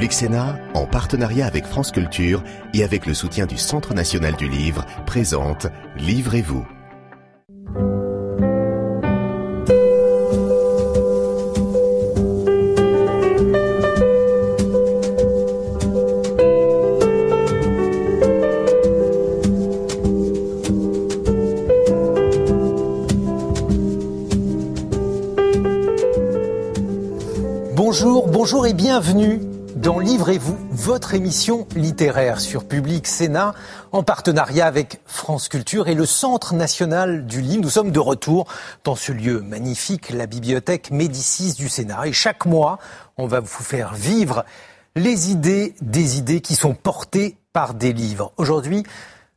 Public 0.00 0.14
en 0.72 0.86
partenariat 0.86 1.44
avec 1.44 1.66
France 1.66 1.92
Culture 1.92 2.42
et 2.72 2.84
avec 2.84 3.04
le 3.04 3.12
soutien 3.12 3.44
du 3.44 3.58
Centre 3.58 3.92
national 3.92 4.34
du 4.34 4.48
livre, 4.48 4.86
présente 5.04 5.66
Livrez-vous. 5.98 6.66
Bonjour, 27.76 28.28
bonjour 28.28 28.66
et 28.66 28.72
bienvenue 28.72 29.49
dans 29.80 29.98
Livrez-vous, 29.98 30.58
votre 30.72 31.14
émission 31.14 31.66
littéraire 31.74 32.38
sur 32.40 32.68
Public 32.68 33.06
Sénat, 33.06 33.54
en 33.92 34.02
partenariat 34.02 34.66
avec 34.66 35.00
France 35.06 35.48
Culture 35.48 35.88
et 35.88 35.94
le 35.94 36.04
Centre 36.04 36.52
national 36.52 37.24
du 37.24 37.40
livre. 37.40 37.62
Nous 37.62 37.70
sommes 37.70 37.90
de 37.90 37.98
retour 37.98 38.46
dans 38.84 38.94
ce 38.94 39.10
lieu 39.10 39.40
magnifique, 39.40 40.10
la 40.10 40.26
bibliothèque 40.26 40.90
Médicis 40.90 41.54
du 41.54 41.70
Sénat. 41.70 42.06
Et 42.06 42.12
chaque 42.12 42.44
mois, 42.44 42.78
on 43.16 43.26
va 43.26 43.40
vous 43.40 43.46
faire 43.46 43.94
vivre 43.94 44.44
les 44.96 45.30
idées 45.30 45.74
des 45.80 46.18
idées 46.18 46.42
qui 46.42 46.56
sont 46.56 46.74
portées 46.74 47.38
par 47.54 47.72
des 47.72 47.94
livres. 47.94 48.32
Aujourd'hui, 48.36 48.82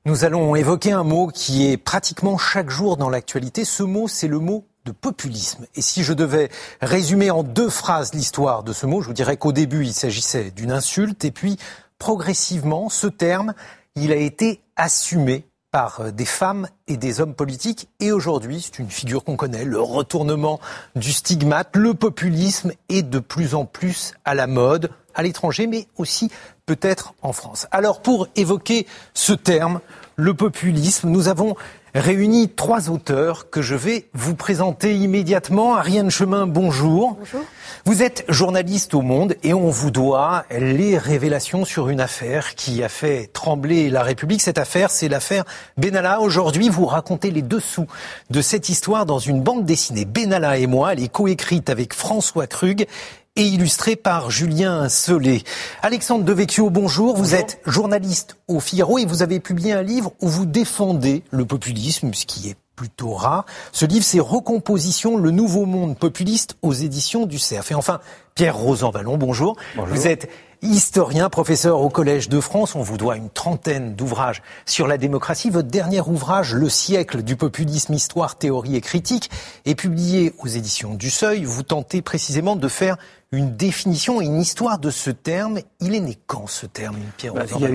nous 0.05 0.25
allons 0.25 0.55
évoquer 0.55 0.91
un 0.91 1.03
mot 1.03 1.27
qui 1.27 1.71
est 1.71 1.77
pratiquement 1.77 2.37
chaque 2.37 2.69
jour 2.69 2.97
dans 2.97 3.09
l'actualité. 3.09 3.63
Ce 3.63 3.83
mot, 3.83 4.09
c'est 4.09 4.27
le 4.27 4.39
mot 4.39 4.65
de 4.85 4.91
populisme. 4.91 5.65
Et 5.75 5.81
si 5.81 6.03
je 6.03 6.13
devais 6.13 6.49
résumer 6.81 7.31
en 7.31 7.43
deux 7.43 7.69
phrases 7.69 8.13
l'histoire 8.13 8.63
de 8.63 8.73
ce 8.73 8.85
mot, 8.85 9.01
je 9.01 9.07
vous 9.07 9.13
dirais 9.13 9.37
qu'au 9.37 9.51
début, 9.51 9.85
il 9.85 9.93
s'agissait 9.93 10.51
d'une 10.51 10.71
insulte, 10.71 11.23
et 11.25 11.31
puis 11.31 11.57
progressivement, 11.99 12.89
ce 12.89 13.07
terme, 13.07 13.53
il 13.95 14.11
a 14.11 14.17
été 14.17 14.61
assumé 14.75 15.45
par 15.71 16.11
des 16.13 16.25
femmes 16.25 16.67
et 16.87 16.97
des 16.97 17.19
hommes 17.19 17.33
politiques. 17.33 17.89
Et 17.99 18.11
aujourd'hui, 18.11 18.61
c'est 18.61 18.77
une 18.77 18.91
figure 18.91 19.23
qu'on 19.23 19.35
connaît, 19.35 19.65
le 19.65 19.81
retournement 19.81 20.59
du 20.95 21.11
stigmate, 21.11 21.75
le 21.75 21.95
populisme 21.95 22.73
est 22.89 23.01
de 23.01 23.19
plus 23.19 23.55
en 23.55 23.65
plus 23.65 24.13
à 24.23 24.35
la 24.35 24.45
mode, 24.45 24.91
à 25.15 25.23
l'étranger, 25.23 25.65
mais 25.65 25.87
aussi 25.97 26.29
peut-être 26.65 27.13
en 27.21 27.33
France. 27.33 27.67
Alors 27.71 28.01
pour 28.01 28.27
évoquer 28.35 28.87
ce 29.13 29.33
terme, 29.33 29.79
le 30.15 30.33
populisme, 30.33 31.09
nous 31.09 31.27
avons 31.27 31.55
réuni 31.95 32.49
trois 32.49 32.89
auteurs 32.89 33.49
que 33.49 33.61
je 33.61 33.75
vais 33.75 34.07
vous 34.13 34.35
présenter 34.35 34.95
immédiatement. 34.95 35.75
Ariane 35.75 36.09
Chemin, 36.09 36.47
bonjour. 36.47 37.17
Bonjour. 37.19 37.41
Vous 37.85 38.01
êtes 38.01 38.23
journaliste 38.29 38.93
au 38.93 39.01
Monde 39.01 39.35
et 39.43 39.53
on 39.53 39.69
vous 39.69 39.91
doit 39.91 40.45
les 40.49 40.97
révélations 40.97 41.65
sur 41.65 41.89
une 41.89 41.99
affaire 41.99 42.55
qui 42.55 42.83
a 42.83 42.89
fait 42.89 43.29
trembler 43.33 43.89
la 43.89 44.03
République. 44.03 44.41
Cette 44.41 44.57
affaire, 44.57 44.89
c'est 44.89 45.09
l'affaire 45.09 45.43
Benalla. 45.77 46.21
Aujourd'hui, 46.21 46.69
vous 46.69 46.85
racontez 46.85 47.29
les 47.29 47.41
dessous 47.41 47.87
de 48.29 48.41
cette 48.41 48.69
histoire 48.69 49.05
dans 49.05 49.19
une 49.19 49.41
bande 49.41 49.65
dessinée. 49.65 50.05
Benalla 50.05 50.57
et 50.57 50.67
moi, 50.67 50.93
elle 50.93 51.03
est 51.03 51.11
coécrite 51.11 51.69
avec 51.69 51.93
François 51.93 52.47
Krug 52.47 52.87
et 53.35 53.47
illustré 53.47 53.95
par 53.95 54.29
Julien 54.29 54.89
Solé. 54.89 55.43
Alexandre 55.81 56.23
Devecchio, 56.23 56.69
bonjour. 56.69 57.17
Vous 57.17 57.33
êtes 57.33 57.59
journaliste 57.65 58.37
au 58.47 58.59
Figaro 58.59 58.99
et 58.99 59.05
vous 59.05 59.23
avez 59.23 59.39
publié 59.39 59.73
un 59.73 59.81
livre 59.81 60.13
où 60.21 60.27
vous 60.27 60.45
défendez 60.45 61.23
le 61.31 61.43
populisme, 61.43 62.13
ce 62.13 62.25
qui 62.25 62.49
est 62.49 62.55
plutôt 62.75 63.13
rare. 63.13 63.45
Ce 63.71 63.85
livre, 63.85 64.05
c'est 64.05 64.19
Recomposition, 64.19 65.17
le 65.17 65.31
nouveau 65.31 65.65
monde 65.65 65.97
populiste 65.97 66.57
aux 66.61 66.73
éditions 66.73 67.25
du 67.25 67.39
CERF. 67.39 67.71
Et 67.71 67.75
enfin, 67.75 68.01
Pierre 68.35 68.57
Rosanvallon, 68.57 69.17
bonjour. 69.17 69.57
bonjour. 69.75 69.95
Vous 69.95 70.07
êtes 70.07 70.27
historien, 70.63 71.29
professeur 71.29 71.81
au 71.81 71.89
Collège 71.89 72.29
de 72.29 72.39
France. 72.39 72.73
On 72.75 72.81
vous 72.81 72.97
doit 72.97 73.17
une 73.17 73.29
trentaine 73.29 73.95
d'ouvrages 73.95 74.41
sur 74.65 74.87
la 74.87 74.97
démocratie. 74.97 75.51
Votre 75.51 75.67
dernier 75.67 76.01
ouvrage, 76.01 76.55
Le 76.55 76.69
siècle 76.69 77.21
du 77.21 77.35
populisme, 77.35 77.93
histoire, 77.93 78.37
théorie 78.37 78.75
et 78.75 78.81
critique, 78.81 79.29
est 79.65 79.75
publié 79.75 80.33
aux 80.39 80.47
éditions 80.47 80.95
du 80.95 81.11
Seuil. 81.11 81.43
Vous 81.43 81.63
tentez 81.63 82.01
précisément 82.01 82.55
de 82.55 82.67
faire 82.67 82.97
une 83.31 83.55
définition 83.55 84.21
et 84.21 84.25
une 84.25 84.39
histoire 84.39 84.79
de 84.79 84.89
ce 84.89 85.09
terme. 85.09 85.59
Il 85.79 85.95
est 85.95 85.99
né 85.99 86.17
quand 86.27 86.47
ce 86.47 86.65
terme, 86.65 86.97
Pierre 87.17 87.33
bah, 87.33 87.45
il, 87.59 87.65
a, 87.65 87.69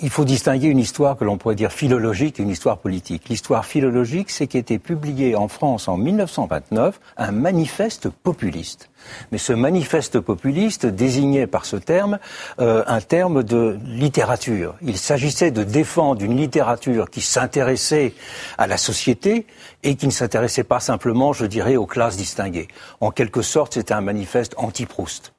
il, 0.00 0.10
faut 0.10 0.24
distinguer 0.24 0.68
une 0.68 0.78
histoire 0.78 1.16
que 1.16 1.24
l'on 1.24 1.36
pourrait 1.36 1.54
dire 1.54 1.70
philologique 1.70 2.40
et 2.40 2.42
une 2.42 2.48
histoire 2.48 2.78
politique. 2.78 3.28
L'histoire 3.28 3.64
philologique, 3.66 4.30
c'est 4.30 4.46
qu'était 4.46 4.78
publié 4.78 5.36
en 5.36 5.48
France 5.48 5.86
en 5.86 5.96
1929 5.96 6.98
un 7.18 7.30
manifeste 7.30 8.08
populiste. 8.08 8.88
Mais 9.30 9.38
ce 9.38 9.52
manifeste 9.52 10.20
populiste 10.20 10.86
désignait 10.86 11.46
par 11.46 11.64
ce 11.64 11.76
terme 11.76 12.18
euh, 12.60 12.84
un 12.86 13.00
terme 13.00 13.42
de 13.42 13.78
littérature. 13.84 14.74
Il 14.82 14.98
s'agissait 14.98 15.50
de 15.50 15.64
défendre 15.64 16.22
une 16.22 16.36
littérature 16.36 17.10
qui 17.10 17.20
s'intéressait 17.20 18.14
à 18.58 18.66
la 18.66 18.76
société 18.76 19.46
et 19.82 19.96
qui 19.96 20.06
ne 20.06 20.12
s'intéressait 20.12 20.64
pas 20.64 20.80
simplement, 20.80 21.32
je 21.32 21.46
dirais, 21.46 21.76
aux 21.76 21.86
classes 21.86 22.16
distinguées. 22.16 22.68
En 23.00 23.10
quelque 23.10 23.42
sorte, 23.42 23.74
c'était 23.74 23.94
un 23.94 24.00
manifeste 24.00 24.54
anti-Proust. 24.56 25.32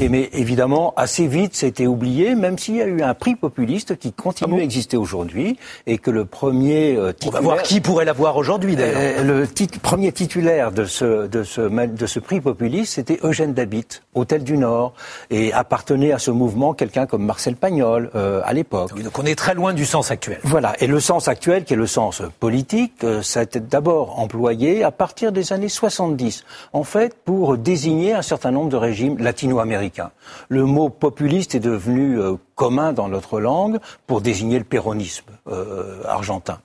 Et 0.00 0.08
mais 0.08 0.30
évidemment, 0.32 0.92
assez 0.96 1.26
vite, 1.26 1.54
c'était 1.54 1.86
oublié, 1.86 2.34
même 2.34 2.58
s'il 2.58 2.76
y 2.76 2.82
a 2.82 2.86
eu 2.86 3.02
un 3.02 3.14
prix 3.14 3.34
populiste 3.34 3.98
qui 3.98 4.12
continue 4.12 4.50
ah 4.52 4.56
bon 4.56 4.60
à 4.60 4.64
exister 4.64 4.96
aujourd'hui 4.96 5.58
et 5.86 5.98
que 5.98 6.10
le 6.10 6.24
premier 6.24 6.96
euh, 6.96 7.12
titulaire, 7.12 7.40
On 7.40 7.44
va 7.44 7.54
voir 7.54 7.62
qui 7.62 7.80
pourrait 7.80 8.04
l'avoir 8.04 8.36
aujourd'hui 8.36 8.76
d'ailleurs. 8.76 9.20
Euh, 9.20 9.22
le 9.22 9.46
tit 9.46 9.68
premier 9.82 10.12
titulaire 10.12 10.72
de 10.72 10.84
ce, 10.84 11.26
de 11.26 11.42
ce, 11.42 11.60
de 11.60 12.06
ce 12.06 12.18
prix 12.18 12.40
populiste, 12.40 12.94
c'était 12.94 13.18
Eugène 13.22 13.54
Dabit, 13.54 13.86
Hôtel 14.14 14.44
du 14.44 14.56
Nord, 14.56 14.94
et 15.30 15.52
appartenait 15.52 16.12
à 16.12 16.18
ce 16.18 16.30
mouvement 16.30 16.74
quelqu'un 16.74 17.06
comme 17.06 17.24
Marcel 17.24 17.56
Pagnol 17.56 18.10
euh, 18.14 18.40
à 18.44 18.52
l'époque. 18.52 18.90
Oui, 18.94 19.02
donc 19.02 19.18
on 19.18 19.24
est 19.24 19.34
très 19.34 19.54
loin 19.54 19.72
du 19.72 19.84
sens 19.84 20.10
actuel. 20.10 20.38
Voilà, 20.44 20.74
et 20.80 20.86
le 20.86 21.00
sens 21.00 21.28
actuel, 21.28 21.64
qui 21.64 21.74
est 21.74 21.76
le 21.76 21.86
sens 21.86 22.22
politique, 22.40 23.04
euh, 23.04 23.22
ça 23.22 23.40
a 23.40 23.42
été 23.44 23.60
d'abord 23.60 24.18
employé 24.18 24.84
à 24.84 24.90
partir 24.90 25.32
des 25.32 25.52
années 25.52 25.68
70, 25.68 26.44
en 26.72 26.84
fait, 26.84 27.14
pour 27.24 27.56
désigner 27.56 28.14
un 28.14 28.22
certain 28.22 28.50
nombre 28.50 28.70
de 28.70 28.76
régimes 28.76 29.18
latino 29.18 29.58
américain. 29.62 30.10
Le 30.48 30.64
mot 30.66 30.88
populiste 30.90 31.54
est 31.54 31.60
devenu 31.60 32.18
euh, 32.18 32.34
commun 32.54 32.92
dans 32.92 33.08
notre 33.08 33.40
langue 33.40 33.78
pour 34.06 34.20
désigner 34.20 34.58
le 34.58 34.64
péronisme 34.64 35.30
euh, 35.48 36.02
argentin. 36.06 36.58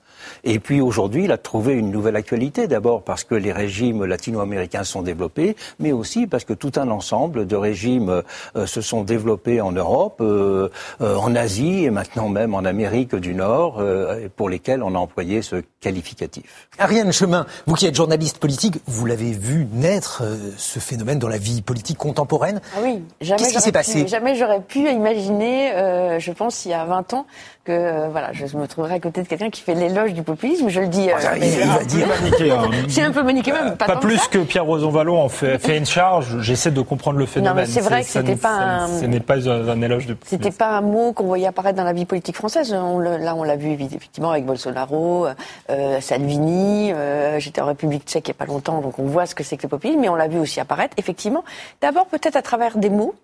Et 0.44 0.58
puis 0.58 0.80
aujourd'hui, 0.80 1.24
il 1.24 1.32
a 1.32 1.38
trouvé 1.38 1.74
une 1.74 1.90
nouvelle 1.90 2.16
actualité, 2.16 2.66
d'abord 2.66 3.02
parce 3.02 3.24
que 3.24 3.34
les 3.34 3.52
régimes 3.52 4.04
latino-américains 4.04 4.84
sont 4.84 5.02
développés, 5.02 5.56
mais 5.78 5.92
aussi 5.92 6.26
parce 6.26 6.44
que 6.44 6.52
tout 6.52 6.72
un 6.76 6.88
ensemble 6.90 7.46
de 7.46 7.56
régimes 7.56 8.22
euh, 8.56 8.66
se 8.66 8.80
sont 8.80 9.02
développés 9.02 9.60
en 9.60 9.72
Europe, 9.72 10.18
euh, 10.20 10.68
euh, 11.00 11.16
en 11.16 11.34
Asie 11.34 11.84
et 11.84 11.90
maintenant 11.90 12.28
même 12.28 12.54
en 12.54 12.64
Amérique 12.64 13.14
du 13.14 13.34
Nord, 13.34 13.76
euh, 13.78 14.28
pour 14.36 14.48
lesquels 14.48 14.82
on 14.82 14.94
a 14.94 14.98
employé 14.98 15.42
ce 15.42 15.62
qualificatif. 15.80 16.68
Ariane 16.78 17.12
Chemin, 17.12 17.46
vous 17.66 17.74
qui 17.74 17.86
êtes 17.86 17.94
journaliste 17.94 18.38
politique, 18.38 18.80
vous 18.86 19.06
l'avez 19.06 19.32
vu 19.32 19.66
naître, 19.72 20.22
euh, 20.24 20.36
ce 20.56 20.78
phénomène 20.78 21.18
dans 21.18 21.28
la 21.28 21.38
vie 21.38 21.62
politique 21.62 21.98
contemporaine. 21.98 22.60
Ah 22.76 22.80
oui, 22.82 23.02
jamais 23.20 23.40
Qu'est-ce 23.40 23.54
qui 23.54 23.60
s'est 23.60 23.72
passé? 23.72 24.06
Jamais 24.06 24.34
j'aurais 24.36 24.60
pu 24.60 24.80
imaginer, 24.80 25.72
euh, 25.72 26.18
je 26.18 26.32
pense, 26.32 26.64
il 26.64 26.70
y 26.70 26.74
a 26.74 26.84
20 26.84 27.14
ans, 27.14 27.26
que 27.68 27.72
euh, 27.72 28.08
voilà, 28.10 28.32
je 28.32 28.44
me 28.56 28.66
trouverais 28.66 28.94
à 28.94 29.00
côté 29.00 29.22
de 29.22 29.28
quelqu'un 29.28 29.50
qui 29.50 29.60
fait 29.60 29.74
l'éloge 29.74 30.14
du 30.14 30.22
populisme. 30.22 30.68
Je 30.70 30.80
le 30.80 30.86
dis. 30.88 31.08
Ah, 31.10 31.36
il, 31.36 31.44
il 31.44 31.66
va 31.66 31.84
dire. 31.84 32.06
C'est 32.88 33.02
un 33.02 33.12
peu 33.12 33.22
maniqué 33.22 33.52
même. 33.52 33.76
Pas, 33.76 33.96
plus 33.96 34.16
ça. 34.16 34.26
que 34.30 34.38
Pierre 34.38 34.64
Rosanvallon 34.64 35.20
en 35.20 35.28
fait, 35.28 35.58
fait 35.58 35.76
une 35.76 35.84
charge. 35.84 36.40
J'essaie 36.40 36.70
de 36.70 36.80
comprendre 36.80 37.18
le 37.18 37.26
phénomène. 37.26 37.66
mais 37.66 37.70
c'est 37.70 37.80
vrai 37.82 38.02
que 38.02 38.08
c'était 38.08 38.36
pas 38.36 38.54
un- 38.56 38.88
Ce 38.88 39.04
n'est 39.04 39.20
pas 39.20 39.34
un, 39.34 39.82
éloge 39.82 40.06
de. 40.06 40.16
C'était 40.24 40.50
pas 40.50 40.70
un 40.78 40.80
mot 40.80 41.12
qu'on 41.12 41.24
voyait 41.26 41.46
apparaître 41.46 41.76
dans 41.76 41.84
la 41.84 41.92
vie 41.92 42.06
politique 42.06 42.36
française. 42.36 42.72
On 42.72 42.98
le- 42.98 43.18
là, 43.18 43.34
on 43.34 43.42
l'a 43.42 43.56
vu 43.56 43.72
effectivement 43.72 44.30
avec 44.30 44.46
Bolsonaro, 44.46 45.26
euh, 45.70 46.00
Salvini. 46.00 46.92
euh, 46.92 47.38
J'étais 47.38 47.60
en 47.60 47.66
République 47.66 48.04
tchèque 48.06 48.28
il 48.28 48.30
n'y 48.30 48.36
a 48.36 48.38
pas 48.38 48.50
longtemps, 48.50 48.80
donc 48.80 48.98
on 48.98 49.04
voit 49.04 49.26
ce 49.26 49.34
que 49.34 49.44
c'est 49.44 49.56
que 49.58 49.62
le 49.64 49.68
populisme, 49.68 50.00
mais 50.00 50.08
on 50.08 50.14
l'a 50.16 50.28
vu 50.28 50.38
aussi 50.38 50.58
apparaître, 50.60 50.94
effectivement. 50.96 51.44
D'abord 51.82 52.06
peut-être 52.06 52.36
à 52.36 52.42
travers 52.42 52.78
des 52.78 52.90
mots, 52.90 53.14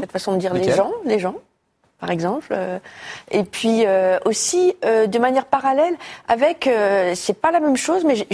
cette 0.00 0.12
façon 0.12 0.32
de 0.32 0.38
dire 0.38 0.52
les 0.54 0.70
gens, 0.72 0.90
les 1.04 1.18
gens 1.18 1.34
par 2.02 2.10
exemple, 2.10 2.48
euh, 2.50 2.80
et 3.30 3.44
puis 3.44 3.84
euh, 3.86 4.18
aussi 4.24 4.74
euh, 4.84 5.06
de 5.06 5.18
manière 5.20 5.44
parallèle 5.46 5.94
avec, 6.26 6.66
euh, 6.66 7.12
c'est 7.14 7.32
pas 7.44 7.52
la 7.52 7.60
même 7.60 7.76
chose, 7.76 8.04
mais 8.04 8.26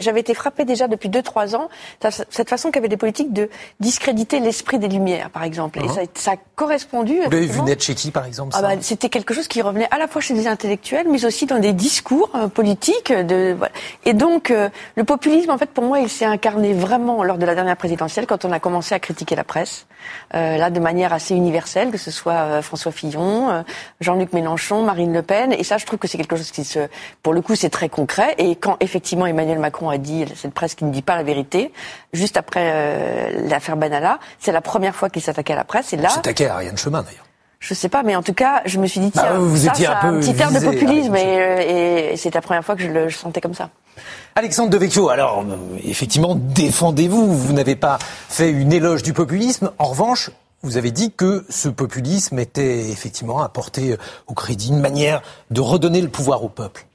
j'avais 0.00 0.20
été 0.20 0.32
frappée 0.32 0.64
déjà 0.64 0.88
depuis 0.88 1.10
deux 1.10 1.22
trois 1.22 1.54
ans 1.54 1.68
ça- 2.02 2.24
cette 2.30 2.48
façon 2.48 2.70
qu'avaient 2.70 2.88
des 2.88 2.96
politiques 2.96 3.34
de 3.34 3.50
discréditer 3.78 4.40
l'esprit 4.40 4.78
des 4.78 4.88
Lumières, 4.88 5.28
par 5.28 5.44
exemple, 5.44 5.84
et 5.84 5.88
ça, 5.88 6.00
ça 6.14 6.30
a 6.32 6.36
correspondu. 6.56 7.16
Vous 7.24 7.30
l'avez 7.30 7.44
vu 7.46 7.60
naître 7.60 7.84
chez 7.84 7.94
qui, 7.94 8.10
par 8.10 8.24
exemple 8.24 8.54
ah 8.56 8.62
bah, 8.62 8.70
C'était 8.80 9.10
quelque 9.10 9.34
chose 9.34 9.48
qui 9.48 9.60
revenait 9.60 9.88
à 9.90 9.98
la 9.98 10.08
fois 10.08 10.22
chez 10.22 10.32
des 10.32 10.46
intellectuels, 10.46 11.06
mais 11.10 11.22
aussi 11.26 11.44
dans 11.44 11.58
des 11.58 11.74
discours 11.74 12.30
euh, 12.34 12.48
politiques. 12.48 13.12
De, 13.12 13.54
voilà. 13.56 13.72
Et 14.06 14.14
donc, 14.14 14.50
euh, 14.50 14.70
le 14.96 15.04
populisme, 15.04 15.50
en 15.50 15.58
fait, 15.58 15.68
pour 15.70 15.84
moi, 15.84 16.00
il 16.00 16.08
s'est 16.08 16.24
incarné 16.24 16.72
vraiment 16.72 17.22
lors 17.22 17.36
de 17.36 17.44
la 17.44 17.54
dernière 17.54 17.76
présidentielle, 17.76 18.26
quand 18.26 18.46
on 18.46 18.52
a 18.52 18.60
commencé 18.60 18.94
à 18.94 18.98
critiquer 18.98 19.36
la 19.36 19.44
presse. 19.44 19.86
Euh, 20.34 20.56
là 20.56 20.70
de 20.70 20.80
manière 20.80 21.12
assez 21.12 21.34
universelle, 21.34 21.90
que 21.90 21.98
ce 21.98 22.10
soit 22.10 22.32
euh, 22.32 22.62
François 22.62 22.92
Fillon, 22.92 23.50
euh, 23.50 23.62
Jean-Luc 24.00 24.32
Mélenchon, 24.32 24.82
Marine 24.82 25.12
Le 25.12 25.22
Pen. 25.22 25.52
Et 25.52 25.64
ça, 25.64 25.78
je 25.78 25.86
trouve 25.86 25.98
que 25.98 26.08
c'est 26.08 26.18
quelque 26.18 26.36
chose 26.36 26.50
qui 26.50 26.64
se, 26.64 26.88
pour 27.22 27.32
le 27.32 27.42
coup, 27.42 27.54
c'est 27.54 27.70
très 27.70 27.88
concret. 27.88 28.34
Et 28.38 28.56
quand 28.56 28.76
effectivement 28.80 29.26
Emmanuel 29.26 29.58
Macron 29.58 29.88
a 29.88 29.98
dit 29.98 30.24
cette 30.36 30.54
presse 30.54 30.74
qui 30.74 30.84
ne 30.84 30.92
dit 30.92 31.02
pas 31.02 31.16
la 31.16 31.22
vérité, 31.22 31.72
juste 32.12 32.36
après 32.36 33.32
l'affaire 33.48 33.76
Banala, 33.76 34.18
c'est 34.38 34.52
la 34.52 34.60
première 34.60 34.94
fois 34.94 35.10
qu'il 35.10 35.22
s'attaquait 35.22 35.52
à 35.52 35.56
la 35.56 35.64
presse. 35.64 35.92
Et 35.92 35.96
là, 35.96 36.08
s'attaquait 36.08 36.46
à 36.46 36.54
Ariane 36.54 36.76
Chemin 36.76 37.02
d'ailleurs. 37.02 37.29
Je 37.60 37.74
sais 37.74 37.88
pas, 37.90 38.02
mais 38.02 38.16
en 38.16 38.22
tout 38.22 38.32
cas, 38.34 38.62
je 38.64 38.78
me 38.78 38.86
suis 38.86 39.00
dit, 39.00 39.12
bah, 39.14 39.22
tiens, 39.28 39.38
vous 39.38 39.56
ça, 39.56 39.68
étiez 39.68 39.86
un, 39.86 39.92
un 39.92 40.20
petit 40.20 40.34
air 40.40 40.50
de 40.50 40.58
populisme, 40.58 41.14
et, 41.14 41.20
et, 41.20 42.12
et 42.12 42.16
c'est 42.16 42.34
la 42.34 42.40
première 42.40 42.64
fois 42.64 42.74
que 42.74 42.82
je 42.82 42.88
le 42.88 43.10
sentais 43.10 43.40
comme 43.40 43.54
ça. 43.54 43.68
Alexandre 44.34 44.70
Devecchio, 44.70 45.10
alors 45.10 45.44
effectivement, 45.84 46.34
défendez-vous. 46.36 47.34
Vous 47.34 47.52
n'avez 47.52 47.76
pas 47.76 47.98
fait 48.28 48.50
une 48.50 48.72
éloge 48.72 49.02
du 49.02 49.12
populisme. 49.12 49.72
En 49.78 49.86
revanche, 49.86 50.30
vous 50.62 50.76
avez 50.76 50.90
dit 50.90 51.12
que 51.12 51.44
ce 51.50 51.68
populisme 51.68 52.38
était 52.38 52.90
effectivement 52.90 53.42
apporté 53.42 53.96
au 54.26 54.34
crédit, 54.34 54.68
une 54.70 54.80
manière 54.80 55.20
de 55.50 55.60
redonner 55.60 56.00
le 56.00 56.08
pouvoir 56.08 56.42
au 56.44 56.48
peuple. 56.48 56.86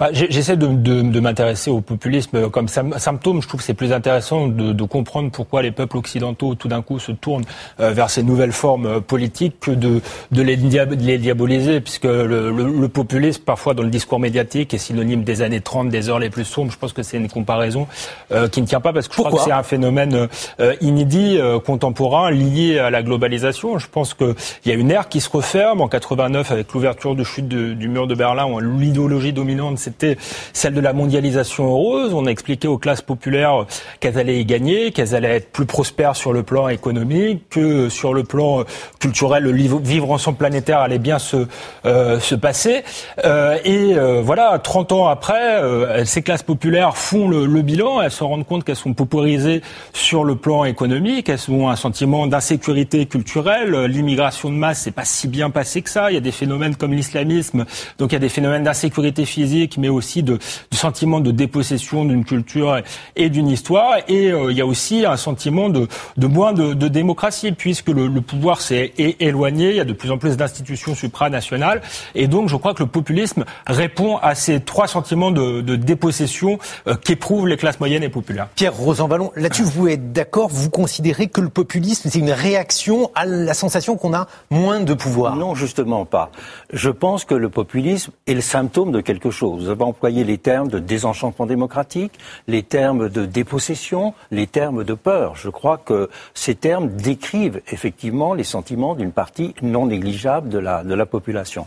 Bah, 0.00 0.08
J'essaie 0.12 0.56
de, 0.56 0.66
de, 0.66 1.02
de 1.02 1.20
m'intéresser 1.20 1.70
au 1.70 1.80
populisme 1.80 2.50
comme 2.50 2.66
symptôme. 2.66 3.40
Je 3.40 3.46
trouve 3.46 3.60
que 3.60 3.66
c'est 3.66 3.74
plus 3.74 3.92
intéressant 3.92 4.48
de, 4.48 4.72
de, 4.72 4.84
comprendre 4.84 5.30
pourquoi 5.30 5.62
les 5.62 5.70
peuples 5.70 5.96
occidentaux 5.98 6.56
tout 6.56 6.66
d'un 6.66 6.82
coup 6.82 6.98
se 6.98 7.12
tournent 7.12 7.44
euh, 7.78 7.92
vers 7.92 8.10
ces 8.10 8.24
nouvelles 8.24 8.50
formes 8.50 8.86
euh, 8.86 9.00
politiques 9.00 9.60
que 9.60 9.70
de, 9.70 10.00
de 10.32 10.42
les, 10.42 10.56
diaboliser, 10.56 11.80
puisque 11.80 12.04
le, 12.04 12.50
le, 12.50 12.50
le, 12.50 12.88
populisme, 12.88 13.44
parfois 13.44 13.74
dans 13.74 13.84
le 13.84 13.88
discours 13.88 14.18
médiatique, 14.18 14.74
est 14.74 14.78
synonyme 14.78 15.22
des 15.22 15.42
années 15.42 15.60
30, 15.60 15.90
des 15.90 16.08
heures 16.08 16.18
les 16.18 16.30
plus 16.30 16.44
sombres. 16.44 16.72
Je 16.72 16.78
pense 16.78 16.92
que 16.92 17.04
c'est 17.04 17.18
une 17.18 17.28
comparaison 17.28 17.86
euh, 18.32 18.48
qui 18.48 18.62
ne 18.62 18.66
tient 18.66 18.80
pas, 18.80 18.92
parce 18.92 19.06
que 19.06 19.14
je 19.14 19.22
crois 19.22 19.30
que 19.30 19.44
c'est 19.44 19.52
un 19.52 19.62
phénomène 19.62 20.28
euh, 20.58 20.74
inédit, 20.80 21.38
contemporain, 21.64 22.32
lié 22.32 22.80
à 22.80 22.90
la 22.90 23.04
globalisation. 23.04 23.78
Je 23.78 23.88
pense 23.88 24.12
qu'il 24.14 24.34
y 24.66 24.70
a 24.72 24.74
une 24.74 24.90
ère 24.90 25.08
qui 25.08 25.20
se 25.20 25.30
referme 25.30 25.80
en 25.80 25.86
89 25.86 26.50
avec 26.50 26.72
l'ouverture 26.72 27.14
de 27.14 27.22
chute 27.22 27.46
du 27.46 27.88
mur 27.88 28.08
de 28.08 28.16
Berlin, 28.16 28.46
où 28.46 28.58
l'idéologie 28.58 29.32
dominante 29.32 29.78
c'était 29.84 30.16
celle 30.52 30.74
de 30.74 30.80
la 30.80 30.92
mondialisation 30.92 31.66
heureuse. 31.66 32.14
On 32.14 32.26
a 32.26 32.30
expliqué 32.30 32.68
aux 32.68 32.78
classes 32.78 33.02
populaires 33.02 33.66
qu'elles 34.00 34.18
allaient 34.18 34.40
y 34.40 34.44
gagner, 34.44 34.92
qu'elles 34.92 35.14
allaient 35.14 35.36
être 35.36 35.52
plus 35.52 35.66
prospères 35.66 36.16
sur 36.16 36.32
le 36.32 36.42
plan 36.42 36.68
économique, 36.68 37.48
que 37.50 37.88
sur 37.88 38.14
le 38.14 38.24
plan 38.24 38.64
culturel, 39.00 39.44
le 39.44 39.52
vivre 39.52 40.10
ensemble 40.10 40.38
planétaire 40.38 40.80
allait 40.80 40.98
bien 40.98 41.18
se, 41.18 41.46
euh, 41.84 42.20
se 42.20 42.34
passer. 42.34 42.82
Euh, 43.24 43.58
et 43.64 43.94
euh, 43.94 44.20
voilà, 44.22 44.58
30 44.58 44.92
ans 44.92 45.06
après, 45.06 45.62
euh, 45.62 46.04
ces 46.04 46.22
classes 46.22 46.42
populaires 46.42 46.96
font 46.96 47.28
le, 47.28 47.46
le 47.46 47.62
bilan, 47.62 48.02
elles 48.02 48.10
se 48.10 48.24
rendent 48.24 48.46
compte 48.46 48.64
qu'elles 48.64 48.76
sont 48.76 48.94
paupérisées 48.94 49.62
sur 49.92 50.24
le 50.24 50.36
plan 50.36 50.64
économique, 50.64 51.28
elles 51.28 51.50
ont 51.50 51.68
un 51.68 51.76
sentiment 51.76 52.26
d'insécurité 52.26 53.06
culturelle, 53.06 53.84
l'immigration 53.84 54.50
de 54.50 54.56
masse, 54.56 54.80
c'est 54.80 54.90
pas 54.90 55.04
si 55.04 55.28
bien 55.28 55.50
passé 55.50 55.82
que 55.82 55.90
ça, 55.90 56.10
il 56.10 56.14
y 56.14 56.16
a 56.16 56.20
des 56.20 56.32
phénomènes 56.32 56.76
comme 56.76 56.92
l'islamisme, 56.92 57.64
donc 57.98 58.12
il 58.12 58.14
y 58.14 58.16
a 58.16 58.20
des 58.20 58.28
phénomènes 58.28 58.64
d'insécurité 58.64 59.24
physique 59.24 59.73
mais 59.78 59.88
aussi 59.88 60.22
de, 60.22 60.38
du 60.70 60.76
sentiment 60.76 61.20
de 61.20 61.30
dépossession 61.30 62.04
d'une 62.04 62.24
culture 62.24 62.80
et 63.16 63.30
d'une 63.30 63.48
histoire. 63.48 63.98
Et 64.08 64.30
euh, 64.30 64.50
il 64.50 64.56
y 64.56 64.60
a 64.60 64.66
aussi 64.66 65.06
un 65.06 65.16
sentiment 65.16 65.68
de, 65.68 65.88
de 66.16 66.26
moins 66.26 66.52
de, 66.52 66.74
de, 66.74 66.88
démocratie, 66.88 67.52
puisque 67.52 67.88
le, 67.88 68.06
le 68.06 68.20
pouvoir 68.20 68.60
s'est 68.60 68.92
éloigné. 68.98 69.70
Il 69.70 69.76
y 69.76 69.80
a 69.80 69.84
de 69.84 69.92
plus 69.92 70.10
en 70.10 70.18
plus 70.18 70.36
d'institutions 70.36 70.94
supranationales. 70.94 71.82
Et 72.14 72.26
donc, 72.28 72.48
je 72.48 72.56
crois 72.56 72.74
que 72.74 72.82
le 72.82 72.88
populisme 72.88 73.44
répond 73.66 74.16
à 74.18 74.34
ces 74.34 74.60
trois 74.60 74.86
sentiments 74.86 75.30
de, 75.30 75.60
de 75.60 75.76
dépossession 75.76 76.58
euh, 76.86 76.94
qu'éprouvent 76.96 77.46
les 77.46 77.56
classes 77.56 77.80
moyennes 77.80 78.02
et 78.02 78.08
populaires. 78.08 78.48
Pierre 78.54 78.74
Rosanvallon, 78.74 79.32
là-dessus, 79.36 79.64
vous 79.64 79.88
êtes 79.88 80.12
d'accord? 80.12 80.48
Vous 80.48 80.70
considérez 80.70 81.28
que 81.28 81.40
le 81.40 81.48
populisme, 81.48 82.08
c'est 82.10 82.18
une 82.18 82.30
réaction 82.30 83.10
à 83.14 83.24
la 83.24 83.54
sensation 83.54 83.96
qu'on 83.96 84.14
a 84.14 84.26
moins 84.50 84.80
de 84.80 84.94
pouvoir? 84.94 85.36
Non, 85.36 85.54
justement 85.54 86.04
pas. 86.04 86.30
Je 86.72 86.90
pense 86.90 87.24
que 87.24 87.34
le 87.34 87.48
populisme 87.48 88.12
est 88.26 88.34
le 88.34 88.40
symptôme 88.40 88.92
de 88.92 89.00
quelque 89.00 89.30
chose. 89.30 89.63
Vous 89.64 89.70
avez 89.70 89.82
employé 89.82 90.24
les 90.24 90.36
termes 90.36 90.68
de 90.68 90.78
désenchantement 90.78 91.46
démocratique, 91.46 92.12
les 92.48 92.62
termes 92.62 93.08
de 93.08 93.24
dépossession, 93.24 94.12
les 94.30 94.46
termes 94.46 94.84
de 94.84 94.92
peur. 94.92 95.36
Je 95.36 95.48
crois 95.48 95.78
que 95.78 96.10
ces 96.34 96.54
termes 96.54 96.88
décrivent 96.88 97.62
effectivement 97.68 98.34
les 98.34 98.44
sentiments 98.44 98.94
d'une 98.94 99.12
partie 99.12 99.54
non 99.62 99.86
négligeable 99.86 100.50
de 100.50 100.58
la 100.58 101.06
population. 101.06 101.66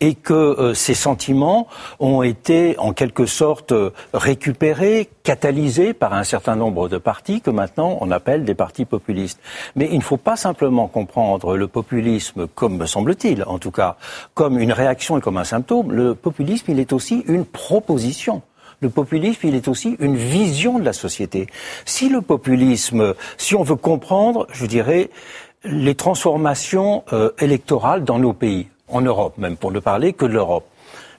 Et 0.00 0.14
que 0.14 0.32
euh, 0.32 0.74
ces 0.74 0.94
sentiments 0.94 1.68
ont 2.00 2.22
été 2.22 2.78
en 2.78 2.92
quelque 2.92 3.26
sorte 3.26 3.74
récupérés, 4.12 5.08
catalysés 5.22 5.92
par 5.92 6.14
un 6.14 6.24
certain 6.24 6.56
nombre 6.56 6.88
de 6.88 6.98
partis 6.98 7.40
que 7.40 7.50
maintenant 7.50 7.98
on 8.00 8.10
appelle 8.10 8.44
des 8.44 8.54
partis 8.54 8.84
populistes. 8.84 9.40
Mais 9.76 9.88
il 9.90 9.98
ne 9.98 10.02
faut 10.02 10.16
pas 10.16 10.36
simplement 10.36 10.88
comprendre 10.88 11.56
le 11.56 11.68
populisme 11.68 12.46
comme, 12.48 12.76
me 12.76 12.86
semble-t-il, 12.86 13.44
en 13.44 13.58
tout 13.58 13.70
cas, 13.70 13.96
comme 14.34 14.58
une 14.58 14.72
réaction 14.72 15.18
et 15.18 15.20
comme 15.20 15.38
un 15.38 15.44
symptôme. 15.44 15.92
Le 15.92 16.14
populisme, 16.14 16.70
il 16.70 16.80
est 16.80 16.92
aussi 16.92 17.24
une 17.26 17.44
proposition. 17.44 18.42
Le 18.80 18.90
populisme, 18.90 19.46
il 19.46 19.54
est 19.54 19.68
aussi 19.68 19.96
une 20.00 20.16
vision 20.16 20.80
de 20.80 20.84
la 20.84 20.92
société. 20.92 21.46
Si 21.84 22.08
le 22.08 22.20
populisme, 22.20 23.14
si 23.38 23.54
on 23.54 23.62
veut 23.62 23.76
comprendre, 23.76 24.46
je 24.52 24.66
dirais, 24.66 25.10
les 25.64 25.94
transformations 25.94 27.04
euh, 27.12 27.30
électorales 27.38 28.02
dans 28.02 28.18
nos 28.18 28.32
pays, 28.32 28.68
en 28.92 29.00
Europe 29.00 29.38
même, 29.38 29.56
pour 29.56 29.72
ne 29.72 29.80
parler 29.80 30.12
que 30.12 30.26
de 30.26 30.32
l'Europe, 30.32 30.66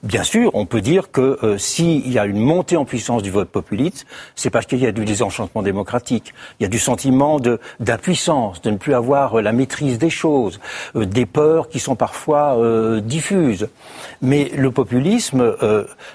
Bien 0.04 0.22
sûr, 0.22 0.50
on 0.52 0.66
peut 0.66 0.82
dire 0.82 1.10
que 1.10 1.38
euh, 1.42 1.56
s'il 1.56 2.12
y 2.12 2.18
a 2.18 2.26
une 2.26 2.38
montée 2.38 2.76
en 2.76 2.84
puissance 2.84 3.22
du 3.22 3.30
vote 3.30 3.48
populiste, 3.48 4.04
c'est 4.34 4.50
parce 4.50 4.66
qu'il 4.66 4.78
y 4.80 4.86
a 4.86 4.92
du 4.92 5.06
désenchantement 5.06 5.62
démocratique. 5.62 6.34
Il 6.60 6.64
y 6.64 6.66
a 6.66 6.68
du 6.68 6.78
sentiment 6.78 7.40
d'impuissance, 7.80 8.60
de, 8.60 8.70
ne 8.70 8.76
plus 8.76 8.92
avoir 8.92 9.38
euh, 9.38 9.40
la 9.40 9.52
maîtrise 9.52 9.96
des 9.96 10.10
choses, 10.10 10.60
euh, 10.94 11.06
des 11.06 11.24
peurs 11.24 11.70
qui 11.70 11.80
sont 11.80 11.96
parfois 11.96 12.58
diffuses. 13.00 13.68
Mais 14.20 14.50
le 14.54 14.70
populisme 14.70 15.54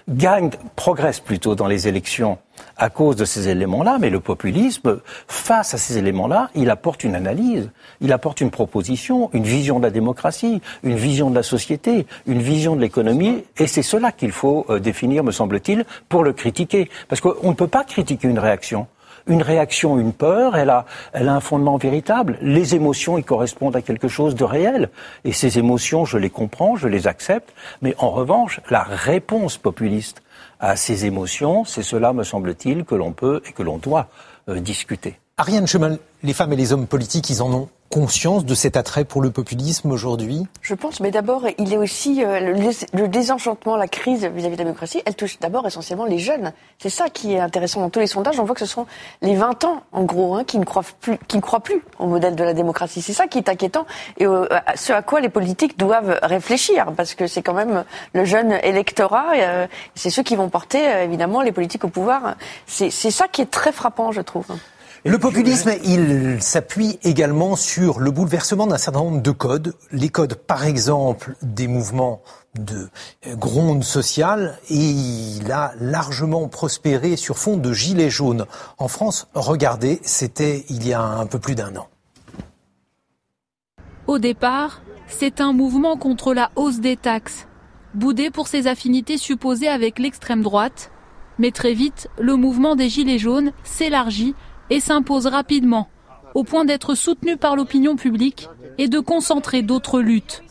gagne, 0.08 0.52
progresse 0.76 1.20
plutôt 1.20 1.56
dans 1.56 1.68
les 1.68 1.88
élections 1.88 2.38
à 2.78 2.90
cause 2.90 3.16
de 3.16 3.26
ces 3.26 3.50
éléments-là, 3.50 3.98
mais 4.00 4.10
le 4.10 4.20
populisme, 4.20 5.00
face 5.28 5.74
à 5.74 5.78
ces 5.78 5.98
éléments-là, 5.98 6.50
il 6.56 6.70
apporte 6.70 7.04
une 7.04 7.16
analyse, 7.16 7.70
il 8.02 8.14
apporte 8.14 8.42
une 8.42 8.52
proposition, 8.52 9.30
une 9.34 9.44
vision 9.44 9.80
de 9.80 9.84
la 9.84 9.92
démocratie, 9.92 10.62
une 10.84 10.96
vision 10.96 11.30
de 11.30 11.36
la 11.36 11.44
société, 11.44 12.06
une 12.28 12.42
vision 12.42 12.76
de 12.76 12.82
l'économie, 12.82 13.44
et 13.58 13.68
c'est 13.68 13.82
cela 13.82 14.12
qu'il 14.12 14.32
faut 14.32 14.66
euh, 14.70 14.80
définir, 14.80 15.24
me 15.24 15.32
semble-t-il, 15.32 15.86
pour 16.08 16.24
le 16.24 16.34
critiquer. 16.34 16.90
Parce 17.08 17.22
qu'on 17.22 17.50
ne 17.50 17.56
peut 17.56 17.68
pas 17.68 17.84
critiquer 17.84 18.28
une 18.28 18.40
réaction 18.40 18.88
une 19.30 19.42
réaction, 19.42 19.98
une 20.00 20.14
peur, 20.14 20.58
elle 20.58 20.70
a, 20.70 20.86
elle 21.14 21.30
a 21.30 21.36
un 21.36 21.40
fondement 21.40 21.78
véritable. 21.78 22.38
Les 22.42 22.76
émotions 22.76 23.18
y 23.18 23.24
correspondent 23.24 23.76
à 23.76 23.82
quelque 23.82 24.08
chose 24.08 24.36
de 24.36 24.44
réel. 24.44 24.90
Et 25.24 25.32
ces 25.32 25.60
émotions, 25.60 26.04
je 26.04 26.18
les 26.18 26.30
comprends, 26.30 26.76
je 26.76 26.88
les 26.88 27.08
accepte. 27.08 27.54
Mais 27.82 27.96
en 28.00 28.10
revanche, 28.10 28.60
la 28.70 28.84
réponse 28.84 29.58
populiste 29.58 30.22
à 30.60 30.76
ces 30.76 31.06
émotions, 31.06 31.64
c'est 31.64 31.84
cela, 31.84 32.12
me 32.12 32.24
semble-t-il, 32.24 32.84
que 32.84 32.96
l'on 32.96 33.14
peut 33.14 33.42
et 33.48 33.54
que 33.54 33.64
l'on 33.64 33.78
doit 33.78 34.08
euh, 34.50 34.60
discuter. 34.60 35.20
Ariane 35.38 35.68
Chemin, 35.68 35.98
les 36.24 36.34
femmes 36.34 36.52
et 36.52 36.58
les 36.58 36.74
hommes 36.74 36.88
politiques, 36.88 37.30
ils 37.30 37.42
en 37.42 37.54
ont 37.54 37.70
conscience 37.90 38.46
de 38.46 38.56
cet 38.56 38.78
attrait 38.78 39.06
pour 39.06 39.22
le 39.22 39.32
populisme 39.32 39.92
aujourd'hui? 39.92 40.46
Je 40.62 40.76
pense, 40.76 41.00
mais 41.00 41.12
d'abord, 41.12 41.44
il 41.58 41.74
est 41.74 41.78
aussi 41.78 42.24
euh, 42.24 42.40
le, 42.40 42.72
le, 42.94 43.08
désenchantement, 43.08 43.76
la 43.76 43.88
crise 43.88 44.26
vis-à-vis 44.26 44.56
de 44.56 44.58
la 44.58 44.64
démocratie, 44.64 45.02
elle 45.06 45.16
touche 45.16 45.40
d'abord 45.40 45.66
essentiellement 45.66 46.06
les 46.06 46.20
jeunes. 46.20 46.54
C'est 46.78 46.90
ça 46.90 47.10
qui 47.10 47.34
est 47.34 47.40
intéressant 47.40 47.82
dans 47.82 47.90
tous 47.90 48.00
les 48.00 48.08
sondages. 48.08 48.40
On 48.40 48.44
voit 48.44 48.56
que 48.56 48.62
ce 48.62 48.72
sont 48.72 48.86
les 49.22 49.36
20 49.36 49.64
ans, 49.64 49.84
en 49.92 50.04
gros, 50.04 50.36
hein, 50.36 50.44
qui, 50.44 50.60
ne 50.60 50.66
croient 50.66 50.84
plus, 51.02 51.18
qui 51.28 51.38
ne 51.38 51.42
croient 51.42 51.60
plus 51.60 51.82
au 51.98 52.08
modèle 52.08 52.36
de 52.36 52.44
la 52.44 52.54
démocratie. 52.54 53.02
C'est 53.02 53.14
ça 53.14 53.28
qui 53.28 53.38
est 53.38 53.50
inquiétant 53.50 53.86
et 54.18 54.26
euh, 54.26 54.48
ce 54.76 54.94
à 54.94 55.02
quoi 55.02 55.20
les 55.20 55.30
politiques 55.30 55.78
doivent 55.78 56.20
réfléchir, 56.24 56.94
parce 56.96 57.16
que 57.16 57.28
c'est 57.28 57.42
quand 57.42 57.54
même 57.54 57.84
le 58.14 58.26
jeune 58.26 58.52
électorat, 58.64 59.34
euh, 59.36 59.68
c'est 59.96 60.10
ceux 60.10 60.24
qui 60.24 60.36
vont 60.36 60.50
porter, 60.50 60.88
euh, 60.88 61.04
évidemment, 61.04 61.42
les 61.42 61.52
politiques 61.52 61.84
au 61.84 61.90
pouvoir. 61.90 62.36
C'est 62.68 62.90
ça 62.90 63.28
qui 63.28 63.42
est 63.42 63.52
très 63.52 63.72
frappant, 63.72 64.12
je 64.12 64.22
trouve. 64.22 64.46
Le 65.06 65.18
populisme, 65.18 65.72
il 65.86 66.42
s'appuie 66.42 67.00
également 67.04 67.56
sur 67.56 68.02
le 68.02 68.12
bouleversement 68.12 68.68
d'un 68.68 68.78
certain 68.78 69.00
nombre 69.00 69.22
de 69.22 69.32
codes. 69.32 69.74
Les 69.94 70.10
codes, 70.10 70.36
par 70.36 70.66
exemple, 70.66 71.36
des 71.42 71.68
mouvements 71.68 72.22
de 72.56 72.90
gronde 73.36 73.86
sociale 73.86 74.60
et 74.70 74.76
il 74.76 75.52
a 75.54 75.72
largement 75.80 76.50
prospéré 76.50 77.16
sur 77.16 77.38
fond 77.38 77.56
de 77.56 77.72
gilets 77.72 78.10
jaunes. 78.10 78.46
En 78.78 78.90
France, 78.90 79.30
regardez, 79.34 80.02
c'était 80.04 80.66
il 80.70 80.86
y 80.86 80.92
a 80.92 81.02
un 81.02 81.28
peu 81.28 81.40
plus 81.40 81.56
d'un 81.56 81.74
an. 81.78 81.88
Au 84.08 84.20
départ, 84.20 84.82
c'est 85.08 85.40
un 85.40 85.54
mouvement 85.54 85.96
contre 85.96 86.34
la 86.34 86.52
hausse 86.58 86.82
des 86.82 86.98
taxes, 86.98 87.48
boudé 87.94 88.32
pour 88.32 88.50
ses 88.50 88.68
affinités 88.68 89.18
supposées 89.18 89.70
avec 89.70 89.98
l'extrême 89.98 90.42
droite. 90.42 90.92
Mais 91.38 91.52
très 91.52 91.74
vite, 91.74 92.10
le 92.20 92.36
mouvement 92.36 92.76
des 92.76 92.90
gilets 92.90 93.18
jaunes 93.18 93.54
s'élargit 93.64 94.36
et 94.70 94.80
s'impose 94.80 95.28
rapidement, 95.28 95.88
au 96.34 96.44
point 96.44 96.66
d'être 96.66 96.96
soutenu 96.96 97.38
par 97.38 97.56
l'opinion 97.56 97.96
publique 97.96 98.50
et 98.78 98.88
de 98.88 99.00
concentrer 99.00 99.62
d'autres 99.62 100.00
luttes. 100.00 100.44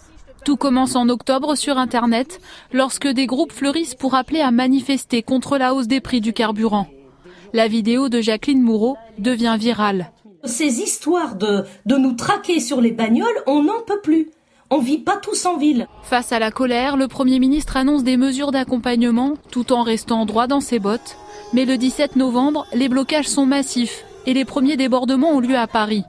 Tout 0.44 0.56
commence 0.56 0.96
en 0.96 1.08
octobre 1.08 1.56
sur 1.56 1.78
Internet, 1.78 2.40
lorsque 2.72 3.08
des 3.08 3.26
groupes 3.26 3.52
fleurissent 3.52 3.94
pour 3.94 4.14
appeler 4.14 4.40
à 4.40 4.50
manifester 4.50 5.22
contre 5.22 5.58
la 5.58 5.74
hausse 5.74 5.88
des 5.88 6.00
prix 6.00 6.20
du 6.20 6.32
carburant. 6.32 6.86
La 7.52 7.68
vidéo 7.68 8.08
de 8.08 8.20
Jacqueline 8.20 8.62
Moureau 8.62 8.96
devient 9.18 9.56
virale. 9.58 10.12
Ces 10.44 10.80
histoires 10.80 11.36
de, 11.36 11.64
de 11.86 11.96
nous 11.96 12.12
traquer 12.12 12.60
sur 12.60 12.80
les 12.80 12.92
bagnoles, 12.92 13.26
on 13.46 13.62
n'en 13.62 13.80
peut 13.86 14.00
plus. 14.00 14.30
On 14.70 14.78
vit 14.78 14.98
pas 14.98 15.16
tous 15.16 15.46
en 15.46 15.56
ville. 15.56 15.88
Face 16.02 16.30
à 16.30 16.38
la 16.38 16.50
colère, 16.50 16.96
le 16.96 17.08
Premier 17.08 17.38
ministre 17.38 17.76
annonce 17.76 18.04
des 18.04 18.18
mesures 18.18 18.52
d'accompagnement 18.52 19.34
tout 19.50 19.72
en 19.72 19.82
restant 19.82 20.26
droit 20.26 20.46
dans 20.46 20.60
ses 20.60 20.78
bottes. 20.78 21.16
Mais 21.54 21.64
le 21.64 21.78
17 21.78 22.16
novembre, 22.16 22.66
les 22.74 22.88
blocages 22.88 23.28
sont 23.28 23.46
massifs 23.46 24.04
et 24.26 24.34
les 24.34 24.44
premiers 24.44 24.76
débordements 24.76 25.30
ont 25.30 25.40
lieu 25.40 25.56
à 25.56 25.66
Paris. 25.66 26.04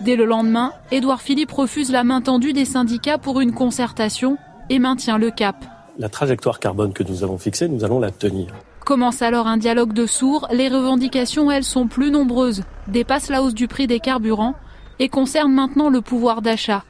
Dès 0.00 0.16
le 0.16 0.24
lendemain, 0.24 0.72
Édouard 0.90 1.22
Philippe 1.22 1.52
refuse 1.52 1.90
la 1.92 2.04
main 2.04 2.20
tendue 2.20 2.52
des 2.52 2.64
syndicats 2.64 3.18
pour 3.18 3.40
une 3.40 3.52
concertation 3.52 4.38
et 4.68 4.78
maintient 4.78 5.18
le 5.18 5.30
cap. 5.30 5.56
La 5.98 6.08
trajectoire 6.08 6.58
carbone 6.58 6.92
que 6.92 7.04
nous 7.04 7.22
avons 7.22 7.38
fixée, 7.38 7.68
nous 7.68 7.84
allons 7.84 8.00
la 8.00 8.10
tenir. 8.10 8.48
Commence 8.84 9.22
alors 9.22 9.46
un 9.46 9.56
dialogue 9.56 9.92
de 9.92 10.06
sourds. 10.06 10.48
Les 10.50 10.68
revendications, 10.68 11.50
elles, 11.50 11.64
sont 11.64 11.86
plus 11.86 12.10
nombreuses, 12.10 12.64
dépassent 12.88 13.30
la 13.30 13.42
hausse 13.42 13.54
du 13.54 13.68
prix 13.68 13.86
des 13.86 14.00
carburants 14.00 14.54
et 14.98 15.08
concernent 15.08 15.54
maintenant 15.54 15.88
le 15.88 16.00
pouvoir 16.00 16.42
d'achat, 16.42 16.84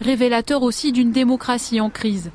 révélateur 0.00 0.62
aussi 0.62 0.92
d'une 0.92 1.12
démocratie 1.12 1.80
en 1.80 1.90
crise. 1.90 2.30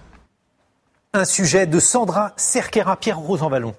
Un 1.14 1.26
sujet 1.26 1.68
de 1.68 1.80
Sandra 1.80 2.32
Cerquera, 2.38 2.96
Pierre 2.96 3.20
Rosanvallon. 3.20 3.74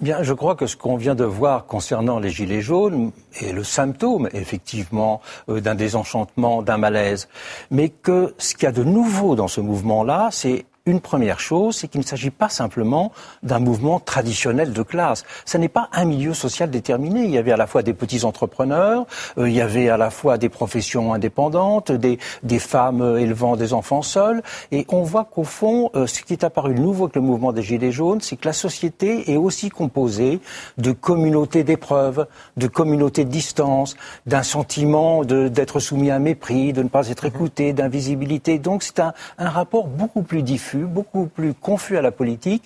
Bien, 0.00 0.22
je 0.22 0.32
crois 0.32 0.54
que 0.54 0.66
ce 0.66 0.76
qu'on 0.76 0.96
vient 0.96 1.14
de 1.14 1.24
voir 1.24 1.66
concernant 1.66 2.20
les 2.20 2.30
Gilets 2.30 2.62
jaunes 2.62 3.12
est 3.38 3.52
le 3.52 3.62
symptôme, 3.62 4.30
effectivement, 4.32 5.20
euh, 5.50 5.60
d'un 5.60 5.74
désenchantement, 5.74 6.62
d'un 6.62 6.78
malaise. 6.78 7.28
Mais 7.70 7.90
que 7.90 8.34
ce 8.38 8.54
qu'il 8.54 8.62
y 8.62 8.66
a 8.66 8.72
de 8.72 8.82
nouveau 8.82 9.34
dans 9.34 9.48
ce 9.48 9.60
mouvement-là, 9.60 10.30
c'est 10.32 10.64
une 10.86 11.00
première 11.00 11.40
chose, 11.40 11.76
c'est 11.76 11.88
qu'il 11.88 12.00
ne 12.00 12.06
s'agit 12.06 12.30
pas 12.30 12.48
simplement 12.48 13.12
d'un 13.42 13.58
mouvement 13.58 14.00
traditionnel 14.00 14.72
de 14.72 14.82
classe. 14.82 15.24
Ce 15.44 15.58
n'est 15.58 15.68
pas 15.68 15.88
un 15.92 16.04
milieu 16.04 16.34
social 16.34 16.70
déterminé. 16.70 17.24
Il 17.24 17.30
y 17.30 17.38
avait 17.38 17.52
à 17.52 17.56
la 17.56 17.66
fois 17.66 17.82
des 17.82 17.94
petits 17.94 18.24
entrepreneurs, 18.24 19.06
euh, 19.38 19.48
il 19.48 19.54
y 19.54 19.60
avait 19.60 19.88
à 19.88 19.96
la 19.96 20.10
fois 20.10 20.38
des 20.38 20.48
professions 20.48 21.12
indépendantes, 21.12 21.92
des, 21.92 22.18
des 22.42 22.58
femmes 22.58 23.18
élevant 23.18 23.56
des 23.56 23.72
enfants 23.72 24.02
seuls. 24.02 24.42
Et 24.72 24.86
on 24.88 25.02
voit 25.02 25.24
qu'au 25.24 25.44
fond, 25.44 25.90
euh, 25.94 26.06
ce 26.06 26.22
qui 26.22 26.32
est 26.32 26.44
apparu 26.44 26.74
nouveau 26.74 27.04
avec 27.04 27.16
le 27.16 27.22
mouvement 27.22 27.52
des 27.52 27.62
Gilets 27.62 27.92
jaunes, 27.92 28.20
c'est 28.20 28.36
que 28.36 28.48
la 28.48 28.52
société 28.52 29.32
est 29.32 29.36
aussi 29.36 29.68
composée 29.68 30.40
de 30.78 30.92
communautés 30.92 31.64
d'épreuves, 31.64 32.26
de 32.56 32.66
communautés 32.66 33.24
de 33.24 33.30
distance, 33.30 33.96
d'un 34.26 34.42
sentiment 34.42 35.24
d'être 35.24 35.80
soumis 35.80 36.10
à 36.10 36.16
un 36.16 36.20
mépris, 36.20 36.72
de 36.72 36.82
ne 36.82 36.88
pas 36.88 37.08
être 37.08 37.24
écouté, 37.24 37.72
d'invisibilité. 37.72 38.58
Donc 38.58 38.82
c'est 38.82 39.00
un, 39.00 39.12
un 39.38 39.48
rapport 39.48 39.86
beaucoup 39.86 40.22
plus 40.22 40.42
beaucoup 40.78 41.26
plus 41.26 41.54
confus 41.54 41.96
à 41.96 42.02
la 42.02 42.12
politique 42.12 42.64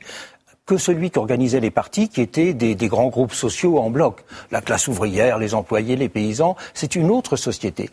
que 0.67 0.79
celui 0.79 1.11
qu'organisaient 1.11 1.61
les 1.61 1.71
partis, 1.71 2.09
qui 2.09 2.23
étaient 2.23 2.55
des, 2.55 2.75
grands 2.89 3.09
groupes 3.09 3.35
sociaux 3.35 3.79
en 3.79 3.91
bloc. 3.91 4.25
La 4.51 4.63
classe 4.63 4.89
ouvrière, 4.89 5.39
les 5.39 5.55
employés, 5.55 5.97
les 5.97 6.09
paysans, 6.09 6.57
c'est 6.73 6.95
une 6.95 7.11
autre 7.11 7.37
société. 7.37 7.91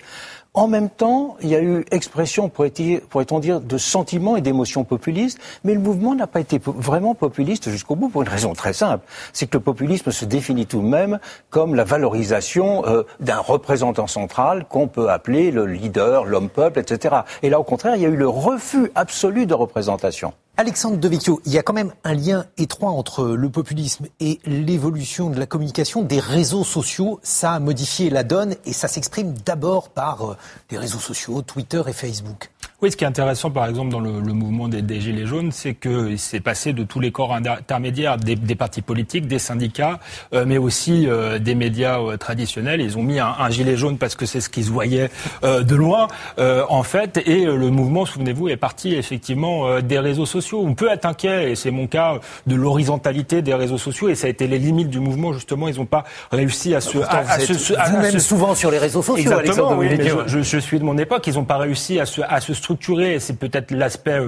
En 0.54 0.68
même 0.68 0.90
temps, 0.90 1.38
il 1.42 1.48
y 1.48 1.56
a 1.56 1.62
eu 1.62 1.86
expression, 1.92 2.50
pourrait-on 2.50 3.40
dire, 3.40 3.62
de 3.62 3.78
sentiments 3.78 4.36
et 4.36 4.42
d'émotions 4.42 4.84
populistes, 4.84 5.40
mais 5.64 5.74
le 5.74 5.80
mouvement 5.80 6.14
n'a 6.14 6.28
pas 6.28 6.42
été 6.42 6.60
vraiment 6.62 7.16
populiste 7.16 7.70
jusqu'au 7.70 7.96
bout 7.96 8.10
pour 8.10 8.24
une 8.24 8.28
raison 8.28 8.52
très 8.52 8.74
simple. 8.74 9.06
C'est 9.32 9.48
que 9.48 9.56
le 9.56 9.64
populisme 9.64 10.12
se 10.12 10.26
définit 10.26 10.66
tout 10.66 10.82
de 10.82 10.88
même 10.88 11.20
comme 11.52 11.74
la 11.74 11.86
valorisation 11.86 12.86
euh, 12.86 13.04
d'un 13.22 13.38
représentant 13.38 14.08
central 14.08 14.66
qu'on 14.66 14.90
peut 14.90 15.10
appeler 15.10 15.52
le 15.52 15.66
leader, 15.66 16.26
l'homme-peuple, 16.26 16.80
etc. 16.80 17.22
Et 17.44 17.50
là, 17.50 17.58
au 17.58 17.64
contraire, 17.64 17.96
il 17.96 18.02
y 18.02 18.06
a 18.06 18.10
eu 18.10 18.18
le 18.18 18.28
refus 18.28 18.92
absolu 18.94 19.46
de 19.46 19.54
représentation. 19.54 20.34
Alexandre 20.58 20.98
Devecchio, 20.98 21.42
il 21.46 21.54
y 21.54 21.58
a 21.58 21.64
quand 21.64 21.74
même 21.74 21.94
un 22.04 22.14
lien 22.14 22.46
étroit 22.58 22.92
entre 22.92 23.26
le 23.26 23.50
populisme 23.50 24.08
et 24.20 24.40
l'évolution 24.46 25.30
de 25.30 25.40
la 25.40 25.46
communication 25.46 26.04
des 26.04 26.20
réseaux 26.20 26.64
sociaux. 26.64 27.20
Ça 27.24 27.54
a 27.54 27.60
modifié 27.60 28.10
la 28.10 28.24
donne 28.24 28.56
et 28.66 28.74
ça 28.74 28.88
s'exprime 28.88 29.34
d'abord 29.46 29.90
par 29.90 30.38
les 30.70 30.78
réseaux 30.78 31.00
sociaux, 31.00 31.42
Twitter 31.42 31.82
et 31.88 31.94
Facebook. 31.94 32.52
Oui, 32.82 32.90
ce 32.90 32.98
qui 32.98 33.04
est 33.04 33.08
intéressant, 33.08 33.52
par 33.52 33.68
exemple, 33.68 33.92
dans 33.92 34.00
le, 34.00 34.20
le 34.20 34.34
mouvement 34.34 34.68
des, 34.68 34.82
des, 34.82 35.00
Gilets 35.00 35.28
jaunes, 35.28 35.52
c'est 35.52 35.76
que 35.76 36.16
c'est 36.18 36.40
passé 36.40 36.74
de 36.74 36.84
tous 36.84 37.00
les 37.00 37.12
corps 37.12 37.32
intermédiaires, 37.32 38.18
des, 38.18 38.36
des 38.36 38.56
partis 38.56 38.82
politiques, 38.82 39.28
des 39.28 39.38
syndicats, 39.38 40.00
euh, 40.34 40.46
mais 40.48 40.58
aussi 40.58 41.08
euh, 41.08 41.38
des 41.38 41.54
médias 41.54 42.00
euh, 42.00 42.18
traditionnels. 42.18 42.82
Ils 42.82 42.98
ont 42.98 43.04
mis 43.04 43.20
un, 43.20 43.36
un, 43.38 43.52
gilet 43.52 43.78
jaune 43.78 44.00
parce 44.00 44.16
que 44.16 44.26
c'est 44.26 44.42
ce 44.42 44.50
qu'ils 44.50 44.72
voyaient 44.72 45.12
euh, 45.44 45.62
de 45.62 45.76
loin, 45.76 46.08
euh, 46.40 46.64
en 46.70 46.82
fait. 46.82 47.22
Et 47.28 47.46
le 47.46 47.70
mouvement, 47.70 48.04
souvenez-vous, 48.06 48.50
est 48.50 48.58
parti 48.58 48.96
effectivement 48.96 49.80
des 49.82 50.00
réseaux 50.00 50.26
sociaux. 50.26 50.64
On 50.66 50.74
peut 50.74 50.90
être 50.90 51.06
inquiet, 51.06 51.52
et 51.52 51.56
c'est 51.56 51.70
mon 51.70 51.86
cas, 51.86 52.16
de 52.48 52.56
l'horizontalité 52.56 53.44
des 53.44 53.54
réseaux 53.54 53.78
sociaux. 53.78 54.10
Et 54.10 54.16
ça 54.16 54.26
a 54.26 54.32
été 54.32 54.48
les 54.48 54.58
limites 54.58 54.90
du 54.90 55.00
mouvement, 55.00 55.34
justement. 55.34 55.68
Ils 55.68 55.76
n'ont 55.78 55.86
pas 55.86 56.04
réussi 56.32 56.74
à 56.74 56.82
se... 56.82 56.98
à, 56.98 57.20
à 57.30 57.40
se 57.40 57.54
vous-même 57.92 58.18
souvent 58.20 58.56
sur 58.56 58.72
les 58.72 58.80
réseaux 58.80 59.04
sociaux, 59.04 59.32
Exactement, 59.34 59.80
Alexandre 59.80 60.18
oui, 60.18 60.26
je, 60.26 60.40
je, 60.40 60.42
je, 60.42 60.58
suis 60.58 60.80
de 60.80 60.84
mon 60.84 60.98
époque. 60.98 61.28
Ils 61.28 61.36
n'ont 61.36 61.46
pas 61.46 61.58
réussi 61.58 62.00
à 62.00 62.08
se, 62.08 62.22
à 62.28 62.42
se 62.42 62.54
structuré, 62.72 63.20
c'est 63.20 63.38
peut-être 63.38 63.72
l'aspect 63.72 64.20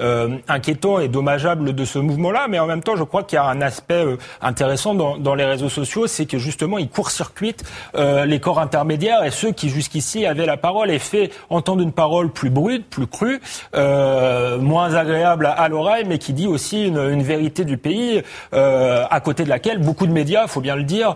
euh, 0.00 0.36
inquiétant 0.48 0.98
et 0.98 1.06
dommageable 1.06 1.72
de 1.72 1.84
ce 1.84 2.00
mouvement-là, 2.00 2.46
mais 2.48 2.58
en 2.58 2.66
même 2.66 2.82
temps, 2.82 2.96
je 2.96 3.04
crois 3.04 3.22
qu'il 3.22 3.36
y 3.36 3.38
a 3.38 3.44
un 3.44 3.60
aspect 3.60 4.04
euh, 4.04 4.16
intéressant 4.40 4.94
dans, 4.94 5.16
dans, 5.18 5.36
les 5.36 5.44
réseaux 5.44 5.68
sociaux, 5.68 6.08
c'est 6.08 6.26
que 6.26 6.38
justement, 6.38 6.78
ils 6.78 6.88
court-circuitent 6.88 7.62
euh, 7.94 8.24
les 8.24 8.40
corps 8.40 8.58
intermédiaires 8.58 9.22
et 9.22 9.30
ceux 9.30 9.52
qui 9.52 9.68
jusqu'ici 9.68 10.26
avaient 10.26 10.46
la 10.46 10.56
parole 10.56 10.90
et 10.90 10.98
fait 10.98 11.30
entendre 11.48 11.82
une 11.82 11.92
parole 11.92 12.30
plus 12.30 12.50
brute, 12.50 12.84
plus 12.90 13.06
crue, 13.06 13.40
euh, 13.76 14.58
moins 14.58 14.94
agréable 14.94 15.46
à, 15.46 15.52
à 15.52 15.68
l'oreille, 15.68 16.04
mais 16.06 16.18
qui 16.18 16.32
dit 16.32 16.48
aussi 16.48 16.88
une, 16.88 16.98
une 16.98 17.22
vérité 17.22 17.64
du 17.64 17.76
pays, 17.76 18.20
euh, 18.52 19.04
à 19.10 19.20
côté 19.20 19.44
de 19.44 19.48
laquelle 19.48 19.78
beaucoup 19.78 20.08
de 20.08 20.12
médias, 20.12 20.48
faut 20.48 20.60
bien 20.60 20.74
le 20.74 20.82
dire, 20.82 21.14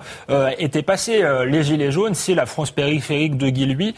étaient 0.59 0.83
passés. 0.83 1.25
les 1.47 1.63
Gilets 1.65 1.91
jaunes, 1.91 2.15
c'est 2.15 2.35
la 2.35 2.47
France 2.47 2.71
périphérique 2.71 3.37
de 3.37 3.49
Guy 3.49 3.67
Lui 3.67 3.95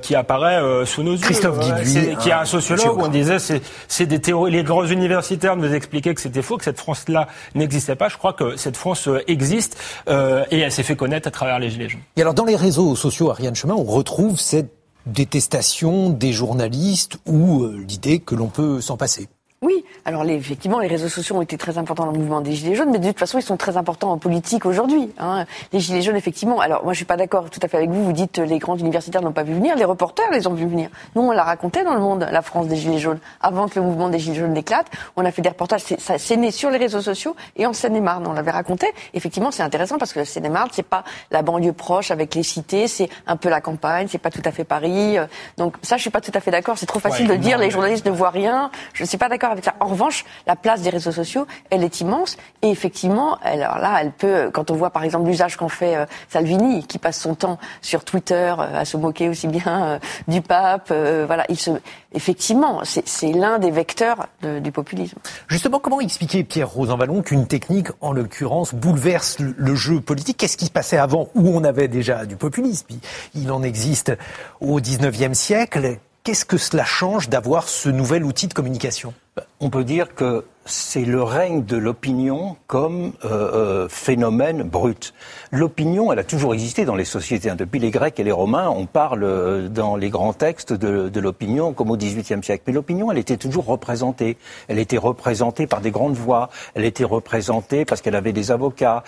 qui 0.00 0.14
apparaît 0.14 0.60
sous 0.86 1.02
nos 1.02 1.12
yeux. 1.12 1.20
Christophe 1.20 1.60
Guy 1.60 2.16
qui 2.16 2.31
est 2.32 2.40
un 2.40 2.44
sociologue, 2.44 2.98
on 2.98 3.08
disait 3.08 3.38
c'est 3.38 3.62
c'est 3.88 4.06
des 4.06 4.20
théories. 4.20 4.52
Les 4.52 4.62
grands 4.62 4.86
universitaires 4.86 5.56
nous 5.56 5.72
expliquaient 5.72 6.14
que 6.14 6.20
c'était 6.20 6.42
faux, 6.42 6.58
que 6.58 6.64
cette 6.64 6.78
France-là 6.78 7.28
n'existait 7.54 7.96
pas. 7.96 8.08
Je 8.08 8.16
crois 8.16 8.32
que 8.32 8.56
cette 8.56 8.76
France 8.76 9.08
existe 9.26 9.78
euh, 10.08 10.44
et 10.50 10.58
elle 10.60 10.72
s'est 10.72 10.82
fait 10.82 10.96
connaître 10.96 11.28
à 11.28 11.30
travers 11.30 11.58
les 11.58 11.70
gilets 11.70 11.88
jaunes. 11.88 12.00
Et 12.16 12.22
alors 12.22 12.34
dans 12.34 12.44
les 12.44 12.56
réseaux 12.56 12.96
sociaux, 12.96 13.30
Ariane 13.30 13.54
Chemin, 13.54 13.74
on 13.74 13.84
retrouve 13.84 14.38
cette 14.40 14.72
détestation 15.06 16.10
des 16.10 16.32
journalistes 16.32 17.18
ou 17.26 17.64
euh, 17.64 17.84
l'idée 17.88 18.20
que 18.20 18.34
l'on 18.34 18.48
peut 18.48 18.80
s'en 18.80 18.96
passer. 18.96 19.28
Oui, 19.62 19.84
alors 20.04 20.24
les, 20.24 20.34
effectivement, 20.34 20.80
les 20.80 20.88
réseaux 20.88 21.08
sociaux 21.08 21.36
ont 21.36 21.42
été 21.42 21.56
très 21.56 21.78
importants 21.78 22.04
dans 22.04 22.10
le 22.10 22.18
mouvement 22.18 22.40
des 22.40 22.52
Gilets 22.52 22.74
jaunes, 22.74 22.90
mais 22.90 22.98
de 22.98 23.06
toute 23.06 23.20
façon, 23.20 23.38
ils 23.38 23.42
sont 23.42 23.56
très 23.56 23.76
importants 23.76 24.10
en 24.10 24.18
politique 24.18 24.66
aujourd'hui. 24.66 25.12
Hein. 25.18 25.44
Les 25.72 25.78
Gilets 25.78 26.02
jaunes, 26.02 26.16
effectivement, 26.16 26.58
alors 26.58 26.82
moi 26.82 26.92
je 26.94 26.96
suis 26.96 27.06
pas 27.06 27.16
d'accord 27.16 27.48
tout 27.48 27.60
à 27.62 27.68
fait 27.68 27.76
avec 27.76 27.90
vous, 27.90 28.04
vous 28.04 28.12
dites 28.12 28.38
les 28.38 28.58
grands 28.58 28.76
universitaires 28.76 29.22
n'ont 29.22 29.30
pas 29.30 29.44
vu 29.44 29.54
venir, 29.54 29.76
les 29.76 29.84
reporters 29.84 30.28
les 30.32 30.48
ont 30.48 30.54
vu 30.54 30.66
venir. 30.66 30.90
Nous, 31.14 31.22
on 31.22 31.30
l'a 31.30 31.44
raconté 31.44 31.84
dans 31.84 31.94
le 31.94 32.00
monde, 32.00 32.26
la 32.28 32.42
France 32.42 32.66
des 32.66 32.74
Gilets 32.74 32.98
jaunes. 32.98 33.20
Avant 33.40 33.68
que 33.68 33.78
le 33.78 33.86
mouvement 33.86 34.08
des 34.08 34.18
Gilets 34.18 34.40
jaunes 34.40 34.56
éclate, 34.56 34.86
on 35.14 35.24
a 35.24 35.30
fait 35.30 35.42
des 35.42 35.50
reportages, 35.50 35.82
c'est 35.82 36.36
né 36.36 36.50
sur 36.50 36.68
les 36.70 36.78
réseaux 36.78 37.00
sociaux 37.00 37.36
et 37.54 37.64
en 37.64 37.72
Seine-et-Marne, 37.72 38.26
on 38.26 38.32
l'avait 38.32 38.50
raconté. 38.50 38.88
Effectivement, 39.14 39.52
c'est 39.52 39.62
intéressant 39.62 39.96
parce 39.96 40.12
que 40.12 40.18
le 40.18 40.24
Seine-et-Marne, 40.24 40.70
c'est 40.72 40.82
pas 40.82 41.04
la 41.30 41.42
banlieue 41.42 41.72
proche 41.72 42.10
avec 42.10 42.34
les 42.34 42.42
cités, 42.42 42.88
c'est 42.88 43.08
un 43.28 43.36
peu 43.36 43.48
la 43.48 43.60
campagne, 43.60 44.08
c'est 44.10 44.18
pas 44.18 44.30
tout 44.30 44.42
à 44.44 44.50
fait 44.50 44.64
Paris. 44.64 45.18
Donc 45.56 45.76
ça, 45.82 45.98
je 45.98 46.02
suis 46.02 46.10
pas 46.10 46.20
tout 46.20 46.32
à 46.34 46.40
fait 46.40 46.50
d'accord, 46.50 46.78
c'est 46.78 46.86
trop 46.86 46.98
facile 46.98 47.28
ouais, 47.28 47.36
de 47.36 47.40
dire 47.40 47.58
les 47.58 47.70
journalistes 47.70 48.06
ne 48.06 48.10
voient 48.10 48.30
rien. 48.30 48.72
Je 48.94 49.04
suis 49.04 49.18
pas 49.18 49.28
d'accord 49.28 49.51
En 49.80 49.86
revanche, 49.86 50.24
la 50.46 50.56
place 50.56 50.82
des 50.82 50.90
réseaux 50.90 51.12
sociaux, 51.12 51.46
elle 51.70 51.84
est 51.84 52.00
immense. 52.00 52.36
Et 52.62 52.70
effectivement, 52.70 53.38
alors 53.42 53.78
là, 53.78 53.98
elle 54.00 54.12
peut, 54.12 54.50
quand 54.52 54.70
on 54.70 54.74
voit 54.74 54.90
par 54.90 55.04
exemple 55.04 55.26
l'usage 55.26 55.56
qu'en 55.56 55.68
fait 55.68 55.96
euh, 55.96 56.06
Salvini, 56.28 56.86
qui 56.86 56.98
passe 56.98 57.20
son 57.20 57.34
temps 57.34 57.58
sur 57.80 58.04
Twitter 58.04 58.54
euh, 58.58 58.80
à 58.80 58.84
se 58.84 58.96
moquer 58.96 59.28
aussi 59.28 59.48
bien 59.48 59.84
euh, 59.84 59.98
du 60.28 60.42
pape, 60.42 60.92
voilà, 60.92 61.44
il 61.48 61.58
se, 61.58 61.70
effectivement, 62.12 62.82
c'est 62.84 63.32
l'un 63.32 63.58
des 63.58 63.70
vecteurs 63.70 64.28
du 64.42 64.72
populisme. 64.72 65.18
Justement, 65.48 65.78
comment 65.78 66.00
expliquer, 66.00 66.44
Pierre 66.44 66.68
Rosanvallon, 66.68 67.22
qu'une 67.22 67.46
technique, 67.46 67.88
en 68.00 68.12
l'occurrence, 68.12 68.74
bouleverse 68.74 69.38
le, 69.38 69.54
le 69.56 69.74
jeu 69.74 70.00
politique? 70.00 70.36
Qu'est-ce 70.36 70.56
qui 70.56 70.66
se 70.66 70.70
passait 70.70 70.98
avant, 70.98 71.28
où 71.34 71.48
on 71.48 71.64
avait 71.64 71.88
déjà 71.88 72.26
du 72.26 72.36
populisme? 72.36 72.86
Il 73.34 73.50
en 73.50 73.62
existe 73.62 74.12
au 74.60 74.80
19e 74.80 75.34
siècle. 75.34 75.98
Qu'est-ce 76.24 76.44
que 76.44 76.56
cela 76.56 76.84
change 76.84 77.28
d'avoir 77.28 77.68
ce 77.68 77.88
nouvel 77.88 78.22
outil 78.22 78.46
de 78.46 78.54
communication 78.54 79.12
On 79.58 79.70
peut 79.70 79.82
dire 79.82 80.14
que 80.14 80.44
c'est 80.64 81.04
le 81.04 81.20
règne 81.20 81.64
de 81.64 81.76
l'opinion 81.76 82.56
comme 82.68 83.14
euh, 83.24 83.28
euh, 83.28 83.88
phénomène 83.88 84.62
brut. 84.62 85.14
L'opinion, 85.50 86.12
elle 86.12 86.20
a 86.20 86.24
toujours 86.24 86.54
existé 86.54 86.84
dans 86.84 86.94
les 86.94 87.04
sociétés. 87.04 87.50
Depuis 87.56 87.80
les 87.80 87.90
Grecs 87.90 88.20
et 88.20 88.22
les 88.22 88.30
Romains, 88.30 88.68
on 88.68 88.86
parle 88.86 89.24
euh, 89.24 89.68
dans 89.68 89.96
les 89.96 90.10
grands 90.10 90.32
textes 90.32 90.72
de, 90.72 91.18
l'opinion 91.18 91.72
comme 91.72 91.90
au 91.90 91.96
XVIIIe 91.96 92.44
siècle. 92.44 92.62
Mais 92.68 92.72
l'opinion, 92.72 93.10
elle 93.10 93.18
était 93.18 93.36
toujours 93.36 93.66
représentée. 93.66 94.36
Elle 94.68 94.78
était 94.78 94.98
représentée 94.98 95.66
par 95.66 95.80
des 95.80 95.90
grandes 95.90 96.14
voix. 96.14 96.50
Elle 96.76 96.84
était 96.84 97.02
représentée 97.02 97.84
parce 97.84 98.00
qu'elle 98.00 98.14
avait 98.14 98.32
des 98.32 98.52
avocats. 98.52 99.02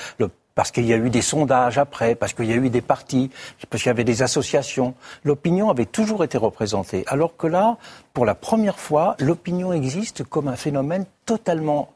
Parce 0.55 0.71
qu'il 0.71 0.87
y 0.87 0.93
a 0.93 0.97
eu 0.97 1.11
des 1.11 1.23
sondages 1.23 1.79
après, 1.79 2.15
parce 2.15 2.33
qu'il 2.33 2.47
y 2.47 2.53
a 2.53 2.57
eu 2.57 2.71
des 2.71 2.81
partis, 2.81 3.31
parce 3.71 3.83
qu'il 3.83 3.91
y 3.91 3.97
avait 3.97 4.05
des 4.05 4.23
associations. 4.23 4.95
L'opinion 5.25 5.71
avait 5.71 5.87
toujours 5.87 6.25
été 6.25 6.39
représentée. 6.39 7.05
Alors 7.09 7.37
que 7.37 7.47
là, 7.47 7.77
pour 8.13 8.25
la 8.25 8.35
première 8.35 8.79
fois, 8.79 9.17
l'opinion 9.19 9.73
existe 9.73 10.23
comme 10.25 10.49
un 10.49 10.57
phénomène 10.57 11.07
totalement 11.27 11.91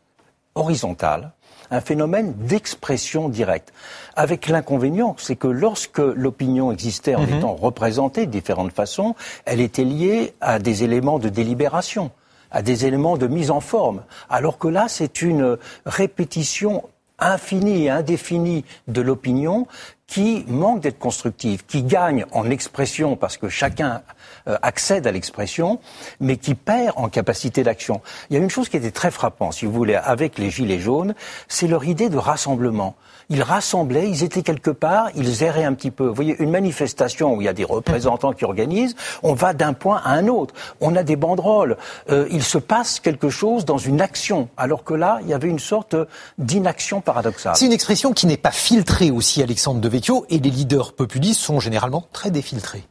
horizontal, 0.54 1.32
un 1.70 1.80
phénomène 1.80 2.32
d'expression 2.34 3.28
directe. 3.28 3.72
Avec 4.16 4.48
l'inconvénient, 4.48 5.14
c'est 5.18 5.36
que 5.36 5.46
lorsque 5.46 5.98
l'opinion 5.98 6.72
existait 6.72 7.14
en 7.14 7.22
Mhm. 7.26 7.38
étant 7.38 7.54
représentée 7.54 8.26
de 8.26 8.30
différentes 8.32 8.72
façons, 8.72 9.14
elle 9.44 9.60
était 9.60 9.84
liée 9.84 10.34
à 10.40 10.58
des 10.58 10.82
éléments 10.82 11.20
de 11.20 11.28
délibération, 11.28 12.10
à 12.50 12.62
des 12.62 12.86
éléments 12.86 13.16
de 13.16 13.28
mise 13.28 13.50
en 13.52 13.60
forme. 13.60 14.02
Alors 14.30 14.58
que 14.58 14.66
là, 14.66 14.86
c'est 14.88 15.22
une 15.22 15.58
répétition 15.86 16.88
infinie 17.18 17.84
et 17.84 17.90
indéfinie 17.90 18.64
de 18.86 19.00
l'opinion 19.00 19.66
qui 20.06 20.44
manque 20.48 20.80
d'être 20.80 20.98
constructive, 20.98 21.66
qui 21.66 21.82
gagne 21.82 22.24
en 22.32 22.48
expression 22.50 23.14
parce 23.14 23.36
que 23.36 23.48
chacun 23.48 24.02
euh, 24.48 24.56
accède 24.62 25.06
à 25.06 25.12
l'expression, 25.12 25.80
mais 26.18 26.38
qui 26.38 26.54
perd 26.54 26.94
en 26.96 27.08
capacité 27.08 27.62
d'action. 27.62 28.00
Il 28.30 28.36
y 28.36 28.40
a 28.40 28.42
une 28.42 28.48
chose 28.50 28.70
qui 28.70 28.78
était 28.78 28.90
très 28.90 29.10
frappante, 29.10 29.52
si 29.52 29.66
vous 29.66 29.72
voulez, 29.72 29.94
avec 29.94 30.38
les 30.38 30.50
Gilets 30.50 30.78
jaunes, 30.78 31.14
c'est 31.46 31.68
leur 31.68 31.84
idée 31.84 32.08
de 32.08 32.16
rassemblement. 32.16 32.96
Ils 33.30 33.42
rassemblaient, 33.42 34.08
ils 34.08 34.24
étaient 34.24 34.42
quelque 34.42 34.70
part, 34.70 35.10
ils 35.14 35.42
erraient 35.42 35.64
un 35.64 35.74
petit 35.74 35.90
peu. 35.90 36.06
Vous 36.06 36.14
voyez, 36.14 36.36
une 36.38 36.50
manifestation 36.50 37.34
où 37.34 37.42
il 37.42 37.44
y 37.44 37.48
a 37.48 37.52
des 37.52 37.64
représentants 37.64 38.32
qui 38.32 38.46
organisent, 38.46 38.96
on 39.22 39.34
va 39.34 39.52
d'un 39.52 39.74
point 39.74 40.00
à 40.02 40.12
un 40.12 40.28
autre. 40.28 40.54
On 40.80 40.96
a 40.96 41.02
des 41.02 41.16
banderoles. 41.16 41.76
Euh, 42.10 42.26
il 42.30 42.42
se 42.42 42.56
passe 42.56 43.00
quelque 43.00 43.28
chose 43.28 43.66
dans 43.66 43.76
une 43.76 44.00
action, 44.00 44.48
alors 44.56 44.82
que 44.82 44.94
là, 44.94 45.18
il 45.22 45.28
y 45.28 45.34
avait 45.34 45.48
une 45.48 45.58
sorte 45.58 45.94
d'inaction 46.38 47.02
paradoxale. 47.02 47.54
C'est 47.54 47.66
une 47.66 47.72
expression 47.72 48.14
qui 48.14 48.26
n'est 48.26 48.38
pas 48.38 48.50
filtrée 48.50 49.10
aussi, 49.10 49.42
Alexandre 49.42 49.80
Devecchio, 49.80 50.24
et 50.30 50.38
les 50.38 50.50
leaders 50.50 50.94
populistes 50.94 51.40
sont 51.40 51.60
généralement 51.60 52.06
très 52.12 52.30
défiltrés. 52.30 52.84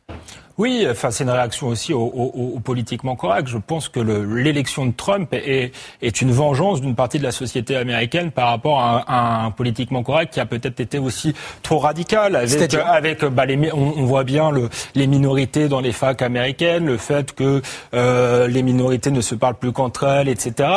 Oui, 0.58 0.88
enfin 0.90 1.12
c'est 1.12 1.24
une 1.24 1.30
réaction 1.30 1.68
aussi 1.68 1.94
au, 1.94 2.00
au- 2.02 2.54
au 2.56 2.60
politiquement 2.60 3.16
correct. 3.16 3.48
Je 3.48 3.60
pense 3.60 3.90
que 3.90 4.00
le- 4.00 4.26
l'élection 4.42 4.88
de 4.88 4.92
Trump 4.92 5.32
est, 5.34 5.72
est 6.02 6.22
une 6.22 6.32
vengeance 6.32 6.82
d'une 6.82 6.96
partie 6.96 7.20
de 7.20 7.24
la 7.24 7.32
société 7.32 7.76
américaine 7.76 8.32
par 8.32 8.50
rapport 8.50 8.80
à, 8.82 8.98
un- 8.98 9.04
à 9.08 9.46
un 9.46 9.52
politiquement 9.52 10.02
correct 10.02 10.34
qui 10.34 10.40
a 10.40 10.48
peut-être 10.48 10.80
été 10.80 10.98
aussi 10.98 11.36
trop 11.62 11.78
radical. 11.78 12.36
Avec, 12.36 12.50
C'est-à-dire 12.50 12.88
avec 12.88 13.24
bah, 13.26 13.46
les, 13.46 13.72
on, 13.72 14.00
on 14.00 14.06
voit 14.06 14.24
bien 14.24 14.50
le, 14.50 14.70
les 14.96 15.06
minorités 15.06 15.68
dans 15.68 15.80
les 15.80 15.92
facs 15.92 16.24
américaines, 16.24 16.88
le 16.88 16.98
fait 16.98 17.34
que 17.34 17.62
euh, 17.94 18.48
les 18.48 18.64
minorités 18.64 19.12
ne 19.12 19.22
se 19.22 19.36
parlent 19.36 19.56
plus 19.60 19.72
qu'entre 19.72 20.06
elles, 20.06 20.28
etc. 20.28 20.70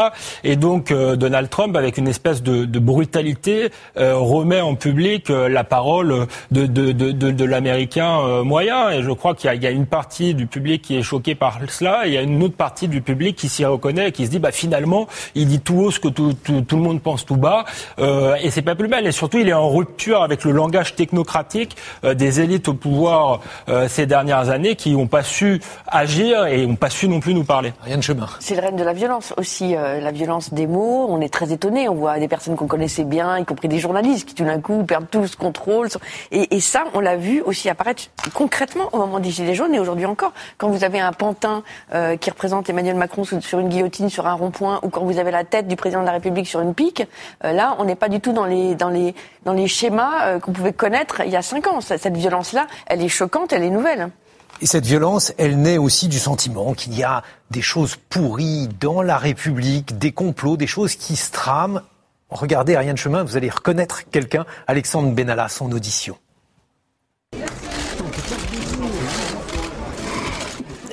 Et 0.44 0.56
donc 0.56 0.90
euh, 0.90 1.16
Donald 1.16 1.48
Trump, 1.48 1.74
avec 1.74 1.96
une 1.96 2.08
espèce 2.08 2.42
de, 2.42 2.66
de 2.66 2.78
brutalité, 2.78 3.70
euh, 3.96 4.14
remet 4.16 4.60
en 4.60 4.74
public 4.74 5.30
euh, 5.30 5.48
la 5.48 5.64
parole 5.64 6.26
de, 6.50 6.66
de, 6.66 6.92
de, 6.92 7.44
l'américain 7.46 8.20
euh, 8.20 8.42
moyen. 8.44 8.90
Et 8.90 9.02
je 9.02 9.10
crois 9.10 9.34
qu'il 9.34 9.50
y 9.62 9.66
a, 9.66 9.69
a 9.70 9.76
une 9.76 9.86
partie 9.86 10.34
du 10.34 10.46
public 10.46 10.82
qui 10.82 10.96
est 10.96 11.02
choquée 11.02 11.34
par 11.34 11.58
cela, 11.68 12.06
et 12.06 12.08
il 12.08 12.14
y 12.14 12.18
a 12.18 12.22
une 12.22 12.42
autre 12.42 12.56
partie 12.56 12.88
du 12.88 13.00
public 13.00 13.36
qui 13.36 13.48
s'y 13.48 13.64
reconnaît 13.64 14.08
et 14.08 14.12
qui 14.12 14.26
se 14.26 14.30
dit, 14.30 14.38
bah 14.38 14.52
finalement, 14.52 15.06
il 15.34 15.46
dit 15.48 15.60
tout 15.60 15.78
haut 15.78 15.90
ce 15.90 16.00
que 16.00 16.08
tout, 16.08 16.32
tout, 16.32 16.62
tout 16.62 16.76
le 16.76 16.82
monde 16.82 17.00
pense 17.00 17.24
tout 17.24 17.36
bas, 17.36 17.64
euh, 17.98 18.34
et 18.42 18.50
c'est 18.50 18.62
pas 18.62 18.74
plus 18.74 18.88
mal. 18.88 19.06
Et 19.06 19.12
surtout, 19.12 19.38
il 19.38 19.48
est 19.48 19.52
en 19.52 19.68
rupture 19.68 20.22
avec 20.22 20.44
le 20.44 20.52
langage 20.52 20.94
technocratique 20.94 21.76
euh, 22.04 22.14
des 22.14 22.40
élites 22.40 22.68
au 22.68 22.74
pouvoir 22.74 23.40
euh, 23.68 23.88
ces 23.88 24.06
dernières 24.06 24.50
années 24.50 24.76
qui 24.76 24.92
n'ont 24.92 25.06
pas 25.06 25.22
su 25.22 25.60
agir 25.86 26.46
et 26.46 26.66
n'ont 26.66 26.76
pas 26.76 26.90
su 26.90 27.08
non 27.08 27.20
plus 27.20 27.34
nous 27.34 27.44
parler. 27.44 27.72
Rien 27.82 27.98
de 27.98 28.02
chemin. 28.02 28.26
C'est 28.40 28.54
le 28.54 28.62
règne 28.62 28.76
de 28.76 28.84
la 28.84 28.92
violence 28.94 29.34
aussi, 29.36 29.76
euh, 29.76 30.00
la 30.00 30.10
violence 30.10 30.54
des 30.54 30.66
mots. 30.66 31.06
On 31.08 31.20
est 31.20 31.32
très 31.32 31.52
étonné. 31.52 31.88
On 31.88 31.94
voit 31.94 32.18
des 32.18 32.28
personnes 32.28 32.56
qu'on 32.56 32.66
connaissait 32.66 33.04
bien, 33.04 33.38
y 33.38 33.44
compris 33.44 33.68
des 33.68 33.78
journalistes, 33.78 34.28
qui 34.28 34.34
tout 34.34 34.44
d'un 34.44 34.60
coup 34.60 34.82
perdent 34.84 35.10
tout 35.10 35.26
ce 35.26 35.36
contrôle. 35.36 35.88
Et, 36.32 36.56
et 36.56 36.60
ça, 36.60 36.84
on 36.94 37.00
l'a 37.00 37.16
vu 37.16 37.42
aussi 37.42 37.68
apparaître 37.68 38.04
concrètement 38.32 38.88
au 38.92 38.98
moment 38.98 39.20
des 39.20 39.30
Gilets 39.30 39.54
jaunes 39.54 39.59
et 39.68 39.78
aujourd'hui 39.78 40.06
encore. 40.06 40.32
Quand 40.58 40.68
vous 40.68 40.84
avez 40.84 41.00
un 41.00 41.12
pantin 41.12 41.62
euh, 41.94 42.16
qui 42.16 42.30
représente 42.30 42.68
Emmanuel 42.70 42.96
Macron 42.96 43.24
sur 43.24 43.58
une 43.58 43.68
guillotine, 43.68 44.08
sur 44.08 44.26
un 44.26 44.34
rond-point, 44.34 44.80
ou 44.82 44.88
quand 44.88 45.04
vous 45.04 45.18
avez 45.18 45.30
la 45.30 45.44
tête 45.44 45.68
du 45.68 45.76
président 45.76 46.00
de 46.00 46.06
la 46.06 46.12
République 46.12 46.46
sur 46.46 46.60
une 46.60 46.74
pique, 46.74 47.06
euh, 47.44 47.52
là, 47.52 47.76
on 47.78 47.84
n'est 47.84 47.96
pas 47.96 48.08
du 48.08 48.20
tout 48.20 48.32
dans 48.32 48.46
les 48.46 49.68
schémas 49.68 50.24
euh, 50.24 50.38
qu'on 50.38 50.52
pouvait 50.52 50.72
connaître 50.72 51.20
il 51.24 51.30
y 51.30 51.36
a 51.36 51.42
cinq 51.42 51.66
ans. 51.66 51.80
Cette 51.80 52.16
violence-là, 52.16 52.66
elle 52.86 53.02
est 53.02 53.08
choquante, 53.08 53.52
elle 53.52 53.62
est 53.62 53.70
nouvelle. 53.70 54.10
Et 54.62 54.66
cette 54.66 54.84
violence, 54.84 55.32
elle 55.38 55.58
naît 55.58 55.78
aussi 55.78 56.08
du 56.08 56.18
sentiment 56.18 56.74
qu'il 56.74 56.96
y 56.96 57.02
a 57.02 57.22
des 57.50 57.62
choses 57.62 57.96
pourries 57.96 58.68
dans 58.78 59.00
la 59.00 59.16
République, 59.16 59.98
des 59.98 60.12
complots, 60.12 60.58
des 60.58 60.66
choses 60.66 60.96
qui 60.96 61.16
se 61.16 61.30
trament. 61.32 61.80
Regardez, 62.28 62.76
de 62.76 62.96
chemin, 62.96 63.24
vous 63.24 63.36
allez 63.36 63.48
reconnaître 63.48 64.08
quelqu'un, 64.10 64.44
Alexandre 64.66 65.12
Benalla, 65.12 65.48
son 65.48 65.72
audition. 65.72 66.16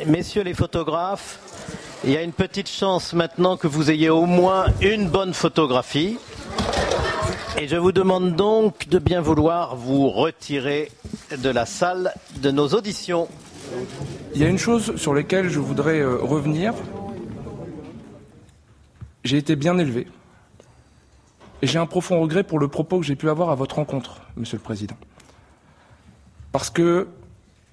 Messieurs 0.07 0.43
les 0.43 0.53
photographes, 0.53 1.37
il 2.05 2.11
y 2.11 2.15
a 2.15 2.21
une 2.21 2.31
petite 2.31 2.69
chance 2.69 3.11
maintenant 3.11 3.57
que 3.57 3.67
vous 3.67 3.91
ayez 3.91 4.09
au 4.09 4.25
moins 4.25 4.67
une 4.79 5.09
bonne 5.09 5.33
photographie. 5.33 6.17
Et 7.57 7.67
je 7.67 7.75
vous 7.75 7.91
demande 7.91 8.33
donc 8.33 8.87
de 8.87 8.99
bien 8.99 9.19
vouloir 9.19 9.75
vous 9.75 10.09
retirer 10.09 10.89
de 11.37 11.49
la 11.49 11.65
salle 11.65 12.13
de 12.37 12.51
nos 12.51 12.69
auditions. 12.69 13.27
Il 14.33 14.39
y 14.39 14.45
a 14.45 14.47
une 14.47 14.57
chose 14.57 14.95
sur 14.95 15.13
laquelle 15.13 15.49
je 15.49 15.59
voudrais 15.59 15.99
euh, 15.99 16.15
revenir. 16.15 16.73
J'ai 19.25 19.37
été 19.37 19.57
bien 19.57 19.77
élevé. 19.77 20.07
Et 21.61 21.67
j'ai 21.67 21.79
un 21.79 21.85
profond 21.85 22.21
regret 22.21 22.43
pour 22.43 22.59
le 22.59 22.69
propos 22.69 22.97
que 22.99 23.05
j'ai 23.05 23.17
pu 23.17 23.29
avoir 23.29 23.49
à 23.49 23.55
votre 23.55 23.75
rencontre, 23.75 24.21
Monsieur 24.37 24.55
le 24.55 24.63
Président. 24.63 24.95
Parce 26.53 26.69
que, 26.69 27.09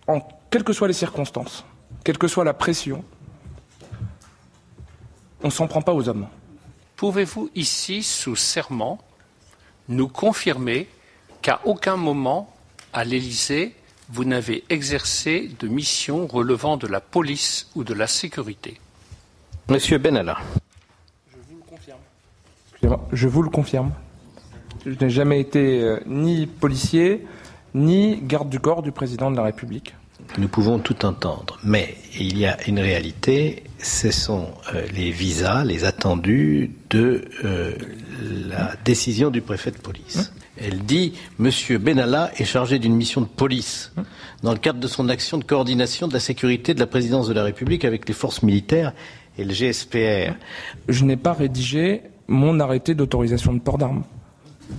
en, 0.08 0.20
quelles 0.50 0.64
que 0.64 0.72
soient 0.72 0.88
les 0.88 0.94
circonstances, 0.94 1.64
quelle 2.04 2.18
que 2.18 2.28
soit 2.28 2.44
la 2.44 2.54
pression, 2.54 3.02
on 5.42 5.48
ne 5.48 5.52
s'en 5.52 5.66
prend 5.66 5.82
pas 5.82 5.94
aux 5.94 6.08
hommes. 6.08 6.28
Pouvez-vous 6.96 7.50
ici, 7.54 8.02
sous 8.02 8.36
serment, 8.36 8.98
nous 9.88 10.08
confirmer 10.08 10.86
qu'à 11.42 11.60
aucun 11.64 11.96
moment, 11.96 12.54
à 12.92 13.04
l'Élysée, 13.04 13.74
vous 14.10 14.24
n'avez 14.24 14.64
exercé 14.68 15.50
de 15.58 15.66
mission 15.66 16.26
relevant 16.26 16.76
de 16.76 16.86
la 16.86 17.00
police 17.00 17.70
ou 17.74 17.84
de 17.84 17.94
la 17.94 18.06
sécurité? 18.06 18.78
Monsieur 19.68 19.98
Benalla. 19.98 20.38
Excusez-moi, 22.72 23.08
Je 23.12 23.28
vous 23.28 23.42
le 23.42 23.50
confirme. 23.50 23.92
Je 24.84 24.90
n'ai 24.90 25.10
jamais 25.10 25.40
été 25.40 25.80
euh, 25.80 26.00
ni 26.06 26.46
policier, 26.46 27.26
ni 27.74 28.18
garde 28.20 28.50
du 28.50 28.60
corps 28.60 28.82
du 28.82 28.92
président 28.92 29.30
de 29.30 29.36
la 29.36 29.44
République. 29.44 29.94
Nous 30.36 30.48
pouvons 30.48 30.78
tout 30.78 31.04
entendre, 31.04 31.58
mais 31.62 31.96
il 32.18 32.38
y 32.38 32.46
a 32.46 32.56
une 32.66 32.80
réalité, 32.80 33.62
ce 33.78 34.10
sont 34.10 34.48
euh, 34.74 34.84
les 34.94 35.10
visas, 35.10 35.64
les 35.64 35.84
attendus 35.84 36.72
de 36.90 37.24
euh, 37.44 37.72
la 38.48 38.74
décision 38.84 39.30
du 39.30 39.40
préfet 39.40 39.70
de 39.70 39.78
police. 39.78 40.32
Elle 40.56 40.80
dit 40.80 41.14
Monsieur 41.38 41.78
Benalla 41.78 42.30
est 42.36 42.44
chargé 42.44 42.78
d'une 42.78 42.94
mission 42.94 43.20
de 43.20 43.26
police 43.26 43.92
dans 44.42 44.52
le 44.52 44.58
cadre 44.58 44.78
de 44.80 44.88
son 44.88 45.08
action 45.08 45.38
de 45.38 45.44
coordination 45.44 46.08
de 46.08 46.12
la 46.12 46.20
sécurité 46.20 46.74
de 46.74 46.80
la 46.80 46.86
présidence 46.86 47.28
de 47.28 47.32
la 47.34 47.42
République 47.42 47.84
avec 47.84 48.08
les 48.08 48.14
forces 48.14 48.42
militaires 48.42 48.92
et 49.38 49.44
le 49.44 49.52
GSPR. 49.52 50.34
Je 50.88 51.04
n'ai 51.04 51.16
pas 51.16 51.32
rédigé 51.32 52.02
mon 52.28 52.60
arrêté 52.60 52.94
d'autorisation 52.94 53.52
de 53.52 53.58
port 53.60 53.78
d'armes. 53.78 54.04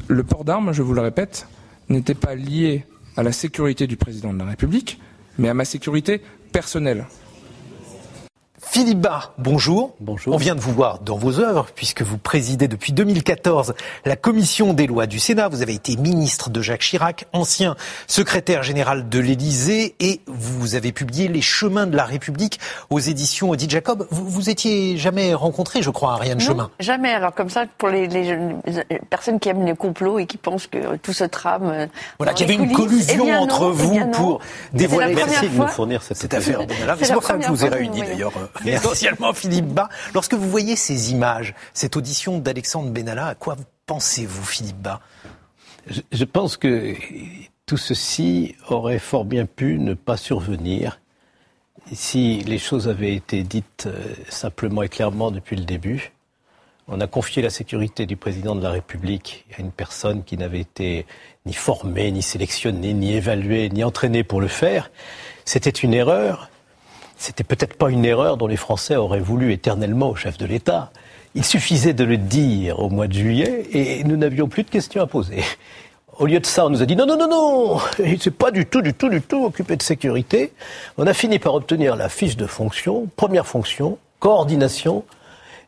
Le 0.08 0.24
port 0.24 0.46
d'armes, 0.46 0.72
je 0.72 0.82
vous 0.82 0.94
le 0.94 1.02
répète, 1.02 1.48
n'était 1.90 2.14
pas 2.16 2.36
lié 2.36 2.86
à 3.18 3.24
la 3.24 3.32
sécurité 3.32 3.88
du 3.88 3.98
président 3.98 4.34
de 4.34 4.40
la 4.40 4.46
République, 4.46 5.00
mais 5.38 5.50
à 5.50 5.54
ma 5.54 5.66
sécurité 5.66 6.22
personnelle. 6.52 7.06
Philippe 8.76 9.00
Bas, 9.00 9.32
bonjour. 9.38 9.96
Bonjour. 10.02 10.34
On 10.36 10.38
vient 10.38 10.54
de 10.54 10.60
vous 10.60 10.74
voir 10.74 11.00
dans 11.00 11.16
vos 11.16 11.40
œuvres, 11.40 11.68
puisque 11.74 12.02
vous 12.02 12.18
présidez 12.18 12.68
depuis 12.68 12.92
2014 12.92 13.74
la 14.04 14.18
commission 14.18 14.74
des 14.74 14.86
lois 14.86 15.08
du 15.08 15.18
Sénat. 15.18 15.48
Vous 15.48 15.62
avez 15.62 15.74
été 15.76 15.96
ministre 15.96 16.50
de 16.50 16.62
Jacques 16.62 16.82
Chirac, 16.82 17.24
ancien 17.32 17.78
secrétaire 18.06 18.64
général 18.64 19.08
de 19.08 19.18
l'Élysée, 19.20 19.96
et 20.02 20.20
vous 20.28 20.76
avez 20.76 20.92
publié 20.92 21.30
Les 21.30 21.40
chemins 21.40 21.88
de 21.88 21.96
la 21.96 22.04
République 22.04 22.60
aux 22.90 23.00
éditions 23.00 23.52
Odile 23.52 23.70
Jacob. 23.70 24.08
Vous 24.12 24.28
vous 24.28 24.50
étiez 24.50 24.98
jamais 24.98 25.34
rencontré, 25.34 25.82
je 25.82 25.90
crois, 25.90 26.12
à 26.12 26.18
Rien 26.18 26.36
de 26.36 26.42
Non, 26.42 26.46
chemin. 26.46 26.70
Jamais. 26.82 27.14
Alors 27.14 27.34
comme 27.34 27.50
ça, 27.50 27.64
pour 27.78 27.88
les, 27.88 28.08
les 28.08 28.38
les 28.66 29.00
personnes 29.10 29.40
qui 29.40 29.48
aiment 29.48 29.66
les 29.66 29.74
complots 29.74 30.20
et 30.20 30.26
qui 30.26 30.36
pensent 30.36 30.68
que 30.68 30.98
tout 30.98 31.14
se 31.14 31.24
trame. 31.24 31.64
euh, 31.64 31.88
Voilà, 32.20 32.34
qu'il 32.34 32.46
y 32.46 32.54
avait 32.54 32.62
une 32.62 32.74
collusion 32.74 33.24
eh 33.26 33.32
non, 33.32 33.38
entre 33.40 33.72
eh 33.74 33.82
vous 33.82 34.12
pour 34.12 34.42
dévoiler. 34.74 35.16
Merci 35.16 35.48
de 35.48 35.56
nous 35.56 35.68
fournir 35.68 36.04
cette 36.04 36.18
Cette 36.18 36.34
affaire. 36.34 36.60
C'est 37.02 37.14
pour 37.14 37.24
ça 37.24 37.36
que 37.36 37.44
je 37.46 37.48
vous 37.48 37.64
ai 37.64 37.70
réunis 37.70 38.02
d'ailleurs, 38.02 38.34
essentiellement 38.74 39.34
Philippe 39.34 39.68
Bas. 39.68 39.90
Lorsque 40.14 40.34
vous 40.34 40.50
voyez 40.50 40.76
ces 40.76 41.12
images, 41.12 41.54
cette 41.74 41.96
audition 41.96 42.40
d'Alexandre 42.40 42.90
Benalla, 42.90 43.28
à 43.28 43.36
quoi 43.36 43.56
pensez-vous, 43.86 44.44
Philippe 44.44 44.78
Bas? 44.78 45.02
Je, 45.88 46.02
je 46.12 46.24
pense 46.24 46.58
que 46.58 46.96
tout 47.66 47.78
ceci 47.78 48.56
aurait 48.70 49.00
fort 49.00 49.26
bien 49.26 49.46
pu 49.46 49.78
ne 49.80 49.94
pas 49.94 50.18
survenir 50.18 51.00
si 51.94 52.40
les 52.42 52.58
choses 52.58 52.88
avaient 52.88 53.14
été 53.14 53.44
dites 53.44 53.86
euh, 53.88 54.14
simplement 54.30 54.82
et 54.84 54.90
clairement 54.90 55.32
depuis 55.32 55.56
le 55.56 55.66
début. 55.66 56.12
On 56.88 57.02
a 57.02 57.08
confié 57.08 57.42
la 57.42 57.50
sécurité 57.50 58.06
du 58.06 58.16
président 58.16 58.56
de 58.56 58.62
la 58.62 58.70
République 58.70 59.46
à 59.58 59.62
une 59.62 59.72
personne 59.72 60.24
qui 60.24 60.38
n'avait 60.38 60.60
été 60.60 61.08
ni 61.46 61.54
formée, 61.54 62.12
ni 62.12 62.22
sélectionnée, 62.22 62.94
ni 62.94 63.14
évaluée, 63.14 63.70
ni 63.70 63.84
entraînée 63.84 64.24
pour 64.24 64.40
le 64.40 64.48
faire. 64.48 64.92
C'était 65.46 65.72
une 65.72 65.94
erreur. 65.94 66.50
C'était 67.18 67.44
peut-être 67.44 67.78
pas 67.78 67.90
une 67.90 68.06
erreur 68.06 68.38
dont 68.38 68.48
les 68.48 68.58
Français 68.58 68.96
auraient 68.96 69.20
voulu 69.20 69.52
éternellement 69.54 70.10
au 70.10 70.16
chef 70.16 70.38
de 70.38 70.46
l'État. 70.46 70.92
Il 71.34 71.44
suffisait 71.44 71.94
de 71.94 72.04
le 72.04 72.18
dire 72.18 72.80
au 72.80 72.90
mois 72.90 73.08
de 73.08 73.14
juillet 73.14 73.66
et 73.72 74.04
nous 74.04 74.18
n'avions 74.18 74.48
plus 74.48 74.64
de 74.64 74.70
questions 74.70 75.02
à 75.02 75.08
poser. 75.08 75.44
Au 76.18 76.28
lieu 76.28 76.40
de 76.40 76.46
ça, 76.46 76.66
on 76.66 76.70
nous 76.70 76.82
a 76.82 76.86
dit 76.86 76.96
non, 76.96 77.06
non, 77.06 77.18
non, 77.18 77.28
non, 77.28 77.80
il 78.06 78.22
s'est 78.22 78.32
pas 78.32 78.52
du 78.52 78.66
tout, 78.66 78.82
du 78.82 78.94
tout, 78.94 79.10
du 79.10 79.22
tout 79.22 79.44
occupé 79.44 79.76
de 79.76 79.84
sécurité. 79.84 80.54
On 80.98 81.08
a 81.08 81.14
fini 81.14 81.40
par 81.40 81.54
obtenir 81.56 81.98
la 81.98 82.08
fiche 82.08 82.38
de 82.38 82.46
fonction, 82.46 83.10
première 83.18 83.46
fonction, 83.46 83.98
coordination 84.20 85.04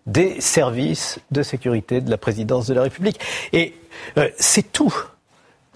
des 0.05 0.39
services 0.39 1.19
de 1.31 1.43
sécurité 1.43 1.99
de 1.99 2.09
la 2.09 2.17
présidence 2.17 2.65
de 2.65 2.73
la 2.73 2.83
République. 2.83 3.19
Et 3.51 3.73
euh, 4.17 4.29
c'est 4.37 4.71
tout. 4.71 4.93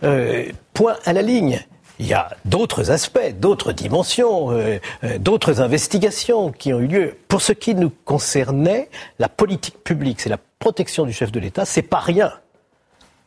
Euh, 0.03 0.45
point 0.73 0.95
à 1.05 1.13
la 1.13 1.21
ligne. 1.21 1.59
Il 2.01 2.07
y 2.07 2.15
a 2.15 2.29
d'autres 2.45 2.89
aspects, 2.89 3.31
d'autres 3.39 3.73
dimensions, 3.73 4.49
euh, 4.49 4.79
euh, 5.03 5.19
d'autres 5.19 5.61
investigations 5.61 6.51
qui 6.51 6.73
ont 6.73 6.79
eu 6.79 6.87
lieu. 6.87 7.15
Pour 7.27 7.43
ce 7.43 7.53
qui 7.53 7.75
nous 7.75 7.91
concernait, 8.05 8.89
la 9.19 9.29
politique 9.29 9.83
publique, 9.83 10.19
c'est 10.19 10.29
la 10.29 10.39
protection 10.57 11.05
du 11.05 11.13
chef 11.13 11.31
de 11.31 11.39
l'État, 11.39 11.63
c'est 11.63 11.83
pas 11.83 11.99
rien 11.99 12.33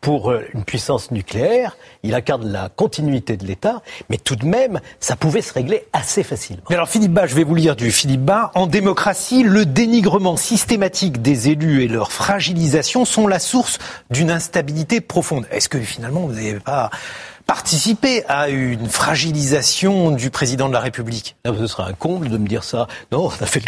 pour 0.05 0.31
euh, 0.31 0.45
une 0.53 0.65
puissance 0.65 1.13
nucléaire, 1.13 1.79
il 2.03 2.15
incarne 2.15 2.47
la 2.53 2.69
continuité 2.69 3.39
de 3.39 3.47
l'État, 3.47 3.81
mais 4.11 4.19
tout 4.19 4.37
de 4.37 4.45
même, 4.45 4.81
ça 5.01 5.17
pouvait 5.17 5.41
se 5.41 5.55
régler 5.55 5.87
assez 5.95 6.23
facilement. 6.23 6.63
Mais 6.69 6.77
alors 6.77 6.91
Philippe 6.91 7.13
Bas, 7.13 7.27
je 7.27 7.35
vais 7.35 7.43
vous 7.43 7.55
lire 7.55 7.75
du 7.75 7.91
Philippe 7.91 8.21
Bas. 8.21 8.51
En 8.55 8.67
démocratie, 8.67 9.45
le 9.45 9.65
dénigrement 9.65 10.37
systématique 10.37 11.23
des 11.23 11.49
élus 11.49 11.85
et 11.85 11.89
leur 11.89 12.13
fragilisation 12.13 13.07
sont 13.07 13.27
la 13.27 13.39
source 13.39 13.79
d'une 14.11 14.31
instabilité 14.31 15.01
profonde. 15.01 15.47
Est-ce 15.51 15.71
que 15.71 15.81
finalement 15.81 16.21
vous 16.21 16.35
n'avez 16.35 16.61
pas 16.61 16.91
participer 17.47 18.25
à 18.27 18.49
une 18.49 18.89
fragilisation 18.89 20.11
du 20.11 20.31
président 20.31 20.69
de 20.69 20.73
la 20.73 20.81
République 20.81 21.37
Ce 21.45 21.67
sera 21.67 21.89
un 21.89 21.93
comble 21.93 22.29
de 22.29 22.39
me 22.39 22.47
dire 22.47 22.65
ça. 22.65 22.87
Non, 23.13 23.27
on 23.41 23.43
a 23.43 23.47
fait, 23.47 23.63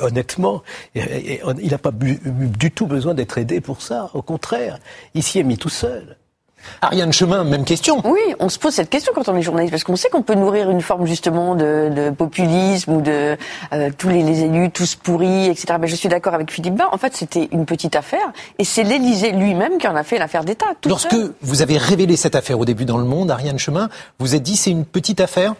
honnêtement, 0.00 0.62
il 0.94 1.68
n'a 1.70 1.78
pas 1.78 1.92
du 1.92 2.70
tout 2.70 2.86
besoin 2.86 3.14
d'être 3.14 3.38
aidé 3.38 3.60
pour 3.60 3.82
ça. 3.82 4.10
Au 4.14 4.22
contraire, 4.22 4.78
il 5.14 5.22
s'y 5.22 5.38
est 5.38 5.44
mis 5.44 5.58
tout 5.58 5.68
seul. 5.68 6.16
Ariane 6.80 7.12
Chemin, 7.12 7.44
même 7.44 7.64
question. 7.64 8.00
Oui, 8.04 8.20
on 8.38 8.48
se 8.48 8.58
pose 8.58 8.74
cette 8.74 8.90
question 8.90 9.12
quand 9.14 9.28
on 9.28 9.36
est 9.36 9.42
journaliste, 9.42 9.72
parce 9.72 9.84
qu'on 9.84 9.96
sait 9.96 10.08
qu'on 10.08 10.22
peut 10.22 10.34
nourrir 10.34 10.70
une 10.70 10.80
forme 10.80 11.06
justement 11.06 11.54
de, 11.54 12.10
populisme 12.10 12.92
ou 12.92 13.00
de 13.00 13.36
euh, 13.72 13.90
tous 13.96 14.08
les, 14.08 14.42
élus 14.42 14.70
tous 14.70 14.94
pourris, 14.94 15.46
etc. 15.46 15.74
Mais 15.80 15.88
je 15.88 15.96
suis 15.96 16.08
d'accord 16.08 16.34
avec 16.34 16.50
Philippe 16.50 16.74
Bas. 16.74 16.88
En 16.92 16.98
fait, 16.98 17.14
c'était 17.14 17.48
une 17.52 17.66
petite 17.66 17.96
affaire, 17.96 18.32
et 18.58 18.64
c'est 18.64 18.82
l'Élysée 18.82 19.32
lui-même 19.32 19.78
qui 19.78 19.88
en 19.88 19.96
a 19.96 20.02
fait 20.02 20.18
l'affaire 20.18 20.44
d'État. 20.44 20.66
Lorsque 20.86 21.16
vous 21.40 21.62
avez 21.62 21.78
révélé 21.78 22.16
cette 22.16 22.34
affaire 22.34 22.58
au 22.58 22.64
début 22.64 22.84
dans 22.84 22.98
Le 22.98 23.04
Monde, 23.04 23.30
Ariane 23.30 23.58
Chemin, 23.58 23.88
vous 24.18 24.34
êtes 24.34 24.42
dit 24.42 24.56
c'est 24.56 24.70
une 24.70 24.84
petite 24.84 25.20
affaire? 25.20 25.54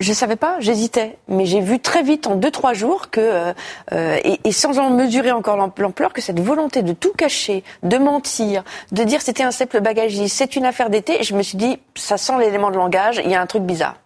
Je 0.00 0.12
savais 0.12 0.36
pas, 0.36 0.56
j'hésitais, 0.58 1.16
mais 1.28 1.46
j'ai 1.46 1.60
vu 1.60 1.78
très 1.78 2.02
vite 2.02 2.26
en 2.26 2.34
deux 2.34 2.50
trois 2.50 2.74
jours 2.74 3.10
que 3.10 3.20
euh, 3.20 3.52
euh, 3.92 4.18
et, 4.44 4.52
sans 4.52 4.78
en 4.78 4.90
mesurer 4.90 5.30
encore 5.30 5.56
l'ampleur 5.56 6.12
que 6.12 6.20
cette 6.20 6.40
volonté 6.40 6.82
de 6.82 6.92
tout 6.92 7.12
cacher, 7.12 7.62
de 7.82 7.96
mentir, 7.96 8.64
de 8.92 9.04
dire 9.04 9.22
c'était 9.22 9.44
un 9.44 9.50
simple 9.50 9.80
bagagiste, 9.80 10.36
c'est 10.36 10.56
une 10.56 10.64
affaire 10.64 10.90
d'été, 10.90 11.22
je 11.22 11.34
me 11.34 11.42
suis 11.42 11.56
dit 11.56 11.78
ça 11.94 12.16
sent 12.16 12.34
l'élément 12.38 12.70
de 12.70 12.76
langage, 12.76 13.20
il 13.24 13.30
y 13.30 13.34
a 13.34 13.40
un 13.40 13.46
truc 13.46 13.62
bizarre. 13.62 13.96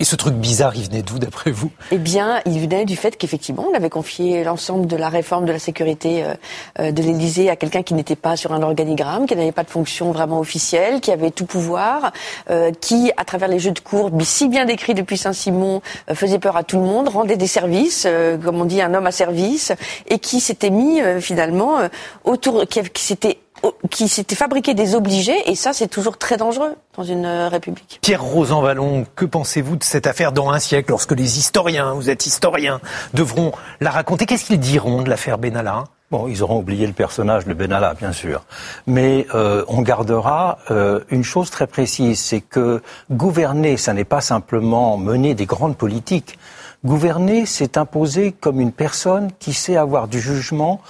Et 0.00 0.04
ce 0.04 0.16
truc 0.16 0.32
bizarre, 0.34 0.74
il 0.76 0.84
venait 0.84 1.02
d'où, 1.02 1.18
d'après 1.18 1.50
vous? 1.50 1.70
Eh 1.90 1.98
bien, 1.98 2.40
il 2.46 2.58
venait 2.58 2.86
du 2.86 2.96
fait 2.96 3.18
qu'effectivement, 3.18 3.66
on 3.70 3.76
avait 3.76 3.90
confié 3.90 4.42
l'ensemble 4.44 4.86
de 4.86 4.96
la 4.96 5.10
réforme 5.10 5.44
de 5.44 5.52
la 5.52 5.58
sécurité 5.58 6.24
euh, 6.24 6.34
euh, 6.78 6.90
de 6.90 7.02
l'Élysée 7.02 7.50
à 7.50 7.56
quelqu'un 7.56 7.82
qui 7.82 7.92
n'était 7.92 8.16
pas 8.16 8.34
sur 8.34 8.54
un 8.54 8.62
organigramme, 8.62 9.26
qui 9.26 9.36
n'avait 9.36 9.52
pas 9.52 9.62
de 9.62 9.68
fonction 9.68 10.10
vraiment 10.10 10.40
officielle, 10.40 11.02
qui 11.02 11.12
avait 11.12 11.30
tout 11.30 11.44
pouvoir, 11.44 12.12
euh, 12.48 12.72
qui, 12.80 13.12
à 13.18 13.26
travers 13.26 13.48
les 13.48 13.58
jeux 13.58 13.72
de 13.72 13.80
cours, 13.80 14.10
si 14.22 14.48
bien 14.48 14.64
décrits 14.64 14.94
depuis 14.94 15.18
Saint-Simon, 15.18 15.82
faisait 16.14 16.38
peur 16.38 16.56
à 16.56 16.64
tout 16.64 16.78
le 16.78 16.86
monde, 16.86 17.08
rendait 17.08 17.36
des 17.36 17.46
services, 17.46 18.08
comme 18.42 18.58
on 18.58 18.64
dit, 18.64 18.80
un 18.80 18.94
homme 18.94 19.06
à 19.06 19.12
service, 19.12 19.70
et 20.08 20.18
qui 20.18 20.40
s'était 20.40 20.70
mis 20.70 21.00
finalement 21.20 21.78
autour, 22.24 22.66
qui 22.66 23.02
s'était 23.02 23.38
qui 23.90 24.08
s'était 24.08 24.36
fabriqué 24.36 24.74
des 24.74 24.94
obligés, 24.94 25.50
et 25.50 25.54
ça, 25.54 25.72
c'est 25.72 25.88
toujours 25.88 26.16
très 26.18 26.36
dangereux 26.36 26.74
dans 26.96 27.04
une 27.04 27.24
euh, 27.24 27.48
république. 27.48 27.98
Pierre 28.02 28.22
Rosanvallon, 28.22 29.06
que 29.16 29.24
pensez-vous 29.24 29.76
de 29.76 29.84
cette 29.84 30.06
affaire 30.06 30.32
dans 30.32 30.50
un 30.50 30.58
siècle, 30.58 30.90
lorsque 30.90 31.12
les 31.12 31.38
historiens, 31.38 31.94
vous 31.94 32.10
êtes 32.10 32.26
historien, 32.26 32.80
devront 33.14 33.52
la 33.80 33.90
raconter? 33.90 34.26
Qu'est-ce 34.26 34.44
qu'ils 34.44 34.60
diront 34.60 35.02
de 35.02 35.10
l'affaire 35.10 35.38
Benalla? 35.38 35.84
Bon, 36.10 36.26
ils 36.26 36.42
auront 36.42 36.58
oublié 36.58 36.88
le 36.88 36.92
personnage 36.92 37.46
de 37.46 37.54
Benalla, 37.54 37.94
bien 37.94 38.12
sûr. 38.12 38.42
Mais 38.88 39.28
euh, 39.32 39.64
on 39.68 39.80
gardera 39.82 40.58
euh, 40.72 41.00
une 41.10 41.22
chose 41.22 41.50
très 41.50 41.68
précise, 41.68 42.18
c'est 42.18 42.40
que 42.40 42.82
gouverner, 43.12 43.76
ça 43.76 43.92
n'est 43.92 44.04
pas 44.04 44.20
simplement 44.20 44.96
mener 44.96 45.34
des 45.34 45.46
grandes 45.46 45.76
politiques. 45.76 46.36
Gouverner, 46.84 47.46
c'est 47.46 47.76
imposer 47.76 48.32
comme 48.32 48.60
une 48.60 48.72
personne 48.72 49.30
qui 49.38 49.52
sait 49.52 49.76
avoir 49.76 50.08
du 50.08 50.18
jugement 50.18 50.80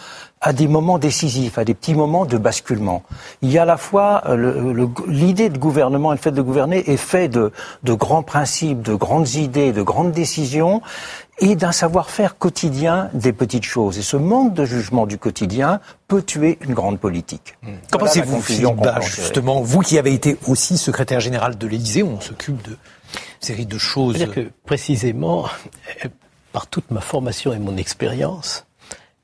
à 0.40 0.55
des 0.55 0.68
moments 0.68 0.98
décisifs, 0.98 1.59
à 1.59 1.64
des 1.64 1.74
petits 1.74 1.94
moments 1.94 2.24
de 2.24 2.38
basculement. 2.38 3.03
Il 3.42 3.50
y 3.50 3.59
a 3.59 3.62
à 3.62 3.66
la 3.66 3.76
fois 3.76 4.22
euh, 4.26 4.87
l'idée 5.07 5.50
de 5.50 5.59
gouvernement 5.59 6.12
et 6.12 6.16
le 6.16 6.20
fait 6.20 6.31
de 6.31 6.40
gouverner 6.40 6.90
est 6.90 6.96
fait 6.96 7.29
de, 7.29 7.53
de 7.83 7.92
grands 7.92 8.22
principes, 8.22 8.81
de 8.81 8.94
grandes 8.94 9.35
idées, 9.35 9.72
de 9.72 9.83
grandes 9.83 10.12
décisions 10.12 10.81
et 11.40 11.57
d'un 11.57 11.72
savoir-faire 11.72 12.38
quotidien 12.38 13.11
des 13.12 13.35
petites 13.35 13.64
choses. 13.64 13.98
Et 13.98 14.03
ce 14.03 14.16
manque 14.16 14.55
de 14.55 14.64
jugement 14.64 15.07
du 15.07 15.18
quotidien 15.18 15.81
peut 16.09 16.22
tuer 16.22 16.59
une 16.62 16.72
grande 16.72 16.98
politique. 16.98 17.57
Mmh. 17.62 17.68
Qu'en 17.90 17.98
pensez-vous, 17.98 18.40
Philippe 18.40 18.79
justement, 19.03 19.61
vous 19.61 19.81
qui 19.81 19.98
avez 19.98 20.14
été 20.14 20.38
aussi 20.48 20.79
secrétaire 20.79 21.20
général 21.20 21.59
de 21.59 21.66
l'Élysée, 21.66 22.03
on 22.03 22.20
s'occupe 22.20 22.62
de 22.66 22.76
série 23.40 23.66
de 23.66 23.79
choses. 23.79 24.16
C'est-à-dire 24.16 24.35
que 24.35 24.50
précisément, 24.64 25.46
euh, 26.05 26.09
par 26.53 26.66
toute 26.66 26.90
ma 26.90 27.00
formation 27.00 27.53
et 27.53 27.59
mon 27.59 27.76
expérience, 27.76 28.66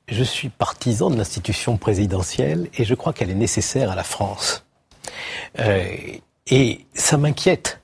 je 0.07 0.23
suis 0.23 0.49
partisan 0.49 1.09
de 1.09 1.17
l'institution 1.17 1.77
présidentielle 1.77 2.69
et 2.77 2.85
je 2.85 2.95
crois 2.95 3.13
qu'elle 3.13 3.29
est 3.29 3.35
nécessaire 3.35 3.91
à 3.91 3.95
la 3.95 4.03
France. 4.03 4.65
Euh, 5.59 5.85
et 6.47 6.85
ça 6.93 7.17
m'inquiète 7.17 7.81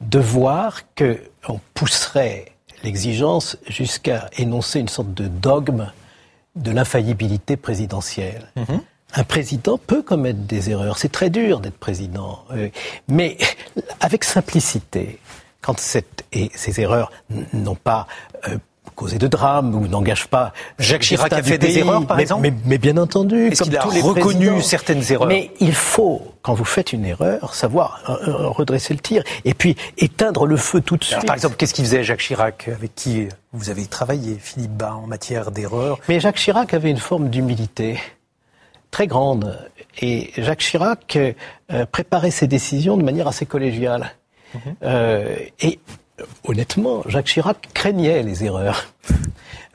de 0.00 0.18
voir 0.18 0.82
qu'on 0.94 1.60
pousserait 1.72 2.52
l'exigence 2.84 3.56
jusqu'à 3.66 4.28
énoncer 4.36 4.80
une 4.80 4.88
sorte 4.88 5.14
de 5.14 5.28
dogme 5.28 5.90
de 6.56 6.70
l'infaillibilité 6.70 7.56
présidentielle. 7.56 8.52
Mhm. 8.56 8.80
Un 9.14 9.24
président 9.24 9.78
peut 9.78 10.02
commettre 10.02 10.40
des 10.40 10.70
erreurs, 10.70 10.98
c'est 10.98 11.12
très 11.12 11.30
dur 11.30 11.60
d'être 11.60 11.78
président, 11.78 12.44
euh, 12.50 12.68
mais 13.08 13.38
avec 14.00 14.24
simplicité, 14.24 15.20
quand 15.62 15.78
cette, 15.78 16.24
et 16.32 16.50
ces 16.54 16.80
erreurs 16.80 17.10
n'ont 17.52 17.76
pas 17.76 18.06
euh, 18.48 18.58
causer 18.94 19.18
de 19.18 19.26
drame 19.26 19.74
ou 19.74 19.86
n'engage 19.86 20.26
pas. 20.26 20.52
Jacques 20.78 21.02
Chirac 21.02 21.32
a 21.32 21.42
fait 21.42 21.58
des 21.58 21.78
erreurs, 21.78 22.06
par 22.06 22.18
exemple. 22.18 22.50
Mais, 22.64 22.78
bien 22.78 22.96
entendu, 22.96 23.52
comme 23.56 23.68
il 23.70 23.76
a 23.76 23.82
reconnu 23.82 24.62
certaines 24.62 25.02
erreurs. 25.10 25.28
Mais 25.28 25.50
il 25.60 25.74
faut, 25.74 26.22
quand 26.42 26.54
vous 26.54 26.64
faites 26.64 26.92
une 26.92 27.04
erreur, 27.04 27.54
savoir 27.54 28.02
euh, 28.08 28.28
euh, 28.28 28.48
redresser 28.48 28.94
le 28.94 29.00
tir 29.00 29.22
et 29.44 29.54
puis 29.54 29.76
éteindre 29.98 30.46
le 30.46 30.56
feu 30.56 30.80
tout 30.80 30.96
de 30.96 31.04
suite. 31.04 31.26
par 31.26 31.34
exemple, 31.34 31.56
qu'est-ce 31.56 31.74
qu'il 31.74 31.84
faisait 31.84 32.04
Jacques 32.04 32.20
Chirac, 32.20 32.68
avec 32.68 32.94
qui 32.94 33.28
vous 33.52 33.70
avez 33.70 33.86
travaillé, 33.86 34.38
Philippe 34.40 34.72
Bas, 34.72 34.94
en 34.94 35.06
matière 35.06 35.50
d'erreurs 35.50 35.98
Mais 36.08 36.20
Jacques 36.20 36.36
Chirac 36.36 36.74
avait 36.74 36.90
une 36.90 36.98
forme 36.98 37.28
d'humilité 37.28 37.98
très 38.90 39.06
grande 39.06 39.58
et 40.00 40.30
Jacques 40.36 40.60
Chirac 40.60 41.16
euh, 41.16 41.86
préparait 41.86 42.30
ses 42.30 42.46
décisions 42.46 42.96
de 42.96 43.02
manière 43.02 43.28
assez 43.28 43.46
collégiale. 43.46 44.12
Mhm. 44.54 44.76
et 45.60 45.80
honnêtement, 46.44 47.02
Jacques 47.06 47.26
Chirac 47.26 47.68
craignait 47.74 48.22
les 48.22 48.44
erreurs. 48.44 48.86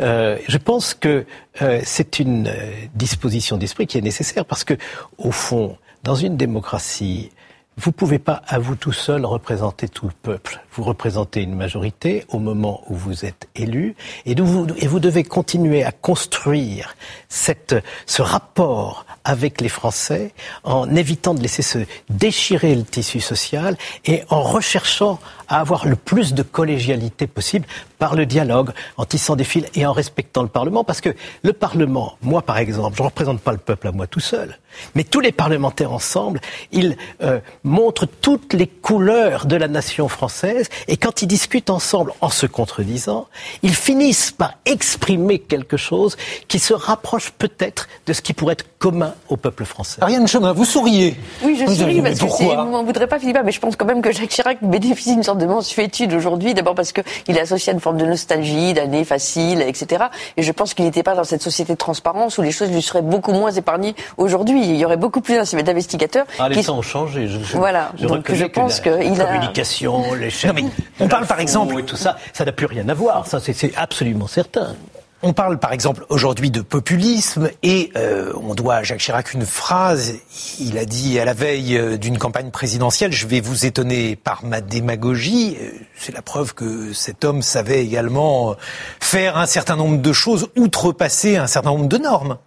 Euh, 0.02 0.38
je 0.48 0.58
pense 0.58 0.94
que 0.94 1.26
euh, 1.62 1.82
c'est 1.84 2.20
une 2.20 2.48
euh, 2.48 2.72
disposition 2.96 3.58
d'esprit 3.58 3.86
qui 3.86 3.98
est 3.98 4.02
nécessaire 4.02 4.46
parce 4.46 4.64
que, 4.64 4.74
au 5.18 5.32
fond, 5.32 5.78
dans 6.04 6.16
une 6.16 6.38
démocratie, 6.38 7.30
vous 7.78 7.92
ne 7.92 7.96
pouvez 7.96 8.20
pas 8.20 8.42
à 8.48 8.60
vous 8.60 8.76
tout 8.76 8.92
seul 8.92 9.26
représenter 9.26 9.88
tout 9.88 10.06
le 10.06 10.14
peuple. 10.22 10.62
Vous 10.74 10.84
représentez 10.84 11.42
une 11.42 11.56
majorité 11.56 12.26
au 12.30 12.38
moment 12.38 12.84
où 12.88 12.96
vous 12.96 13.26
êtes 13.26 13.48
élu 13.56 13.96
et 14.26 14.36
vous, 14.36 14.68
et 14.78 14.88
vous 14.88 15.00
devez 15.00 15.24
continuer 15.24 15.84
à 15.84 15.92
construire 15.92 16.96
cette, 17.30 17.76
ce 18.06 18.22
rapport 18.22 19.06
avec 19.24 19.62
les 19.62 19.70
Français 19.70 20.34
en 20.64 20.94
évitant 20.96 21.34
de 21.34 21.42
laisser 21.42 21.62
se 21.62 21.80
déchirer 22.10 22.76
le 22.76 22.84
tissu 22.84 23.22
social 23.22 23.78
et 24.06 24.24
en 24.30 24.42
recherchant 24.42 25.20
à 25.52 25.60
avoir 25.60 25.86
le 25.86 25.98
plus 25.98 26.34
de 26.34 26.44
collégialité 26.44 27.28
possible 27.28 27.68
par 28.00 28.16
le 28.16 28.26
dialogue, 28.26 28.72
en 28.96 29.04
tissant 29.04 29.36
des 29.36 29.44
fils 29.44 29.66
et 29.76 29.86
en 29.86 29.92
respectant 29.92 30.44
le 30.44 30.48
Parlement. 30.48 30.86
Parce 30.86 31.02
que 31.02 31.14
le 31.44 31.52
Parlement, 31.52 32.18
moi 32.22 32.42
par 32.42 32.58
exemple, 32.58 32.96
je 32.96 33.04
ne 33.04 33.08
représente 33.08 33.42
pas 33.42 33.52
le 33.52 33.58
peuple 33.58 33.90
à 33.90 33.92
moi 33.92 34.08
tout 34.08 34.22
seul, 34.22 34.58
mais 34.96 35.04
tous 35.04 35.20
les 35.20 35.34
parlementaires 35.34 35.92
ensemble, 35.92 36.40
ils 36.72 36.96
euh, 37.22 37.42
montrent 37.66 38.06
toutes 38.06 38.54
les 38.54 38.66
couleurs 38.66 39.46
de 39.46 39.58
la 39.58 39.68
nation 39.68 40.08
française 40.08 40.70
et 40.88 40.96
quand 40.96 41.22
ils 41.22 41.28
discutent 41.28 41.70
ensemble 41.70 42.14
en 42.22 42.30
se 42.30 42.46
contredisant, 42.46 43.28
ils 43.62 43.76
finissent 43.76 44.32
par 44.32 44.54
exprimer 44.66 45.40
quelque 45.40 45.76
chose 45.76 46.16
qui 46.48 46.60
se 46.60 46.74
rapproche 46.74 47.32
peut-être 47.32 47.90
de 48.06 48.14
ce 48.14 48.22
qui 48.22 48.32
pourrait 48.34 48.54
être 48.54 48.71
commun 48.82 49.14
au 49.30 49.38
peuple 49.38 49.64
français. 49.64 50.02
Ariane 50.02 50.28
Chemin, 50.28 50.54
vous 50.54 50.66
souriez. 50.66 51.16
Oui, 51.44 51.56
je 51.60 51.66
Vous 51.66 51.76
souris 51.76 52.00
avez- 52.00 52.10
parce 52.10 52.20
que 52.20 52.26
vous 52.26 52.70
m'en 52.72 52.84
voudrez 52.84 53.06
pas, 53.06 53.20
Philippe, 53.20 53.38
mais 53.46 53.52
je 53.52 53.60
pense 53.60 53.76
quand 53.76 53.86
même 53.86 54.02
que 54.02 54.12
Jacques 54.12 54.30
Chirac 54.30 54.58
bénéficie 54.64 55.14
d'une 55.14 55.22
sorte 55.24 55.38
de 55.38 55.46
mensuétude 55.46 56.12
aujourd'hui. 56.14 56.56
D'abord 56.56 56.74
parce 56.74 56.92
qu'il 56.92 57.04
est 57.38 57.40
associé 57.40 57.70
à 57.72 57.74
une 57.76 57.80
forme 57.80 57.98
de 57.98 58.06
nostalgie, 58.06 58.74
d'années 58.74 59.06
faciles, 59.06 59.62
etc. 59.62 60.06
Et 60.36 60.42
je 60.42 60.52
pense 60.52 60.74
qu'il 60.74 60.84
n'était 60.86 61.04
pas 61.04 61.14
dans 61.14 61.24
cette 61.24 61.44
société 61.44 61.74
de 61.74 61.78
transparence 61.78 62.40
où 62.40 62.42
les 62.42 62.52
choses 62.52 62.72
lui 62.72 62.82
seraient 62.82 63.04
beaucoup 63.04 63.34
moins 63.34 63.52
épargnées 63.52 63.96
aujourd'hui. 64.18 64.60
Il 64.64 64.76
y 64.78 64.84
aurait 64.84 64.98
beaucoup 64.98 65.22
plus 65.22 65.36
d'investigateurs. 65.54 66.26
Ah, 66.40 66.50
les 66.50 66.56
qui- 66.56 66.66
temps 66.66 66.80
ont 66.80 66.82
changé. 66.82 67.28
Je, 67.28 67.38
je- 67.40 67.58
Voilà. 67.58 67.92
je 68.00 68.08
Donc, 68.08 68.32
je 68.34 68.46
que 68.46 68.52
pense 68.52 68.84
la, 68.84 68.98
la 68.98 69.24
a- 69.24 69.26
communication, 69.28 70.14
les 70.16 70.32
chaînes. 70.32 70.56
Non, 70.56 70.62
mais 70.64 70.70
on 71.00 71.08
parle, 71.08 71.28
par 71.28 71.40
exemple- 71.40 71.80
et 71.80 71.84
tout 71.84 71.96
ça, 71.98 72.18
ça 72.34 72.46
n'a 72.46 72.52
plus 72.52 72.66
rien 72.66 72.90
à 72.90 72.96
voir. 72.96 73.28
Ça, 73.28 73.40
c'est 73.40 73.72
absolument 73.78 74.26
certain. 74.28 74.76
On 75.24 75.34
parle 75.34 75.60
par 75.60 75.72
exemple 75.72 76.04
aujourd'hui 76.10 76.50
de 76.50 76.62
populisme 76.62 77.52
et 77.62 77.92
euh, 77.96 78.34
on 78.42 78.56
doit 78.56 78.78
à 78.78 78.84
Jacques 78.84 79.02
Chirac 79.02 79.34
une 79.34 79.46
phrase. 79.46 80.16
Il 80.60 80.80
a 80.80 80.86
dit 80.86 81.20
à 81.20 81.26
la 81.26 81.36
veille 81.36 81.78
euh, 81.78 81.98
d'une 81.98 82.18
campagne 82.18 82.50
présidentielle, 82.50 83.14
je 83.14 83.28
vais 83.28 83.40
vous 83.40 83.68
étonner 83.68 84.16
par 84.16 84.44
ma 84.44 84.62
démagogie. 84.62 85.58
Euh, 85.62 85.74
C'est 85.96 86.12
la 86.12 86.24
preuve 86.24 86.56
que 86.56 86.92
cet 86.94 87.24
homme 87.24 87.44
savait 87.44 87.86
également 87.86 88.56
faire 89.00 89.38
un 89.38 89.46
certain 89.46 89.76
nombre 89.76 90.02
de 90.02 90.12
choses, 90.12 90.50
outrepasser 90.58 91.38
un 91.38 91.48
certain 91.48 91.70
nombre 91.70 91.88
de 91.88 91.98
normes. 92.00 92.40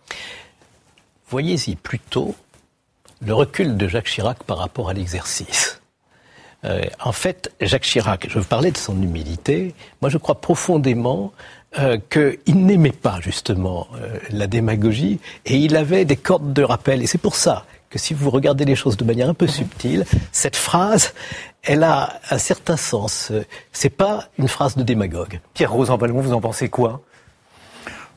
Voyez-y 1.30 1.76
plutôt 1.76 2.34
le 3.24 3.34
recul 3.34 3.76
de 3.76 3.87
Jacques 3.87 4.08
Chirac 4.08 4.42
par 4.42 4.58
rapport 4.58 4.88
à 4.88 4.94
l'exercice. 4.94 5.80
En 6.98 7.12
fait, 7.12 7.52
Jacques 7.60 7.82
Chirac, 7.82 8.26
je 8.30 8.38
parlais 8.38 8.70
de 8.70 8.78
son 8.78 9.02
humilité, 9.02 9.74
moi 10.00 10.08
je 10.08 10.16
crois 10.16 10.40
profondément 10.40 11.34
euh, 11.78 11.98
qu'il 12.10 12.66
n'aimait 12.66 12.92
pas 12.92 13.18
justement 13.20 13.88
euh, 13.96 14.18
la 14.30 14.46
démagogie 14.46 15.18
et 15.44 15.56
il 15.56 15.76
avait 15.76 16.04
des 16.04 16.16
cordes 16.16 16.52
de 16.52 16.62
rappel. 16.62 17.02
Et 17.02 17.06
c'est 17.06 17.18
pour 17.18 17.34
ça 17.34 17.64
que 17.90 17.98
si 17.98 18.14
vous 18.14 18.30
regardez 18.30 18.64
les 18.64 18.76
choses 18.76 18.96
de 18.96 19.04
manière 19.04 19.28
un 19.28 19.34
peu 19.34 19.46
subtile, 19.46 20.04
cette 20.32 20.56
phrase, 20.56 21.14
elle 21.62 21.82
a 21.82 22.20
un 22.30 22.38
certain 22.38 22.76
sens. 22.76 23.32
C'est 23.72 23.90
pas 23.90 24.28
une 24.38 24.48
phrase 24.48 24.76
de 24.76 24.82
démagogue. 24.82 25.40
Pierre 25.52 25.72
Rosanvallon, 25.72 26.20
vous 26.20 26.32
en 26.32 26.40
pensez 26.40 26.68
quoi? 26.68 27.02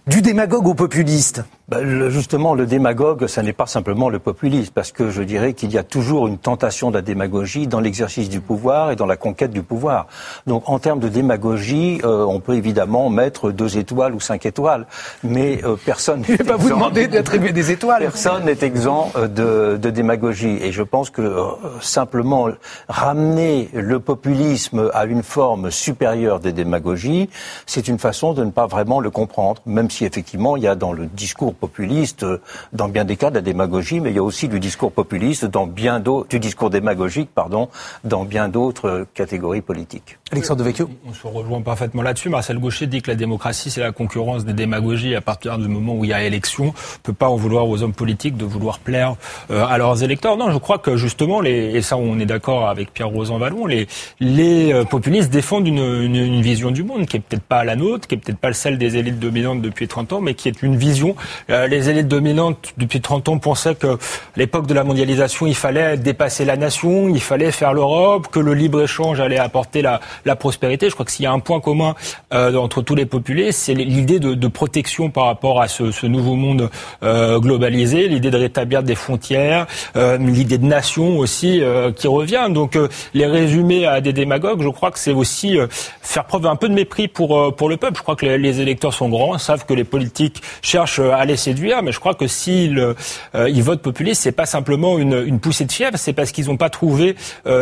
Du 0.08 0.22
démagogue 0.22 0.67
au 0.67 0.74
populiste 0.74 1.43
Ben, 1.69 1.82
le- 1.82 2.10
justement, 2.10 2.53
le 2.56 2.65
démagogue, 2.65 3.27
ça 3.27 3.43
n'est 3.43 3.51
pas 3.51 3.65
simplement 3.65 4.08
le 4.08 4.19
populiste, 4.19 4.73
parce 4.73 4.93
que 4.93 5.10
je 5.10 5.21
dirais 5.21 5.51
qu'il 5.53 5.69
y 5.73 5.77
a 5.77 5.84
toujours 5.84 6.27
une 6.27 6.38
tentation 6.38 6.91
de 6.91 6.95
la 6.95 7.01
démagogie 7.01 7.67
dans 7.67 7.82
l'exercice 7.82 8.30
du 8.30 8.39
pouvoir 8.39 8.91
et 8.91 8.95
dans 8.95 9.06
la 9.06 9.17
conquête 9.17 9.51
du 9.51 9.62
pouvoir. 9.63 10.08
Donc, 10.45 10.69
en 10.69 10.80
termes 10.80 11.01
de 11.01 11.10
démagogie, 11.10 11.99
euh, 12.06 12.23
on 12.23 12.39
peut 12.39 12.56
évidemment 12.56 13.10
mettre 13.10 13.51
deux 13.51 13.77
étoiles 13.77 14.15
ou 14.15 14.21
cinq 14.21 14.45
étoiles, 14.45 14.88
mais 15.25 15.60
euh, 15.65 15.75
personne. 15.75 16.23
Je 16.25 16.32
ne 16.32 16.38
vais 16.38 16.43
pas 16.45 16.56
vous 16.56 16.69
demander 16.69 17.08
d'attribuer 17.10 17.51
des 17.51 17.69
étoiles. 17.69 17.99
Personne 18.01 18.45
n'est 18.45 18.63
exempt 18.65 19.12
euh, 19.17 19.27
de, 19.27 19.75
de 19.77 19.89
démagogie. 19.89 20.58
Et 20.62 20.71
je 20.71 20.84
pense 20.84 21.10
que 21.10 21.21
euh, 21.21 21.43
simplement 21.82 22.47
ramener 22.88 23.67
le 23.73 23.99
populisme 23.99 24.89
à 24.93 25.03
une 25.03 25.21
forme 25.21 25.69
supérieure 25.69 26.39
des 26.39 26.53
démagogies, 26.53 27.30
c'est 27.65 27.89
une 27.89 27.99
façon 27.99 28.32
de 28.32 28.45
ne 28.45 28.51
pas 28.51 28.67
vraiment 28.67 29.01
le 29.01 29.10
comprendre, 29.10 29.62
même 29.65 29.89
si 29.89 30.06
effectivement 30.06 30.56
il 30.56 30.63
y 30.63 30.67
a 30.67 30.75
dans 30.75 30.93
le 30.93 31.08
discours 31.08 31.56
populiste, 31.58 32.24
euh, 32.24 32.41
dans 32.74 32.88
bien 32.88 33.06
des 33.06 33.17
cas, 33.17 33.30
de 33.30 33.36
la 33.36 33.41
démagogie, 33.41 34.00
mais 34.00 34.12
il 34.12 34.15
y 34.15 34.20
a 34.20 34.24
aussi 34.24 34.48
du 34.48 34.60
discours 34.60 34.91
populiste 34.91 35.46
dans 35.46 35.67
bien 35.67 36.00
d'autres, 36.00 36.30
du 36.30 36.39
discours 36.39 36.70
démagogique, 36.70 37.30
pardon, 37.34 37.70
dans 38.04 38.24
bien 38.24 38.48
d'autres 38.48 38.89
euh, 38.89 39.06
catégories 39.13 39.62
politiques. 39.62 40.20
Alexandre 40.32 40.60
Devecchio 40.60 40.90
On 41.08 41.13
se 41.13 41.26
rejoint 41.26 41.62
parfaitement 41.62 42.02
là-dessus. 42.02 42.28
Marcel 42.28 42.60
Gaucher 42.60 42.86
dit 42.86 43.02
que 43.02 43.10
la 43.10 43.16
démocratie, 43.16 43.72
c'est 43.72 43.80
la 43.80 43.94
concurrence 43.94 44.44
des 44.44 44.52
démagogies. 44.52 45.16
À 45.16 45.22
partir 45.22 45.58
du 45.58 45.70
moment 45.70 45.96
où 45.96 46.04
il 46.04 46.10
y 46.10 46.13
a 46.13 46.22
élection, 46.22 46.74
on 46.76 47.00
peut 47.02 47.13
pas 47.13 47.30
en 47.30 47.38
vouloir 47.38 47.70
aux 47.70 47.82
hommes 47.82 47.94
politiques 47.94 48.36
de 48.36 48.44
vouloir 48.44 48.80
plaire 48.80 49.16
euh, 49.52 49.66
à 49.66 49.78
leurs 49.78 50.04
électeurs. 50.04 50.36
Non, 50.36 50.52
je 50.52 50.58
crois 50.58 50.80
que 50.80 50.98
justement, 50.98 51.40
les, 51.40 51.76
et 51.76 51.82
ça, 51.82 51.96
on 51.96 52.20
est 52.20 52.26
d'accord 52.26 52.68
avec 52.68 52.94
Pierre 52.94 53.08
Rosanvallon, 53.08 53.68
les, 53.68 53.88
les 54.20 54.74
euh, 54.74 54.84
populistes 54.84 55.32
défendent 55.32 55.68
une, 55.68 55.78
une, 55.78 56.16
une 56.16 56.42
vision 56.42 56.72
du 56.72 56.84
monde 56.84 57.06
qui 57.06 57.16
est 57.16 57.22
peut-être 57.22 57.44
pas 57.44 57.63
la 57.63 57.78
nôtre, 57.78 58.06
qui 58.06 58.16
est 58.16 58.18
peut-être 58.18 58.38
pas 58.38 58.52
celle 58.52 58.78
des 58.78 58.98
élites 58.98 59.20
dominantes 59.20 59.62
depuis 59.62 59.88
30 59.88 60.12
ans, 60.12 60.22
mais 60.22 60.34
qui 60.34 60.50
est 60.50 60.62
une 60.62 60.76
vision. 60.76 61.16
Euh, 61.50 61.68
les 61.68 61.90
élites 61.90 62.10
dominantes 62.10 62.74
depuis 62.78 63.00
30 63.00 63.30
ans 63.30 63.38
pensaient 63.38 63.76
que 63.76 63.94
à 63.96 63.98
l'époque 64.36 64.68
de 64.68 64.74
la 64.74 64.84
mondialisation, 64.84 65.48
il 65.48 65.56
fallait 65.56 65.96
dépasser 65.96 66.44
la 66.44 66.58
nation, 66.58 67.08
il 67.08 67.22
fallait 67.22 67.52
faire 67.52 67.74
l'Europe, 67.74 68.28
que 68.28 68.42
le 68.42 68.54
libre-échange 68.54 69.22
allait 69.22 69.40
apporter 69.40 69.82
la, 69.82 70.02
la 70.25 70.36
prospérité. 70.36 70.89
Je 70.89 70.93
crois 70.93 71.06
que 71.06 71.12
s'il 71.12 71.23
y 71.23 71.27
a 71.27 71.32
un 71.32 71.39
point 71.39 71.60
commun 71.60 71.95
euh, 72.34 72.56
entre 72.56 72.82
tous 72.82 72.95
les 72.95 73.06
populés, 73.06 73.51
c'est 73.51 73.73
l'idée 73.73 74.19
de, 74.19 74.34
de 74.34 74.47
protection 74.47 75.10
par 75.10 75.25
rapport 75.25 75.62
à 75.62 75.67
ce, 75.67 75.91
ce 75.91 76.06
nouveau 76.08 76.36
monde 76.36 76.69
euh, 77.03 77.39
globalisé, 77.39 78.08
l'idée 78.08 78.32
de 78.32 78.38
rétablir 78.38 78.84
des 78.84 78.95
frontières, 78.95 79.67
euh, 79.95 80.17
l'idée 80.17 80.58
de 80.58 80.65
nation 80.65 81.17
aussi 81.17 81.62
euh, 81.62 81.91
qui 81.91 82.08
revient. 82.08 82.47
Donc 82.49 82.75
euh, 82.75 82.88
les 83.13 83.25
résumer 83.25 83.86
à 83.86 84.01
des 84.01 84.13
démagogues, 84.13 84.62
je 84.62 84.69
crois 84.69 84.91
que 84.91 84.99
c'est 84.99 85.13
aussi 85.13 85.58
euh, 85.58 85.67
faire 86.01 86.25
preuve 86.25 86.43
d'un 86.43 86.56
peu 86.56 86.69
de 86.69 86.73
mépris 86.73 87.08
pour 87.08 87.56
pour 87.56 87.69
le 87.69 87.77
peuple. 87.77 87.97
Je 87.97 88.03
crois 88.03 88.15
que 88.15 88.25
les, 88.25 88.38
les 88.38 88.62
électeurs 88.62 88.93
sont 88.93 89.10
grands, 89.10 89.38
savent 89.38 89.65
que 89.65 89.73
les 89.73 89.84
politiques 89.84 90.41
cherchent 90.62 90.99
à 90.99 91.25
les 91.25 91.38
séduire, 91.38 91.84
mais 91.84 91.91
je 91.91 91.99
crois 91.99 92.13
que 92.13 92.27
s'ils 92.27 92.95
ils 93.36 93.63
votent 93.63 93.82
populiste, 93.82 94.21
c'est 94.23 94.32
pas 94.32 94.45
simplement 94.45 94.97
une, 94.97 95.23
une 95.25 95.39
poussée 95.39 95.65
de 95.65 95.71
fièvre, 95.71 95.97
c'est 95.97 96.13
parce 96.13 96.32
qu'ils 96.32 96.47
n'ont 96.47 96.58
pas 96.58 96.69
trouvé 96.69 97.15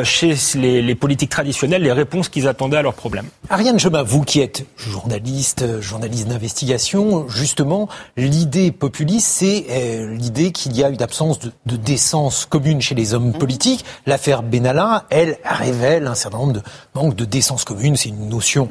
chez 0.04 0.36
les, 0.56 0.82
les 0.82 0.96
politiques 0.96 1.30
traditionnelles 1.30 1.84
les 1.84 1.92
réponses 1.92 2.30
qu'ils 2.30 2.45
attendaient 2.48 2.78
à 2.78 2.82
leurs 2.82 2.94
problèmes. 2.94 3.28
Ariane 3.50 3.80
Chemin, 3.80 4.04
vous 4.04 4.24
qui 4.24 4.42
êtes 4.42 4.66
journaliste, 4.78 5.62
euh, 5.62 5.82
journaliste 5.82 6.28
d'investigation, 6.28 7.28
justement, 7.28 7.88
l'idée 8.18 8.72
populiste, 8.72 9.28
c'est 9.28 9.66
euh, 9.70 10.16
l'idée 10.16 10.52
qu'il 10.52 10.76
y 10.76 10.84
a 10.84 10.90
une 10.90 11.02
absence 11.02 11.40
de, 11.40 11.52
de 11.66 11.76
décence 11.76 12.46
commune 12.46 12.82
chez 12.82 12.96
les 12.96 13.14
hommes 13.14 13.34
politiques. 13.34 13.86
L'affaire 14.06 14.44
Benalla, 14.44 15.06
elle, 15.10 15.38
révèle 15.44 16.08
un 16.08 16.16
certain 16.16 16.38
nombre 16.38 16.54
de 16.54 16.62
manques 16.94 17.16
de 17.16 17.26
décence 17.26 17.64
commune. 17.64 17.96
C'est 17.96 18.10
une 18.10 18.30
notion 18.30 18.68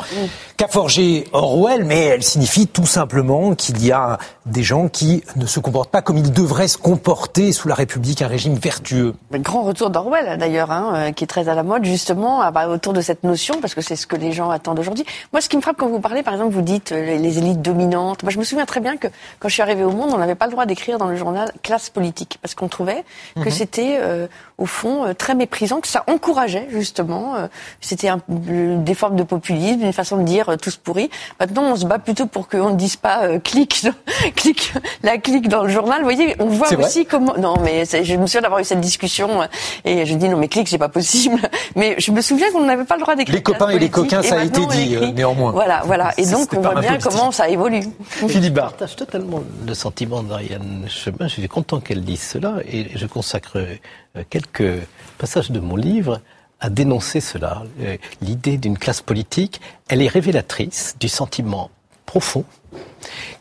qu'a 0.56 0.68
forgée 0.68 1.26
Orwell, 1.32 1.84
mais 1.84 2.00
elle 2.04 2.22
signifie 2.22 2.66
tout 2.66 2.86
simplement 2.86 3.54
qu'il 3.54 3.84
y 3.84 3.92
a 3.92 4.18
des 4.46 4.62
gens 4.62 4.88
qui 4.88 5.22
ne 5.36 5.46
se 5.46 5.60
comportent 5.60 5.90
pas 5.90 6.02
comme 6.02 6.18
ils 6.18 6.32
devraient 6.32 6.68
se 6.68 6.78
comporter 6.78 7.52
sous 7.52 7.68
la 7.68 7.74
République, 7.74 8.22
un 8.22 8.28
régime 8.28 8.54
vertueux. 8.54 9.14
Le 9.30 9.38
grand 9.38 9.62
retour 9.62 9.90
d'Orwell, 9.90 10.38
d'ailleurs, 10.38 10.70
hein, 10.70 10.92
euh, 10.94 11.12
qui 11.12 11.24
est 11.24 11.26
très 11.26 11.48
à 11.48 11.54
la 11.54 11.62
mode, 11.62 11.84
justement, 11.84 12.42
autour 12.68 12.92
de 12.92 13.00
cette 13.00 13.24
notion, 13.24 13.60
parce 13.64 13.74
que 13.74 13.80
c'est 13.80 13.96
ce 13.96 14.06
que 14.06 14.16
les 14.16 14.30
gens 14.32 14.50
attendent 14.50 14.78
aujourd'hui. 14.78 15.06
Moi, 15.32 15.40
ce 15.40 15.48
qui 15.48 15.56
me 15.56 15.62
frappe 15.62 15.78
quand 15.78 15.88
vous 15.88 16.00
parlez, 16.00 16.22
par 16.22 16.34
exemple, 16.34 16.52
vous 16.52 16.60
dites 16.60 16.92
euh, 16.92 17.02
les, 17.06 17.16
les 17.18 17.38
élites 17.38 17.62
dominantes. 17.62 18.22
Moi, 18.22 18.30
je 18.30 18.38
me 18.38 18.44
souviens 18.44 18.66
très 18.66 18.80
bien 18.80 18.98
que 18.98 19.08
quand 19.40 19.48
je 19.48 19.54
suis 19.54 19.62
arrivée 19.62 19.84
au 19.84 19.90
monde, 19.90 20.10
on 20.12 20.18
n'avait 20.18 20.34
pas 20.34 20.44
le 20.44 20.52
droit 20.52 20.66
d'écrire 20.66 20.98
dans 20.98 21.06
le 21.08 21.16
journal 21.16 21.50
classe 21.62 21.88
politique, 21.88 22.36
parce 22.42 22.54
qu'on 22.54 22.68
trouvait 22.68 23.04
que 23.36 23.40
Mhm. 23.40 23.50
c'était, 23.50 23.96
euh, 24.00 24.26
au 24.58 24.66
fond, 24.66 25.06
euh, 25.06 25.14
très 25.14 25.34
méprisant, 25.34 25.80
que 25.80 25.88
ça 25.88 26.04
encourageait, 26.08 26.68
justement. 26.70 27.34
euh, 27.36 27.46
c'était 27.80 28.10
euh, 28.10 28.76
des 28.78 28.94
formes 28.94 29.16
de 29.16 29.22
populisme, 29.22 29.80
une 29.82 29.92
façon 29.94 30.18
de 30.18 30.24
dire 30.24 30.50
euh, 30.50 30.56
tous 30.56 30.76
pourris. 30.76 31.08
Maintenant, 31.40 31.62
on 31.62 31.76
se 31.76 31.86
bat 31.86 31.98
plutôt 31.98 32.26
pour 32.26 32.48
qu'on 32.48 32.70
ne 32.70 32.76
dise 32.76 32.96
pas 32.96 33.24
euh, 33.24 33.38
clique, 33.38 33.86
clique, 34.36 34.74
la 35.02 35.16
clique 35.16 35.48
dans 35.48 35.62
le 35.62 35.70
journal. 35.70 35.98
Vous 36.02 36.04
voyez, 36.10 36.36
on 36.38 36.46
voit 36.46 36.68
aussi 36.84 37.06
comment. 37.06 37.34
Non, 37.38 37.54
mais 37.62 37.84
je 37.86 38.14
me 38.16 38.26
souviens 38.26 38.42
d'avoir 38.42 38.60
eu 38.60 38.64
cette 38.64 38.80
discussion 38.82 39.40
euh, 39.42 39.46
et 39.86 40.04
je 40.04 40.14
dis 40.14 40.28
non, 40.28 40.36
mais 40.36 40.48
clique, 40.48 40.68
c'est 40.68 40.76
pas 40.78 40.88
possible. 40.90 41.40
Mais 41.76 41.94
je 41.98 42.10
me 42.12 42.20
souviens 42.20 42.50
qu'on 42.52 42.64
n'avait 42.64 42.84
pas 42.84 42.96
le 42.96 43.00
droit 43.02 43.14
d'écrire. 43.16 43.42
Les 43.54 43.58
copains 43.58 43.70
et 43.70 43.78
les 43.78 43.90
coquins, 43.90 44.22
ça 44.22 44.40
a 44.40 44.44
été 44.44 44.66
dit, 44.66 44.96
euh, 44.96 45.12
néanmoins. 45.12 45.52
Voilà, 45.52 45.82
voilà. 45.84 46.12
Et 46.16 46.26
donc, 46.26 46.52
on 46.52 46.60
voit 46.60 46.80
bien 46.80 46.98
comment 46.98 47.30
ça 47.30 47.48
évolue. 47.48 47.84
Je 48.20 48.48
partage 48.50 48.96
totalement 48.96 49.42
le 49.66 49.74
sentiment 49.74 50.22
d'Ariane 50.22 50.86
Chemin. 50.88 51.28
Je 51.28 51.34
suis 51.40 51.48
content 51.48 51.80
qu'elle 51.80 52.04
dise 52.04 52.22
cela 52.22 52.56
et 52.70 52.88
je 52.96 53.06
consacre 53.06 53.58
euh, 53.58 54.22
quelques 54.30 54.82
passages 55.18 55.50
de 55.50 55.60
mon 55.60 55.76
livre 55.76 56.20
à 56.60 56.70
dénoncer 56.70 57.20
cela. 57.20 57.62
Euh, 57.80 57.96
L'idée 58.20 58.56
d'une 58.56 58.78
classe 58.78 59.02
politique, 59.02 59.60
elle 59.88 60.02
est 60.02 60.08
révélatrice 60.08 60.96
du 60.98 61.08
sentiment 61.08 61.70
profond 62.06 62.44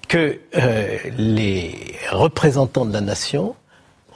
que 0.08 0.39
euh, 0.58 0.97
les 1.17 1.95
représentants 2.12 2.86
de 2.86 2.93
la 2.93 3.02
nation 3.02 3.56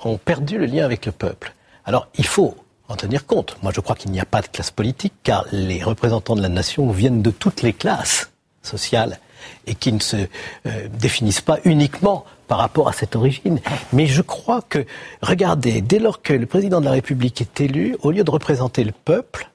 ont 0.04 0.18
perdu 0.18 0.58
le 0.58 0.66
lien 0.66 0.86
avec 0.86 1.06
le 1.06 1.12
peuple. 1.12 1.54
Alors, 1.86 2.08
il 2.16 2.26
faut 2.26 2.56
en 2.90 2.96
tenir 2.96 3.26
compte. 3.26 3.58
Moi, 3.64 3.72
je 3.76 3.82
crois 3.82 3.96
qu'il 3.96 4.12
n'y 4.12 4.20
a 4.20 4.26
pas 4.26 4.42
de 4.42 4.48
classe 4.48 4.72
politique, 4.72 5.14
car 5.24 5.46
les 5.52 5.84
représentants 5.84 6.36
de 6.36 6.42
la 6.42 6.50
nation 6.50 6.90
viennent 6.90 7.22
de 7.22 7.32
toutes 7.32 7.62
les 7.62 7.74
classes 7.74 8.32
sociales 8.62 9.20
et 9.66 9.76
qui 9.76 9.94
ne 9.94 10.00
se 10.00 10.18
euh, 10.66 10.88
définissent 10.90 11.42
pas 11.42 11.60
uniquement 11.64 12.26
par 12.48 12.60
rapport 12.60 12.88
à 12.88 12.94
cette 12.94 13.16
origine. 13.16 13.60
Mais 13.94 14.08
je 14.08 14.22
crois 14.22 14.62
que, 14.62 14.86
regardez, 15.22 15.82
dès 15.82 16.00
lors 16.00 16.22
que 16.22 16.34
le 16.34 16.46
président 16.46 16.80
de 16.80 16.86
la 16.86 16.92
République 16.92 17.42
est 17.42 17.62
élu, 17.62 17.98
au 18.02 18.12
lieu 18.12 18.24
de 18.24 18.32
représenter 18.32 18.84
le 18.84 18.94
peuple, 18.94 19.50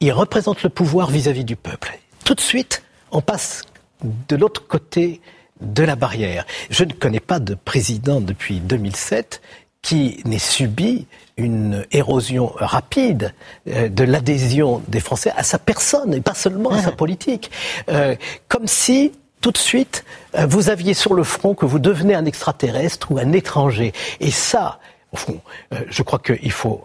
il 0.00 0.12
représente 0.12 0.62
le 0.62 0.68
pouvoir 0.68 1.10
vis-à-vis 1.10 1.44
du 1.44 1.56
peuple. 1.56 1.98
Tout 2.24 2.34
de 2.34 2.40
suite, 2.40 2.82
on 3.12 3.20
passe 3.20 3.62
de 4.02 4.36
l'autre 4.36 4.66
côté 4.66 5.20
de 5.60 5.82
la 5.82 5.96
barrière. 5.96 6.44
Je 6.70 6.84
ne 6.84 6.92
connais 6.92 7.20
pas 7.20 7.38
de 7.38 7.54
président 7.54 8.20
depuis 8.20 8.60
2007 8.60 9.40
qui 9.86 10.20
n'ait 10.24 10.40
subi 10.40 11.06
une 11.36 11.86
érosion 11.92 12.50
rapide 12.56 13.32
euh, 13.68 13.88
de 13.88 14.02
l'adhésion 14.02 14.82
des 14.88 14.98
Français 14.98 15.32
à 15.36 15.44
sa 15.44 15.60
personne 15.60 16.12
et 16.12 16.20
pas 16.20 16.34
seulement 16.34 16.70
à 16.70 16.82
sa 16.82 16.90
politique. 16.90 17.52
Euh, 17.88 18.16
comme 18.48 18.66
si 18.66 19.12
tout 19.40 19.52
de 19.52 19.58
suite, 19.58 20.04
euh, 20.34 20.44
vous 20.44 20.70
aviez 20.70 20.92
sur 20.92 21.14
le 21.14 21.22
front 21.22 21.54
que 21.54 21.66
vous 21.66 21.78
devenez 21.78 22.16
un 22.16 22.24
extraterrestre 22.24 23.12
ou 23.12 23.18
un 23.18 23.30
étranger. 23.30 23.92
Et 24.18 24.32
ça, 24.32 24.80
au 25.12 25.16
fond, 25.16 25.40
euh, 25.72 25.78
je 25.88 26.02
crois 26.02 26.18
qu'il 26.18 26.50
faut 26.50 26.82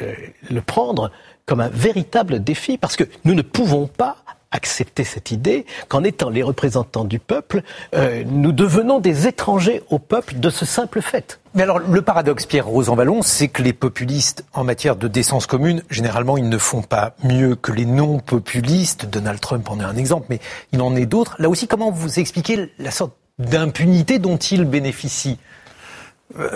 euh, 0.00 0.14
le 0.50 0.62
prendre 0.62 1.10
comme 1.44 1.60
un 1.60 1.68
véritable 1.68 2.42
défi, 2.42 2.78
parce 2.78 2.96
que 2.96 3.04
nous 3.26 3.34
ne 3.34 3.42
pouvons 3.42 3.88
pas 3.88 4.16
accepter 4.52 5.04
cette 5.04 5.30
idée 5.30 5.66
qu'en 5.88 6.04
étant 6.04 6.30
les 6.30 6.42
représentants 6.42 7.04
du 7.04 7.18
peuple, 7.18 7.62
euh, 7.94 8.22
nous 8.26 8.52
devenons 8.52 9.00
des 9.00 9.26
étrangers 9.26 9.82
au 9.90 9.98
peuple 9.98 10.38
de 10.38 10.50
ce 10.50 10.64
simple 10.64 11.02
fait. 11.02 11.40
Mais 11.54 11.62
alors, 11.62 11.80
le 11.80 12.02
paradoxe, 12.02 12.46
Pierre 12.46 12.66
Rosanvallon, 12.66 13.20
c'est 13.22 13.48
que 13.48 13.62
les 13.62 13.72
populistes, 13.72 14.44
en 14.54 14.64
matière 14.64 14.96
de 14.96 15.08
décence 15.08 15.46
commune, 15.46 15.82
généralement, 15.90 16.38
ils 16.38 16.48
ne 16.48 16.58
font 16.58 16.82
pas 16.82 17.14
mieux 17.24 17.56
que 17.56 17.72
les 17.72 17.84
non-populistes. 17.84 19.06
Donald 19.06 19.40
Trump 19.40 19.68
en 19.70 19.80
est 19.80 19.84
un 19.84 19.96
exemple, 19.96 20.26
mais 20.30 20.40
il 20.72 20.80
en 20.80 20.94
est 20.96 21.06
d'autres. 21.06 21.36
Là 21.38 21.50
aussi, 21.50 21.66
comment 21.66 21.90
vous 21.90 22.18
expliquez 22.18 22.70
la 22.78 22.90
sorte 22.90 23.12
d'impunité 23.38 24.18
dont 24.18 24.36
ils 24.36 24.64
bénéficient 24.64 25.38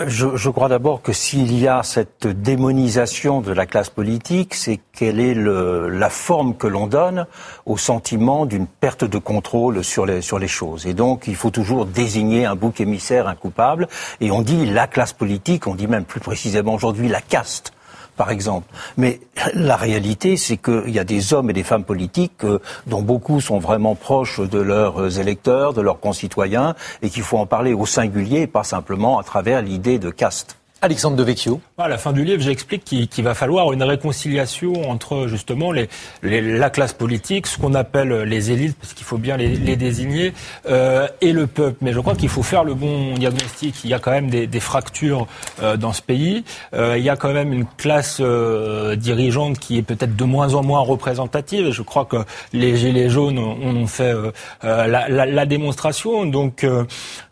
je, 0.07 0.35
je, 0.35 0.49
crois 0.49 0.69
d'abord 0.69 1.01
que 1.01 1.13
s'il 1.13 1.57
y 1.57 1.67
a 1.67 1.83
cette 1.83 2.27
démonisation 2.27 3.41
de 3.41 3.51
la 3.51 3.65
classe 3.65 3.89
politique, 3.89 4.53
c'est 4.53 4.79
quelle 4.93 5.19
est 5.19 5.33
le, 5.33 5.89
la 5.89 6.09
forme 6.09 6.55
que 6.55 6.67
l'on 6.67 6.87
donne 6.87 7.27
au 7.65 7.77
sentiment 7.77 8.45
d'une 8.45 8.67
perte 8.67 9.03
de 9.03 9.17
contrôle 9.17 9.83
sur 9.83 10.05
les, 10.05 10.21
sur 10.21 10.39
les 10.39 10.47
choses. 10.47 10.87
Et 10.87 10.93
donc, 10.93 11.27
il 11.27 11.35
faut 11.35 11.51
toujours 11.51 11.85
désigner 11.85 12.45
un 12.45 12.55
bouc 12.55 12.81
émissaire, 12.81 13.27
un 13.27 13.35
coupable. 13.35 13.87
Et 14.21 14.31
on 14.31 14.41
dit 14.41 14.65
la 14.65 14.87
classe 14.87 15.13
politique, 15.13 15.67
on 15.67 15.75
dit 15.75 15.87
même 15.87 16.05
plus 16.05 16.21
précisément 16.21 16.73
aujourd'hui 16.73 17.07
la 17.07 17.21
caste 17.21 17.73
par 18.17 18.31
exemple. 18.31 18.67
Mais 18.97 19.21
la 19.53 19.77
réalité, 19.77 20.35
c'est 20.35 20.57
qu'il 20.57 20.89
y 20.89 20.99
a 20.99 21.03
des 21.03 21.33
hommes 21.33 21.49
et 21.49 21.53
des 21.53 21.63
femmes 21.63 21.85
politiques 21.85 22.43
euh, 22.43 22.59
dont 22.87 23.01
beaucoup 23.01 23.39
sont 23.39 23.59
vraiment 23.59 23.95
proches 23.95 24.41
de 24.41 24.59
leurs 24.59 25.19
électeurs, 25.19 25.73
de 25.73 25.81
leurs 25.81 25.99
concitoyens, 25.99 26.75
et 27.01 27.09
qu'il 27.09 27.23
faut 27.23 27.37
en 27.37 27.45
parler 27.45 27.73
au 27.73 27.85
singulier, 27.85 28.47
pas 28.47 28.63
simplement 28.63 29.19
à 29.19 29.23
travers 29.23 29.61
l'idée 29.61 29.99
de 29.99 30.09
caste. 30.09 30.56
Alexandre 30.81 31.17
Devecchio. 31.17 31.59
À 31.79 31.87
la 31.87 31.97
fin 31.97 32.13
du 32.13 32.23
livre, 32.23 32.41
j'explique 32.41 32.83
qu'il 32.83 33.23
va 33.23 33.33
falloir 33.33 33.73
une 33.73 33.81
réconciliation 33.81 34.89
entre 34.89 35.27
justement 35.27 35.71
la 36.21 36.69
classe 36.69 36.93
politique, 36.93 37.47
ce 37.47 37.57
qu'on 37.57 37.73
appelle 37.73 38.13
les 38.23 38.51
élites, 38.51 38.77
parce 38.77 38.93
qu'il 38.93 39.05
faut 39.05 39.17
bien 39.17 39.37
les, 39.37 39.75
désigner, 39.75 40.33
euh, 40.69 41.07
et 41.21 41.33
le 41.33 41.47
peuple. 41.47 41.77
Mais 41.81 41.93
je 41.93 41.99
crois 41.99 42.15
qu'il 42.15 42.29
faut 42.29 42.43
faire 42.43 42.63
le 42.63 42.75
bon 42.75 43.15
diagnostic. 43.15 43.83
Il 43.83 43.89
y 43.89 43.93
a 43.95 43.99
quand 43.99 44.11
même 44.11 44.29
des, 44.29 44.59
fractures 44.59 45.27
euh, 45.61 45.77
dans 45.77 45.93
ce 45.93 46.01
pays. 46.01 46.43
Euh, 46.73 46.95
il 46.97 47.03
y 47.03 47.09
a 47.09 47.15
quand 47.15 47.33
même 47.33 47.53
une 47.53 47.65
classe 47.65 48.21
dirigeante 48.97 49.57
qui 49.57 49.79
est 49.79 49.83
peut-être 49.83 50.15
de 50.15 50.23
moins 50.25 50.53
en 50.53 50.63
moins 50.63 50.81
représentative. 50.81 51.71
Je 51.71 51.81
crois 51.81 52.05
que 52.05 52.17
les 52.53 52.77
gilets 52.77 53.09
jaunes 53.09 53.39
ont 53.39 53.87
fait 53.87 54.13
la, 54.61 54.87
la, 54.87 55.25
la, 55.25 55.45
démonstration. 55.45 56.25
Donc, 56.25 56.65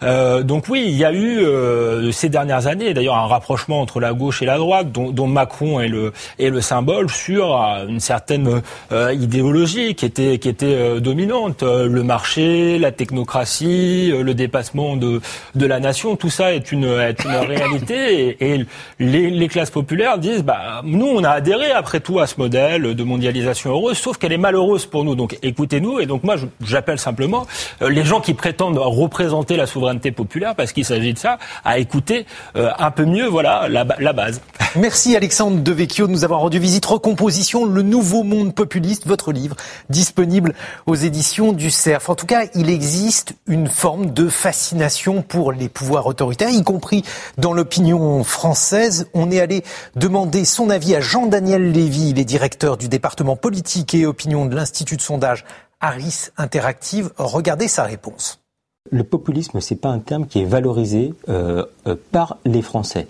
donc 0.02 0.68
oui, 0.70 0.86
il 0.88 0.96
y 0.96 1.06
a 1.06 1.14
eu 1.14 2.12
ces 2.12 2.30
dernières 2.30 2.68
années, 2.68 2.94
d'ailleurs 2.94 3.18
un 3.18 3.35
rapprochement 3.36 3.82
entre 3.82 4.00
la 4.00 4.13
gauche 4.13 4.41
et 4.41 4.45
la 4.45 4.58
droite, 4.58 4.91
dont, 4.91 5.12
dont 5.12 5.28
Macron 5.28 5.80
est 5.82 5.89
le, 5.89 6.13
est 6.39 6.50
le 6.50 6.62
symbole 6.62 7.10
sur 7.10 7.45
euh, 7.54 7.88
une 7.88 8.00
certaine 8.00 8.62
euh, 8.91 9.13
idéologie 9.13 9.93
qui 9.95 10.06
était, 10.06 10.39
qui 10.39 10.50
était 10.50 10.65
euh, 10.74 11.00
dominante. 11.00 11.63
Le 11.63 12.04
marché, 12.04 12.80
la 12.80 12.91
technocratie, 12.91 14.12
le 14.30 14.34
dépassement 14.34 14.95
de, 14.95 15.21
de 15.56 15.65
la 15.65 15.80
nation, 15.80 16.15
tout 16.15 16.30
ça 16.30 16.54
est 16.54 16.71
une, 16.71 16.86
est 16.86 17.24
une 17.24 17.36
réalité. 17.56 17.98
Et, 18.39 18.54
et 18.54 18.65
les, 19.00 19.30
les, 19.30 19.48
classes 19.48 19.69
populaires 19.69 20.17
disent, 20.17 20.43
bah, 20.43 20.82
nous, 20.84 21.08
on 21.08 21.24
a 21.24 21.30
adhéré 21.30 21.71
après 21.71 22.00
tout 22.00 22.19
à 22.19 22.28
ce 22.28 22.36
modèle 22.38 22.95
de 22.95 23.04
mondialisation 23.04 23.71
heureuse, 23.71 23.98
sauf 23.98 24.17
qu'elle 24.17 24.34
est 24.34 24.38
malheureuse 24.38 24.86
pour 24.86 25.04
nous. 25.04 25.15
Donc 25.15 25.38
écoutez-nous. 25.43 26.00
Et 26.00 26.06
donc 26.06 26.24
moi, 26.24 26.36
j'appelle 26.63 27.00
simplement 27.00 27.45
les 27.82 28.04
gens 28.04 28.21
qui 28.21 28.34
prétendent 28.34 28.78
représenter 28.78 29.58
la 29.58 29.67
souveraineté 29.67 30.12
populaire, 30.12 30.56
parce 30.56 30.71
qu'il 30.71 30.86
s'agit 30.86 31.13
de 31.13 31.19
ça, 31.19 31.38
à 31.63 31.80
écouter 31.80 32.26
un 32.56 32.91
peu 32.91 33.06
mieux 33.06 33.25
voilà 33.28 33.68
la, 33.68 33.86
la 34.00 34.14
base. 34.14 34.42
Merci 34.76 35.16
Alexandre 35.16 35.62
Devecchio 35.62 36.08
de 36.08 36.12
nous 36.12 36.24
avoir 36.24 36.42
rendu 36.42 36.60
visite. 36.60 36.86
Recomposition, 36.86 37.66
le 37.66 37.82
nouveau 37.82 38.24
monde 38.24 38.54
populiste, 38.54 39.08
votre 39.08 39.32
livre, 39.32 39.56
disponible 39.90 40.54
aux 40.86 40.96
éditions 40.96 41.54
du 41.54 41.70
CERF. 41.72 42.10
En 42.10 42.16
tout 42.16 42.26
cas, 42.26 42.46
il 42.56 42.70
existe 42.70 43.36
une 43.48 43.68
forme 43.68 44.12
de 44.12 44.28
fascination 44.28 45.22
pour 45.22 45.52
les 45.52 45.70
pouvoirs 45.70 46.06
autoritaires, 46.08 46.50
y 46.50 46.64
compris 46.64 47.04
dans 47.38 47.54
l'opinion 47.54 48.24
française. 48.24 49.08
On 49.14 49.32
est 49.32 49.40
allé 49.40 49.64
demander 49.96 50.46
son 50.46 50.70
avis 50.70 50.96
à 50.96 51.00
Jean-Daniel 51.00 51.72
Lévy, 51.72 52.10
il 52.10 52.20
est 52.20 52.26
directeur 52.26 52.78
du 52.78 52.90
département 52.90 53.36
politique 53.36 53.94
et 53.94 54.06
opinion 54.06 54.46
de 54.46 54.56
l'Institut 54.56 54.98
de 54.98 55.02
sondage 55.02 55.46
Harris 55.80 56.30
Interactive. 56.38 57.12
Regardez 57.18 57.68
sa 57.68 57.84
réponse. 57.84 58.45
Le 58.91 59.04
populisme, 59.04 59.62
c'est 59.62 59.78
pas 59.78 59.89
un 59.89 59.98
terme 59.98 60.28
qui 60.28 60.41
est 60.41 60.45
valorisé 60.45 61.15
euh, 61.28 61.65
euh, 61.88 61.95
par 62.12 62.38
les 62.45 62.62
Français. 62.62 63.08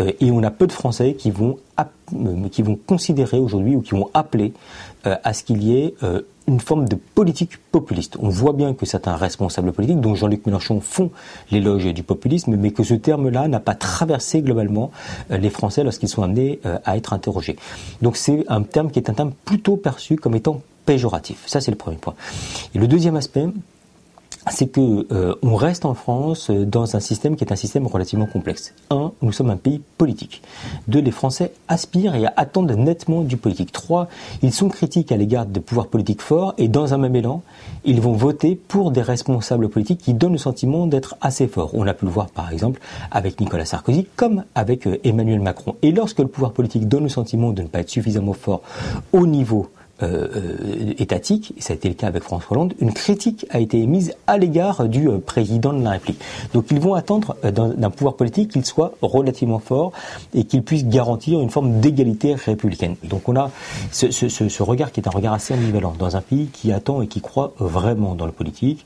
Euh, 0.00 0.10
et 0.20 0.30
on 0.30 0.42
a 0.42 0.50
peu 0.50 0.66
de 0.66 0.72
Français 0.72 1.16
qui 1.18 1.30
vont, 1.30 1.58
qui 2.50 2.62
vont 2.62 2.76
considérer 2.76 3.38
aujourd'hui 3.38 3.76
ou 3.76 3.82
qui 3.82 3.90
vont 3.90 4.08
appeler 4.14 4.54
à 5.04 5.32
ce 5.34 5.44
qu'il 5.44 5.62
y 5.62 5.78
ait 5.78 5.94
une 6.46 6.60
forme 6.60 6.88
de 6.88 6.96
politique 6.96 7.58
populiste. 7.70 8.16
On 8.20 8.30
voit 8.30 8.52
bien 8.52 8.74
que 8.74 8.84
certains 8.84 9.14
responsables 9.16 9.72
politiques, 9.72 10.00
dont 10.00 10.14
Jean-Luc 10.14 10.44
Mélenchon, 10.46 10.80
font 10.80 11.10
l'éloge 11.50 11.84
du 11.92 12.02
populisme, 12.02 12.56
mais 12.56 12.72
que 12.72 12.82
ce 12.82 12.94
terme-là 12.94 13.48
n'a 13.48 13.60
pas 13.60 13.74
traversé 13.74 14.42
globalement 14.42 14.90
les 15.30 15.50
Français 15.50 15.84
lorsqu'ils 15.84 16.08
sont 16.08 16.22
amenés 16.22 16.60
à 16.84 16.96
être 16.96 17.12
interrogés. 17.12 17.56
Donc 18.02 18.16
c'est 18.16 18.44
un 18.48 18.62
terme 18.62 18.90
qui 18.90 18.98
est 18.98 19.08
un 19.08 19.14
terme 19.14 19.32
plutôt 19.44 19.76
perçu 19.76 20.16
comme 20.16 20.34
étant 20.34 20.62
péjoratif. 20.84 21.42
Ça, 21.46 21.60
c'est 21.60 21.70
le 21.70 21.76
premier 21.76 21.98
point. 21.98 22.14
Et 22.74 22.78
le 22.78 22.88
deuxième 22.88 23.16
aspect, 23.16 23.46
c'est 24.50 24.68
que 24.68 25.06
euh, 25.12 25.34
on 25.42 25.56
reste 25.56 25.84
en 25.84 25.94
France 25.94 26.50
euh, 26.50 26.64
dans 26.64 26.96
un 26.96 27.00
système 27.00 27.36
qui 27.36 27.44
est 27.44 27.52
un 27.52 27.56
système 27.56 27.86
relativement 27.86 28.26
complexe. 28.26 28.74
Un, 28.90 29.12
nous 29.22 29.32
sommes 29.32 29.50
un 29.50 29.56
pays 29.56 29.80
politique. 29.96 30.42
Deux, 30.86 31.00
les 31.00 31.10
Français 31.10 31.52
aspirent 31.68 32.14
et 32.14 32.26
attendent 32.36 32.70
nettement 32.72 33.22
du 33.22 33.36
politique. 33.36 33.72
Trois, 33.72 34.08
ils 34.42 34.52
sont 34.52 34.68
critiques 34.68 35.12
à 35.12 35.16
l'égard 35.16 35.46
des 35.46 35.60
pouvoirs 35.60 35.88
politiques 35.88 36.22
forts 36.22 36.54
et 36.58 36.68
dans 36.68 36.94
un 36.94 36.98
même 36.98 37.16
élan, 37.16 37.42
ils 37.84 38.00
vont 38.00 38.12
voter 38.12 38.54
pour 38.54 38.90
des 38.90 39.02
responsables 39.02 39.68
politiques 39.68 40.00
qui 40.00 40.14
donnent 40.14 40.32
le 40.32 40.38
sentiment 40.38 40.86
d'être 40.86 41.16
assez 41.20 41.48
forts. 41.48 41.70
On 41.74 41.86
a 41.86 41.94
pu 41.94 42.04
le 42.04 42.10
voir 42.10 42.28
par 42.28 42.52
exemple 42.52 42.80
avec 43.10 43.40
Nicolas 43.40 43.64
Sarkozy 43.64 44.06
comme 44.16 44.44
avec 44.54 44.86
euh, 44.86 44.98
Emmanuel 45.04 45.40
Macron. 45.40 45.76
Et 45.82 45.92
lorsque 45.92 46.18
le 46.18 46.28
pouvoir 46.28 46.52
politique 46.52 46.88
donne 46.88 47.04
le 47.04 47.08
sentiment 47.08 47.52
de 47.52 47.62
ne 47.62 47.68
pas 47.68 47.80
être 47.80 47.90
suffisamment 47.90 48.32
fort 48.32 48.62
au 49.12 49.26
niveau 49.26 49.68
euh, 50.02 50.28
euh, 50.36 50.94
étatique, 50.98 51.54
et 51.56 51.60
ça 51.60 51.72
a 51.72 51.76
été 51.76 51.88
le 51.88 51.94
cas 51.94 52.06
avec 52.06 52.22
François 52.22 52.56
Hollande, 52.56 52.74
une 52.78 52.92
critique 52.92 53.46
a 53.50 53.58
été 53.58 53.80
émise 53.80 54.14
à 54.28 54.38
l'égard 54.38 54.88
du 54.88 55.08
euh, 55.08 55.18
président 55.18 55.72
de 55.72 55.82
la 55.82 55.90
République. 55.90 56.20
Donc 56.54 56.66
ils 56.70 56.78
vont 56.78 56.94
attendre 56.94 57.36
d'un 57.42 57.90
pouvoir 57.90 58.14
politique 58.14 58.52
qu'il 58.52 58.64
soit 58.64 58.94
relativement 59.02 59.58
fort 59.58 59.92
et 60.34 60.44
qu'il 60.44 60.62
puisse 60.62 60.86
garantir 60.86 61.40
une 61.40 61.50
forme 61.50 61.80
d'égalité 61.80 62.34
républicaine. 62.34 62.94
Donc 63.02 63.28
on 63.28 63.34
a 63.34 63.50
ce, 63.90 64.10
ce, 64.10 64.62
regard 64.62 64.92
qui 64.92 65.00
est 65.00 65.08
un 65.08 65.10
regard 65.10 65.34
assez 65.34 65.52
ambivalent 65.52 65.94
dans 65.98 66.16
un 66.16 66.20
pays 66.20 66.46
qui 66.46 66.70
attend 66.70 67.02
et 67.02 67.08
qui 67.08 67.20
croit 67.20 67.54
vraiment 67.58 68.14
dans 68.14 68.26
le 68.26 68.32
politique 68.32 68.84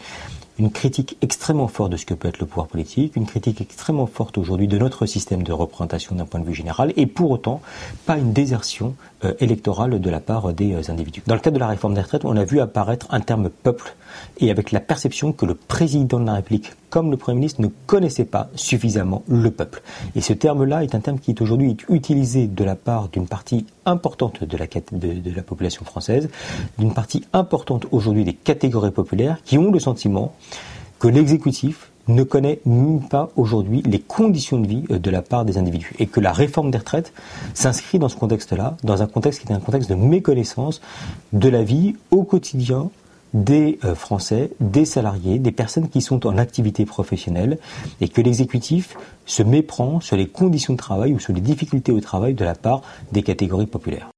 une 0.59 0.71
critique 0.71 1.17
extrêmement 1.23 1.69
forte 1.69 1.91
de 1.93 1.97
ce 1.97 2.07
que 2.07 2.15
peut 2.15 2.29
être 2.29 2.39
le 2.39 2.47
pouvoir 2.47 2.67
politique, 2.67 3.17
une 3.17 3.27
critique 3.27 3.61
extrêmement 3.61 4.07
forte 4.07 4.39
aujourd'hui 4.39 4.69
de 4.69 4.79
notre 4.79 5.07
système 5.07 5.43
de 5.43 5.53
représentation 5.53 6.15
d'un 6.15 6.27
point 6.27 6.41
de 6.41 6.45
vue 6.45 6.55
général, 6.55 6.93
et 6.97 7.07
pour 7.07 7.31
autant 7.31 7.61
pas 8.07 8.19
une 8.19 8.33
désertion 8.33 8.95
électorale 9.41 10.01
de 10.01 10.11
la 10.11 10.21
part 10.21 10.53
des 10.53 10.73
euh, 10.75 10.91
individus. 10.91 11.23
Dans 11.27 11.35
le 11.35 11.41
cadre 11.41 11.55
de 11.55 11.61
la 11.61 11.69
réforme 11.69 11.95
des 11.95 12.01
retraites, 12.01 12.25
on 12.25 12.37
a 12.37 12.45
vu 12.45 12.61
apparaître 12.61 13.07
un 13.11 13.21
terme 13.21 13.49
peuple, 13.51 13.95
et 14.39 14.51
avec 14.51 14.73
la 14.73 14.81
perception 14.81 15.33
que 15.33 15.47
le 15.47 15.55
président 15.55 16.21
de 16.21 16.27
la 16.27 16.35
République, 16.35 16.73
comme 16.91 17.11
le 17.11 17.17
Premier 17.17 17.37
ministre, 17.37 17.61
ne 17.61 17.69
connaissait 17.87 18.25
pas 18.25 18.51
suffisamment 18.55 19.23
le 19.29 19.51
peuple. 19.51 19.83
Et 20.15 20.21
ce 20.21 20.33
terme-là 20.33 20.85
est 20.85 20.95
un 20.95 21.01
terme 21.01 21.19
qui 21.19 21.31
est 21.31 21.41
aujourd'hui 21.41 21.77
utilisé 21.89 22.47
de 22.47 22.65
la 22.65 22.75
part 22.75 23.09
d'une 23.09 23.27
partie 23.27 23.67
importante 23.87 24.45
de 24.45 24.57
la 24.57 25.43
population 25.43 25.85
française, 25.85 26.29
d'une 26.79 26.93
partie 26.93 27.25
importante 27.33 27.87
aujourd'hui 27.93 28.25
des 28.25 28.35
catégories 28.35 28.91
populaires, 28.91 29.39
qui 29.45 29.59
ont 29.59 29.71
le 29.71 29.79
sentiment 29.79 30.35
que 30.99 31.09
l'exécutif 31.09 31.92
ne 32.09 32.23
connaît 32.23 32.61
même 32.65 33.01
pas 33.01 33.31
aujourd'hui 33.37 33.83
les 33.83 34.01
conditions 34.01 34.59
de 34.59 34.67
vie 34.67 34.85
euh, 34.91 34.99
de 34.99 35.11
la 35.11 35.23
part 35.23 35.45
des 35.45 35.59
individus 35.59 35.93
et 35.99 36.07
que 36.07 36.21
la 36.21 36.33
réforme 36.33 36.71
des 36.71 36.79
retraites 36.79 37.13
s'inscrit 37.55 37.99
dans 37.99 38.09
ce 38.09 38.17
contexte-là, 38.17 38.77
dans 38.83 39.03
un 39.03 39.07
contexte 39.07 39.41
qui 39.41 39.53
est 39.53 39.55
un 39.55 39.61
contexte 39.61 39.91
de 39.91 39.95
méconnaissance 39.95 40.81
de 41.33 41.49
la 41.49 41.63
vie 41.63 41.97
au 42.11 42.25
quotidien 42.25 42.91
des 43.35 43.79
euh, 43.85 43.95
Français, 43.95 44.51
des 44.61 44.85
salariés, 44.85 45.39
des 45.39 45.53
personnes 45.53 45.89
qui 45.89 46.03
sont 46.03 46.27
en 46.27 46.37
activité 46.39 46.85
professionnelle 46.85 47.59
et 48.01 48.09
que 48.09 48.21
l'exécutif 48.21 48.97
se 49.25 49.43
méprend 49.43 50.01
sur 50.01 50.17
les 50.17 50.27
conditions 50.27 50.75
de 50.75 50.79
travail 50.79 51.15
ou 51.15 51.19
sur 51.19 51.33
les 51.33 51.41
difficultés 51.41 51.93
au 51.93 52.01
travail 52.01 52.35
de 52.35 52.45
la 52.45 52.55
part 52.55 52.83
des 53.13 53.23
catégories 53.23 53.67
populaires. 53.67 54.11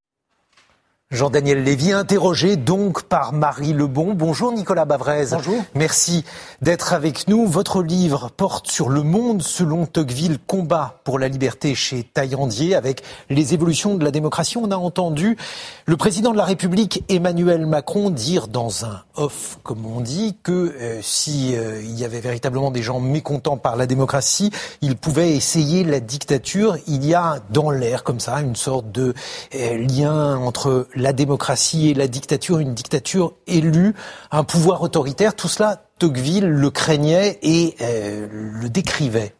Jean-Daniel 1.11 1.63
Lévy, 1.63 1.93
interrogé 1.93 2.57
donc 2.57 3.03
par 3.03 3.35
Marie 3.35 3.75
Lebon. 3.75 4.15
Bonjour 4.15 4.53
Nicolas 4.53 4.87
Bavrez. 4.87 5.27
Bonjour. 5.31 5.63
Merci 5.75 6.25
d'être 6.63 6.95
avec 6.95 7.29
nous. 7.29 7.47
Votre 7.47 7.83
livre 7.83 8.31
porte 8.35 8.69
sur 8.69 8.89
le 8.89 9.03
monde 9.03 9.43
selon 9.43 9.85
Tocqueville, 9.85 10.39
combat 10.47 11.01
pour 11.05 11.19
la 11.19 11.29
liberté 11.29 11.75
chez 11.75 12.05
Taillandier 12.05 12.75
avec 12.75 13.03
les 13.29 13.53
évolutions 13.53 13.97
de 13.97 14.03
la 14.03 14.11
démocratie. 14.11 14.57
On 14.57 14.71
a 14.71 14.77
entendu 14.77 15.37
le 15.85 15.97
président 15.99 16.33
de 16.33 16.39
la 16.39 16.45
République 16.45 17.05
Emmanuel 17.11 17.67
Macron 17.67 18.09
dire 18.09 18.49
dans 18.49 18.87
un 18.87 19.03
off, 19.15 19.59
comme 19.63 19.85
on 19.85 20.01
dit, 20.01 20.37
que 20.43 20.53
euh, 20.53 21.01
si 21.03 21.55
euh, 21.55 21.83
il 21.83 21.97
y 21.99 22.05
avait 22.07 22.21
véritablement 22.21 22.71
des 22.71 22.83
gens 22.83 22.99
mécontents 22.99 23.59
par 23.59 23.77
la 23.77 23.87
démocratie, 23.87 24.51
il 24.81 24.97
pouvait 24.97 25.37
essayer 25.37 25.85
la 25.85 26.01
dictature. 26.01 26.79
Il 26.89 27.05
y 27.05 27.15
a 27.15 27.41
dans 27.51 27.71
l'air 27.71 28.05
comme 28.05 28.21
ça 28.21 28.41
une 28.41 28.57
sorte 28.57 28.91
de 28.91 29.13
euh, 29.55 29.77
lien 29.77 30.39
entre 30.39 30.89
la 30.97 31.13
démocratie 31.13 31.91
et 31.91 31.95
la 31.95 32.09
dictature, 32.09 32.59
une 32.59 32.75
dictature 32.75 33.35
élue, 33.47 33.95
un 34.31 34.45
pouvoir 34.45 34.83
autoritaire, 34.83 35.35
tout 35.35 35.49
cela, 35.49 35.85
Tocqueville 35.99 36.47
le 36.47 36.71
craignait 36.71 37.39
et 37.43 37.77
euh, 37.81 38.27
le 38.31 38.69
décrivait. 38.69 39.35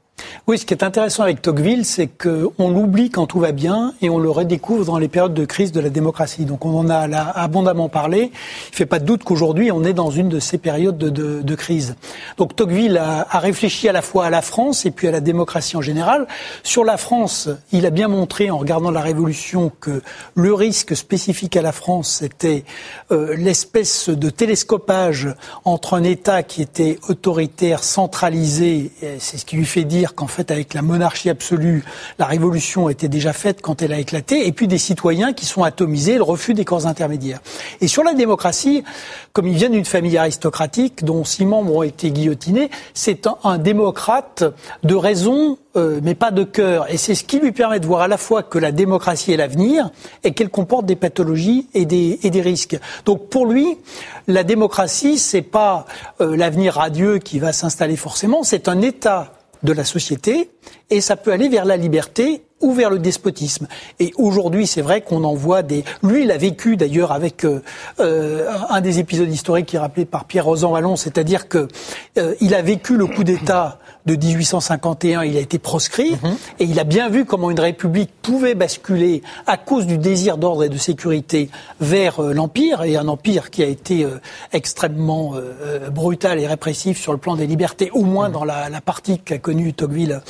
Oui, 0.47 0.59
ce 0.59 0.67
qui 0.67 0.75
est 0.75 0.85
intéressant 0.85 1.23
avec 1.23 1.41
Tocqueville, 1.41 1.87
c'est 1.87 2.07
qu'on 2.07 2.69
l'oublie 2.69 3.09
quand 3.09 3.27
tout 3.27 3.41
va 3.41 3.53
bien 3.53 3.95
et 4.03 4.11
on 4.11 4.19
le 4.19 4.31
redécouvre 4.31 4.85
dans 4.85 4.99
les 4.99 5.09
périodes 5.09 5.33
de 5.33 5.45
crise 5.47 5.73
de 5.73 5.81
la 5.81 5.89
démocratie. 5.89 6.45
Donc 6.45 6.67
on 6.67 6.79
en 6.79 6.91
a 6.91 7.07
là 7.07 7.33
abondamment 7.35 7.89
parlé. 7.89 8.19
Il 8.19 8.73
ne 8.73 8.77
fait 8.77 8.87
pas 8.87 8.99
de 8.99 9.07
doute 9.07 9.25
qu'aujourd'hui 9.25 9.73
on 9.73 9.85
est 9.85 9.95
dans 9.95 10.11
une 10.11 10.29
de 10.29 10.39
ces 10.41 10.59
périodes 10.59 10.99
de, 10.99 11.55
crise. 11.55 11.97
Donc 12.37 12.57
Tocqueville 12.57 12.99
a, 12.99 13.27
a, 13.31 13.39
réfléchi 13.39 13.89
à 13.89 13.93
la 13.93 14.03
fois 14.03 14.27
à 14.27 14.31
la 14.31 14.43
France 14.43 14.85
et 14.85 14.91
puis 14.91 15.09
à 15.09 15.11
la 15.11 15.21
démocratie 15.21 15.77
en 15.77 15.81
général. 15.81 16.27
Sur 16.63 16.85
la 16.85 16.99
France, 16.99 17.49
il 17.73 17.87
a 17.87 17.91
bien 17.91 18.09
montré 18.09 18.51
en 18.51 18.59
regardant 18.59 18.91
la 18.91 19.01
Révolution 19.01 19.73
que 19.81 20.03
le 20.35 20.53
risque 20.53 20.95
spécifique 20.95 21.57
à 21.57 21.63
la 21.63 21.73
France, 21.73 22.19
c'était 22.21 22.65
euh, 23.13 23.35
l'espèce 23.37 24.11
de 24.11 24.31
télescopage 24.31 25.29
entre 25.65 25.95
un 25.95 26.03
État 26.03 26.43
qui 26.43 26.61
était 26.61 26.99
autoritaire, 27.09 27.83
centralisé, 27.83 28.91
c'est 29.19 29.39
ce 29.39 29.45
qui 29.47 29.57
lui 29.57 29.65
fait 29.65 29.85
dire 29.85 30.04
qu'en 30.13 30.27
fait, 30.27 30.51
avec 30.51 30.75
la 30.75 30.83
monarchie 30.83 31.31
absolue, 31.31 31.83
la 32.19 32.27
révolution 32.27 32.91
était 32.91 33.09
déjà 33.09 33.33
faite 33.33 33.63
quand 33.63 33.81
elle 33.81 33.95
a 33.95 33.99
éclaté, 33.99 34.47
et 34.47 34.53
puis 34.53 34.69
des 34.69 34.77
citoyens 34.77 35.33
qui 35.33 35.47
sont 35.47 35.63
atomisés, 35.63 36.17
le 36.17 36.23
refus 36.23 36.53
des 36.53 36.67
corps 36.67 36.87
intermédiaires. 36.87 37.41
Et 37.81 37.89
sur 37.89 38.05
la 38.05 38.13
démocratie, 38.13 38.85
comme 39.33 39.47
il 39.47 39.57
vient 39.57 39.71
d'une 39.71 39.87
famille 39.87 40.19
aristocratique 40.19 41.05
dont 41.05 41.25
six 41.25 41.47
membres 41.47 41.75
ont 41.75 41.83
été 41.83 42.11
guillotinés, 42.11 42.71
c'est 42.93 43.27
un, 43.27 43.39
un 43.45 43.57
démocrate 43.57 44.45
de 44.83 44.95
raison 44.95 45.57
euh, 45.77 45.99
mais 46.05 46.15
pas 46.15 46.31
de 46.31 46.45
cœur. 46.45 46.89
Et 46.93 46.97
c'est 46.97 47.17
ce 47.17 47.25
qui 47.25 47.41
lui 47.41 47.51
permet 47.51 47.81
de 47.81 47.87
voir 47.87 48.03
à 48.03 48.09
la 48.09 48.17
fois 48.17 48.45
que 48.45 48.59
la 48.59 48.71
démocratie 48.71 49.33
est 49.33 49.37
l'avenir 49.37 49.91
et 50.23 50.33
qu'elle 50.33 50.49
comporte 50.49 50.87
des 50.87 50.95
pathologies 50.95 51.67
et 51.75 51.85
des, 51.85 52.21
et 52.23 52.31
des 52.31 52.43
risques. 52.43 52.79
Donc 53.05 53.29
pour 53.29 53.47
lui, 53.47 53.77
la 54.29 54.45
démocratie, 54.45 55.19
c'est 55.19 55.43
pas 55.43 55.87
euh, 56.21 56.37
l'avenir 56.37 56.75
radieux 56.75 57.19
qui 57.19 57.41
va 57.41 57.53
s'installer 57.53 57.97
forcément, 57.97 58.45
c'est 58.45 58.69
un 58.69 58.81
état 58.83 59.33
de 59.65 59.73
la 59.73 59.85
société 59.85 60.51
et 60.91 61.01
ça 61.01 61.17
peut 61.17 61.33
aller 61.33 61.49
vers 61.49 61.65
la 61.65 61.77
liberté 61.77 62.45
ou 62.61 62.73
vers 62.73 62.91
le 62.91 62.99
despotisme. 62.99 63.67
Et 63.99 64.13
aujourd'hui, 64.17 64.67
c'est 64.67 64.81
vrai 64.83 65.01
qu'on 65.01 65.25
en 65.25 65.35
voit 65.35 65.63
des. 65.63 65.85
Lui, 66.03 66.23
il 66.23 66.31
a 66.31 66.39
vécu 66.39 66.77
d'ailleurs 66.77 67.13
avec 67.13 67.45
euh, 67.45 67.63
euh, 68.01 68.49
un 68.71 68.81
des 68.81 69.01
épisodes 69.01 69.31
historiques 69.31 69.67
qui 69.67 69.77
est 69.77 69.81
rappelé 69.81 70.07
par 70.07 70.25
Pierre 70.25 70.47
Rosan 70.47 70.71
Vallon, 70.73 70.97
c'est-à-dire 70.97 71.49
que 71.49 71.69
euh, 72.19 72.35
il 72.41 72.55
a 72.55 72.63
vécu 72.63 72.97
le 72.97 73.07
coup 73.07 73.25
d'État 73.25 73.79
de 74.07 74.17
1851, 74.17 75.25
il 75.25 75.37
a 75.37 75.41
été 75.41 75.59
proscrit 75.59 76.13
mm 76.13 76.15
-hmm. 76.17 76.37
et 76.61 76.65
il 76.65 76.79
a 76.79 76.85
bien 76.85 77.09
vu 77.09 77.25
comment 77.25 77.51
une 77.51 77.61
république 77.61 78.11
pouvait 78.23 78.55
basculer 78.55 79.23
à 79.47 79.57
cause 79.57 79.87
du 79.87 79.97
désir 79.99 80.37
d'ordre 80.37 80.65
et 80.65 80.69
de 80.69 80.77
sécurité 80.79 81.51
vers 81.81 82.21
euh, 82.21 82.33
l'empire 82.35 82.83
et 82.85 82.97
un 82.97 83.09
empire 83.09 83.51
qui 83.51 83.63
a 83.63 83.67
été 83.67 84.05
euh, 84.05 84.21
extrêmement 84.53 85.27
euh, 85.35 85.91
brutal 85.91 86.39
et 86.39 86.47
répressif 86.47 86.95
sur 87.01 87.13
le 87.13 87.19
plan 87.19 87.35
des 87.37 87.47
libertés, 87.47 87.91
au 87.93 88.05
moins 88.05 88.29
mm 88.29 88.33
-hmm. 88.33 88.39
dans 88.39 88.45
la, 88.45 88.69
la 88.77 88.81
partie 88.81 89.17
qu'a 89.27 89.39
connue 89.39 89.73
Tocqueville 89.73 90.21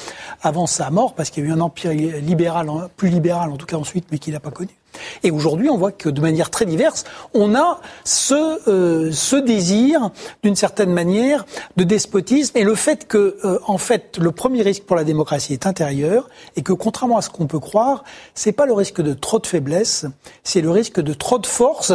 avant 0.50 0.66
sa 0.78 0.86
mort, 0.90 1.10
parce 1.16 1.28
qu'il 1.30 1.42
y 1.42 1.46
a 1.46 1.50
eu 1.50 1.52
un 1.52 1.64
empire 1.68 1.92
libéral, 2.30 2.66
plus 2.96 3.10
libéral 3.18 3.48
en 3.54 3.56
tout 3.60 3.66
cas 3.66 3.76
ensuite, 3.84 4.06
mais 4.10 4.18
qu'il 4.22 4.32
n'a 4.34 4.40
pas 4.48 4.54
connu. 4.60 4.74
Et 5.22 5.30
aujourd'hui, 5.30 5.70
on 5.70 5.76
voit 5.76 5.92
que 5.92 6.08
de 6.08 6.20
manière 6.20 6.50
très 6.50 6.66
diverse, 6.66 7.04
on 7.32 7.54
a 7.54 7.80
ce, 8.04 8.68
euh, 8.68 9.40
désir, 9.40 10.10
d'une 10.42 10.56
certaine 10.56 10.92
manière, 10.92 11.44
de 11.76 11.84
despotisme 11.84 12.56
et 12.56 12.64
le 12.64 12.74
fait 12.74 13.06
que, 13.06 13.36
euh, 13.44 13.58
en 13.66 13.78
fait, 13.78 14.18
le 14.18 14.30
premier 14.30 14.62
risque 14.62 14.84
pour 14.84 14.96
la 14.96 15.04
démocratie 15.04 15.52
est 15.52 15.66
intérieur 15.66 16.28
et 16.56 16.62
que, 16.62 16.72
contrairement 16.72 17.18
à 17.18 17.22
ce 17.22 17.30
qu'on 17.30 17.46
peut 17.46 17.60
croire, 17.60 18.04
c'est 18.34 18.52
pas 18.52 18.66
le 18.66 18.72
risque 18.72 19.00
de 19.00 19.14
trop 19.14 19.38
de 19.38 19.46
faiblesse, 19.46 20.06
c'est 20.42 20.60
le 20.60 20.70
risque 20.70 21.00
de 21.00 21.14
trop 21.14 21.38
de 21.38 21.46
force 21.46 21.92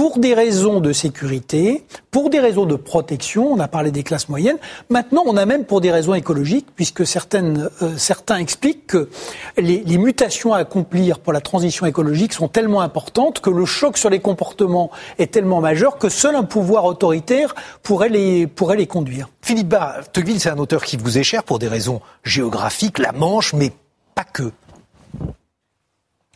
pour 0.00 0.18
des 0.18 0.32
raisons 0.32 0.80
de 0.80 0.94
sécurité, 0.94 1.84
pour 2.10 2.30
des 2.30 2.40
raisons 2.40 2.64
de 2.64 2.74
protection, 2.74 3.52
on 3.52 3.60
a 3.60 3.68
parlé 3.68 3.90
des 3.90 4.02
classes 4.02 4.30
moyennes, 4.30 4.56
maintenant 4.88 5.22
on 5.26 5.36
a 5.36 5.44
même 5.44 5.66
pour 5.66 5.82
des 5.82 5.92
raisons 5.92 6.14
écologiques, 6.14 6.68
puisque 6.74 7.06
certaines, 7.06 7.68
euh, 7.82 7.98
certains 7.98 8.38
expliquent 8.38 8.86
que 8.86 9.10
les, 9.58 9.84
les, 9.84 9.98
mutations 9.98 10.54
à 10.54 10.56
accomplir 10.60 11.18
pour 11.18 11.34
la 11.34 11.42
transition 11.42 11.84
écologique 11.84 12.32
sont 12.32 12.48
tellement 12.48 12.80
importantes 12.80 13.40
que 13.40 13.50
le 13.50 13.66
choc 13.66 13.98
sur 13.98 14.08
les 14.08 14.20
comportements 14.20 14.90
est 15.18 15.32
tellement 15.32 15.60
majeur 15.60 15.98
que 15.98 16.08
seul 16.08 16.34
un 16.34 16.44
pouvoir 16.44 16.86
autoritaire 16.86 17.54
pourrait 17.82 18.08
les, 18.08 18.46
pourrait 18.46 18.78
les 18.78 18.86
conduire. 18.86 19.28
Philippe 19.42 19.68
Bas, 19.68 19.96
Tocqueville, 20.14 20.40
c'est 20.40 20.48
un 20.48 20.56
auteur 20.56 20.82
qui 20.82 20.96
vous 20.96 21.18
est 21.18 21.24
cher 21.24 21.44
pour 21.44 21.58
des 21.58 21.68
raisons 21.68 22.00
géographiques, 22.24 22.98
la 23.00 23.12
Manche, 23.12 23.52
mais 23.52 23.70
pas 24.14 24.24
que. 24.24 24.50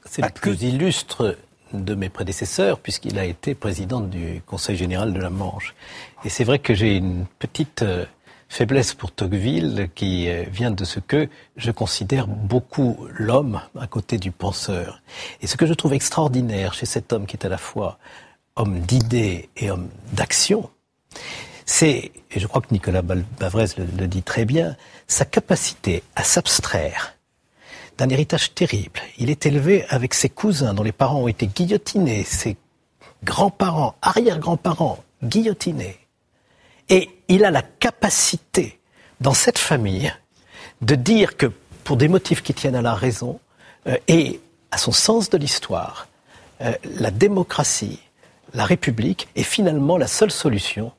C'est 0.04 0.20
le 0.20 0.28
plus 0.28 0.54
que... 0.54 0.64
illustre 0.64 1.34
de 1.72 1.94
mes 1.94 2.08
prédécesseurs, 2.08 2.78
puisqu'il 2.78 3.18
a 3.18 3.24
été 3.24 3.54
président 3.54 4.00
du 4.00 4.42
Conseil 4.46 4.76
général 4.76 5.12
de 5.12 5.20
la 5.20 5.30
Manche. 5.30 5.74
Et 6.24 6.28
c'est 6.28 6.44
vrai 6.44 6.58
que 6.58 6.74
j'ai 6.74 6.96
une 6.96 7.26
petite 7.38 7.82
euh, 7.82 8.04
faiblesse 8.48 8.94
pour 8.94 9.12
Tocqueville 9.12 9.88
qui 9.94 10.28
euh, 10.28 10.44
vient 10.50 10.70
de 10.70 10.84
ce 10.84 11.00
que 11.00 11.28
je 11.56 11.70
considère 11.70 12.26
beaucoup 12.26 13.06
l'homme 13.12 13.60
à 13.78 13.86
côté 13.86 14.18
du 14.18 14.30
penseur. 14.30 15.02
Et 15.40 15.46
ce 15.46 15.56
que 15.56 15.66
je 15.66 15.74
trouve 15.74 15.94
extraordinaire 15.94 16.74
chez 16.74 16.86
cet 16.86 17.12
homme 17.12 17.26
qui 17.26 17.36
est 17.36 17.46
à 17.46 17.48
la 17.48 17.58
fois 17.58 17.98
homme 18.56 18.80
d'idées 18.80 19.48
et 19.56 19.70
homme 19.70 19.88
d'action, 20.12 20.70
c'est, 21.66 22.12
et 22.30 22.40
je 22.40 22.46
crois 22.46 22.60
que 22.60 22.72
Nicolas 22.72 23.02
Bavrez 23.02 23.66
le, 23.78 23.86
le 23.98 24.06
dit 24.06 24.22
très 24.22 24.44
bien, 24.44 24.76
sa 25.06 25.24
capacité 25.24 26.02
à 26.14 26.22
s'abstraire 26.22 27.14
d'un 27.98 28.08
héritage 28.08 28.54
terrible. 28.54 29.00
Il 29.18 29.30
est 29.30 29.46
élevé 29.46 29.84
avec 29.88 30.14
ses 30.14 30.28
cousins 30.28 30.74
dont 30.74 30.82
les 30.82 30.92
parents 30.92 31.22
ont 31.22 31.28
été 31.28 31.46
guillotinés, 31.46 32.24
ses 32.24 32.56
grands-parents, 33.22 33.94
arrière-grands-parents 34.02 35.02
guillotinés. 35.22 35.98
Et 36.88 37.10
il 37.28 37.44
a 37.44 37.50
la 37.50 37.62
capacité, 37.62 38.78
dans 39.20 39.34
cette 39.34 39.58
famille, 39.58 40.12
de 40.82 40.94
dire 40.94 41.36
que, 41.36 41.46
pour 41.84 41.96
des 41.96 42.08
motifs 42.08 42.42
qui 42.42 42.54
tiennent 42.54 42.76
à 42.76 42.82
la 42.82 42.94
raison 42.94 43.40
euh, 43.86 43.96
et 44.08 44.40
à 44.70 44.78
son 44.78 44.92
sens 44.92 45.30
de 45.30 45.38
l'histoire, 45.38 46.08
euh, 46.60 46.72
la 46.98 47.10
démocratie, 47.10 48.00
la 48.54 48.64
République 48.64 49.28
est 49.36 49.42
finalement 49.42 49.96
la 49.96 50.06
seule 50.06 50.30
solution 50.30 50.92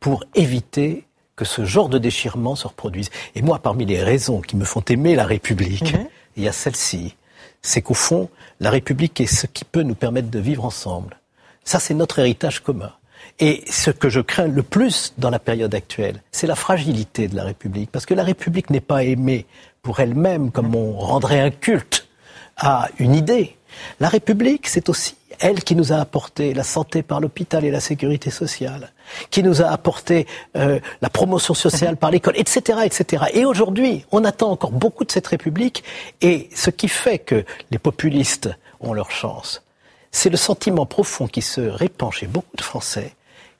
pour 0.00 0.24
éviter 0.34 1.04
que 1.34 1.44
ce 1.44 1.64
genre 1.64 1.88
de 1.88 1.98
déchirement 1.98 2.56
se 2.56 2.66
reproduise. 2.66 3.10
Et 3.34 3.42
moi, 3.42 3.58
parmi 3.58 3.84
les 3.84 4.02
raisons 4.02 4.40
qui 4.40 4.56
me 4.56 4.64
font 4.64 4.82
aimer 4.88 5.14
la 5.14 5.26
République, 5.26 5.92
mmh 5.92 6.06
y 6.42 6.48
a 6.48 6.52
celle-ci. 6.52 7.16
C'est 7.62 7.82
qu'au 7.82 7.94
fond, 7.94 8.28
la 8.60 8.70
République 8.70 9.20
est 9.20 9.26
ce 9.26 9.46
qui 9.46 9.64
peut 9.64 9.82
nous 9.82 9.94
permettre 9.94 10.30
de 10.30 10.38
vivre 10.38 10.64
ensemble. 10.64 11.18
Ça, 11.64 11.80
c'est 11.80 11.94
notre 11.94 12.18
héritage 12.18 12.60
commun. 12.60 12.92
Et 13.38 13.64
ce 13.68 13.90
que 13.90 14.08
je 14.08 14.20
crains 14.20 14.46
le 14.46 14.62
plus 14.62 15.14
dans 15.18 15.30
la 15.30 15.38
période 15.38 15.74
actuelle, 15.74 16.22
c'est 16.30 16.46
la 16.46 16.54
fragilité 16.54 17.28
de 17.28 17.36
la 17.36 17.44
République. 17.44 17.90
Parce 17.90 18.06
que 18.06 18.14
la 18.14 18.22
République 18.22 18.70
n'est 18.70 18.80
pas 18.80 19.04
aimée 19.04 19.46
pour 19.82 20.00
elle-même 20.00 20.50
comme 20.50 20.74
on 20.74 20.92
rendrait 20.92 21.40
un 21.40 21.50
culte 21.50 22.08
à 22.56 22.88
une 22.98 23.14
idée. 23.14 23.56
La 24.00 24.08
République, 24.08 24.68
c'est 24.68 24.88
aussi 24.88 25.16
elle 25.40 25.62
qui 25.62 25.74
nous 25.74 25.92
a 25.92 25.96
apporté 25.96 26.54
la 26.54 26.62
santé 26.62 27.02
par 27.02 27.20
l'hôpital 27.20 27.64
et 27.64 27.70
la 27.70 27.80
sécurité 27.80 28.30
sociale, 28.30 28.92
qui 29.30 29.42
nous 29.42 29.62
a 29.62 29.66
apporté 29.66 30.26
euh, 30.56 30.80
la 31.02 31.10
promotion 31.10 31.54
sociale 31.54 31.96
par 31.96 32.10
l'école, 32.10 32.34
etc., 32.36 32.80
etc. 32.84 33.24
Et 33.32 33.44
aujourd'hui, 33.44 34.04
on 34.12 34.24
attend 34.24 34.50
encore 34.50 34.72
beaucoup 34.72 35.04
de 35.04 35.12
cette 35.12 35.26
République, 35.26 35.84
et 36.20 36.48
ce 36.54 36.70
qui 36.70 36.88
fait 36.88 37.18
que 37.18 37.44
les 37.70 37.78
populistes 37.78 38.50
ont 38.80 38.92
leur 38.92 39.10
chance, 39.10 39.62
c'est 40.10 40.30
le 40.30 40.36
sentiment 40.36 40.86
profond 40.86 41.26
qui 41.26 41.42
se 41.42 41.60
répand 41.60 42.12
chez 42.12 42.26
beaucoup 42.26 42.56
de 42.56 42.62
Français 42.62 43.14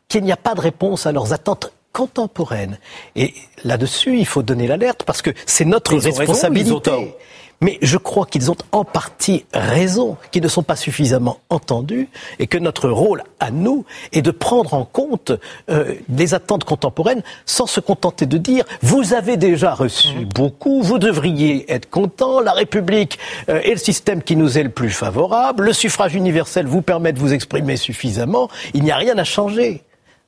qu'il 0.08 0.22
n'y 0.22 0.32
a 0.32 0.36
pas 0.36 0.54
de 0.54 0.60
réponse 0.60 1.06
à 1.06 1.12
leurs 1.12 1.32
attentes 1.32 1.72
contemporaine. 1.96 2.78
Et 3.14 3.32
là-dessus, 3.64 4.18
il 4.18 4.26
faut 4.26 4.42
donner 4.42 4.66
l'alerte 4.66 5.04
parce 5.04 5.22
que 5.22 5.30
c'est 5.46 5.64
notre 5.64 5.96
responsabilité. 5.96 7.16
Mais 7.60 7.78
je 7.80 7.96
crois 7.96 8.26
qu'ils 8.26 8.50
ont 8.50 8.56
en 8.72 8.84
partie 8.84 9.46
raison, 9.52 10.16
qu'ils 10.30 10.42
ne 10.42 10.48
sont 10.48 10.62
pas 10.62 10.76
suffisamment 10.76 11.38
entendus 11.48 12.08
et 12.38 12.46
que 12.46 12.58
notre 12.58 12.88
rôle 12.88 13.22
à 13.40 13.50
nous 13.50 13.84
est 14.12 14.22
de 14.22 14.30
prendre 14.30 14.74
en 14.74 14.84
compte 14.84 15.32
euh, 15.70 15.94
les 16.08 16.34
attentes 16.34 16.64
contemporaines 16.64 17.22
sans 17.46 17.66
se 17.66 17.80
contenter 17.80 18.26
de 18.26 18.38
dire 18.38 18.64
vous 18.82 19.14
avez 19.14 19.36
déjà 19.36 19.74
reçu 19.74 20.08
mmh. 20.08 20.24
beaucoup, 20.34 20.82
vous 20.82 20.98
devriez 20.98 21.70
être 21.72 21.88
content, 21.88 22.40
la 22.40 22.52
République 22.52 23.18
euh, 23.48 23.60
est 23.62 23.72
le 23.72 23.78
système 23.78 24.22
qui 24.22 24.36
nous 24.36 24.58
est 24.58 24.62
le 24.62 24.70
plus 24.70 24.90
favorable, 24.90 25.64
le 25.64 25.72
suffrage 25.72 26.14
universel 26.14 26.66
vous 26.66 26.82
permet 26.82 27.12
de 27.12 27.18
vous 27.18 27.32
exprimer 27.32 27.76
suffisamment, 27.76 28.48
il 28.74 28.82
n'y 28.82 28.90
a 28.90 28.96
rien 28.96 29.16
à 29.18 29.24
changer. 29.24 29.82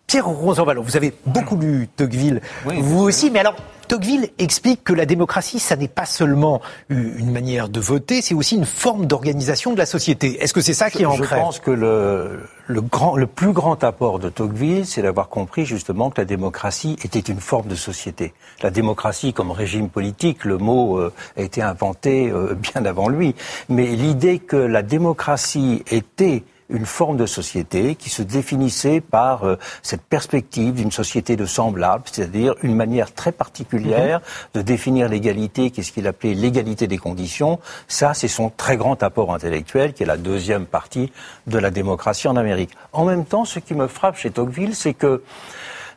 Pierre 0.07 0.27
Rosanvallon, 0.27 0.83
vous 0.83 0.97
avez 0.97 1.13
beaucoup 1.27 1.57
lu 1.57 1.87
Tocqueville, 1.95 2.41
vous 2.65 3.01
aussi, 3.01 3.31
mais 3.31 3.41
alors 3.41 3.57
Tocqueville 3.89 4.29
explique 4.39 4.85
que 4.85 4.93
la 4.93 5.07
démocratie, 5.07 5.59
ça 5.59 5.75
n'est 5.75 5.89
pas 5.89 6.05
seulement 6.05 6.61
une 6.91 7.33
manière 7.33 7.69
de 7.69 7.81
voter, 7.81 8.21
c'est 8.21 8.35
aussi 8.35 8.57
une 8.57 8.67
forme 8.67 9.07
d'organisation 9.07 9.73
de 9.73 9.79
la 9.79 9.87
société. 9.87 10.43
Est-ce 10.43 10.53
que 10.53 10.61
c'est 10.61 10.75
ça 10.75 10.91
qui 10.91 11.03
est 11.03 11.07
ancré 11.07 11.37
Je 11.37 11.43
pense 11.43 11.59
que 11.59 11.71
le, 11.71 12.41
le, 12.67 12.81
grand, 12.83 13.17
le 13.17 13.27
plus 13.27 13.53
grand 13.53 13.83
apport 13.83 14.19
de 14.19 14.29
Tocqueville, 14.29 14.87
c'est 14.87 15.03
d'avoir 15.03 15.29
compris 15.31 15.65
justement 15.65 16.11
que 16.11 16.21
la 16.21 16.27
démocratie 16.27 16.97
était 17.03 17.19
une 17.19 17.41
forme 17.41 17.69
de 17.69 17.75
société. 17.75 18.35
La 18.63 18.71
démocratie 18.71 19.33
comme 19.33 19.51
régime 19.51 19.89
politique, 19.89 20.45
le 20.45 20.59
mot 20.59 20.99
euh, 20.99 21.13
a 21.37 21.43
été 21.43 21.63
inventé 21.63 22.31
euh, 22.31 22.55
bien 22.75 22.85
avant 22.85 23.09
lui. 23.09 23.35
Mais 23.71 23.87
l'idée 23.87 24.39
que 24.39 24.57
la 24.57 24.83
démocratie 24.83 25.83
était 25.91 26.45
une 26.71 26.87
forme 26.87 27.17
de 27.17 27.27
société 27.27 27.95
qui 27.95 28.11
se 28.11 28.23
définissait 28.23 29.01
par 29.01 29.45
euh, 29.45 29.57
cette 29.83 30.03
perspective 30.03 30.75
d'une 30.75 30.93
société 30.93 31.37
de 31.37 31.47
semblables, 31.47 32.05
c'est-à-dire 32.11 32.55
une 32.63 32.75
manière 32.75 33.15
très 33.15 33.33
particulière 33.33 34.19
mhm. 34.19 34.25
de 34.55 34.63
définir 34.63 35.09
l'égalité, 35.09 35.71
qu'est-ce 35.71 35.93
qu'il 35.93 36.07
appelait 36.07 36.35
l'égalité 36.35 36.87
des 36.87 36.99
conditions. 36.99 37.59
Ça, 37.87 38.15
c'est 38.15 38.29
son 38.29 38.51
très 38.51 38.77
grand 38.77 39.03
apport 39.03 39.35
intellectuel, 39.35 39.93
qui 39.93 40.03
est 40.03 40.07
la 40.07 40.17
deuxième 40.17 40.67
partie 40.67 41.13
de 41.47 41.59
la 41.59 41.71
démocratie 41.71 42.29
en 42.29 42.37
Amérique. 42.37 42.71
En 42.93 43.05
même 43.05 43.25
temps, 43.25 43.45
ce 43.45 43.59
qui 43.59 43.75
me 43.75 43.87
frappe 43.87 44.17
chez 44.17 44.31
Tocqueville, 44.31 44.75
c'est 44.75 44.95
que 44.95 45.23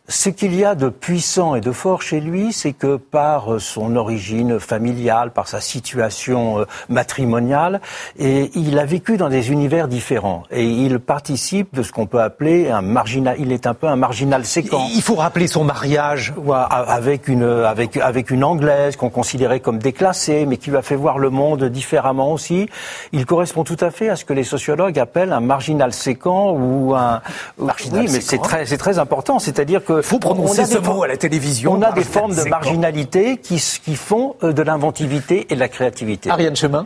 ce 0.07 0.29
qu'il 0.29 0.55
y 0.55 0.65
a 0.65 0.75
de 0.75 0.89
puissant 0.89 1.55
et 1.55 1.61
de 1.61 1.71
fort 1.71 2.01
chez 2.01 2.19
lui, 2.19 2.51
c'est 2.53 2.73
que 2.73 2.97
par 2.97 3.53
euh, 3.53 3.59
son 3.59 3.95
origine 3.95 4.59
familiale, 4.59 5.31
par 5.31 5.47
sa 5.47 5.61
situation 5.61 6.59
euh, 6.59 6.65
matrimoniale, 6.89 7.81
et 8.17 8.51
il 8.55 8.77
a 8.79 8.85
vécu 8.85 9.17
dans 9.17 9.29
des 9.29 9.51
univers 9.51 9.87
différents. 9.87 10.43
Et 10.51 10.65
il 10.65 10.99
participe 10.99 11.75
de 11.75 11.83
ce 11.83 11.91
qu'on 11.91 12.07
peut 12.07 12.21
appeler 12.21 12.69
un 12.69 12.81
marginal. 12.81 13.35
Il 13.39 13.51
est 13.51 13.67
un 13.67 13.73
peu 13.73 13.87
un 13.87 13.95
marginal 13.95 14.43
séquent. 14.43 14.81
Il 14.95 15.01
faut 15.01 15.15
rappeler 15.15 15.47
son 15.47 15.63
mariage 15.63 16.33
avec 16.49 17.27
une 17.27 17.43
avec 17.43 17.95
avec 17.97 18.31
une 18.31 18.43
anglaise 18.43 18.95
qu'on 18.95 19.09
considérait 19.09 19.59
comme 19.59 19.77
déclassée, 19.77 20.45
mais 20.45 20.57
qui 20.57 20.71
lui 20.71 20.77
a 20.77 20.81
fait 20.81 20.95
voir 20.95 21.19
le 21.19 21.29
monde 21.29 21.63
différemment 21.65 22.33
aussi. 22.33 22.67
Il 23.11 23.25
correspond 23.25 23.63
tout 23.63 23.77
à 23.79 23.91
fait 23.91 24.09
à 24.09 24.15
ce 24.15 24.25
que 24.25 24.33
les 24.33 24.43
sociologues 24.43 24.99
appellent 24.99 25.31
un 25.31 25.39
marginal 25.39 25.93
séquent 25.93 26.25
ou 26.25 26.95
un. 26.95 27.21
Marginal 27.57 28.05
oui, 28.05 28.09
mais 28.11 28.21
c'est 28.21 28.39
très 28.39 28.65
c'est 28.65 28.77
très 28.77 28.99
important. 28.99 29.39
C'est-à-dire 29.39 29.85
que 29.85 29.90
faut 30.01 30.19
prononcer 30.19 30.65
ce 30.65 30.77
mot 30.77 31.03
à 31.03 31.07
la 31.07 31.17
télévision. 31.17 31.73
On 31.73 31.81
a 31.81 31.91
des 31.91 32.03
formes 32.03 32.35
de 32.35 32.43
marginalité 32.49 33.37
qui, 33.37 33.61
qui 33.83 33.95
font 33.95 34.35
euh, 34.43 34.53
de 34.53 34.61
l'inventivité 34.61 35.47
et 35.49 35.55
de 35.55 35.59
la 35.59 35.69
créativité. 35.69 36.29
Ariane 36.29 36.55
Chemin 36.55 36.85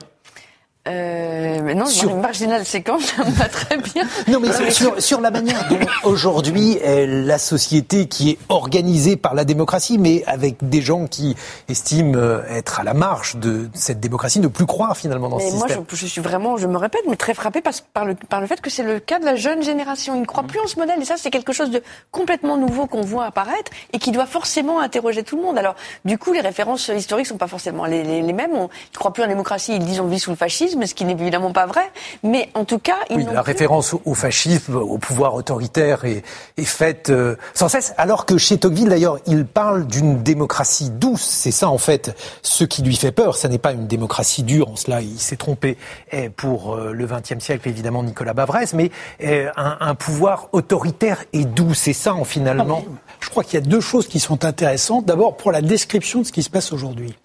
euh, 0.88 1.62
mais 1.64 1.74
non, 1.74 1.88
sur... 1.88 2.16
marginal 2.16 2.64
séquence, 2.66 3.06
ça 3.06 3.24
me 3.24 3.32
va 3.32 3.46
très 3.46 3.78
bien. 3.78 4.04
Non, 4.28 4.40
mais 4.40 4.52
sur, 4.72 5.02
sur, 5.02 5.20
la 5.20 5.32
manière 5.32 5.68
dont 5.68 5.80
aujourd'hui 6.04 6.78
la 6.84 7.40
société 7.40 8.08
qui 8.08 8.32
est 8.32 8.38
organisée 8.50 9.16
par 9.16 9.34
la 9.34 9.46
démocratie, 9.46 9.98
mais 9.98 10.24
avec 10.26 10.58
des 10.62 10.82
gens 10.82 11.08
qui 11.08 11.36
estiment 11.70 12.14
euh, 12.16 12.44
être 12.50 12.80
à 12.80 12.84
la 12.84 12.94
marge 12.94 13.38
de 13.38 13.70
cette 13.74 14.00
démocratie, 14.00 14.40
ne 14.40 14.48
plus 14.48 14.66
croire 14.66 14.96
finalement 14.96 15.30
dans 15.30 15.38
mais 15.38 15.50
ce 15.50 15.56
moi, 15.56 15.68
système. 15.68 15.86
Je, 15.90 15.96
je, 15.96 16.06
suis 16.06 16.22
vraiment, 16.22 16.58
je 16.58 16.68
me 16.68 16.78
répète, 16.78 17.02
mais 17.08 17.16
très 17.16 17.34
frappée 17.34 17.62
par, 17.62 17.74
par, 17.94 18.06
le, 18.06 18.16
par 18.16 18.42
le 18.42 18.48
fait 18.48 18.62
que 18.62 18.70
c'est 18.70 18.84
le 18.84 19.00
cas 19.00 19.20
de 19.20 19.26
la 19.26 19.36
jeune 19.36 19.64
génération. 19.64 20.16
Ils 20.16 20.22
ne 20.22 20.26
croient 20.26 20.44
plus 20.44 20.60
en 20.60 20.68
ce 20.68 20.78
modèle, 20.78 21.02
et 21.02 21.06
ça, 21.06 21.16
c'est 21.18 21.32
quelque 21.32 21.54
chose 21.54 21.72
de 21.72 21.82
complètement 22.12 22.58
nouveau 22.58 22.88
qu'on 22.88 23.02
voit 23.02 23.26
apparaître 23.26 23.72
et 23.94 24.00
qui 24.00 24.12
doit 24.12 24.26
forcément 24.26 24.80
interroger 24.80 25.24
tout 25.24 25.38
le 25.38 25.44
monde. 25.44 25.58
Alors, 25.58 25.76
du 26.04 26.18
coup, 26.18 26.34
les 26.34 26.42
références 26.42 26.90
historiques 26.90 27.28
sont 27.28 27.38
pas 27.38 27.48
forcément 27.48 27.86
les, 27.86 28.04
les, 28.04 28.22
les 28.22 28.34
mêmes. 28.34 28.54
On, 28.54 28.70
ils 28.70 28.94
ne 28.94 28.98
croient 28.98 29.14
plus 29.14 29.24
en 29.24 29.28
démocratie, 29.28 29.74
ils 29.76 29.86
disent 29.86 30.00
on 30.00 30.08
vit 30.08 30.20
sous 30.20 30.32
le 30.32 30.36
fascisme, 30.36 30.75
ce 30.84 30.94
qui 30.94 31.06
n'est 31.06 31.14
évidemment 31.14 31.52
pas 31.52 31.66
vrai, 31.66 31.92
mais 32.24 32.50
en 32.54 32.66
tout 32.66 32.80
cas, 32.80 32.98
ils 33.10 33.18
oui, 33.18 33.26
la 33.32 33.42
référence 33.42 33.96
au 34.06 34.14
fascisme, 34.14 34.76
au 34.76 34.98
pouvoir 34.98 35.36
autoritaire 35.36 36.06
est, 36.06 36.24
est 36.58 36.66
faite 36.66 37.10
euh, 37.10 37.36
sans 37.54 37.70
cesse. 37.70 37.94
Alors 37.98 38.26
que 38.26 38.38
chez 38.38 38.58
Tocqueville, 38.58 38.90
d'ailleurs, 38.90 39.20
il 39.28 39.46
parle 39.46 39.88
d'une 39.88 40.22
démocratie 40.22 40.90
douce. 40.90 41.24
C'est 41.24 41.52
ça, 41.52 41.70
en 41.70 41.78
fait, 41.78 42.16
ce 42.42 42.64
qui 42.64 42.82
lui 42.82 42.96
fait 42.96 43.12
peur. 43.12 43.38
Ça 43.38 43.48
n'est 43.48 43.58
pas 43.58 43.72
une 43.72 43.88
démocratie 43.88 44.44
dure. 44.44 44.70
En 44.70 44.76
cela, 44.76 45.02
il 45.02 45.20
s'est 45.20 45.38
trompé 45.38 45.78
eh, 46.12 46.30
pour 46.30 46.76
euh, 46.76 46.92
le 46.92 47.06
XXe 47.06 47.44
siècle, 47.44 47.68
évidemment, 47.70 48.04
Nicolas 48.04 48.34
Bavrez, 48.34 48.66
mais 48.74 48.92
eh, 49.20 49.48
un, 49.56 49.78
un, 49.80 49.96
pouvoir 49.96 50.50
autoritaire 50.52 51.24
et 51.34 51.46
doux. 51.46 51.74
C'est 51.74 51.94
ça, 51.94 52.14
en 52.14 52.24
finalement. 52.24 52.84
Ah, 52.86 53.12
je 53.20 53.30
crois 53.30 53.44
qu'il 53.44 53.56
y 53.56 53.64
a 53.64 53.66
deux 53.66 53.82
choses 53.82 54.08
qui 54.08 54.20
sont 54.20 54.46
intéressantes. 54.46 55.06
D'abord, 55.06 55.38
pour 55.38 55.52
la 55.52 55.62
description 55.62 56.22
de 56.22 56.26
ce 56.26 56.32
qui 56.32 56.44
se 56.44 56.50
passe 56.50 56.74
aujourd'hui. 56.74 57.16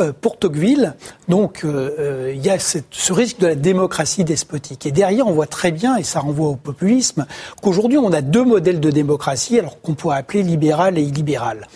Euh, 0.00 0.12
pour 0.18 0.38
Tocqueville, 0.38 0.94
donc 1.28 1.64
euh, 1.64 1.94
euh, 1.98 2.32
il 2.34 2.40
y 2.40 2.48
a 2.48 2.58
ce 2.58 3.12
risque 3.12 3.38
de 3.40 3.46
la 3.46 3.54
démocratie 3.54 4.24
despotique. 4.24 4.86
Et 4.86 4.90
derrière, 4.90 5.26
on 5.26 5.32
voit 5.32 5.46
très 5.46 5.70
bien, 5.70 5.96
et 5.96 6.02
ça 6.02 6.20
renvoie 6.20 6.48
au 6.48 6.56
populisme, 6.56 7.26
qu'aujourd'hui 7.60 7.98
on 7.98 8.10
a 8.10 8.22
deux 8.22 8.44
modèles 8.44 8.80
de 8.80 8.90
démocratie, 8.90 9.58
alors 9.58 9.82
qu'on 9.82 9.92
pourrait 9.92 10.16
appeler 10.16 10.42
libéral 10.42 10.96
et 10.96 11.02
illibéral. 11.02 11.68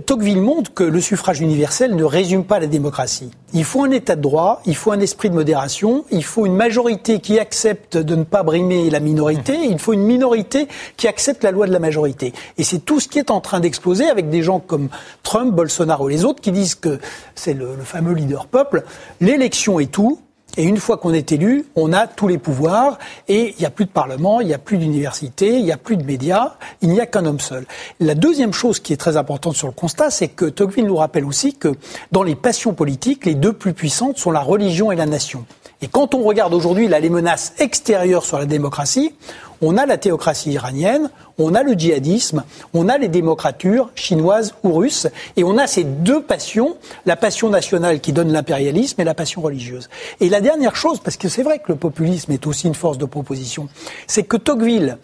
Tocqueville 0.00 0.40
montre 0.40 0.72
que 0.72 0.84
le 0.84 1.02
suffrage 1.02 1.40
universel 1.40 1.94
ne 1.94 2.04
résume 2.04 2.44
pas 2.44 2.58
la 2.58 2.66
démocratie. 2.66 3.30
Il 3.52 3.64
faut 3.64 3.84
un 3.84 3.90
état 3.90 4.16
de 4.16 4.22
droit, 4.22 4.62
il 4.64 4.74
faut 4.74 4.90
un 4.90 5.00
esprit 5.00 5.28
de 5.28 5.34
modération, 5.34 6.06
il 6.10 6.24
faut 6.24 6.46
une 6.46 6.56
majorité 6.56 7.20
qui 7.20 7.38
accepte 7.38 7.98
de 7.98 8.16
ne 8.16 8.24
pas 8.24 8.42
brimer 8.42 8.88
la 8.88 9.00
minorité, 9.00 9.54
il 9.68 9.78
faut 9.78 9.92
une 9.92 10.04
minorité 10.04 10.66
qui 10.96 11.08
accepte 11.08 11.44
la 11.44 11.50
loi 11.50 11.66
de 11.66 11.72
la 11.72 11.78
majorité. 11.78 12.32
Et 12.56 12.64
c'est 12.64 12.78
tout 12.78 13.00
ce 13.00 13.08
qui 13.08 13.18
est 13.18 13.30
en 13.30 13.42
train 13.42 13.60
d'exploser 13.60 14.08
avec 14.08 14.30
des 14.30 14.42
gens 14.42 14.60
comme 14.60 14.88
Trump, 15.22 15.54
Bolsonaro 15.54 16.08
et 16.08 16.12
les 16.14 16.24
autres 16.24 16.40
qui 16.40 16.52
disent 16.52 16.74
que 16.74 16.98
c'est 17.34 17.52
le, 17.52 17.76
le 17.76 17.84
fameux 17.84 18.14
leader 18.14 18.46
peuple. 18.46 18.84
L'élection 19.20 19.78
est 19.78 19.92
tout, 19.92 20.18
et 20.56 20.64
une 20.64 20.76
fois 20.76 20.98
qu'on 20.98 21.14
est 21.14 21.32
élu, 21.32 21.64
on 21.76 21.92
a 21.92 22.06
tous 22.06 22.28
les 22.28 22.38
pouvoirs 22.38 22.98
et 23.28 23.54
il 23.56 23.58
n'y 23.58 23.64
a 23.64 23.70
plus 23.70 23.86
de 23.86 23.90
parlement, 23.90 24.40
il 24.40 24.48
n'y 24.48 24.54
a 24.54 24.58
plus 24.58 24.76
d'université, 24.76 25.56
il 25.56 25.64
n'y 25.64 25.72
a 25.72 25.78
plus 25.78 25.96
de 25.96 26.04
médias, 26.04 26.54
il 26.82 26.90
n'y 26.90 27.00
a 27.00 27.06
qu'un 27.06 27.24
homme 27.24 27.40
seul. 27.40 27.64
La 28.00 28.14
deuxième 28.14 28.52
chose 28.52 28.78
qui 28.78 28.92
est 28.92 28.98
très 28.98 29.16
importante 29.16 29.56
sur 29.56 29.66
le 29.66 29.72
constat, 29.72 30.10
c'est 30.10 30.28
que 30.28 30.44
Tocqueville 30.44 30.86
nous 30.86 30.96
rappelle 30.96 31.24
aussi 31.24 31.54
que 31.54 31.74
dans 32.10 32.22
les 32.22 32.34
passions 32.34 32.74
politiques, 32.74 33.24
les 33.24 33.34
deux 33.34 33.52
plus 33.54 33.72
puissantes 33.72 34.18
sont 34.18 34.30
la 34.30 34.40
religion 34.40 34.92
et 34.92 34.96
la 34.96 35.06
nation. 35.06 35.46
Et 35.80 35.88
quand 35.88 36.14
on 36.14 36.22
regarde 36.22 36.54
aujourd'hui 36.54 36.86
les 36.86 37.10
menaces 37.10 37.54
extérieures 37.58 38.24
sur 38.24 38.38
la 38.38 38.46
démocratie, 38.46 39.14
on 39.62 39.76
a 39.78 39.86
la 39.86 39.96
théocratie 39.96 40.52
iranienne, 40.52 41.10
on 41.38 41.54
a 41.54 41.62
le 41.62 41.72
djihadisme, 41.72 42.44
on 42.74 42.88
a 42.88 42.98
les 42.98 43.08
démocratures 43.08 43.90
chinoises 43.94 44.54
ou 44.64 44.72
russes, 44.72 45.06
et 45.36 45.44
on 45.44 45.56
a 45.56 45.66
ces 45.66 45.84
deux 45.84 46.22
passions, 46.22 46.76
la 47.06 47.16
passion 47.16 47.48
nationale 47.48 48.00
qui 48.00 48.12
donne 48.12 48.32
l'impérialisme 48.32 49.00
et 49.00 49.04
la 49.04 49.14
passion 49.14 49.40
religieuse. 49.40 49.88
Et 50.20 50.28
la 50.28 50.40
dernière 50.40 50.76
chose, 50.76 50.98
parce 50.98 51.16
que 51.16 51.28
c'est 51.28 51.44
vrai 51.44 51.60
que 51.60 51.72
le 51.72 51.76
populisme 51.76 52.32
est 52.32 52.46
aussi 52.46 52.66
une 52.66 52.74
force 52.74 52.98
de 52.98 53.06
proposition, 53.06 53.68
c'est 54.06 54.24
que 54.24 54.36
Tocqueville, 54.36 54.98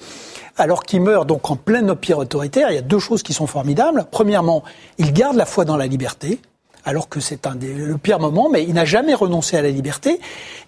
alors 0.57 0.83
qu'il 0.83 1.01
meurt 1.01 1.27
donc 1.27 1.49
en 1.51 1.57
plein 1.57 1.89
empire 1.89 2.19
autoritaire, 2.19 2.71
il 2.71 2.75
y 2.75 2.79
a 2.79 2.83
deux 2.83 2.99
choses 2.99 3.23
qui 3.23 3.33
sont 3.33 3.47
formidables. 3.47 4.07
Premièrement, 4.11 4.65
il 4.99 5.13
garde 5.13 5.37
la 5.37 5.47
foi 5.47 5.65
dans 5.65 5.77
la 5.77 5.87
liberté, 5.87 6.41
alors 6.89 7.11
que 7.11 7.21
c'est 7.21 7.47
un 7.47 7.55
des, 7.55 7.75
le 7.75 7.99
pire 7.99 8.19
moment, 8.19 8.49
mais 8.49 8.65
il 8.65 8.73
n'a 8.73 8.87
jamais 8.87 9.13
renoncé 9.13 9.59
à 9.59 9.63
la 9.63 9.69
liberté. 9.69 10.21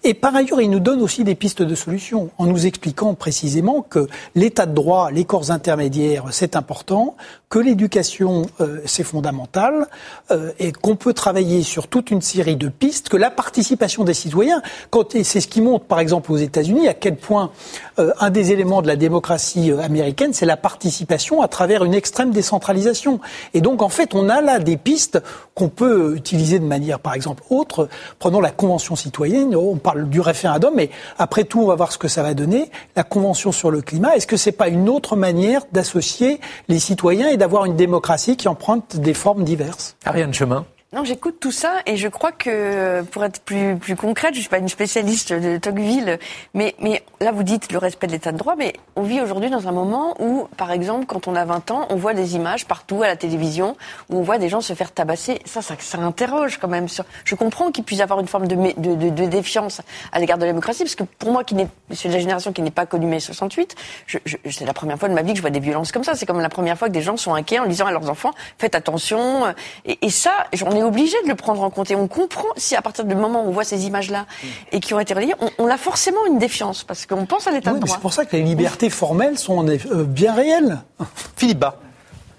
Et 0.03 0.13
par 0.13 0.35
ailleurs, 0.35 0.61
il 0.61 0.69
nous 0.69 0.79
donne 0.79 1.01
aussi 1.01 1.23
des 1.23 1.33
pistes 1.33 1.63
de 1.63 1.73
solutions, 1.73 2.29
en 2.37 2.45
nous 2.45 2.67
expliquant 2.67 3.15
précisément 3.15 3.81
que 3.81 4.07
l'état 4.35 4.67
de 4.67 4.73
droit, 4.75 5.09
les 5.09 5.25
corps 5.25 5.49
intermédiaires, 5.49 6.25
c'est 6.29 6.55
important, 6.55 7.15
que 7.49 7.57
l'éducation, 7.57 8.45
euh, 8.61 8.81
c'est 8.85 9.03
fondamental, 9.03 9.87
euh, 10.29 10.51
et 10.59 10.71
qu'on 10.71 10.95
peut 10.95 11.13
travailler 11.13 11.63
sur 11.63 11.87
toute 11.87 12.11
une 12.11 12.21
série 12.21 12.55
de 12.55 12.69
pistes, 12.69 13.09
que 13.09 13.17
la 13.17 13.31
participation 13.31 14.03
des 14.03 14.13
citoyens, 14.13 14.61
quand, 14.91 15.15
et 15.15 15.23
c'est 15.23 15.41
ce 15.41 15.47
qui 15.47 15.61
montre 15.61 15.85
par 15.85 15.99
exemple 15.99 16.31
aux 16.31 16.37
États-Unis, 16.37 16.87
à 16.87 16.93
quel 16.93 17.15
point 17.15 17.51
euh, 17.99 18.11
un 18.19 18.29
des 18.29 18.51
éléments 18.51 18.81
de 18.81 18.87
la 18.87 18.95
démocratie 18.95 19.71
euh, 19.71 19.79
américaine, 19.79 20.33
c'est 20.33 20.45
la 20.45 20.57
participation 20.57 21.41
à 21.41 21.47
travers 21.47 21.83
une 21.83 21.93
extrême 21.93 22.31
décentralisation. 22.31 23.19
Et 23.53 23.61
donc 23.61 23.81
en 23.81 23.89
fait, 23.89 24.13
on 24.13 24.29
a 24.29 24.41
là 24.41 24.59
des 24.59 24.77
pistes 24.77 25.21
qu'on 25.55 25.69
peut 25.69 26.10
utiliser 26.13 26.59
de 26.59 26.65
manière, 26.65 26.99
par 26.99 27.13
exemple, 27.13 27.43
autre. 27.49 27.89
Prenons 28.19 28.41
la 28.41 28.51
Convention 28.51 28.95
citoyenne, 28.95 29.55
on 29.55 29.77
parle 29.77 30.09
du 30.09 30.19
référendum, 30.19 30.73
mais 30.75 30.89
après 31.17 31.43
tout, 31.43 31.61
on 31.61 31.67
va 31.67 31.75
voir 31.75 31.91
ce 31.91 31.97
que 31.97 32.07
ça 32.07 32.23
va 32.23 32.33
donner. 32.33 32.69
La 32.95 33.03
Convention 33.03 33.51
sur 33.51 33.71
le 33.71 33.81
climat, 33.81 34.15
est-ce 34.15 34.27
que 34.27 34.37
c'est 34.37 34.51
pas 34.51 34.67
une 34.67 34.89
autre 34.89 35.15
manière 35.15 35.63
d'associer 35.71 36.39
les 36.67 36.79
citoyens 36.79 37.29
et 37.29 37.37
d'avoir 37.37 37.65
une 37.65 37.75
démocratie 37.75 38.37
qui 38.37 38.47
emprunte 38.47 38.97
des 38.97 39.13
formes 39.13 39.43
diverses? 39.43 39.95
Ariane 40.05 40.33
Chemin 40.33 40.65
Non, 40.93 41.05
j'écoute 41.05 41.37
tout 41.39 41.53
ça 41.53 41.75
et 41.85 41.95
je 41.95 42.09
crois 42.09 42.33
que, 42.33 43.01
pour 43.03 43.23
être 43.23 43.39
plus, 43.39 43.77
plus 43.77 43.95
concrète, 43.95 44.35
je 44.35 44.41
suis 44.41 44.49
pas 44.49 44.57
une 44.57 44.67
spécialiste 44.67 45.31
de 45.31 45.55
Tocqueville, 45.55 46.19
mais, 46.53 46.75
mais 46.79 47.01
là 47.21 47.31
vous 47.31 47.43
dites 47.43 47.71
le 47.71 47.77
respect 47.77 48.07
de 48.07 48.11
l'état 48.11 48.33
de 48.33 48.37
droit, 48.37 48.55
mais 48.57 48.73
on 48.97 49.03
vit 49.03 49.21
aujourd'hui 49.21 49.49
dans 49.49 49.69
un 49.69 49.71
moment 49.71 50.15
où, 50.19 50.49
par 50.57 50.69
exemple, 50.69 51.05
quand 51.05 51.29
on 51.29 51.35
a 51.35 51.45
20 51.45 51.71
ans, 51.71 51.87
on 51.91 51.95
voit 51.95 52.13
des 52.13 52.35
images 52.35 52.67
partout 52.67 53.03
à 53.03 53.07
la 53.07 53.15
télévision 53.15 53.77
où 54.09 54.17
on 54.17 54.21
voit 54.21 54.37
des 54.37 54.49
gens 54.49 54.59
se 54.59 54.73
faire 54.73 54.91
tabasser. 54.91 55.39
Ça, 55.45 55.61
ça, 55.61 55.75
ça 55.79 55.97
interroge 55.99 56.57
quand 56.57 56.67
même. 56.67 56.89
Sur... 56.89 57.05
Je 57.23 57.35
comprends 57.35 57.71
qu'il 57.71 57.85
puisse 57.85 58.01
avoir 58.01 58.19
une 58.19 58.27
forme 58.27 58.49
de, 58.49 58.55
de, 58.77 59.09
de, 59.11 59.25
défiance 59.27 59.79
à 60.11 60.19
l'égard 60.19 60.39
de 60.39 60.43
la 60.43 60.49
démocratie, 60.49 60.83
parce 60.83 60.95
que 60.95 61.03
pour 61.03 61.31
moi, 61.31 61.45
qui 61.45 61.55
suis 61.93 62.09
de 62.09 62.13
la 62.15 62.19
génération 62.19 62.51
qui 62.51 62.63
n'est 62.63 62.69
pas 62.69 62.85
connue 62.85 63.07
mai 63.07 63.21
68, 63.21 63.75
je, 64.07 64.17
je, 64.25 64.35
c'est 64.49 64.65
la 64.65 64.73
première 64.73 64.99
fois 64.99 65.07
de 65.07 65.13
ma 65.13 65.21
vie 65.21 65.31
que 65.31 65.37
je 65.37 65.41
vois 65.41 65.51
des 65.51 65.61
violences 65.61 65.93
comme 65.93 66.03
ça. 66.03 66.15
C'est 66.15 66.25
comme 66.25 66.41
la 66.41 66.49
première 66.49 66.77
fois 66.77 66.89
que 66.89 66.93
des 66.93 67.01
gens 67.01 67.15
sont 67.15 67.33
inquiets 67.33 67.59
en 67.59 67.65
disant 67.65 67.85
à 67.85 67.93
leurs 67.93 68.09
enfants, 68.09 68.31
faites 68.57 68.75
attention. 68.75 69.53
Et, 69.85 69.97
et 70.05 70.09
ça, 70.09 70.31
j'en 70.51 70.80
obligé 70.83 71.15
de 71.23 71.27
le 71.29 71.35
prendre 71.35 71.61
en 71.63 71.69
compte. 71.69 71.91
Et 71.91 71.95
on 71.95 72.07
comprend 72.07 72.47
si 72.57 72.75
à 72.75 72.81
partir 72.81 73.05
du 73.05 73.15
moment 73.15 73.43
où 73.43 73.49
on 73.49 73.51
voit 73.51 73.63
ces 73.63 73.85
images-là 73.85 74.25
et 74.71 74.79
qui 74.79 74.93
ont 74.93 74.99
été 74.99 75.13
relayées, 75.13 75.35
on, 75.39 75.49
on 75.57 75.67
a 75.67 75.77
forcément 75.77 76.25
une 76.27 76.39
défiance 76.39 76.83
parce 76.83 77.05
qu'on 77.05 77.25
pense 77.25 77.47
à 77.47 77.51
l'état 77.51 77.71
Oui, 77.71 77.79
de 77.79 77.83
mais 77.83 77.87
droit. 77.87 77.95
c'est 77.97 78.01
pour 78.01 78.13
ça 78.13 78.25
que 78.25 78.35
les 78.35 78.43
libertés 78.43 78.89
formelles 78.89 79.37
sont 79.37 79.67
euh, 79.67 80.03
bien 80.03 80.33
réelles. 80.33 80.79
Philippe 81.35 81.59
Bas. 81.59 81.77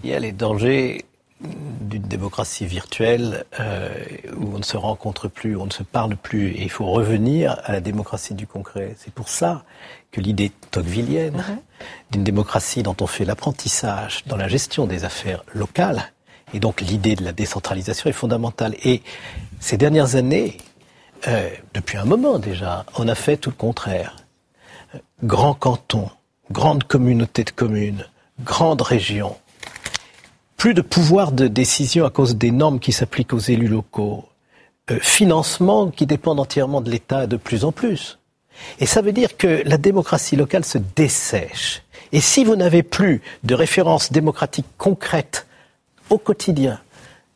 Il 0.04 0.10
y 0.10 0.14
a 0.14 0.18
les 0.18 0.32
dangers 0.32 1.04
d'une 1.80 2.02
démocratie 2.02 2.66
virtuelle 2.66 3.44
euh, 3.58 3.88
où 4.36 4.54
on 4.54 4.58
ne 4.58 4.62
se 4.62 4.76
rencontre 4.76 5.28
plus, 5.28 5.56
on 5.56 5.66
ne 5.66 5.72
se 5.72 5.82
parle 5.82 6.16
plus, 6.16 6.50
et 6.52 6.62
il 6.62 6.70
faut 6.70 6.86
revenir 6.86 7.60
à 7.64 7.72
la 7.72 7.80
démocratie 7.80 8.34
du 8.34 8.46
concret. 8.46 8.94
C'est 8.98 9.12
pour 9.12 9.28
ça 9.28 9.64
que 10.12 10.20
l'idée 10.20 10.52
tocquevillienne 10.70 11.42
d'une 12.12 12.22
démocratie 12.22 12.82
dont 12.84 12.94
on 13.00 13.06
fait 13.08 13.24
l'apprentissage 13.24 14.22
dans 14.26 14.36
la 14.36 14.46
gestion 14.46 14.86
des 14.86 15.04
affaires 15.04 15.42
locales, 15.52 16.11
et 16.52 16.60
donc 16.60 16.80
l'idée 16.80 17.16
de 17.16 17.24
la 17.24 17.32
décentralisation 17.32 18.10
est 18.10 18.14
fondamentale. 18.14 18.74
Et 18.84 19.02
ces 19.60 19.76
dernières 19.76 20.16
années, 20.16 20.58
euh, 21.28 21.48
depuis 21.74 21.98
un 21.98 22.04
moment 22.04 22.38
déjà, 22.38 22.84
on 22.96 23.08
a 23.08 23.14
fait 23.14 23.36
tout 23.36 23.50
le 23.50 23.56
contraire. 23.56 24.16
Grand 25.22 25.54
canton, 25.54 26.10
grande 26.50 26.84
communauté 26.84 27.44
de 27.44 27.50
communes, 27.50 28.04
grande 28.40 28.82
région, 28.82 29.36
plus 30.56 30.74
de 30.74 30.82
pouvoir 30.82 31.32
de 31.32 31.48
décision 31.48 32.04
à 32.04 32.10
cause 32.10 32.36
des 32.36 32.50
normes 32.50 32.80
qui 32.80 32.92
s'appliquent 32.92 33.32
aux 33.32 33.38
élus 33.38 33.68
locaux, 33.68 34.24
euh, 34.90 34.98
financement 35.00 35.90
qui 35.90 36.06
dépend 36.06 36.36
entièrement 36.36 36.80
de 36.80 36.90
l'État 36.90 37.26
de 37.26 37.36
plus 37.36 37.64
en 37.64 37.72
plus. 37.72 38.18
Et 38.78 38.86
ça 38.86 39.00
veut 39.00 39.12
dire 39.12 39.36
que 39.36 39.62
la 39.64 39.78
démocratie 39.78 40.36
locale 40.36 40.64
se 40.64 40.78
dessèche. 40.94 41.82
Et 42.12 42.20
si 42.20 42.44
vous 42.44 42.56
n'avez 42.56 42.82
plus 42.82 43.22
de 43.44 43.54
références 43.54 44.12
démocratiques 44.12 44.66
concrètes 44.76 45.46
au 46.12 46.18
quotidien, 46.18 46.78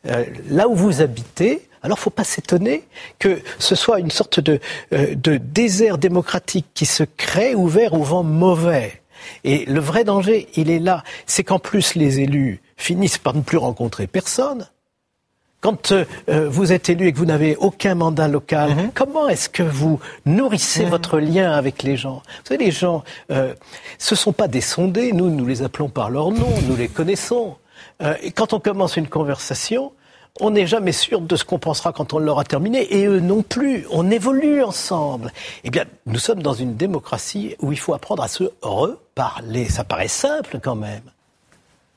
euh, 0.05 0.23
là 0.49 0.67
où 0.67 0.75
vous 0.75 1.01
habitez, 1.01 1.67
alors 1.81 1.99
faut 1.99 2.09
pas 2.09 2.23
s'étonner 2.23 2.83
que 3.19 3.39
ce 3.59 3.75
soit 3.75 3.99
une 3.99 4.11
sorte 4.11 4.39
de, 4.39 4.59
euh, 4.93 5.15
de 5.15 5.37
désert 5.37 5.97
démocratique 5.97 6.67
qui 6.73 6.85
se 6.85 7.03
crée 7.03 7.55
ouvert 7.55 7.93
au 7.93 8.03
vent 8.03 8.23
mauvais. 8.23 9.01
Et 9.43 9.65
le 9.65 9.79
vrai 9.79 10.03
danger, 10.03 10.47
il 10.55 10.69
est 10.69 10.79
là. 10.79 11.03
C'est 11.25 11.43
qu'en 11.43 11.59
plus, 11.59 11.95
les 11.95 12.19
élus 12.19 12.61
finissent 12.77 13.17
par 13.17 13.33
ne 13.33 13.41
plus 13.41 13.57
rencontrer 13.57 14.07
personne. 14.07 14.67
Quand 15.59 15.91
euh, 15.91 16.05
vous 16.49 16.71
êtes 16.71 16.87
élu 16.89 17.07
et 17.07 17.13
que 17.13 17.17
vous 17.17 17.25
n'avez 17.25 17.55
aucun 17.55 17.95
mandat 17.95 18.27
local, 18.27 18.91
comment 18.93 19.27
est-ce 19.27 19.49
que 19.49 19.63
vous 19.63 19.99
nourrissez 20.25 20.85
votre 20.85 21.19
lien 21.19 21.51
avec 21.51 21.81
les 21.81 21.97
gens? 21.97 22.21
Vous 22.43 22.49
savez, 22.49 22.65
les 22.65 22.71
gens, 22.71 23.03
euh, 23.31 23.53
ce 23.97 24.15
sont 24.15 24.33
pas 24.33 24.47
des 24.47 24.61
sondés. 24.61 25.13
Nous, 25.13 25.31
nous 25.31 25.45
les 25.47 25.63
appelons 25.63 25.89
par 25.89 26.11
leur 26.11 26.31
nom. 26.31 26.53
Nous 26.67 26.75
les 26.75 26.87
connaissons. 26.87 27.55
Euh, 28.01 28.15
quand 28.35 28.53
on 28.53 28.59
commence 28.59 28.97
une 28.97 29.07
conversation, 29.07 29.91
on 30.39 30.51
n'est 30.51 30.67
jamais 30.67 30.91
sûr 30.91 31.21
de 31.21 31.35
ce 31.35 31.43
qu'on 31.43 31.59
pensera 31.59 31.91
quand 31.91 32.13
on 32.13 32.19
l'aura 32.19 32.43
terminé, 32.43 32.95
et 32.95 33.05
eux 33.05 33.19
non 33.19 33.41
plus. 33.41 33.85
On 33.91 34.09
évolue 34.11 34.63
ensemble. 34.63 35.31
Eh 35.63 35.69
bien, 35.69 35.85
nous 36.05 36.19
sommes 36.19 36.43
dans 36.43 36.53
une 36.53 36.75
démocratie 36.75 37.55
où 37.59 37.71
il 37.71 37.79
faut 37.79 37.93
apprendre 37.93 38.23
à 38.23 38.27
se 38.27 38.43
reparler. 38.61 39.67
Ça 39.69 39.83
paraît 39.83 40.07
simple 40.07 40.59
quand 40.61 40.75
même. 40.75 41.03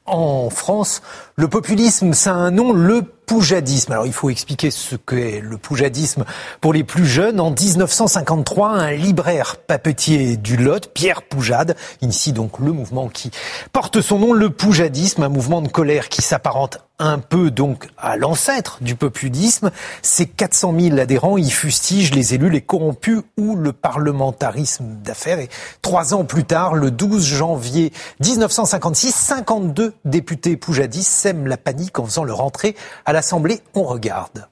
En 0.06 0.50
France, 0.50 1.02
le 1.36 1.48
populisme, 1.48 2.14
ça 2.14 2.32
a 2.32 2.34
un 2.34 2.50
nom, 2.50 2.72
le 2.72 3.02
poujadisme. 3.30 3.92
Alors 3.92 4.06
il 4.06 4.12
faut 4.12 4.28
expliquer 4.28 4.72
ce 4.72 4.96
qu'est 4.96 5.40
le 5.40 5.56
poujadisme 5.56 6.24
pour 6.60 6.72
les 6.72 6.82
plus 6.82 7.06
jeunes. 7.06 7.38
En 7.38 7.52
1953, 7.52 8.70
un 8.70 8.90
libraire 8.90 9.56
papetier 9.56 10.36
du 10.36 10.56
Lot, 10.56 10.92
Pierre 10.92 11.22
Poujade, 11.22 11.76
initie 12.00 12.32
donc 12.32 12.58
le 12.58 12.72
mouvement 12.72 13.08
qui 13.08 13.30
porte 13.72 14.00
son 14.00 14.18
nom, 14.18 14.32
le 14.32 14.50
poujadisme, 14.50 15.22
un 15.22 15.28
mouvement 15.28 15.62
de 15.62 15.68
colère 15.68 16.08
qui 16.08 16.22
s'apparente 16.22 16.80
un 17.00 17.18
peu 17.18 17.50
donc 17.50 17.88
à 17.96 18.16
l'ancêtre 18.16 18.78
du 18.82 18.94
populisme. 18.94 19.70
Ces 20.02 20.26
400 20.26 20.74
000 20.78 20.98
adhérents 20.98 21.38
y 21.38 21.50
fustigent 21.50 22.14
les 22.14 22.34
élus, 22.34 22.50
les 22.50 22.60
corrompus 22.60 23.22
ou 23.38 23.56
le 23.56 23.72
parlementarisme 23.72 24.84
d'affaires. 25.02 25.40
Et 25.40 25.48
trois 25.82 26.14
ans 26.14 26.24
plus 26.24 26.44
tard, 26.44 26.74
le 26.74 26.90
12 26.90 27.24
janvier 27.24 27.92
1956, 28.20 29.14
52 29.14 29.94
députés 30.04 30.56
poujadistes 30.56 31.10
sèment 31.10 31.46
la 31.46 31.56
panique 31.56 31.98
en 31.98 32.04
faisant 32.04 32.24
leur 32.24 32.42
entrée 32.42 32.76
à 33.06 33.12
l'Assemblée. 33.20 33.60
On 33.74 33.82
regarde. 33.82 34.48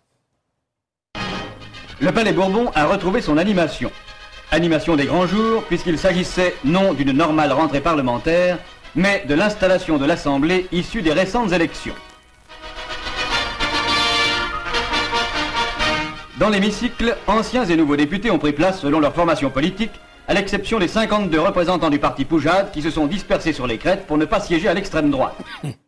Le 2.01 2.13
Palais 2.13 2.35
Bourbon 2.35 2.71
a 2.75 2.85
retrouvé 2.85 3.23
son 3.23 3.39
animation. 3.39 3.91
Animation 4.51 4.95
des 4.95 5.07
grands 5.07 5.27
jours, 5.27 5.65
puisqu'il 5.65 5.99
s'agissait 5.99 6.55
non 6.67 6.93
d'une 6.93 7.13
normale 7.13 7.51
rentrée 7.53 7.81
parlementaire, 7.81 8.59
mais 8.95 9.25
de 9.27 9.35
l'installation 9.35 9.97
de 9.97 10.05
l'Assemblée 10.05 10.67
issue 10.71 11.01
des 11.01 11.15
récentes 11.15 11.53
élections. 11.53 11.95
Dans 16.39 16.51
l'hémicycle, 16.51 17.17
anciens 17.27 17.65
et 17.65 17.75
nouveaux 17.75 17.97
députés 17.97 18.31
ont 18.31 18.39
pris 18.39 18.53
place 18.53 18.81
selon 18.81 19.01
leur 19.01 19.15
formation 19.15 19.49
politique, 19.49 19.99
à 20.29 20.35
l'exception 20.35 20.79
des 20.79 20.89
52 20.89 21.41
représentants 21.41 21.89
du 21.89 21.99
parti 21.99 22.27
Poujade 22.27 22.71
qui 22.71 22.83
se 22.83 22.91
sont 22.91 23.07
dispersés 23.07 23.55
sur 23.55 23.67
les 23.67 23.79
crêtes 23.79 24.07
pour 24.07 24.19
ne 24.19 24.27
pas 24.27 24.41
siéger 24.41 24.69
à 24.69 24.75
l'extrême 24.75 25.11
droite. 25.11 25.39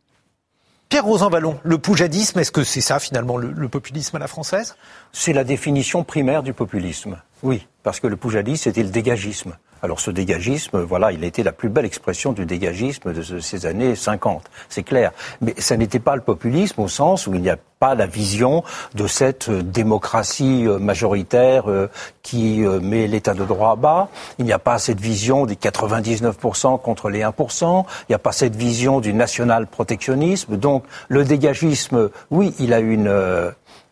Pierre 0.90 1.04
Rosanvallon, 1.04 1.56
le 1.62 1.78
poujadisme, 1.78 2.40
est-ce 2.40 2.50
que 2.50 2.64
c'est 2.64 2.80
ça 2.80 2.98
finalement 2.98 3.36
le, 3.36 3.52
le 3.52 3.68
populisme 3.68 4.16
à 4.16 4.18
la 4.18 4.26
française? 4.26 4.74
C'est 5.12 5.32
la 5.32 5.44
définition 5.44 6.02
primaire 6.02 6.42
du 6.42 6.52
populisme. 6.52 7.16
Oui, 7.44 7.68
parce 7.84 8.00
que 8.00 8.08
le 8.08 8.16
poujadisme, 8.16 8.64
c'était 8.64 8.82
le 8.82 8.88
dégagisme. 8.88 9.56
Alors 9.82 10.00
ce 10.00 10.10
dégagisme, 10.10 10.80
voilà, 10.80 11.12
il 11.12 11.24
a 11.24 11.26
été 11.26 11.42
la 11.42 11.52
plus 11.52 11.68
belle 11.68 11.84
expression 11.86 12.32
du 12.32 12.44
dégagisme 12.46 13.12
de 13.12 13.22
ce- 13.22 13.40
ces 13.40 13.66
années 13.66 13.94
50, 13.94 14.42
c'est 14.68 14.82
clair. 14.82 15.12
Mais 15.40 15.54
ça 15.58 15.76
n'était 15.76 15.98
pas 16.00 16.14
le 16.16 16.20
populisme 16.22 16.80
au 16.82 16.88
sens 16.88 17.26
où 17.26 17.34
il 17.34 17.40
n'y 17.40 17.50
a 17.50 17.56
pas 17.78 17.94
la 17.94 18.06
vision 18.06 18.62
de 18.94 19.06
cette 19.06 19.48
euh, 19.48 19.62
démocratie 19.62 20.66
euh, 20.66 20.78
majoritaire 20.78 21.70
euh, 21.70 21.88
qui 22.22 22.60
met 22.60 23.06
l'état 23.06 23.32
de 23.32 23.44
droit 23.44 23.72
à 23.72 23.76
bas. 23.76 24.08
Il 24.38 24.44
n'y 24.44 24.52
a 24.52 24.58
pas 24.58 24.78
cette 24.78 25.00
vision 25.00 25.46
des 25.46 25.56
99% 25.56 26.80
contre 26.80 27.08
les 27.08 27.22
1%. 27.22 27.84
Il 28.02 28.12
n'y 28.12 28.14
a 28.14 28.18
pas 28.18 28.32
cette 28.32 28.54
vision 28.54 29.00
du 29.00 29.14
national 29.14 29.66
protectionnisme. 29.66 30.56
Donc 30.58 30.84
le 31.08 31.24
dégagisme, 31.24 32.10
oui, 32.30 32.54
il 32.58 32.74
a 32.74 32.80
une... 32.80 33.10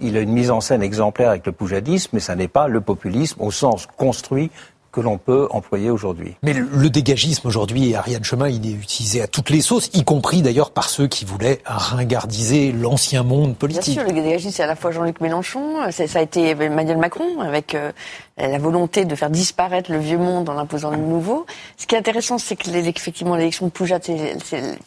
il 0.00 0.16
a 0.16 0.20
une 0.20 0.32
mise 0.32 0.50
en 0.50 0.60
scène 0.60 0.82
exemplaire 0.82 1.30
avec 1.30 1.46
le 1.46 1.52
poujadisme, 1.52 2.10
mais 2.12 2.20
ça 2.20 2.36
n'est 2.36 2.46
pas 2.48 2.68
le 2.68 2.80
populisme 2.80 3.40
au 3.42 3.50
sens 3.50 3.86
construit 3.96 4.50
que 4.98 5.04
l'on 5.04 5.16
peut 5.18 5.46
employer 5.50 5.90
aujourd'hui. 5.90 6.34
Mais 6.42 6.52
le, 6.52 6.66
le 6.72 6.90
dégagisme 6.90 7.46
aujourd'hui, 7.46 7.94
Ariane 7.94 8.24
Chemin, 8.24 8.48
il 8.48 8.66
est 8.66 8.72
utilisé 8.74 9.22
à 9.22 9.28
toutes 9.28 9.50
les 9.50 9.60
sauces, 9.60 9.90
y 9.94 10.02
compris 10.02 10.42
d'ailleurs 10.42 10.72
par 10.72 10.88
ceux 10.90 11.06
qui 11.06 11.24
voulaient 11.24 11.60
ringardiser 11.64 12.72
l'ancien 12.72 13.22
monde 13.22 13.50
Bien 13.50 13.54
politique. 13.54 13.94
sûr, 13.94 14.02
le 14.04 14.12
dégagiste, 14.12 14.56
c'est 14.56 14.62
à 14.64 14.66
la 14.66 14.74
fois 14.74 14.90
Jean-Luc 14.90 15.20
Mélenchon, 15.20 15.90
ça 15.90 16.04
a 16.18 16.22
été 16.22 16.48
Emmanuel 16.50 16.96
Macron, 16.98 17.40
avec 17.40 17.74
euh, 17.76 17.92
la 18.38 18.58
volonté 18.58 19.04
de 19.04 19.14
faire 19.14 19.30
disparaître 19.30 19.90
le 19.90 19.98
vieux 19.98 20.18
monde 20.18 20.48
en 20.48 20.58
imposant 20.58 20.90
le 20.90 20.96
nouveau. 20.96 21.46
Ce 21.76 21.86
qui 21.86 21.94
est 21.94 21.98
intéressant, 21.98 22.38
c'est 22.38 22.56
que 22.56 22.70
effectivement 22.70 23.34
l'élection 23.34 23.66
de 23.66 23.70
Poujade, 23.70 24.04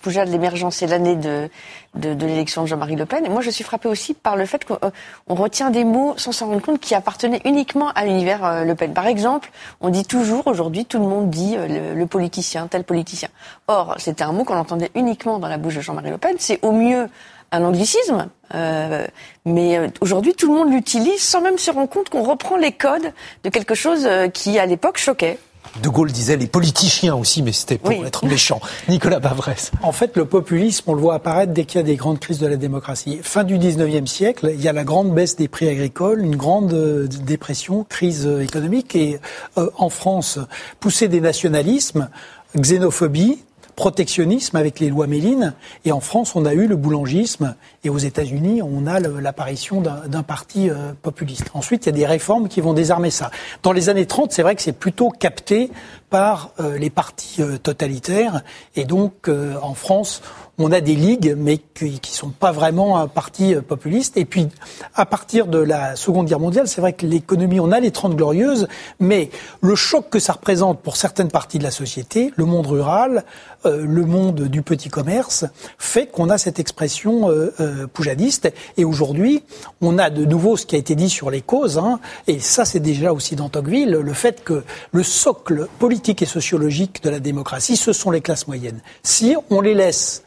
Poujade, 0.01 0.29
l'émergence, 0.29 0.77
c'est 0.77 0.87
l'année 0.87 1.15
de, 1.15 1.49
l'élection 1.95 2.63
de 2.63 2.67
Jean-Marie 2.67 2.95
Le 2.95 3.05
Pen. 3.05 3.25
Et 3.25 3.29
moi, 3.29 3.41
je 3.41 3.49
suis 3.49 3.63
frappée 3.63 3.89
aussi 3.89 4.13
par 4.13 4.35
le 4.37 4.45
fait 4.45 4.63
qu'on 4.65 4.77
euh, 4.83 4.89
retient 5.27 5.69
des 5.69 5.83
mots 5.83 6.13
sans 6.17 6.31
s'en 6.31 6.47
rendre 6.47 6.61
compte 6.61 6.79
qui 6.79 6.95
appartenaient 6.95 7.41
uniquement 7.45 7.89
à 7.89 8.05
l'univers 8.05 8.45
euh, 8.45 8.63
Le 8.63 8.75
Pen. 8.75 8.93
Par 8.93 9.07
exemple, 9.07 9.51
on 9.81 9.89
dit 9.89 10.05
toujours 10.05 10.47
aujourd'hui, 10.47 10.85
tout 10.85 10.99
le 10.99 11.05
monde 11.05 11.29
dit 11.29 11.55
euh, 11.57 11.93
le 11.93 12.05
politicien, 12.05 12.67
tel 12.67 12.83
politicien. 12.83 13.29
Or, 13.67 13.95
c'était 13.97 14.23
un 14.23 14.31
mot 14.31 14.43
qu'on 14.43 14.57
entendait 14.57 14.91
uniquement 14.95 15.39
dans 15.39 15.49
la 15.49 15.57
bouche 15.57 15.75
de 15.75 15.81
Jean-Marie 15.81 16.11
Le 16.11 16.17
Pen. 16.17 16.35
C'est 16.39 16.59
au 16.63 16.71
mieux 16.71 17.09
un 17.51 17.63
anglicisme, 17.63 18.29
euh, 18.53 19.05
mais 19.45 19.77
euh, 19.77 19.87
aujourd'hui 19.99 20.33
tout 20.33 20.47
le 20.47 20.57
monde 20.57 20.71
l'utilise 20.71 21.21
sans 21.21 21.41
même 21.41 21.57
se 21.57 21.71
rendre 21.71 21.89
compte 21.89 22.09
qu'on 22.09 22.23
reprend 22.23 22.57
les 22.57 22.71
codes 22.71 23.13
de 23.43 23.49
quelque 23.49 23.75
chose 23.75 24.05
euh, 24.05 24.29
qui 24.29 24.57
à 24.57 24.65
l'époque 24.65 24.97
choquait. 24.97 25.37
De 25.81 25.89
Gaulle 25.89 26.11
disait 26.11 26.35
les 26.35 26.47
politiciens 26.47 27.15
aussi, 27.15 27.41
mais 27.41 27.53
c'était 27.53 27.77
pour 27.77 27.93
être 27.93 28.25
méchant. 28.25 28.59
Nicolas 28.89 29.19
Bavresse. 29.19 29.71
En 29.83 29.91
fait, 29.91 30.17
le 30.17 30.25
populisme, 30.25 30.83
on 30.87 30.93
le 30.93 31.01
voit 31.01 31.13
apparaître 31.13 31.53
dès 31.53 31.63
qu'il 31.63 31.79
y 31.79 31.83
a 31.83 31.85
des 31.85 31.95
grandes 31.95 32.19
crises 32.19 32.39
de 32.39 32.47
la 32.47 32.57
démocratie. 32.57 33.19
Fin 33.23 33.43
du 33.43 33.57
19e 33.57 34.05
siècle, 34.05 34.51
il 34.53 34.61
y 34.61 34.67
a 34.67 34.73
la 34.73 34.83
grande 34.83 35.13
baisse 35.13 35.37
des 35.37 35.47
prix 35.47 35.69
agricoles, 35.69 36.25
une 36.25 36.35
grande 36.35 36.73
euh, 36.73 37.07
dépression, 37.07 37.85
crise 37.87 38.27
économique, 38.41 38.95
et 38.95 39.19
euh, 39.57 39.69
en 39.77 39.89
France, 39.89 40.39
poussée 40.79 41.07
des 41.07 41.21
nationalismes, 41.21 42.09
xénophobie, 42.57 43.39
protectionnisme 43.75 44.55
avec 44.55 44.79
les 44.79 44.89
lois 44.89 45.07
Méline. 45.07 45.53
Et 45.85 45.91
en 45.91 45.99
France, 45.99 46.35
on 46.35 46.45
a 46.45 46.53
eu 46.53 46.67
le 46.67 46.75
boulangisme. 46.75 47.55
Et 47.83 47.89
aux 47.89 47.97
États-Unis, 47.97 48.61
on 48.61 48.87
a 48.87 48.99
l'apparition 48.99 49.81
d'un 49.81 50.23
parti 50.23 50.69
euh, 50.69 50.93
populiste. 51.01 51.51
Ensuite, 51.53 51.85
il 51.85 51.87
y 51.87 51.89
a 51.89 51.95
des 51.95 52.05
réformes 52.05 52.47
qui 52.47 52.61
vont 52.61 52.73
désarmer 52.73 53.11
ça. 53.11 53.31
Dans 53.63 53.71
les 53.71 53.89
années 53.89 54.05
30, 54.05 54.31
c'est 54.31 54.43
vrai 54.43 54.55
que 54.55 54.61
c'est 54.61 54.71
plutôt 54.71 55.09
capté 55.09 55.71
par 56.09 56.51
euh, 56.59 56.77
les 56.77 56.89
partis 56.89 57.41
euh, 57.41 57.57
totalitaires. 57.57 58.41
Et 58.75 58.85
donc, 58.85 59.29
en 59.29 59.73
France, 59.73 60.21
on 60.57 60.71
a 60.71 60.81
des 60.81 60.95
ligues, 60.95 61.35
mais 61.37 61.57
qui 61.57 61.85
ne 61.85 62.15
sont 62.15 62.29
pas 62.29 62.51
vraiment 62.51 62.99
un 62.99 63.07
parti 63.07 63.55
euh, 63.55 63.61
populiste. 63.61 64.17
Et 64.17 64.25
puis, 64.25 64.47
à 64.95 65.05
partir 65.05 65.47
de 65.47 65.57
la 65.57 65.95
Seconde 65.95 66.27
Guerre 66.27 66.39
mondiale, 66.39 66.67
c'est 66.67 66.81
vrai 66.81 66.93
que 66.93 67.05
l'économie, 67.05 67.59
on 67.59 67.71
a 67.71 67.79
les 67.79 67.91
Trente 67.91 68.15
Glorieuses, 68.15 68.67
mais 68.99 69.29
le 69.61 69.75
choc 69.75 70.09
que 70.09 70.19
ça 70.19 70.33
représente 70.33 70.81
pour 70.81 70.97
certaines 70.97 71.29
parties 71.29 71.57
de 71.57 71.63
la 71.63 71.71
société, 71.71 72.31
le 72.35 72.45
monde 72.45 72.67
rural, 72.67 73.23
euh, 73.65 73.85
le 73.85 74.05
monde 74.05 74.43
du 74.43 74.61
petit 74.61 74.89
commerce, 74.89 75.45
fait 75.77 76.07
qu'on 76.07 76.29
a 76.29 76.37
cette 76.37 76.59
expression 76.59 77.29
euh, 77.29 77.87
poujadiste. 77.87 78.51
Et 78.77 78.85
aujourd'hui, 78.85 79.43
on 79.81 79.97
a 79.97 80.09
de 80.09 80.25
nouveau 80.25 80.57
ce 80.57 80.65
qui 80.65 80.75
a 80.75 80.79
été 80.79 80.95
dit 80.95 81.09
sur 81.09 81.31
les 81.31 81.41
causes, 81.41 81.77
hein, 81.77 81.99
et 82.27 82.39
ça 82.39 82.65
c'est 82.65 82.79
déjà 82.79 83.13
aussi 83.13 83.35
dans 83.35 83.49
Tocqueville, 83.49 83.91
le 83.91 84.13
fait 84.13 84.43
que 84.43 84.63
le 84.91 85.03
socle 85.03 85.67
politique 85.79 86.21
et 86.21 86.25
sociologique 86.25 87.03
de 87.03 87.09
la 87.09 87.19
démocratie, 87.19 87.77
ce 87.77 87.93
sont 87.93 88.11
les 88.11 88.21
classes 88.21 88.47
moyennes. 88.47 88.81
Si 89.03 89.35
on 89.49 89.61
les 89.61 89.73
laisse 89.73 90.23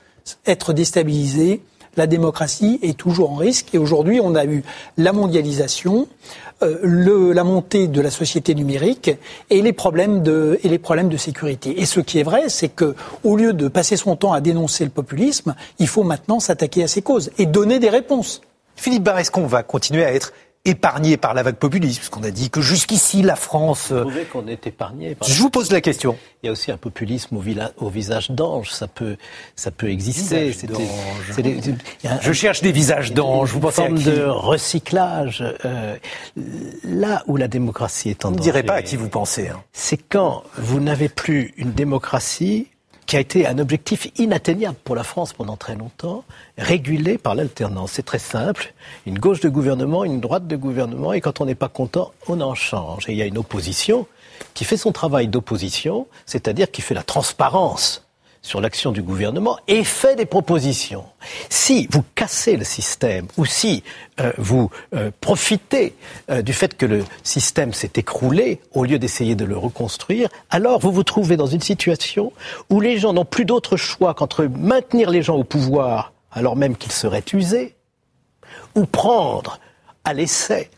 être 0.47 0.73
déstabilisée, 0.73 1.63
la 1.97 2.07
démocratie 2.07 2.79
est 2.83 2.97
toujours 2.97 3.33
en 3.33 3.37
risque. 3.37 3.75
Et 3.75 3.79
aujourd'hui, 3.79 4.21
on 4.23 4.35
a 4.35 4.45
eu 4.45 4.65
la 4.97 5.13
mondialisation, 5.13 6.09
euh, 6.63 7.33
la 7.33 7.45
montée 7.45 7.89
de 7.89 8.01
la 8.01 8.11
société 8.11 8.55
numérique 8.55 9.11
et 9.51 9.63
les 9.63 9.73
problèmes 9.73 10.23
de 10.23 11.17
sécurité. 11.17 11.81
Et 11.81 11.87
ce 11.87 12.01
qui 12.01 12.19
est 12.19 12.25
vrai, 12.25 12.49
c'est 12.49 12.69
que 12.69 12.95
au 13.23 13.37
lieu 13.37 13.53
de 13.53 13.69
passer 13.69 13.97
son 13.97 14.17
temps 14.17 14.33
à 14.33 14.41
dénoncer 14.41 14.85
le 14.85 14.91
populisme, 14.91 15.55
il 15.79 15.89
faut 15.89 16.03
maintenant 16.03 16.41
s'attaquer 16.41 16.85
à 16.85 16.89
ces 16.89 17.03
causes 17.03 17.31
et 17.39 17.47
donner 17.47 17.79
des 17.79 17.91
réponses. 17.91 18.41
Philippe 18.77 19.05
Barr, 19.05 19.21
va 19.47 19.63
continuer 19.63 20.05
à 20.05 20.13
être 20.13 20.33
épargné 20.65 21.17
par 21.17 21.35
la 21.35 21.43
vague 21.43 21.57
populiste, 21.57 22.01
parce 22.01 22.09
qu'on 22.09 22.23
a 22.23 22.31
dit 22.31 22.49
que 22.49 22.61
jusqu'ici 22.61 23.23
la 23.23 23.37
France. 23.37 23.93
Vous 23.93 24.01
trouvez 24.01 24.25
qu'on 24.25 24.47
est 24.49 24.67
épargné 24.67 25.17
Je 25.27 25.43
vous 25.43 25.51
pose 25.51 25.71
la 25.71 25.81
question. 25.81 26.17
Il 26.43 26.47
y 26.47 26.49
a 26.49 26.53
aussi 26.53 26.71
un 26.71 26.77
populisme 26.77 27.37
au, 27.37 27.43
au 27.85 27.89
visage 27.89 28.31
d'ange, 28.31 28.71
ça 28.71 28.87
peut, 28.87 29.17
ça 29.57 29.71
peut 29.71 29.91
exister. 29.91 30.55
Je 32.21 32.33
cherche 32.33 32.63
des 32.63 32.73
visages 32.73 33.13
d'ange. 33.13 33.53
Vous 33.53 33.61
pensez 33.61 33.77
forme 33.77 33.99
de 33.99 34.23
recyclage. 34.23 35.45
Euh, 35.65 35.97
là 36.85 37.23
où 37.27 37.37
la 37.37 37.49
démocratie 37.49 38.11
est 38.11 38.25
en 38.25 38.31
danger. 38.31 38.41
Vous 38.41 38.47
ne 38.47 38.53
direz 38.53 38.63
pas 38.63 38.75
à 38.75 38.83
qui 38.83 38.97
vous 38.97 39.09
pensez. 39.09 39.49
Hein. 39.49 39.63
C'est 39.73 39.97
quand 39.97 40.45
vous 40.57 40.81
n'avez 40.81 41.09
plus 41.09 41.53
une 41.57 41.73
démocratie 41.73 42.69
qui 43.07 43.17
a 43.17 43.21
été 43.21 43.47
un 43.47 43.59
objectif 43.59 44.09
inatteignable 44.17 44.77
pour 44.85 44.95
la 44.95 45.05
France 45.05 45.33
pendant 45.33 45.57
très 45.57 45.77
longtemps, 45.77 46.25
régulé 46.57 47.19
par 47.19 47.35
l'alternance. 47.35 47.93
C'est 47.93 48.05
très 48.05 48.19
simple, 48.19 48.73
une 49.07 49.19
gauche 49.19 49.41
de 49.41 49.49
gouvernement, 49.49 50.05
une 50.05 50.21
droite 50.21 50.47
de 50.47 50.57
gouvernement, 50.57 51.13
et 51.13 51.21
quand 51.21 51.41
on 51.41 51.47
n'est 51.47 51.55
pas 51.55 51.69
content, 51.69 52.13
on 52.29 52.41
en 52.41 52.55
change. 52.55 53.09
Et 53.09 53.13
il 53.13 53.19
y 53.19 53.23
a 53.23 53.27
une 53.27 53.39
opposition 53.39 54.07
qui 54.55 54.65
fait 54.65 54.77
son 54.77 54.93
travail 54.93 55.29
d'opposition, 55.29 56.07
c'est-à-dire 56.27 56.71
qui 56.71 56.83
fait 56.83 56.95
la 56.95 57.03
transparence 57.03 58.05
sur 58.45 58.61
l'action 58.61 58.93
du 58.93 59.03
gouvernement 59.03 59.59
et 59.67 59.83
fait 59.83 60.17
des 60.17 60.27
propositions. 60.27 61.07
Si 61.49 61.89
vous 61.91 62.05
cassez 62.15 62.57
le 62.57 62.65
système 62.65 63.27
ou 63.39 63.47
si 63.47 63.83
euh, 64.21 64.33
vous 64.37 64.71
euh, 64.95 65.11
profitez 65.21 65.95
euh, 66.31 66.43
du 66.43 66.53
fait 66.53 66.77
que 66.77 66.85
le 66.85 67.05
système 67.23 67.73
s'est 67.73 67.93
écroulé 67.97 68.61
au 68.73 68.85
lieu 68.85 68.99
d'essayer 68.99 69.35
de 69.35 69.47
le 69.47 69.57
reconstruire, 69.57 70.29
alors 70.51 70.79
vous 70.79 70.93
vous 70.93 71.05
trouvez 71.05 71.39
dans 71.39 71.47
une 71.47 71.63
situation 71.63 72.33
où 72.69 72.81
les 72.81 72.99
gens 72.99 73.15
n'ont 73.15 73.25
plus 73.25 73.47
d'autre 73.47 73.79
choix 73.79 74.13
qu'entre 74.13 74.45
maintenir 74.45 75.11
les 75.11 75.23
gens 75.23 75.37
au 75.37 75.45
pouvoir 75.45 76.13
alors 76.31 76.55
même 76.55 76.77
qu'ils 76.77 76.93
seraient 76.93 77.25
usés 77.33 77.75
ou 78.75 78.85
prendre 78.85 79.59
à 80.05 80.13
l'essai 80.13 80.69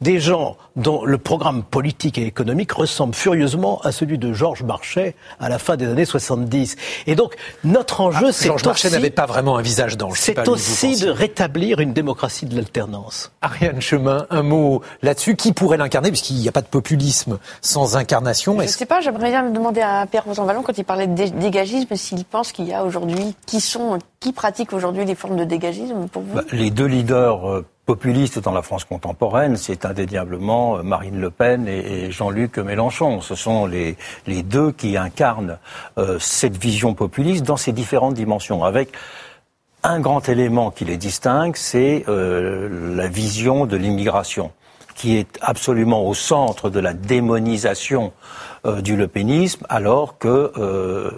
des 0.00 0.20
gens 0.20 0.56
dont 0.76 1.04
le 1.04 1.18
programme 1.18 1.62
politique 1.62 2.18
et 2.18 2.26
économique 2.26 2.72
ressemble 2.72 3.14
furieusement 3.14 3.80
à 3.82 3.92
celui 3.92 4.18
de 4.18 4.32
Georges 4.32 4.62
Marchais 4.62 5.14
à 5.40 5.48
la 5.48 5.58
fin 5.58 5.76
des 5.76 5.86
années 5.86 6.04
70. 6.04 6.76
Et 7.06 7.14
donc, 7.14 7.34
notre 7.64 8.00
enjeu, 8.00 8.26
ah, 8.28 8.32
c'est 8.32 8.46
Georges 8.46 8.64
Marchais 8.64 8.90
n'avait 8.90 9.10
pas 9.10 9.26
vraiment 9.26 9.56
un 9.56 9.62
visage 9.62 9.96
d'ange. 9.96 10.18
C'est 10.20 10.48
aussi 10.48 11.00
de 11.00 11.10
rétablir 11.10 11.80
une 11.80 11.92
démocratie 11.92 12.46
de 12.46 12.54
l'alternance. 12.54 13.32
Ariane 13.42 13.80
Chemin, 13.80 14.26
un 14.30 14.42
mot 14.42 14.82
là-dessus. 15.02 15.36
Qui 15.36 15.52
pourrait 15.52 15.76
l'incarner 15.76 16.10
Puisqu'il 16.10 16.36
n'y 16.36 16.48
a 16.48 16.52
pas 16.52 16.62
de 16.62 16.66
populisme 16.66 17.38
sans 17.60 17.96
incarnation? 17.96 18.56
Je 18.58 18.62
ne 18.62 18.66
sais 18.68 18.86
pas, 18.86 19.00
j'aimerais 19.00 19.30
bien 19.30 19.50
demander 19.50 19.80
à 19.80 20.06
Pierre 20.06 20.24
Rosanvallon, 20.24 20.62
quand 20.62 20.76
il 20.78 20.84
parlait 20.84 21.06
de 21.06 21.28
dégagisme, 21.38 21.94
s'il 21.96 22.24
pense 22.24 22.52
qu'il 22.52 22.66
y 22.66 22.74
a 22.74 22.84
aujourd'hui, 22.84 23.34
qui 23.46 23.60
sont, 23.60 23.98
qui 24.20 24.32
pratiquent 24.32 24.72
aujourd'hui 24.72 25.04
les 25.04 25.14
formes 25.14 25.36
de 25.36 25.44
dégagisme 25.44 26.08
pour 26.08 26.22
vous? 26.22 26.34
Bah, 26.34 26.44
Les 26.52 26.70
deux 26.70 26.86
leaders 26.86 27.48
euh, 27.48 27.66
populistes 27.88 28.38
dans 28.38 28.52
la 28.52 28.60
France 28.60 28.84
contemporaine, 28.84 29.56
c'est 29.56 29.86
indéniablement 29.86 30.76
euh, 30.76 30.82
Marine 30.82 31.18
Le 31.18 31.30
Pen 31.30 31.66
et, 31.66 32.10
Jean-Luc 32.10 32.58
Mélenchon. 32.58 33.22
Ce 33.22 33.34
sont 33.34 33.64
les, 33.64 33.96
deux 34.26 34.72
qui 34.72 34.98
incarnent 34.98 35.56
euh, 35.96 36.18
cette 36.18 36.58
vision 36.58 36.92
populiste 36.92 37.46
dans 37.46 37.56
ses 37.56 37.72
différentes 37.72 38.12
dimensions, 38.12 38.62
avec 38.62 38.92
un 39.84 40.00
grand 40.00 40.28
élément 40.28 40.70
qui 40.70 40.84
les 40.84 40.98
distingue, 40.98 41.56
c'est 41.56 42.04
euh, 42.08 42.94
la 42.94 43.08
vision 43.08 43.64
de 43.64 43.78
l'immigration 43.78 44.52
qui 44.94 45.16
est 45.16 45.38
absolument 45.40 46.06
au 46.06 46.12
centre 46.12 46.68
de 46.68 46.80
la 46.80 46.92
démonisation 46.92 48.12
du 48.82 48.96
lepénisme, 48.96 49.64
alors 49.68 50.18
que, 50.18 50.52
euh, 50.56 51.10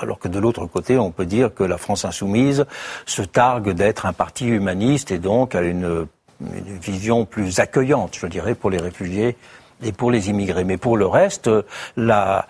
alors 0.00 0.18
que 0.18 0.28
de 0.28 0.38
l'autre 0.38 0.66
côté, 0.66 0.98
on 0.98 1.10
peut 1.10 1.26
dire 1.26 1.54
que 1.54 1.64
la 1.64 1.78
France 1.78 2.04
insoumise 2.04 2.66
se 3.04 3.22
targue 3.22 3.70
d'être 3.70 4.06
un 4.06 4.12
parti 4.12 4.46
humaniste 4.46 5.10
et 5.10 5.18
donc 5.18 5.54
a 5.54 5.62
une 5.62 6.06
vision 6.40 7.24
plus 7.24 7.60
accueillante, 7.60 8.16
je 8.20 8.26
dirais, 8.26 8.54
pour 8.54 8.70
les 8.70 8.78
réfugiés 8.78 9.36
et 9.82 9.92
pour 9.92 10.10
les 10.10 10.30
immigrés. 10.30 10.64
Mais 10.64 10.76
pour 10.76 10.96
le 10.96 11.06
reste, 11.06 11.50
la, 11.96 12.46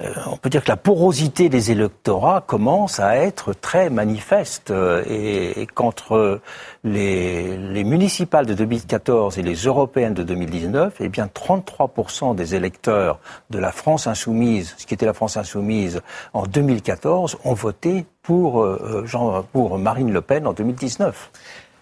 euh, 0.00 0.12
on 0.30 0.36
peut 0.36 0.50
dire 0.50 0.62
que 0.62 0.68
la 0.68 0.76
porosité 0.76 1.48
des 1.48 1.70
électorats 1.70 2.42
commence 2.46 3.00
à 3.00 3.16
être 3.16 3.52
très 3.52 3.90
manifeste. 3.90 4.70
Euh, 4.70 5.02
et, 5.08 5.66
qu'entre 5.74 6.40
les, 6.84 7.56
les, 7.56 7.84
municipales 7.84 8.46
de 8.46 8.54
2014 8.54 9.38
et 9.38 9.42
les 9.42 9.54
européennes 9.54 10.14
de 10.14 10.22
2019, 10.22 10.94
eh 11.00 11.08
bien 11.08 11.26
33% 11.26 12.34
des 12.34 12.54
électeurs 12.54 13.18
de 13.50 13.58
la 13.58 13.72
France 13.72 14.06
insoumise, 14.06 14.74
ce 14.78 14.86
qui 14.86 14.94
était 14.94 15.06
la 15.06 15.12
France 15.12 15.36
insoumise 15.36 16.00
en 16.32 16.46
2014, 16.46 17.38
ont 17.44 17.54
voté 17.54 18.06
pour, 18.22 18.62
euh, 18.62 19.02
Jean, 19.06 19.42
pour 19.52 19.78
Marine 19.78 20.12
Le 20.12 20.20
Pen 20.20 20.46
en 20.46 20.52
2019. 20.52 21.30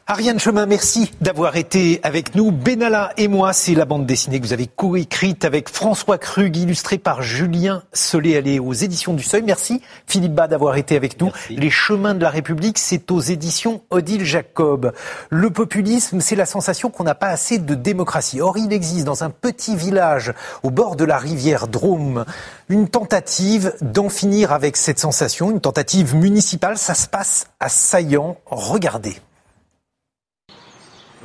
Ariane 0.09 0.39
Chemin, 0.39 0.67
merci 0.67 1.11
d'avoir 1.21 1.57
été 1.57 1.99
avec 2.05 2.37
nous. 2.37 2.53
Benalla 2.53 3.13
et 3.17 3.27
moi, 3.27 3.53
c'est 3.53 3.75
la 3.75 3.87
bande 3.87 4.07
dessinée 4.07 4.39
que 4.39 4.47
vous 4.47 4.53
avez 4.53 4.69
coécrite 4.69 5.45
avec 5.45 5.69
François 5.69 6.17
Krug, 6.17 6.57
illustrée 6.57 6.99
par 6.99 7.23
Julien 7.23 7.83
Solé, 7.93 8.61
aux 8.61 8.73
éditions 8.73 9.15
du 9.15 9.25
Seuil. 9.25 9.43
Merci 9.43 9.83
Philippe 10.07 10.33
Bas 10.33 10.47
d'avoir 10.47 10.77
été 10.77 10.95
avec 10.95 11.21
nous. 11.21 11.33
Les 11.51 11.71
chemins 11.71 12.15
de 12.15 12.23
la 12.23 12.31
République, 12.31 12.79
c'est 12.79 13.11
aux 13.11 13.19
éditions 13.19 13.83
Odile 13.91 14.25
Jacob. 14.25 14.93
Le 15.29 15.51
populisme, 15.51 16.21
c'est 16.21 16.37
la 16.37 16.47
sensation 16.47 16.89
qu'on 16.89 17.03
n'a 17.03 17.17
pas 17.17 17.31
assez 17.31 17.59
de 17.59 17.75
démocratie. 17.75 18.41
Or, 18.41 18.57
il 18.59 18.73
existe 18.73 19.07
dans 19.07 19.25
un 19.25 19.31
petit 19.31 19.75
village 19.75 20.33
au 20.63 20.71
bord 20.71 20.95
de 20.95 21.05
la 21.05 21.19
rivière 21.19 21.67
Drôme 21.67 22.25
une 22.69 22.89
tentative 22.89 23.75
d'en 23.81 24.09
finir 24.09 24.53
avec 24.53 24.77
cette 24.77 25.01
sensation, 25.01 25.51
une 25.51 25.61
tentative 25.61 26.15
municipale. 26.15 26.79
Ça 26.79 26.95
se 26.95 27.09
passe 27.09 27.49
à 27.59 27.69
Saillant. 27.69 28.37
Regardez. 28.47 29.17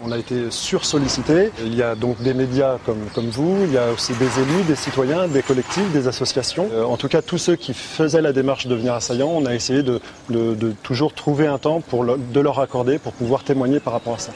On 0.03 0.11
a 0.11 0.17
été 0.17 0.49
sursollicité. 0.49 1.51
Il 1.63 1.75
y 1.75 1.83
a 1.83 1.93
donc 1.93 2.21
des 2.23 2.33
médias 2.33 2.79
comme, 2.85 3.29
vous, 3.29 3.65
il 3.65 3.71
y 3.71 3.77
a 3.77 3.91
aussi 3.91 4.13
des 4.13 4.39
élus, 4.39 4.63
des 4.67 4.75
citoyens, 4.75 5.27
des 5.27 5.43
collectifs, 5.43 5.91
des 5.93 6.07
associations. 6.07 6.67
Euh, 6.73 6.83
en 6.83 6.97
tout 6.97 7.07
cas, 7.07 7.21
tous 7.21 7.37
ceux 7.37 7.55
qui 7.55 7.75
faisaient 7.75 8.21
la 8.21 8.33
démarche 8.33 8.65
de 8.65 8.73
venir 8.73 8.95
assaillant, 8.95 9.29
on 9.29 9.45
a 9.45 9.53
essayé 9.53 9.83
de, 9.83 10.01
de, 10.29 10.73
toujours 10.81 11.13
trouver 11.13 11.45
un 11.45 11.59
temps 11.59 11.81
pour 11.81 12.03
de 12.05 12.39
leur 12.39 12.59
accorder 12.59 12.97
pour 12.97 13.13
pouvoir 13.13 13.43
témoigner 13.43 13.79
par 13.79 13.93
rapport 13.93 14.15
à 14.15 14.19
ça. 14.19 14.31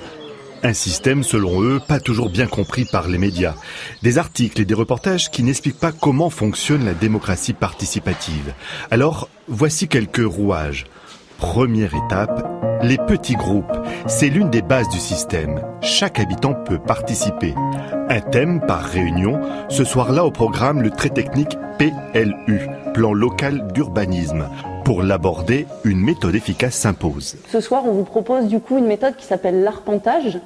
Un 0.61 0.73
système, 0.73 1.23
selon 1.23 1.61
eux, 1.61 1.79
pas 1.79 1.99
toujours 1.99 2.29
bien 2.29 2.47
compris 2.47 2.85
par 2.85 3.07
les 3.07 3.17
médias. 3.17 3.55
Des 4.03 4.17
articles 4.17 4.61
et 4.61 4.65
des 4.65 4.73
reportages 4.73 5.31
qui 5.31 5.43
n'expliquent 5.43 5.79
pas 5.79 5.91
comment 5.91 6.29
fonctionne 6.29 6.85
la 6.85 6.93
démocratie 6.93 7.53
participative. 7.53 8.53
Alors, 8.91 9.29
voici 9.47 9.87
quelques 9.87 10.25
rouages. 10.25 10.85
Première 11.37 11.93
étape, 11.93 12.81
les 12.81 12.97
petits 12.97 13.35
groupes. 13.35 13.71
C'est 14.07 14.29
l'une 14.29 14.49
des 14.49 14.61
bases 14.61 14.87
du 14.89 14.99
système. 14.99 15.61
Chaque 15.81 16.19
habitant 16.19 16.53
peut 16.53 16.79
participer. 16.79 17.53
Un 18.09 18.21
thème 18.21 18.61
par 18.65 18.81
réunion. 18.81 19.39
Ce 19.69 19.83
soir-là 19.83 20.23
au 20.25 20.31
programme 20.31 20.81
le 20.81 20.91
très 20.91 21.09
technique 21.09 21.57
PLU, 21.77 22.67
plan 22.93 23.13
local 23.13 23.67
d'urbanisme. 23.73 24.47
Pour 24.85 25.03
l'aborder, 25.03 25.67
une 25.83 25.99
méthode 25.99 26.35
efficace 26.35 26.75
s'impose. 26.75 27.35
Ce 27.49 27.59
soir, 27.59 27.83
on 27.85 27.91
vous 27.91 28.05
propose 28.05 28.47
du 28.47 28.59
coup 28.59 28.77
une 28.77 28.87
méthode 28.87 29.17
qui 29.17 29.25
s'appelle 29.25 29.61
l'arpentage. 29.61 30.39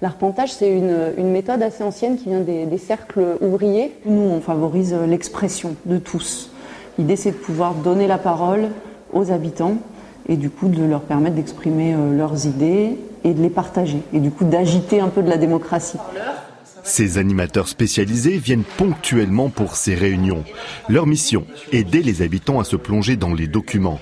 L'arpentage, 0.00 0.52
c'est 0.52 0.70
une, 0.70 1.30
méthode 1.30 1.62
assez 1.62 1.84
ancienne 1.84 2.16
qui 2.16 2.30
vient 2.30 2.40
des 2.40 2.78
cercles 2.78 3.36
ouvriers. 3.40 3.92
Nous, 4.06 4.22
on 4.22 4.40
favorise 4.40 4.94
l'expression 5.06 5.76
de 5.86 5.98
tous 5.98 6.50
L'idée, 6.98 7.16
c'est 7.16 7.30
de 7.30 7.36
pouvoir 7.36 7.74
donner 7.74 8.06
la 8.06 8.18
parole 8.18 8.68
aux 9.12 9.30
habitants 9.30 9.76
et 10.28 10.36
du 10.36 10.50
coup 10.50 10.68
de 10.68 10.82
leur 10.82 11.02
permettre 11.02 11.36
d'exprimer 11.36 11.94
euh, 11.94 12.16
leurs 12.16 12.46
idées 12.46 12.98
et 13.24 13.34
de 13.34 13.42
les 13.42 13.50
partager 13.50 14.02
et 14.12 14.20
du 14.20 14.30
coup 14.30 14.44
d'agiter 14.44 15.00
un 15.00 15.08
peu 15.08 15.22
de 15.22 15.28
la 15.28 15.36
démocratie. 15.36 15.98
Ces 16.84 17.18
animateurs 17.18 17.68
spécialisés 17.68 18.38
viennent 18.38 18.64
ponctuellement 18.76 19.50
pour 19.50 19.76
ces 19.76 19.94
réunions. 19.94 20.44
Leur 20.88 21.06
mission, 21.06 21.44
aider 21.70 22.02
les 22.02 22.22
habitants 22.22 22.58
à 22.58 22.64
se 22.64 22.76
plonger 22.76 23.16
dans 23.16 23.34
les 23.34 23.46
documents. 23.46 24.00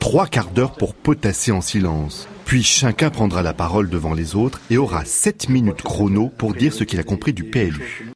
Trois 0.00 0.26
quarts 0.26 0.50
d'heure 0.50 0.72
pour 0.72 0.94
potasser 0.94 1.52
en 1.52 1.60
silence. 1.60 2.28
Puis 2.46 2.62
chacun 2.62 3.10
prendra 3.10 3.42
la 3.42 3.52
parole 3.52 3.90
devant 3.90 4.14
les 4.14 4.34
autres 4.34 4.60
et 4.70 4.78
aura 4.78 5.04
sept 5.04 5.48
minutes 5.48 5.82
chrono 5.82 6.30
pour 6.36 6.54
dire 6.54 6.72
ce 6.72 6.84
qu'il 6.84 7.00
a 7.00 7.04
compris 7.04 7.32
du 7.32 7.44
PLU. 7.44 8.11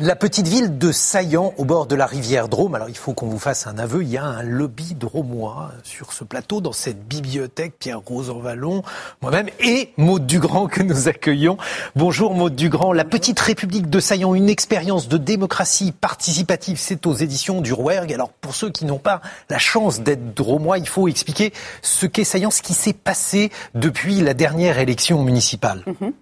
La 0.00 0.14
petite 0.14 0.46
ville 0.46 0.78
de 0.78 0.92
Saillant, 0.92 1.54
au 1.56 1.64
bord 1.64 1.88
de 1.88 1.96
la 1.96 2.06
rivière 2.06 2.48
Drôme. 2.48 2.76
Alors, 2.76 2.88
il 2.88 2.96
faut 2.96 3.14
qu'on 3.14 3.26
vous 3.26 3.40
fasse 3.40 3.66
un 3.66 3.78
aveu. 3.78 4.04
Il 4.04 4.08
y 4.08 4.16
a 4.16 4.22
un 4.22 4.44
lobby 4.44 4.94
dromois 4.94 5.72
sur 5.82 6.12
ce 6.12 6.22
plateau, 6.22 6.60
dans 6.60 6.70
cette 6.70 7.08
bibliothèque. 7.08 7.74
Pierre-Rose 7.80 8.30
Vallon, 8.30 8.84
moi-même 9.22 9.48
et 9.58 9.92
Maude 9.96 10.24
Dugrand 10.24 10.68
que 10.68 10.84
nous 10.84 11.08
accueillons. 11.08 11.56
Bonjour 11.96 12.32
Maude 12.32 12.54
Dugrand. 12.54 12.92
La 12.92 13.04
petite 13.04 13.40
République 13.40 13.90
de 13.90 13.98
Saillant, 13.98 14.36
une 14.36 14.48
expérience 14.48 15.08
de 15.08 15.16
démocratie 15.16 15.90
participative. 15.90 16.78
C'est 16.78 17.04
aux 17.04 17.14
éditions 17.14 17.60
du 17.60 17.72
Rouergue. 17.72 18.12
Alors, 18.12 18.28
pour 18.28 18.54
ceux 18.54 18.70
qui 18.70 18.84
n'ont 18.84 19.00
pas 19.00 19.20
la 19.50 19.58
chance 19.58 20.00
d'être 20.00 20.32
dromois, 20.32 20.78
il 20.78 20.86
faut 20.86 21.08
expliquer 21.08 21.52
ce 21.82 22.06
qu'est 22.06 22.22
Saillant, 22.22 22.52
ce 22.52 22.62
qui 22.62 22.74
s'est 22.74 22.92
passé 22.92 23.50
depuis 23.74 24.20
la 24.20 24.34
dernière 24.34 24.78
élection 24.78 25.24
municipale. 25.24 25.82
Mhm. 25.86 26.12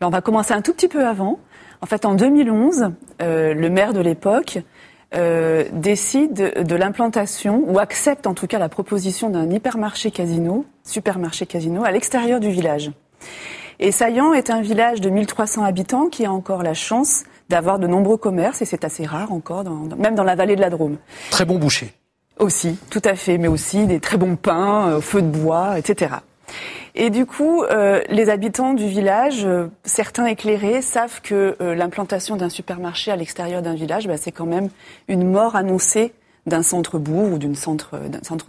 Ben, 0.00 0.06
on 0.06 0.10
va 0.10 0.20
commencer 0.20 0.52
un 0.52 0.60
tout 0.60 0.74
petit 0.74 0.88
peu 0.88 1.06
avant. 1.06 1.38
En 1.82 1.86
fait, 1.86 2.04
en 2.04 2.14
2011, 2.14 2.90
euh, 3.22 3.54
le 3.54 3.70
maire 3.70 3.92
de 3.92 4.00
l'époque 4.00 4.58
euh, 5.14 5.64
décide 5.72 6.62
de 6.62 6.74
l'implantation, 6.76 7.64
ou 7.66 7.78
accepte 7.78 8.26
en 8.26 8.34
tout 8.34 8.46
cas 8.46 8.58
la 8.58 8.68
proposition 8.68 9.30
d'un 9.30 9.50
hypermarché 9.50 10.10
casino, 10.10 10.64
supermarché 10.84 11.46
casino, 11.46 11.84
à 11.84 11.90
l'extérieur 11.90 12.38
du 12.38 12.50
village. 12.50 12.92
Et 13.80 13.92
Saillant 13.92 14.34
est 14.34 14.50
un 14.50 14.60
village 14.60 15.00
de 15.00 15.08
1300 15.08 15.64
habitants 15.64 16.08
qui 16.08 16.26
a 16.26 16.32
encore 16.32 16.62
la 16.62 16.74
chance 16.74 17.24
d'avoir 17.48 17.78
de 17.78 17.86
nombreux 17.86 18.18
commerces, 18.18 18.62
et 18.62 18.66
c'est 18.66 18.84
assez 18.84 19.04
rare 19.04 19.32
encore, 19.32 19.64
même 19.98 20.14
dans 20.14 20.22
la 20.22 20.34
vallée 20.36 20.54
de 20.54 20.60
la 20.60 20.70
Drôme. 20.70 20.98
Très 21.30 21.44
bon 21.44 21.58
boucher. 21.58 21.92
Aussi, 22.38 22.78
tout 22.90 23.02
à 23.04 23.14
fait, 23.16 23.36
mais 23.36 23.48
aussi 23.48 23.86
des 23.86 23.98
très 23.98 24.16
bons 24.16 24.36
pains, 24.36 24.90
euh, 24.90 25.00
feu 25.00 25.22
de 25.22 25.26
bois, 25.26 25.78
etc. 25.78 26.16
Et 26.94 27.10
du 27.10 27.26
coup, 27.26 27.62
euh, 27.62 28.02
les 28.08 28.30
habitants 28.30 28.74
du 28.74 28.86
village, 28.86 29.44
euh, 29.44 29.68
certains 29.84 30.26
éclairés, 30.26 30.82
savent 30.82 31.20
que 31.22 31.56
euh, 31.60 31.74
l'implantation 31.74 32.36
d'un 32.36 32.48
supermarché 32.48 33.10
à 33.10 33.16
l'extérieur 33.16 33.62
d'un 33.62 33.74
village, 33.74 34.06
bah, 34.06 34.16
c'est 34.16 34.32
quand 34.32 34.46
même 34.46 34.68
une 35.08 35.30
mort 35.30 35.56
annoncée 35.56 36.12
d'un 36.46 36.62
centre-bourg 36.62 37.34
ou 37.34 37.38
d'un 37.38 37.54
centre, 37.54 38.00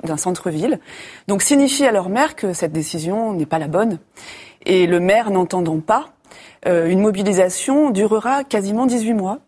d'un 0.03 0.17
centre-ville. 0.17 0.79
Donc 1.27 1.41
signifie 1.41 1.85
à 1.85 1.91
leur 1.91 2.09
maire 2.09 2.35
que 2.35 2.53
cette 2.53 2.71
décision 2.71 3.33
n'est 3.33 3.45
pas 3.45 3.59
la 3.59 3.67
bonne. 3.67 3.99
Et 4.65 4.87
le 4.87 4.99
maire 4.99 5.29
n'entendant 5.29 5.79
pas, 5.79 6.13
une 6.65 7.01
mobilisation 7.01 7.89
durera 7.89 8.45
quasiment 8.45 8.85
18 8.85 9.13
mois 9.13 9.39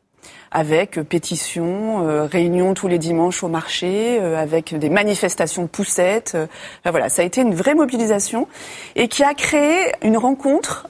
avec 0.54 1.02
pétitions, 1.02 2.08
euh, 2.08 2.26
réunions 2.26 2.76
tous 2.76 2.88
les 2.88 3.00
dimanches 3.00 3.44
au 3.44 3.48
marché, 3.48 4.20
euh, 4.22 4.38
avec 4.38 4.78
des 4.78 4.90
manifestations 4.90 5.64
de 5.64 5.68
poussettes. 5.68 6.34
Euh, 6.36 6.46
voilà, 6.86 7.10
ça 7.10 7.24
a 7.24 7.26
été 7.26 7.42
une 7.42 7.56
vraie 7.56 7.74
mobilisation 7.74 8.48
et 8.96 9.08
qui 9.08 9.24
a 9.24 9.34
créé 9.34 9.92
une 10.04 10.16
rencontre 10.18 10.88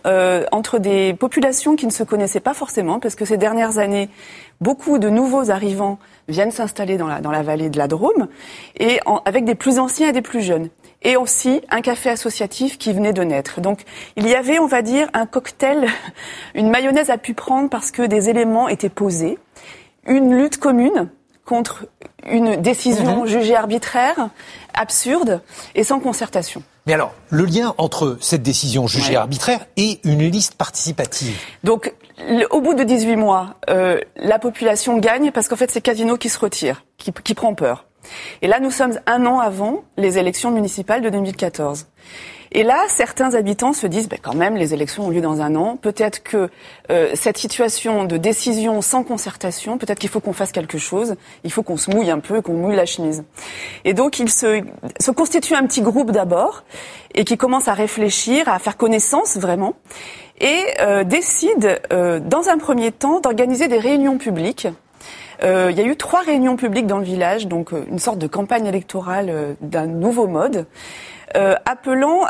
entre 0.52 0.80
des 0.80 1.14
populations 1.14 1.76
qui 1.76 1.86
ne 1.86 1.92
se 1.92 2.04
connaissaient 2.04 2.42
pas 2.42 2.54
forcément, 2.54 3.00
parce 3.00 3.16
que 3.16 3.24
ces 3.24 3.38
dernières 3.38 3.78
années, 3.78 4.10
beaucoup 4.60 5.00
de 5.00 5.10
nouveaux 5.10 5.50
arrivants 5.50 5.98
viennent 6.28 6.52
s'installer 6.52 6.98
dans 6.98 7.08
la, 7.08 7.22
dans 7.22 7.32
la 7.32 7.42
vallée 7.42 7.70
de 7.70 7.78
la 7.78 7.88
Drôme, 7.88 8.28
et 8.78 9.00
avec 9.24 9.46
des 9.46 9.56
plus 9.56 9.80
anciens 9.80 10.10
et 10.10 10.12
des 10.12 10.22
plus 10.22 10.42
jeunes 10.42 10.70
et 11.04 11.18
aussi 11.18 11.62
un 11.70 11.82
café 11.82 12.10
associatif 12.10 12.78
qui 12.78 12.94
venait 12.94 13.14
de 13.14 13.24
naître. 13.24 13.62
Donc 13.62 13.82
il 14.16 14.28
y 14.28 14.36
avait, 14.36 14.60
on 14.60 14.68
va 14.68 14.82
dire, 14.82 15.10
un 15.14 15.26
cocktail, 15.26 15.88
une 16.56 16.70
mayonnaise 16.70 17.10
à 17.10 17.18
pu 17.18 17.34
prendre 17.34 17.70
parce 17.70 17.92
que 17.92 18.02
des 18.04 18.30
éléments 18.30 18.68
étaient 18.68 18.90
posés, 18.90 19.38
une 20.06 20.36
lutte 20.36 20.58
commune 20.58 21.10
contre 21.46 21.86
une 22.30 22.56
décision 22.56 23.22
mhm. 23.22 23.28
jugée 23.28 23.56
arbitraire, 23.56 24.30
absurde 24.74 25.42
et 25.76 25.84
sans 25.84 26.00
concertation. 26.00 26.64
Mais 26.86 26.94
alors, 26.94 27.14
le 27.30 27.46
lien 27.46 27.74
entre 27.78 28.18
cette 28.20 28.44
décision 28.44 28.88
jugée 28.88 29.16
arbitraire 29.16 29.66
et 29.78 30.00
une 30.04 30.30
liste 30.30 30.56
participative? 30.56 31.38
Donc, 31.64 31.94
au 32.52 32.60
bout 32.60 32.74
de 32.74 32.84
18 32.84 33.16
mois, 33.16 33.56
euh, 33.70 34.02
la 34.18 34.38
population 34.38 34.98
gagne 34.98 35.32
parce 35.32 35.48
qu'en 35.48 35.56
fait, 35.56 35.72
c'est 35.72 35.80
Casino 35.80 36.18
qui 36.18 36.30
se 36.30 36.40
retire, 36.40 36.84
qui, 36.98 37.14
qui 37.14 37.36
prend 37.36 37.56
peur. 37.56 37.86
Et 38.42 38.48
là, 38.48 38.60
nous 38.60 38.72
sommes 38.72 39.00
un 39.06 39.26
an 39.26 39.40
avant 39.40 39.84
les 39.98 40.18
élections 40.18 40.52
municipales 40.52 41.02
de 41.02 41.10
2014. 41.10 41.88
Et 42.56 42.62
là, 42.64 42.84
certains 42.88 43.34
habitants 43.34 43.74
se 43.74 43.88
disent, 43.88 44.08
ben 44.08 44.20
quand 44.22 44.36
même, 44.36 44.56
les 44.56 44.76
élections 44.76 45.08
ont 45.08 45.10
lieu 45.10 45.22
dans 45.22 45.42
un 45.42 45.56
an. 45.56 45.76
Peut-être 45.76 46.22
que 46.22 46.50
euh, 46.92 47.10
cette 47.16 47.38
situation 47.40 48.04
de 48.04 48.16
décision 48.18 48.82
sans 48.84 49.04
concertation, 49.04 49.80
peut-être 49.80 49.98
qu'il 49.98 50.10
faut 50.10 50.20
qu'on 50.20 50.34
fasse 50.34 50.52
quelque 50.52 50.78
chose. 50.78 51.16
Il 51.44 51.52
faut 51.52 51.64
qu'on 51.64 51.78
se 51.78 51.90
mouille 51.90 52.12
un 52.12 52.20
peu, 52.20 52.42
qu'on 52.42 52.54
mouille 52.54 52.76
la 52.76 52.86
chemise. 52.86 53.24
Et 53.86 53.96
donc, 53.96 54.20
il 54.20 54.30
se, 54.30 54.62
se 55.00 55.10
constitue 55.10 55.56
un 55.56 55.66
petit 55.66 55.82
groupe 55.82 56.12
d'abord 56.12 56.64
et 57.16 57.26
qui 57.26 57.38
commence 57.38 57.68
à 57.68 57.74
réfléchir, 57.74 58.48
à 58.48 58.60
faire 58.60 58.78
connaissance 58.78 59.38
vraiment, 59.38 59.74
et 60.40 60.64
euh, 60.82 61.04
décide, 61.04 61.80
euh, 61.92 62.20
dans 62.20 62.50
un 62.50 62.58
premier 62.58 62.92
temps, 62.92 63.20
d'organiser 63.20 63.68
des 63.68 63.78
réunions 63.78 64.18
publiques 64.18 64.68
euh, 65.44 65.72
il 65.72 65.78
y 65.78 65.82
a 65.82 65.86
eu 65.86 65.96
trois 65.96 66.22
réunions 66.22 66.56
publiques 66.56 66.88
dans 66.88 66.98
le 66.98 67.04
village, 67.04 67.48
donc 67.48 67.74
euh, 67.74 67.86
une 67.90 68.00
sorte 68.00 68.18
de 68.20 68.28
campagne 68.28 68.66
électorale 68.66 69.30
euh, 69.30 69.54
d'un 69.62 69.88
nouveau 69.88 70.28
mode. 70.28 70.66
appelant 71.66 72.28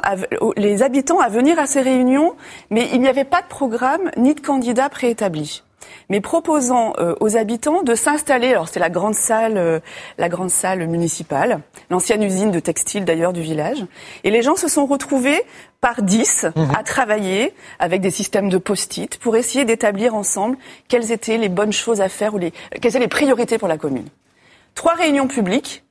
les 0.55 0.81
habitants 0.81 1.19
à 1.19 1.27
venir 1.27 1.59
à 1.59 1.65
ces 1.65 1.81
réunions, 1.81 2.35
mais 2.69 2.87
il 2.93 3.01
n'y 3.01 3.09
avait 3.09 3.25
pas 3.25 3.41
de 3.41 3.47
programme 3.47 4.11
ni 4.15 4.33
de 4.33 4.39
candidat 4.39 4.87
préétabli 4.87 5.61
mais 6.09 6.21
proposant 6.21 6.93
aux 7.19 7.37
habitants 7.37 7.83
de 7.83 7.95
s'installer. 7.95 8.49
Alors 8.49 8.67
c'est 8.67 8.79
la 8.79 8.89
grande 8.89 9.15
salle, 9.15 9.81
la 10.17 10.29
grande 10.29 10.49
salle 10.49 10.87
municipale, 10.87 11.59
l'ancienne 11.89 12.23
usine 12.23 12.51
de 12.51 12.59
textile 12.59 13.05
d'ailleurs 13.05 13.33
du 13.33 13.41
village. 13.41 13.85
Et 14.23 14.31
les 14.31 14.41
gens 14.41 14.55
se 14.55 14.67
sont 14.67 14.85
retrouvés 14.85 15.43
par 15.81 16.01
dix 16.01 16.45
mhm. 16.55 16.71
à 16.77 16.83
travailler 16.83 17.53
avec 17.77 18.01
des 18.01 18.09
systèmes 18.09 18.49
de 18.49 18.57
post-it 18.57 19.17
pour 19.17 19.35
essayer 19.35 19.65
d'établir 19.65 20.15
ensemble 20.15 20.57
quelles 20.87 21.11
étaient 21.11 21.37
les 21.37 21.49
bonnes 21.49 21.73
choses 21.73 21.99
à 21.99 22.07
faire 22.07 22.33
ou 22.33 22.37
les, 22.37 22.51
quelles 22.81 22.91
étaient 22.91 22.99
les 22.99 23.07
priorités 23.09 23.57
pour 23.57 23.67
la 23.67 23.77
commune. 23.77 24.07
Trois 24.75 24.93
réunions 24.93 25.27
publiques 25.27 25.82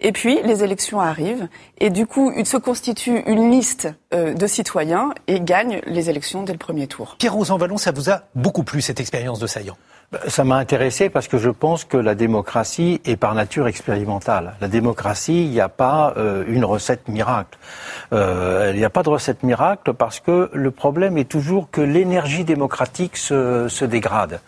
et 0.00 0.12
puis, 0.12 0.40
les 0.42 0.62
élections 0.62 1.00
arrivent, 1.00 1.48
et 1.78 1.90
du 1.90 2.06
coup, 2.06 2.32
il 2.36 2.46
se 2.46 2.56
constitue 2.56 3.22
une 3.26 3.50
liste 3.50 3.88
euh, 4.14 4.34
de 4.34 4.46
citoyens 4.46 5.10
et 5.26 5.40
gagne 5.40 5.80
les 5.86 6.08
élections 6.08 6.44
dès 6.44 6.52
le 6.52 6.58
premier 6.58 6.86
tour. 6.86 7.16
Pierre-Rosan 7.18 7.58
Vallon, 7.58 7.78
ça 7.78 7.90
vous 7.90 8.10
a 8.10 8.22
beaucoup 8.34 8.62
plu, 8.62 8.80
cette 8.80 9.00
expérience 9.00 9.40
de 9.40 9.46
saillant? 9.46 9.76
Ça 10.26 10.42
m'a 10.42 10.56
intéressé 10.56 11.10
parce 11.10 11.28
que 11.28 11.36
je 11.36 11.50
pense 11.50 11.84
que 11.84 11.98
la 11.98 12.14
démocratie 12.14 13.02
est 13.04 13.16
par 13.16 13.34
nature 13.34 13.66
expérimentale. 13.68 14.54
La 14.58 14.68
démocratie, 14.68 15.44
il 15.44 15.50
n'y 15.50 15.60
a 15.60 15.68
pas 15.68 16.14
euh, 16.16 16.44
une 16.48 16.64
recette 16.64 17.08
miracle. 17.08 17.58
Euh, 18.14 18.70
il 18.72 18.78
n'y 18.78 18.86
a 18.86 18.90
pas 18.90 19.02
de 19.02 19.10
recette 19.10 19.42
miracle 19.42 19.92
parce 19.92 20.20
que 20.20 20.50
le 20.54 20.70
problème 20.70 21.18
est 21.18 21.28
toujours 21.28 21.70
que 21.70 21.82
l'énergie 21.82 22.44
démocratique 22.44 23.18
se, 23.18 23.68
se, 23.68 23.84
dégrade. 23.84 24.40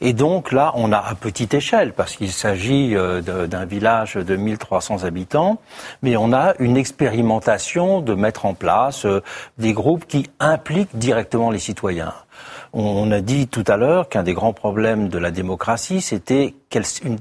Et 0.00 0.12
donc 0.12 0.52
là, 0.52 0.70
on 0.76 0.92
a 0.92 0.98
à 0.98 1.16
petite 1.16 1.52
échelle, 1.52 1.94
parce 1.94 2.14
qu'il 2.14 2.30
s'agit 2.30 2.94
euh, 2.94 3.20
d'un 3.20 3.64
village 3.64 4.14
de 4.14 4.36
1300 4.36 5.02
habitants, 5.02 5.58
mais 6.02 6.16
on 6.16 6.32
a 6.32 6.54
une 6.60 6.76
expérimentation 6.76 8.00
de 8.02 8.14
mettre 8.14 8.46
en 8.46 8.54
place 8.54 9.04
des 9.58 9.72
groupes 9.72 10.06
qui 10.06 10.30
impliquent 10.38 10.96
directement 10.96 11.50
les 11.50 11.58
citoyens. 11.58 12.14
On 12.72 13.10
a 13.10 13.20
dit 13.20 13.48
tout 13.48 13.64
à 13.66 13.76
l'heure 13.76 14.08
qu'un 14.08 14.22
des 14.22 14.34
grands 14.34 14.52
problèmes 14.52 15.08
de 15.08 15.18
la 15.18 15.30
démocratie, 15.30 16.00
c'était 16.00 16.54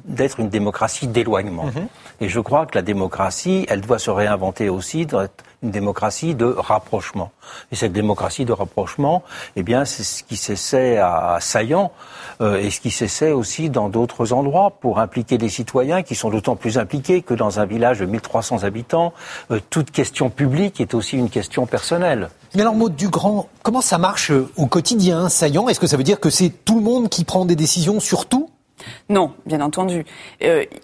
d'être 0.06 0.40
une 0.40 0.50
démocratie 0.50 1.08
d'éloignement. 1.08 1.66
Mhm. 1.66 1.88
Et 2.22 2.30
je 2.30 2.40
crois 2.40 2.66
que 2.66 2.76
la 2.76 2.82
démocratie, 2.82 3.66
elle 3.70 3.82
doit 3.82 4.00
se 4.00 4.10
réinventer 4.10 4.70
aussi, 4.70 5.06
doit 5.06 5.26
être 5.26 5.44
une 5.64 5.72
démocratie 5.72 6.36
de 6.36 6.46
rapprochement. 6.46 7.32
Et 7.72 7.76
cette 7.76 7.94
démocratie 7.94 8.46
de 8.46 8.54
rapprochement, 8.54 9.24
eh 9.56 9.64
bien, 9.64 9.86
c'est 9.86 10.04
ce 10.04 10.24
qui 10.24 10.38
s'essaie 10.38 10.98
à 10.98 11.38
Saillant 11.42 11.92
euh, 12.42 12.58
et 12.58 12.70
ce 12.70 12.80
qui 12.80 12.92
s'essaie 12.92 13.32
aussi 13.32 13.70
dans 13.70 13.90
d'autres 13.90 14.34
endroits 14.34 14.72
pour 14.80 15.00
impliquer 15.00 15.38
les 15.38 15.50
citoyens 15.50 16.04
qui 16.04 16.16
sont 16.16 16.30
d'autant 16.30 16.56
plus 16.56 16.78
impliqués 16.78 17.22
que 17.22 17.34
dans 17.34 17.60
un 17.60 17.66
village 17.66 18.00
de 18.00 18.06
1300 18.06 18.64
habitants, 18.64 19.14
euh, 19.52 19.60
toute 19.70 19.92
question 19.92 20.30
publique 20.30 20.80
est 20.80 20.94
aussi 20.94 21.18
une 21.18 21.30
question 21.30 21.66
personnelle. 21.66 22.30
Mais 22.54 22.62
alors, 22.62 22.76
Maud 22.76 22.96
Dugrand, 22.96 23.50
comment 23.64 23.82
ça 23.82 23.98
marche 23.98 24.32
euh, 24.32 24.50
au 24.58 24.68
quotidien, 24.68 25.28
Saillant? 25.28 25.68
Est-ce 25.70 25.80
que 25.80 25.88
ça 25.88 25.98
veut 25.98 26.04
dire 26.04 26.20
que 26.20 26.30
c'est 26.30 26.50
tout 26.50 26.76
le 26.76 26.84
monde 26.84 27.10
qui 27.10 27.24
prend 27.24 27.46
des 27.46 27.56
décisions 27.56 28.00
sur 28.00 28.28
tout? 28.28 28.50
Non, 29.10 29.34
bien 29.48 29.62
entendu. 29.62 30.06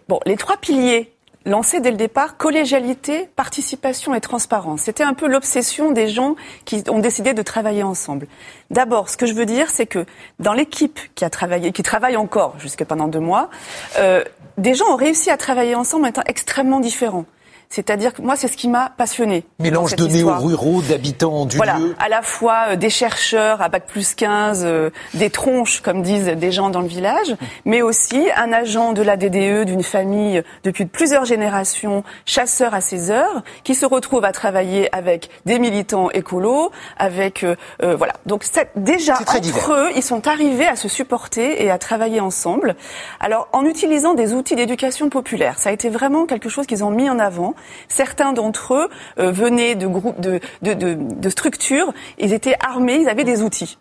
bon, 0.09 0.19
les 0.25 0.35
trois 0.35 0.57
piliers 0.57 1.12
lancé 1.45 1.79
dès 1.79 1.91
le 1.91 1.97
départ 1.97 2.37
collégialité, 2.37 3.29
participation 3.35 4.13
et 4.13 4.21
transparence. 4.21 4.81
C'était 4.81 5.03
un 5.03 5.13
peu 5.13 5.27
l'obsession 5.27 5.91
des 5.91 6.07
gens 6.07 6.35
qui 6.65 6.83
ont 6.89 6.99
décidé 6.99 7.33
de 7.33 7.41
travailler 7.41 7.83
ensemble. 7.83 8.27
D'abord, 8.69 9.09
ce 9.09 9.17
que 9.17 9.25
je 9.25 9.33
veux 9.33 9.45
dire, 9.45 9.69
c'est 9.69 9.85
que 9.85 10.05
dans 10.39 10.53
l'équipe 10.53 10.99
qui 11.15 11.25
a 11.25 11.29
travaillé, 11.29 11.71
qui 11.71 11.83
travaille 11.83 12.17
encore 12.17 12.55
jusque 12.59 12.83
pendant 12.85 13.07
deux 13.07 13.19
mois, 13.19 13.49
euh, 13.97 14.23
des 14.57 14.73
gens 14.73 14.85
ont 14.91 14.95
réussi 14.95 15.29
à 15.29 15.37
travailler 15.37 15.75
ensemble 15.75 16.05
en 16.05 16.09
étant 16.09 16.23
extrêmement 16.25 16.79
différents. 16.79 17.25
C'est-à-dire 17.73 18.13
que 18.13 18.21
moi, 18.21 18.35
c'est 18.35 18.47
ce 18.47 18.55
qui 18.55 18.67
m'a 18.67 18.91
passionné. 18.95 19.45
Mélange 19.57 19.95
de 19.95 20.05
néo-ruraux, 20.05 20.83
d'habitants 20.83 21.47
du 21.47 21.57
voilà, 21.57 21.79
lieu. 21.79 21.95
à 21.97 22.07
la 22.07 22.21
fois 22.21 22.65
euh, 22.69 22.75
des 22.75 22.91
chercheurs 22.91 23.63
à 23.63 23.69
bac 23.69 23.87
plus 23.87 24.13
15, 24.13 24.61
euh, 24.63 24.91
des 25.15 25.31
tronches, 25.31 25.81
comme 25.81 26.03
disent 26.03 26.27
des 26.27 26.51
gens 26.51 26.69
dans 26.69 26.81
le 26.81 26.87
village, 26.87 27.35
mais 27.65 27.81
aussi 27.81 28.27
un 28.37 28.53
agent 28.53 28.93
de 28.93 29.01
la 29.01 29.17
DDE 29.17 29.65
d'une 29.65 29.81
famille 29.81 30.43
depuis 30.63 30.85
plusieurs 30.85 31.25
générations, 31.25 32.03
chasseur 32.27 32.75
à 32.75 32.81
ses 32.81 33.09
heures, 33.09 33.41
qui 33.63 33.73
se 33.73 33.87
retrouve 33.87 34.23
à 34.23 34.33
travailler 34.33 34.93
avec 34.95 35.31
des 35.47 35.57
militants 35.57 36.11
écolos, 36.11 36.69
avec 36.97 37.43
euh, 37.43 37.55
euh, 37.81 37.95
voilà. 37.95 38.13
Donc 38.27 38.45
déjà 38.75 39.19
entre 39.19 39.39
divers. 39.39 39.71
eux, 39.71 39.89
ils 39.95 40.03
sont 40.03 40.27
arrivés 40.27 40.67
à 40.67 40.75
se 40.75 40.87
supporter 40.87 41.63
et 41.63 41.71
à 41.71 41.79
travailler 41.79 42.19
ensemble. 42.19 42.75
Alors 43.19 43.47
en 43.51 43.65
utilisant 43.65 44.13
des 44.13 44.33
outils 44.33 44.55
d'éducation 44.55 45.09
populaire, 45.09 45.57
ça 45.57 45.69
a 45.69 45.71
été 45.71 45.89
vraiment 45.89 46.27
quelque 46.27 46.49
chose 46.49 46.67
qu'ils 46.67 46.83
ont 46.83 46.91
mis 46.91 47.09
en 47.09 47.17
avant. 47.17 47.55
Certains 47.87 48.33
d'entre 48.33 48.73
eux 48.73 48.89
euh, 49.19 49.31
venaient 49.31 49.75
de 49.75 49.87
groupes, 49.87 50.19
de, 50.19 50.39
de, 50.61 50.73
de, 50.73 50.93
de 50.93 51.29
structures, 51.29 51.93
ils 52.17 52.33
étaient 52.33 52.55
armés, 52.65 52.99
ils 53.01 53.09
avaient 53.09 53.23
des 53.23 53.41
outils. 53.41 53.77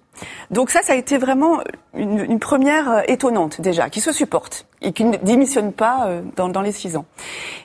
Donc 0.51 0.71
ça, 0.71 0.83
ça 0.83 0.93
a 0.93 0.97
été 0.97 1.19
vraiment 1.19 1.61
une, 1.95 2.21
une 2.21 2.39
première 2.39 2.91
euh, 2.91 3.01
étonnante 3.09 3.61
déjà, 3.61 3.89
qui 3.89 4.01
se 4.01 4.13
supporte 4.13 4.67
et 4.81 4.93
qui 4.93 5.05
ne 5.05 5.17
démissionne 5.17 5.73
pas 5.73 6.07
euh, 6.07 6.23
dans, 6.37 6.49
dans 6.49 6.61
les 6.61 6.73
six 6.73 6.97
ans. 6.97 7.07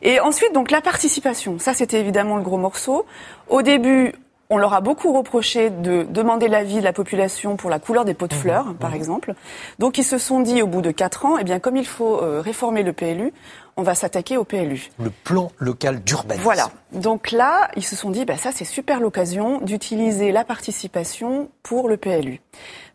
Et 0.01 0.19
ensuite, 0.19 0.53
donc 0.53 0.71
la 0.71 0.81
participation, 0.81 1.59
ça 1.59 1.73
c'était 1.73 1.99
évidemment 1.99 2.37
le 2.37 2.43
gros 2.43 2.57
morceau. 2.57 3.05
Au 3.49 3.61
début, 3.61 4.13
on 4.49 4.57
leur 4.57 4.73
a 4.73 4.79
beaucoup 4.79 5.11
reproché 5.11 5.69
de 5.69 6.03
demander 6.09 6.47
l'avis 6.47 6.79
de 6.79 6.83
la 6.83 6.93
population 6.93 7.57
pour 7.57 7.69
la 7.69 7.79
couleur 7.79 8.05
des 8.05 8.13
pots 8.13 8.27
de 8.27 8.33
fleurs, 8.33 8.75
par 8.79 8.93
exemple. 8.93 9.33
Donc 9.77 9.97
ils 9.97 10.05
se 10.05 10.17
sont 10.17 10.39
dit 10.39 10.61
au 10.61 10.67
bout 10.67 10.81
de 10.81 10.91
quatre 10.91 11.25
ans, 11.25 11.37
eh 11.37 11.43
bien 11.43 11.59
comme 11.59 11.75
il 11.75 11.85
faut 11.85 12.21
réformer 12.39 12.83
le 12.83 12.93
PLU, 12.93 13.33
on 13.77 13.83
va 13.83 13.95
s'attaquer 13.95 14.37
au 14.37 14.43
PLU. 14.43 14.89
Le 14.99 15.09
plan 15.11 15.51
local 15.59 16.03
d'urbanisme. 16.03 16.43
Voilà. 16.43 16.69
Donc 16.93 17.31
là, 17.31 17.69
ils 17.75 17.83
se 17.85 17.95
sont 17.95 18.09
dit, 18.09 18.25
bah, 18.25 18.37
ça 18.37 18.49
c'est 18.51 18.65
super 18.65 18.99
l'occasion 18.99 19.59
d'utiliser 19.61 20.31
la 20.31 20.43
participation 20.43 21.49
pour 21.63 21.87
le 21.87 21.97
PLU. 21.97 22.41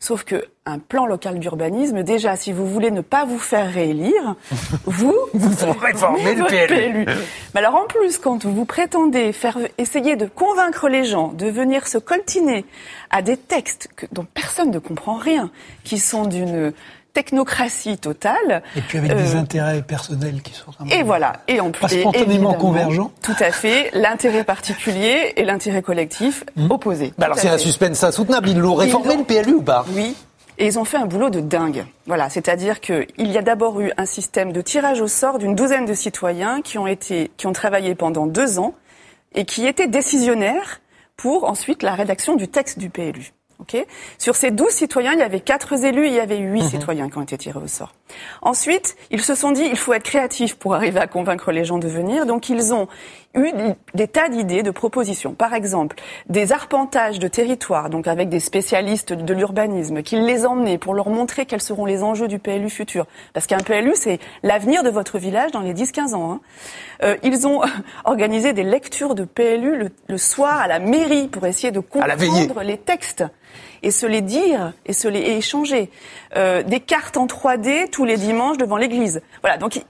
Sauf 0.01 0.25
que 0.25 0.45
un 0.67 0.79
plan 0.79 1.07
local 1.07 1.39
d'urbanisme, 1.39 2.03
déjà, 2.03 2.37
si 2.37 2.53
vous 2.53 2.67
voulez 2.67 2.91
ne 2.91 3.01
pas 3.01 3.25
vous 3.25 3.39
faire 3.39 3.71
réélire, 3.73 4.35
vous, 4.85 5.15
vous 5.35 5.73
réformez 5.81 6.35
le 6.35 6.43
votre 6.43 6.67
PLU. 6.67 7.07
Mais 7.55 7.61
alors 7.61 7.77
en 7.77 7.87
plus, 7.87 8.19
quand 8.19 8.45
vous 8.45 8.65
prétendez 8.65 9.33
faire 9.33 9.59
essayer 9.79 10.17
de 10.17 10.27
convaincre 10.27 10.89
les 10.89 11.05
gens 11.05 11.29
de 11.29 11.47
venir 11.47 11.87
se 11.87 11.99
coltiner 11.99 12.65
à 13.11 13.23
des 13.23 13.37
textes 13.37 13.89
que- 13.95 14.07
dont 14.13 14.27
personne 14.35 14.71
ne 14.71 14.79
comprend 14.79 15.15
rien, 15.15 15.51
qui 15.85 15.99
sont 15.99 16.25
d'une 16.25 16.73
technocratie 17.13 17.99
totale. 17.99 18.63
Et 18.77 18.81
puis 18.81 18.99
avec 18.99 19.15
des 19.17 19.35
euh, 19.35 19.39
intérêts 19.39 19.83
personnels 19.83 20.43
qui 20.43 20.55
sont 20.55 20.73
quand 20.77 20.85
même 20.85 20.99
et 20.99 21.03
voilà. 21.03 21.35
Et 21.49 21.61
en 21.61 21.71
plus, 21.71 21.83
pas 21.83 21.89
spontanément 21.89 22.55
convergents. 22.55 23.13
Tout 23.23 23.37
à 23.41 23.51
fait. 23.51 23.91
L'intérêt 23.93 24.45
particulier 24.45 25.33
et 25.37 25.45
l'intérêt 25.45 25.83
collectif 25.83 26.45
opposés. 26.71 27.13
Bah 27.19 27.27
alors 27.27 27.39
c'est 27.39 27.49
un 27.49 27.59
suspense 27.59 28.03
insoutenable. 28.03 28.49
Ils 28.49 28.59
l'ont 28.59 28.75
réformé 28.75 29.15
Ils 29.15 29.19
le 29.19 29.25
PLU 29.25 29.55
ou 29.55 29.63
pas? 29.63 29.85
Oui. 29.95 30.17
Et 30.59 30.67
ils 30.67 30.79
ont 30.79 30.85
fait 30.85 30.99
un 30.99 31.07
boulot 31.07 31.31
de 31.31 31.41
dingue. 31.41 31.85
Voilà, 32.07 32.29
c'est-à-dire 32.29 32.81
qu'il 32.81 33.07
y 33.19 33.39
a 33.39 33.43
d'abord 33.43 33.81
eu 33.81 33.91
un 33.97 34.07
système 34.07 34.53
de 34.53 34.61
tirage 34.61 35.01
au 35.01 35.09
sort 35.09 35.39
d'une 35.39 35.55
douzaine 35.55 35.87
de 35.87 35.95
citoyens 35.95 36.61
qui 36.63 36.79
ont 36.79 36.87
été, 36.87 37.31
qui 37.37 37.47
ont 37.47 37.53
travaillé 37.53 37.95
pendant 37.95 38.27
deux 38.27 38.59
ans 38.59 38.75
et 39.35 39.45
qui 39.45 39.67
étaient 39.67 39.89
décisionnaires 39.89 40.81
pour 41.17 41.45
ensuite 41.45 41.83
la 41.83 41.95
rédaction 41.95 42.37
du 42.37 42.49
texte 42.49 42.79
du 42.79 42.91
PLU. 42.91 43.33
Sur 44.19 44.37
ces 44.37 44.51
12 44.51 44.71
citoyens, 44.71 45.13
il 45.13 45.19
y 45.19 45.23
avait 45.23 45.41
quatre 45.41 45.73
élus, 45.85 46.07
il 46.07 46.15
y 46.15 46.21
avait 46.21 46.39
huit 46.39 46.63
citoyens 46.65 47.09
qui 47.09 47.19
ont 47.19 47.23
été 47.23 47.39
tirés 47.39 47.59
au 47.59 47.67
sort. 47.67 47.93
Ensuite, 48.43 48.97
ils 49.11 49.23
se 49.23 49.35
sont 49.35 49.53
dit, 49.53 49.63
il 49.65 49.77
faut 49.77 49.93
être 49.93 50.05
créatif 50.05 50.57
pour 50.57 50.75
arriver 50.75 51.01
à 51.01 51.07
convaincre 51.07 51.53
les 51.53 51.65
gens 51.65 51.79
de 51.79 51.89
venir. 51.89 52.27
Donc, 52.27 52.49
ils 52.49 52.75
ont 52.75 52.89
eu 53.35 53.51
des 53.95 54.09
tas 54.09 54.29
d'idées, 54.29 54.63
de 54.63 54.71
propositions. 54.71 55.33
Par 55.35 55.55
exemple, 55.55 55.97
des 56.29 56.53
arpentages 56.53 57.19
de 57.19 57.29
territoire, 57.29 57.91
donc 57.91 58.07
avec 58.07 58.29
des 58.29 58.41
spécialistes 58.41 59.13
de 59.13 59.35
l'urbanisme, 59.35 60.03
qui 60.03 60.17
les 60.17 60.45
emmenaient 60.47 60.79
pour 60.79 60.95
leur 60.95 61.09
montrer 61.09 61.47
quels 61.47 61.63
seront 61.63 61.85
les 61.87 62.03
enjeux 62.03 62.29
du 62.29 62.39
PLU 62.39 62.69
futur. 62.71 63.07
Parce 63.33 63.47
qu'un 63.47 63.59
PLU, 63.59 63.93
c'est 63.95 64.19
l'avenir 64.43 64.83
de 64.83 64.91
votre 64.91 65.19
village 65.19 65.51
dans 65.53 65.61
les 65.61 65.75
10-15 65.75 66.15
ans. 66.15 66.33
hein. 66.33 66.41
Euh, 67.03 67.17
ils 67.23 67.47
ont 67.47 67.63
organisé 68.05 68.53
des 68.53 68.65
lectures 68.65 69.15
de 69.15 69.25
PLU 69.25 69.77
le, 69.77 69.91
le 70.09 70.19
soir 70.19 70.61
à 70.61 70.69
la 70.69 70.79
mairie 70.79 71.29
pour 71.29 71.47
essayer 71.47 71.71
de 71.71 71.81
comprendre 71.81 72.63
les 72.63 72.79
textes 72.79 73.25
et 73.83 73.91
se 73.91 74.07
les 74.07 74.21
dire 74.21 74.73
et 74.87 74.93
se 74.93 75.09
les 75.09 75.19
et 75.21 75.37
échanger. 75.37 75.91
Euh, 76.37 76.63
des 76.63 76.81
cartes 76.81 77.17
en 77.17 77.27
3D 77.27 77.91
tous 77.91 78.05
les 78.05 78.17
dimanches 78.17 78.59
devant 78.59 78.77
l'église. 78.77 79.23
Voilà, 79.43 79.59
donc 79.59 79.83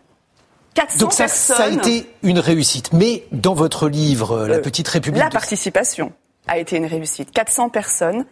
400 0.75 0.99
Donc 0.99 1.13
ça, 1.13 1.25
personnes. 1.25 1.57
ça 1.57 1.65
a 1.65 1.69
été 1.69 2.09
une 2.23 2.39
réussite. 2.39 2.93
Mais 2.93 3.25
dans 3.33 3.55
votre 3.55 3.89
livre, 3.89 4.47
La 4.47 4.57
Euh, 4.57 4.61
Petite 4.61 4.89
République 4.89 5.21
La 5.23 5.29
de 5.29 5.33
participation 5.35 6.13
a 6.49 6.59
été 6.59 6.77
une 6.77 6.87
réussite. 6.87 7.31
400 7.33 7.69
personnes 7.69 8.25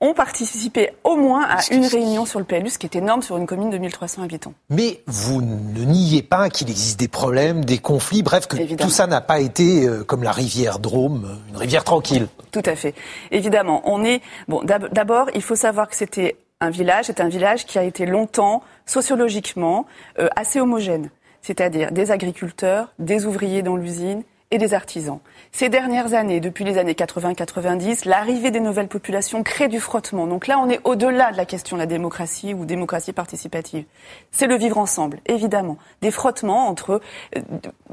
ont 0.00 0.12
participé 0.12 0.90
au 1.04 1.16
moins 1.16 1.44
à 1.44 1.60
une 1.72 1.86
réunion 1.86 2.26
sur 2.26 2.38
le 2.38 2.44
PLU, 2.44 2.68
ce 2.68 2.78
qui 2.78 2.84
est 2.86 2.96
énorme 2.96 3.22
sur 3.22 3.36
une 3.38 3.46
commune 3.46 3.70
de 3.70 3.78
1300 3.78 4.22
habitants. 4.22 4.52
Mais 4.68 5.00
vous 5.06 5.40
ne 5.40 5.84
niez 5.84 6.22
pas 6.22 6.50
qu'il 6.50 6.68
existe 6.68 6.98
des 6.98 7.08
problèmes, 7.08 7.64
des 7.64 7.78
conflits, 7.78 8.22
bref, 8.22 8.46
que 8.46 8.56
Évidemment. 8.56 8.88
tout 8.88 8.94
ça 8.94 9.06
n'a 9.06 9.20
pas 9.22 9.40
été 9.40 9.86
euh, 9.86 10.04
comme 10.04 10.22
la 10.22 10.32
rivière 10.32 10.78
Drôme, 10.78 11.24
euh, 11.24 11.50
une 11.50 11.56
rivière 11.56 11.84
tranquille. 11.84 12.26
Tout 12.50 12.62
à 12.66 12.76
fait. 12.76 12.94
Évidemment, 13.30 13.80
on 13.84 14.04
est 14.04 14.20
bon. 14.48 14.62
d'ab- 14.62 14.92
D'abord, 14.92 15.30
il 15.34 15.42
faut 15.42 15.56
savoir 15.56 15.88
que 15.88 15.96
c'était 15.96 16.36
un 16.60 16.70
village. 16.70 17.06
C'est 17.06 17.20
un 17.20 17.28
village 17.28 17.64
qui 17.64 17.78
a 17.78 17.82
été 17.84 18.04
longtemps, 18.04 18.62
sociologiquement, 18.86 19.86
euh, 20.18 20.28
assez 20.36 20.60
homogène. 20.60 21.08
C'est-à-dire 21.44 21.92
des 21.92 22.10
agriculteurs, 22.10 22.94
des 22.98 23.26
ouvriers 23.26 23.62
dans 23.62 23.76
l'usine 23.76 24.22
et 24.50 24.56
des 24.56 24.72
artisans. 24.72 25.18
Ces 25.52 25.68
dernières 25.68 26.14
années, 26.14 26.40
depuis 26.40 26.64
les 26.64 26.78
années 26.78 26.94
80-90, 26.94 28.08
l'arrivée 28.08 28.50
des 28.50 28.60
nouvelles 28.60 28.88
populations 28.88 29.42
crée 29.42 29.68
du 29.68 29.78
frottement. 29.78 30.26
Donc 30.26 30.46
là, 30.46 30.58
on 30.58 30.70
est 30.70 30.80
au-delà 30.84 31.32
de 31.32 31.36
la 31.36 31.44
question 31.44 31.76
de 31.76 31.82
la 31.82 31.86
démocratie 31.86 32.54
ou 32.54 32.64
démocratie 32.64 33.12
participative. 33.12 33.84
C'est 34.30 34.46
le 34.46 34.56
vivre 34.56 34.78
ensemble, 34.78 35.20
évidemment. 35.26 35.76
Des 36.00 36.10
frottements 36.10 36.66
entre 36.66 37.02
euh, 37.36 37.40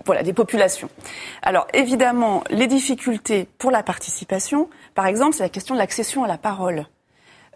voilà, 0.05 0.23
des 0.23 0.33
populations. 0.33 0.89
Alors 1.41 1.67
évidemment, 1.73 2.45
les 2.51 2.67
difficultés 2.67 3.49
pour 3.57 3.69
la 3.69 3.83
participation, 3.83 4.69
par 4.95 5.07
exemple, 5.07 5.35
c'est 5.35 5.43
la 5.43 5.49
question 5.49 5.75
de 5.75 5.79
l'accession 5.79 6.23
à 6.23 6.27
la 6.29 6.37
parole. 6.37 6.85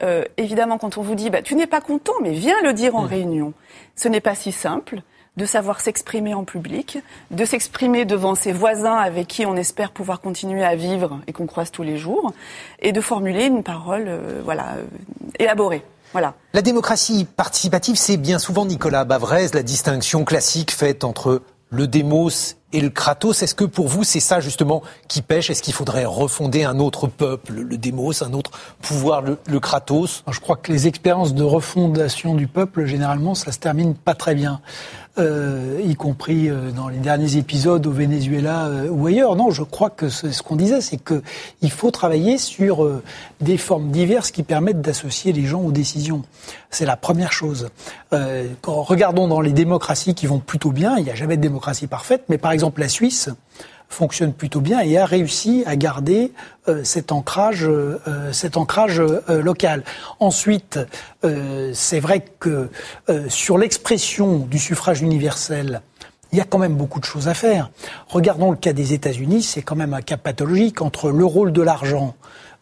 Euh, 0.03 0.25
évidemment, 0.35 0.77
quand 0.77 0.97
on 0.97 1.01
vous 1.01 1.15
dit, 1.15 1.29
bah, 1.29 1.41
tu 1.41 1.55
n'es 1.55 1.67
pas 1.67 1.79
content, 1.79 2.13
mais 2.21 2.31
viens 2.31 2.61
le 2.63 2.73
dire 2.73 2.97
en 2.97 3.01
réunion, 3.03 3.53
ce 3.95 4.09
n'est 4.09 4.19
pas 4.19 4.35
si 4.35 4.51
simple 4.51 5.01
de 5.37 5.45
savoir 5.45 5.81
s'exprimer 5.81 6.33
en 6.33 6.43
public, 6.43 6.99
de 7.31 7.45
s'exprimer 7.45 8.05
devant 8.05 8.35
ses 8.35 8.51
voisins 8.51 8.95
avec 8.95 9.27
qui 9.27 9.45
on 9.45 9.55
espère 9.55 9.91
pouvoir 9.91 10.21
continuer 10.21 10.63
à 10.63 10.75
vivre 10.75 11.19
et 11.27 11.33
qu'on 11.33 11.45
croise 11.45 11.71
tous 11.71 11.83
les 11.83 11.97
jours, 11.97 12.33
et 12.79 12.91
de 12.91 13.01
formuler 13.01 13.45
une 13.45 13.63
parole, 13.63 14.05
euh, 14.07 14.41
voilà, 14.43 14.75
euh, 14.75 14.85
élaborée. 15.39 15.83
Voilà. 16.13 16.33
La 16.53 16.61
démocratie 16.61 17.25
participative, 17.25 17.97
c'est 17.97 18.15
bien 18.15 18.39
souvent, 18.39 18.65
Nicolas 18.65 19.03
Bavrez, 19.03 19.47
la 19.53 19.63
distinction 19.63 20.23
classique 20.23 20.71
faite 20.71 21.03
entre 21.03 21.41
le 21.71 21.87
démos 21.87 22.55
et 22.71 22.79
le 22.79 22.89
kratos. 22.89 23.41
Est-ce 23.41 23.55
que 23.55 23.65
pour 23.65 23.89
vous, 23.89 24.05
c'est 24.05 24.21
ça 24.21 24.39
justement 24.39 24.81
qui 25.09 25.21
pêche? 25.21 25.49
Est-ce 25.49 25.61
qu'il 25.61 25.73
faudrait 25.73 26.05
refonder 26.05 26.63
un 26.63 26.79
autre 26.79 27.07
peuple, 27.07 27.53
le 27.53 27.77
démos, 27.77 28.21
un 28.21 28.31
autre 28.31 28.51
pouvoir, 28.81 29.21
le, 29.21 29.37
le 29.47 29.59
kratos? 29.59 30.23
Je 30.31 30.39
crois 30.39 30.55
que 30.55 30.71
les 30.71 30.87
expériences 30.87 31.33
de 31.33 31.43
refondation 31.43 32.35
du 32.35 32.47
peuple, 32.47 32.85
généralement, 32.85 33.35
ça 33.35 33.51
se 33.51 33.59
termine 33.59 33.93
pas 33.93 34.13
très 34.13 34.35
bien. 34.35 34.61
Euh, 35.17 35.79
y 35.81 35.95
compris 35.95 36.49
euh, 36.49 36.71
dans 36.71 36.89
les 36.89 36.97
derniers 36.97 37.37
épisodes 37.37 37.87
au 37.87 37.91
Venezuela 37.91 38.65
euh, 38.65 38.89
ou 38.89 39.07
ailleurs. 39.07 39.37
Non, 39.37 39.49
je 39.49 39.63
crois 39.63 39.89
que 39.89 40.09
ce 40.09 40.41
qu'on 40.43 40.57
disait, 40.57 40.81
c'est 40.81 40.97
que 40.97 41.21
il 41.61 41.71
faut 41.71 41.89
travailler 41.89 42.37
sur 42.37 42.83
euh, 42.83 43.01
des 43.39 43.57
formes 43.57 43.91
diverses 43.91 44.31
qui 44.31 44.43
permettent 44.43 44.81
d'associer 44.81 45.31
les 45.31 45.45
gens 45.45 45.61
aux 45.61 45.71
décisions. 45.71 46.23
C'est 46.69 46.85
la 46.85 46.97
première 46.97 47.31
chose. 47.31 47.69
Euh, 48.11 48.45
quand 48.61 48.81
regardons 48.81 49.29
dans 49.29 49.39
les 49.39 49.53
démocraties 49.53 50.15
qui 50.15 50.27
vont 50.27 50.39
plutôt 50.39 50.71
bien, 50.71 50.97
il 50.97 51.05
n'y 51.05 51.11
a 51.11 51.15
jamais 51.15 51.37
de 51.37 51.41
démocratie 51.41 51.87
parfaite, 51.87 52.23
mais 52.27 52.37
par 52.37 52.51
exemple 52.51 52.81
la 52.81 52.89
Suisse 52.89 53.29
fonctionne 53.89 54.33
plutôt 54.33 54.61
bien 54.61 54.79
et 54.81 54.97
a 54.97 55.05
réussi 55.05 55.63
à 55.65 55.75
garder 55.75 56.31
euh, 56.67 56.83
cet 56.83 57.11
ancrage, 57.11 57.65
euh, 57.65 58.31
cet 58.31 58.57
ancrage 58.57 58.99
euh, 58.99 59.41
local. 59.41 59.83
Ensuite, 60.19 60.79
euh, 61.23 61.71
c'est 61.73 61.99
vrai 61.99 62.25
que 62.39 62.69
euh, 63.09 63.29
sur 63.29 63.57
l'expression 63.57 64.39
du 64.39 64.59
suffrage 64.59 65.01
universel, 65.01 65.81
il 66.31 66.37
y 66.37 66.41
a 66.41 66.45
quand 66.45 66.57
même 66.57 66.75
beaucoup 66.75 66.99
de 66.99 67.05
choses 67.05 67.27
à 67.27 67.33
faire. 67.33 67.69
Regardons 68.09 68.51
le 68.51 68.57
cas 68.57 68.73
des 68.73 68.93
États-Unis, 68.93 69.43
c'est 69.43 69.61
quand 69.61 69.75
même 69.75 69.93
un 69.93 70.01
cas 70.01 70.17
pathologique 70.17 70.81
entre 70.81 71.09
le 71.09 71.23
rôle 71.23 71.53
de 71.53 71.61
l'argent 71.61 72.15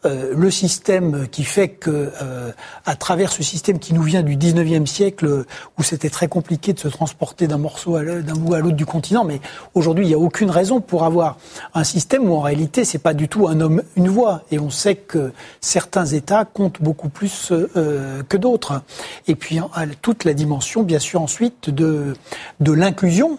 euh, 0.06 0.34
le 0.36 0.52
système 0.52 1.28
qui 1.30 1.44
fait 1.44 1.70
que, 1.70 2.12
euh, 2.22 2.52
à 2.86 2.96
travers 2.96 3.32
ce 3.32 3.42
système 3.42 3.80
qui 3.80 3.94
nous 3.94 4.02
vient 4.02 4.22
du 4.22 4.36
19e 4.36 4.86
siècle, 4.86 5.46
où 5.78 5.84
c'était 5.84 6.10
très 6.10 6.28
compliqué 6.28 6.74
de 6.74 6.80
se 6.80 6.88
transporter 6.88 7.48
d'un 7.48 7.58
morceau 7.58 7.98
d'un 8.00 8.34
bout 8.34 8.54
à 8.54 8.60
l'autre 8.60 8.76
du 8.76 8.86
continent, 8.86 9.24
mais 9.24 9.40
aujourd'hui, 9.74 10.06
il 10.06 10.10
n'y 10.10 10.14
a 10.14 10.20
aucune 10.20 10.50
raison 10.50 10.82
pour 10.82 11.04
avoir 11.04 11.38
un 11.74 11.84
système 11.84 12.30
où 12.30 12.34
en 12.34 12.42
réalité, 12.42 12.84
c'est 12.86 13.00
pas 13.00 13.14
du 13.14 13.30
tout 13.30 13.48
un 13.48 13.62
homme, 13.62 13.82
une 13.96 14.10
voix. 14.10 14.42
Et 14.52 14.60
on 14.60 14.70
sait 14.70 14.96
que 14.96 15.32
certains 15.62 16.06
États 16.06 16.46
comptent 16.46 16.82
beaucoup 16.82 17.10
plus 17.10 17.52
euh, 17.52 18.24
que 18.28 18.38
d'autres. 18.38 18.82
Et 19.28 19.36
puis, 19.36 19.60
toute 20.02 20.26
la 20.26 20.34
dimension, 20.34 20.84
bien 20.84 21.00
sûr, 21.00 21.22
ensuite, 21.22 21.70
de, 21.70 22.14
de 22.60 22.72
l'inclusion. 22.72 23.38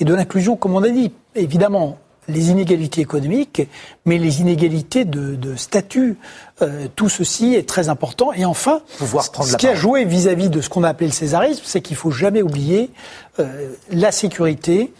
Et 0.00 0.04
de 0.04 0.14
l'inclusion, 0.14 0.56
comme 0.56 0.74
on 0.74 0.82
a 0.82 0.88
dit, 0.88 1.12
évidemment, 1.34 1.98
les 2.28 2.50
inégalités 2.50 3.00
économiques, 3.00 3.62
mais 4.04 4.18
les 4.18 4.40
inégalités 4.40 5.04
de, 5.04 5.56
statut. 5.56 6.16
Euh, 6.62 6.86
tout 6.96 7.08
ceci 7.08 7.54
est 7.54 7.68
très 7.68 7.88
important. 7.88 8.32
Et 8.32 8.44
enfin, 8.44 8.80
ce 8.98 9.56
qui 9.56 9.66
a 9.66 9.74
joué 9.74 10.04
vis-à-vis 10.04 10.48
de 10.48 10.60
ce 10.60 10.68
qu'on 10.68 10.84
a 10.84 10.88
appelé 10.88 11.08
le 11.08 11.12
césarisme, 11.12 11.62
c'est 11.64 11.80
qu'il 11.80 11.96
faut 11.96 12.10
jamais 12.10 12.42
oublier 12.42 12.90
euh, 13.38 13.72
la 13.90 14.12
sécurité 14.12 14.92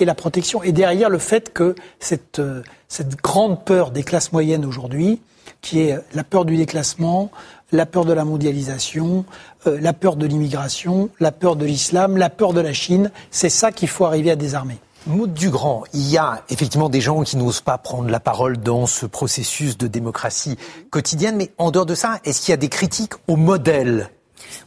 et 0.00 0.04
la 0.04 0.14
protection. 0.14 0.62
Et 0.62 0.72
derrière 0.72 1.10
le 1.10 1.18
fait 1.18 1.52
que 1.52 1.74
cette, 2.00 2.38
euh, 2.38 2.62
cette 2.88 3.16
grande 3.16 3.64
peur 3.64 3.90
des 3.90 4.02
classes 4.02 4.32
moyennes 4.32 4.64
aujourd'hui, 4.64 5.20
qui 5.60 5.80
est 5.80 5.98
la 6.14 6.24
peur 6.24 6.44
du 6.44 6.56
déclassement, 6.56 7.30
la 7.72 7.86
peur 7.86 8.04
de 8.04 8.12
la 8.12 8.24
mondialisation, 8.24 9.24
la 9.64 9.92
peur 9.92 10.16
de 10.16 10.26
l'immigration, 10.26 11.08
la 11.20 11.32
peur 11.32 11.56
de 11.56 11.64
l'islam, 11.64 12.16
la 12.16 12.30
peur 12.30 12.52
de 12.52 12.60
la 12.60 12.72
Chine, 12.72 13.10
c'est 13.30 13.48
ça 13.48 13.70
qu'il 13.70 13.88
faut 13.88 14.04
arriver 14.04 14.30
à 14.30 14.36
désarmer. 14.36 14.78
Maud 15.06 15.34
Dugrand, 15.34 15.82
il 15.94 16.08
y 16.08 16.16
a 16.16 16.44
effectivement 16.48 16.88
des 16.88 17.00
gens 17.00 17.22
qui 17.22 17.36
n'osent 17.36 17.60
pas 17.60 17.76
prendre 17.76 18.08
la 18.08 18.20
parole 18.20 18.58
dans 18.58 18.86
ce 18.86 19.04
processus 19.04 19.76
de 19.76 19.88
démocratie 19.88 20.56
quotidienne, 20.90 21.36
mais 21.36 21.50
en 21.58 21.72
dehors 21.72 21.86
de 21.86 21.96
ça, 21.96 22.20
est-ce 22.24 22.40
qu'il 22.40 22.52
y 22.52 22.54
a 22.54 22.58
des 22.58 22.68
critiques 22.68 23.14
au 23.26 23.34
modèle? 23.36 24.10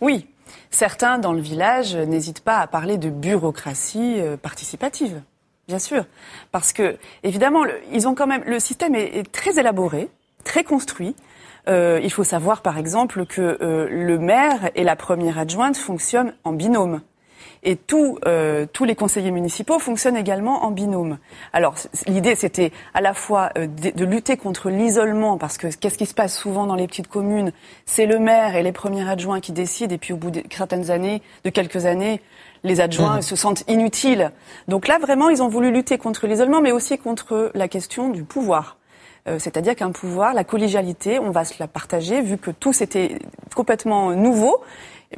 Oui. 0.01 0.27
Certains 0.71 1.19
dans 1.19 1.31
le 1.31 1.39
village 1.39 1.95
n'hésitent 1.95 2.41
pas 2.41 2.57
à 2.57 2.67
parler 2.67 2.97
de 2.97 3.09
bureaucratie 3.09 4.15
euh, 4.19 4.35
participative, 4.35 5.21
bien 5.69 5.79
sûr, 5.79 6.05
parce 6.51 6.73
que 6.73 6.97
évidemment, 7.23 7.61
ils 7.93 8.05
ont 8.09 8.13
quand 8.13 8.27
même 8.27 8.43
le 8.45 8.59
système 8.59 8.93
est, 8.93 9.31
très 9.31 9.57
élaboré, 9.57 10.09
très 10.43 10.65
construit. 10.65 11.15
Euh, 11.69 12.01
il 12.03 12.11
faut 12.11 12.25
savoir, 12.25 12.61
par 12.61 12.77
exemple, 12.77 13.25
que 13.25 13.57
euh, 13.61 13.87
le 13.89 14.19
maire 14.19 14.69
et 14.75 14.83
la 14.83 14.97
première 14.97 15.39
adjointe 15.39 15.77
fonctionnent 15.77 16.33
en 16.43 16.51
binôme. 16.51 16.99
Et 17.67 17.79
euh, 18.27 18.67
tous 18.71 18.85
les 18.85 18.93
conseillers 18.93 19.31
municipaux 19.31 19.79
fonctionnent 19.79 20.15
également 20.15 20.65
en 20.65 20.71
binôme. 20.71 21.17
Alors 21.51 21.73
l'idée, 22.05 22.35
c'était 22.35 22.71
à 22.93 23.01
la 23.01 23.15
fois 23.15 23.49
euh, 23.57 23.65
de, 23.65 24.05
lutter 24.05 24.37
contre 24.37 24.69
l'isolement, 24.69 25.39
parce 25.39 25.57
que 25.57 25.67
qu'est-ce 25.75 25.97
qui 25.97 26.05
se 26.05 26.13
passe 26.13 26.37
souvent 26.37 26.67
dans 26.67 26.75
les 26.75 26.85
petites 26.85 27.07
communes? 27.07 27.51
C'est 27.87 28.05
le 28.05 28.19
maire 28.19 28.55
et 28.55 28.61
les 28.61 28.71
premiers 28.71 29.09
adjoints 29.09 29.39
qui 29.39 29.51
décident, 29.51 29.95
et 29.95 29.97
puis 29.97 30.13
au 30.13 30.17
bout 30.17 30.29
de 30.29 30.43
certaines 30.51 30.91
années, 30.91 31.23
de 31.43 31.49
quelques 31.49 31.87
années, 31.87 32.21
les 32.63 32.81
adjoints 32.81 33.17
mmh. 33.17 33.23
se 33.23 33.35
sentent 33.35 33.63
inutiles. 33.67 34.31
Donc 34.67 34.87
là, 34.87 34.99
vraiment, 34.99 35.29
ils 35.29 35.41
ont 35.41 35.49
voulu 35.49 35.71
lutter 35.71 35.97
contre 35.97 36.27
l'isolement, 36.27 36.61
mais 36.61 36.71
aussi 36.71 36.99
contre 36.99 37.51
la 37.55 37.67
question 37.67 38.09
du 38.09 38.23
pouvoir. 38.23 38.77
Euh, 39.27 39.39
c'est-à-dire 39.39 39.75
qu'un 39.75 39.91
pouvoir, 39.91 40.35
la 40.35 40.43
collégialité, 40.43 41.17
on 41.17 41.31
va 41.31 41.45
se 41.45 41.55
la 41.59 41.67
partager, 41.67 42.21
vu 42.21 42.37
que 42.37 42.51
tout 42.51 42.73
c'était 42.73 43.17
complètement 43.55 44.11
nouveau 44.11 44.61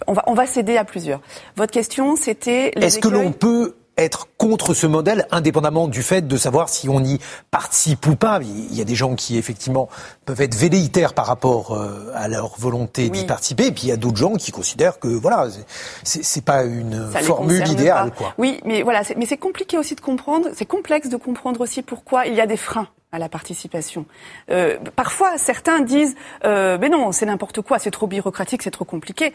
on 0.06 0.14
va, 0.14 0.24
on 0.28 0.34
va 0.34 0.46
céder 0.46 0.78
à 0.78 0.84
plusieurs. 0.84 1.22
Votre 1.56 1.72
question, 1.72 2.16
c'était... 2.16 2.72
Est-ce 2.76 3.00
que 3.00 3.08
l'on 3.08 3.32
peut 3.32 3.76
être 3.98 4.28
contre 4.38 4.76
ce 4.76 4.86
modèle, 4.86 5.28
indépendamment 5.32 5.88
du 5.88 6.04
fait 6.04 6.28
de 6.28 6.38
savoir 6.38 6.70
si 6.70 6.88
on 6.88 7.04
y 7.04 7.20
participe 7.50 8.06
ou 8.06 8.16
pas? 8.16 8.40
Il 8.44 8.76
y 8.76 8.82
a 8.82 8.84
des 8.84 8.96
gens 8.96 9.16
qui, 9.16 9.38
effectivement, 9.38 9.90
peuvent 10.26 10.42
être 10.42 10.56
velléitaires 10.56 11.14
par 11.14 11.26
rapport 11.26 11.72
euh, 11.72 12.12
à 12.14 12.28
leur 12.28 12.58
volonté 12.60 13.10
d'y 13.10 13.26
participer, 13.26 13.68
et 13.68 13.72
puis 13.72 13.84
il 13.84 13.90
y 13.90 13.92
a 13.92 13.98
d'autres 13.98 14.18
gens 14.18 14.36
qui 14.36 14.52
considèrent 14.52 15.00
que, 15.00 15.08
voilà, 15.08 15.48
c'est 16.04 16.46
pas 16.46 16.64
une 16.64 17.10
formule 17.12 17.68
idéale. 17.68 18.12
Quoi. 18.16 18.34
Oui, 18.38 18.62
mais 18.66 18.84
voilà, 18.84 19.02
mais 19.18 19.26
c'est 19.26 19.38
compliqué 19.38 19.78
aussi 19.78 19.96
de 19.96 20.02
comprendre, 20.02 20.50
c'est 20.54 20.66
complexe 20.66 21.10
de 21.10 21.18
comprendre 21.18 21.62
aussi 21.62 21.82
pourquoi 21.82 22.28
il 22.28 22.36
y 22.36 22.42
a 22.42 22.46
des 22.46 22.58
freins 22.58 22.88
à 23.12 23.20
la 23.20 23.30
participation. 23.30 24.06
Euh, 24.52 24.78
parfois, 24.96 25.38
certains 25.38 25.80
disent 25.80 26.16
euh, 26.44 26.78
mais 26.80 26.90
non, 26.90 27.12
c'est 27.12 27.26
n'importe 27.26 27.62
quoi, 27.62 27.80
c'est 27.80 27.92
trop 27.92 28.06
bureaucratique, 28.06 28.62
c'est 28.62 28.72
trop 28.72 28.86
compliqué. 28.86 29.34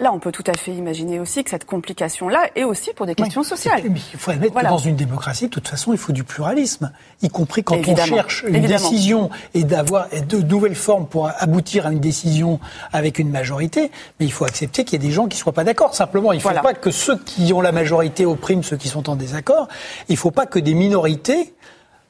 Là, 0.00 0.12
on 0.12 0.18
peut 0.18 0.32
tout 0.32 0.42
à 0.48 0.54
fait 0.54 0.72
imaginer 0.72 1.20
aussi 1.20 1.44
que 1.44 1.50
cette 1.50 1.66
complication-là 1.66 2.48
est 2.56 2.64
aussi 2.64 2.92
pour 2.94 3.06
des 3.06 3.14
questions 3.14 3.44
sociales. 3.44 3.80
Mais 3.88 4.00
il 4.12 4.18
faut 4.18 4.32
admettre 4.32 4.52
que 4.52 4.66
dans 4.66 4.76
une 4.76 4.96
démocratie, 4.96 5.44
de 5.44 5.50
toute 5.50 5.68
façon, 5.68 5.92
il 5.92 5.98
faut 5.98 6.10
du 6.10 6.24
pluralisme, 6.24 6.90
y 7.22 7.28
compris 7.28 7.62
quand 7.62 7.76
on 7.76 7.96
cherche 7.96 8.44
une 8.48 8.66
décision 8.66 9.30
et 9.54 9.62
d'avoir 9.62 10.08
de 10.08 10.38
nouvelles 10.38 10.74
formes 10.74 11.06
pour 11.06 11.30
aboutir 11.38 11.86
à 11.86 11.92
une 11.92 12.00
décision 12.00 12.58
avec 12.92 13.20
une 13.20 13.30
majorité. 13.30 13.92
Mais 14.18 14.26
il 14.26 14.32
faut 14.32 14.44
accepter 14.44 14.82
qu'il 14.84 15.00
y 15.00 15.04
ait 15.04 15.08
des 15.08 15.14
gens 15.14 15.28
qui 15.28 15.36
ne 15.36 15.42
soient 15.42 15.52
pas 15.52 15.62
d'accord. 15.62 15.94
Simplement, 15.94 16.32
il 16.32 16.38
ne 16.38 16.42
faut 16.42 16.50
pas 16.50 16.74
que 16.74 16.90
ceux 16.90 17.16
qui 17.18 17.52
ont 17.52 17.60
la 17.60 17.70
majorité 17.70 18.26
oppriment 18.26 18.64
ceux 18.64 18.76
qui 18.76 18.88
sont 18.88 19.08
en 19.08 19.14
désaccord. 19.14 19.68
Il 20.08 20.14
ne 20.14 20.18
faut 20.18 20.32
pas 20.32 20.46
que 20.46 20.58
des 20.58 20.74
minorités 20.74 21.54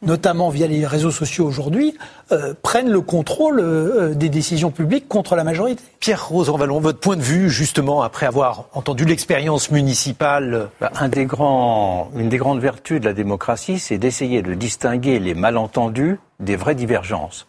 notamment 0.05 0.51
via 0.51 0.67
les 0.67 0.87
réseaux 0.87 1.11
sociaux 1.11 1.47
aujourd'hui, 1.47 1.95
euh, 2.33 2.55
prennent 2.63 2.91
le 2.91 3.01
contrôle 3.01 3.61
euh, 3.61 4.15
des 4.15 4.29
décisions 4.29 4.71
publiques 4.71 5.09
contre 5.09 5.37
la 5.37 5.45
majorité. 5.45 5.83
Pierre 6.01 6.29
Rosanvallon, 6.29 6.81
votre 6.81 6.99
point 6.99 7.17
de 7.17 7.23
vue, 7.23 7.51
justement, 7.51 8.03
après 8.03 8.27
avoir 8.27 8.65
entendu 8.73 9.05
l'expérience 9.05 9.71
municipale 9.71 10.69
bah, 10.81 10.91
un 10.99 11.09
des 11.09 11.27
grands, 11.27 12.11
Une 12.17 12.29
des 12.29 12.39
grandes 12.39 12.61
vertus 12.61 13.01
de 13.01 13.05
la 13.05 13.13
démocratie, 13.13 13.79
c'est 13.79 13.99
d'essayer 13.99 14.43
de 14.43 14.55
distinguer 14.55 15.19
les 15.19 15.35
malentendus 15.35 16.19
des 16.41 16.57
vraies 16.57 16.75
divergences. 16.75 17.47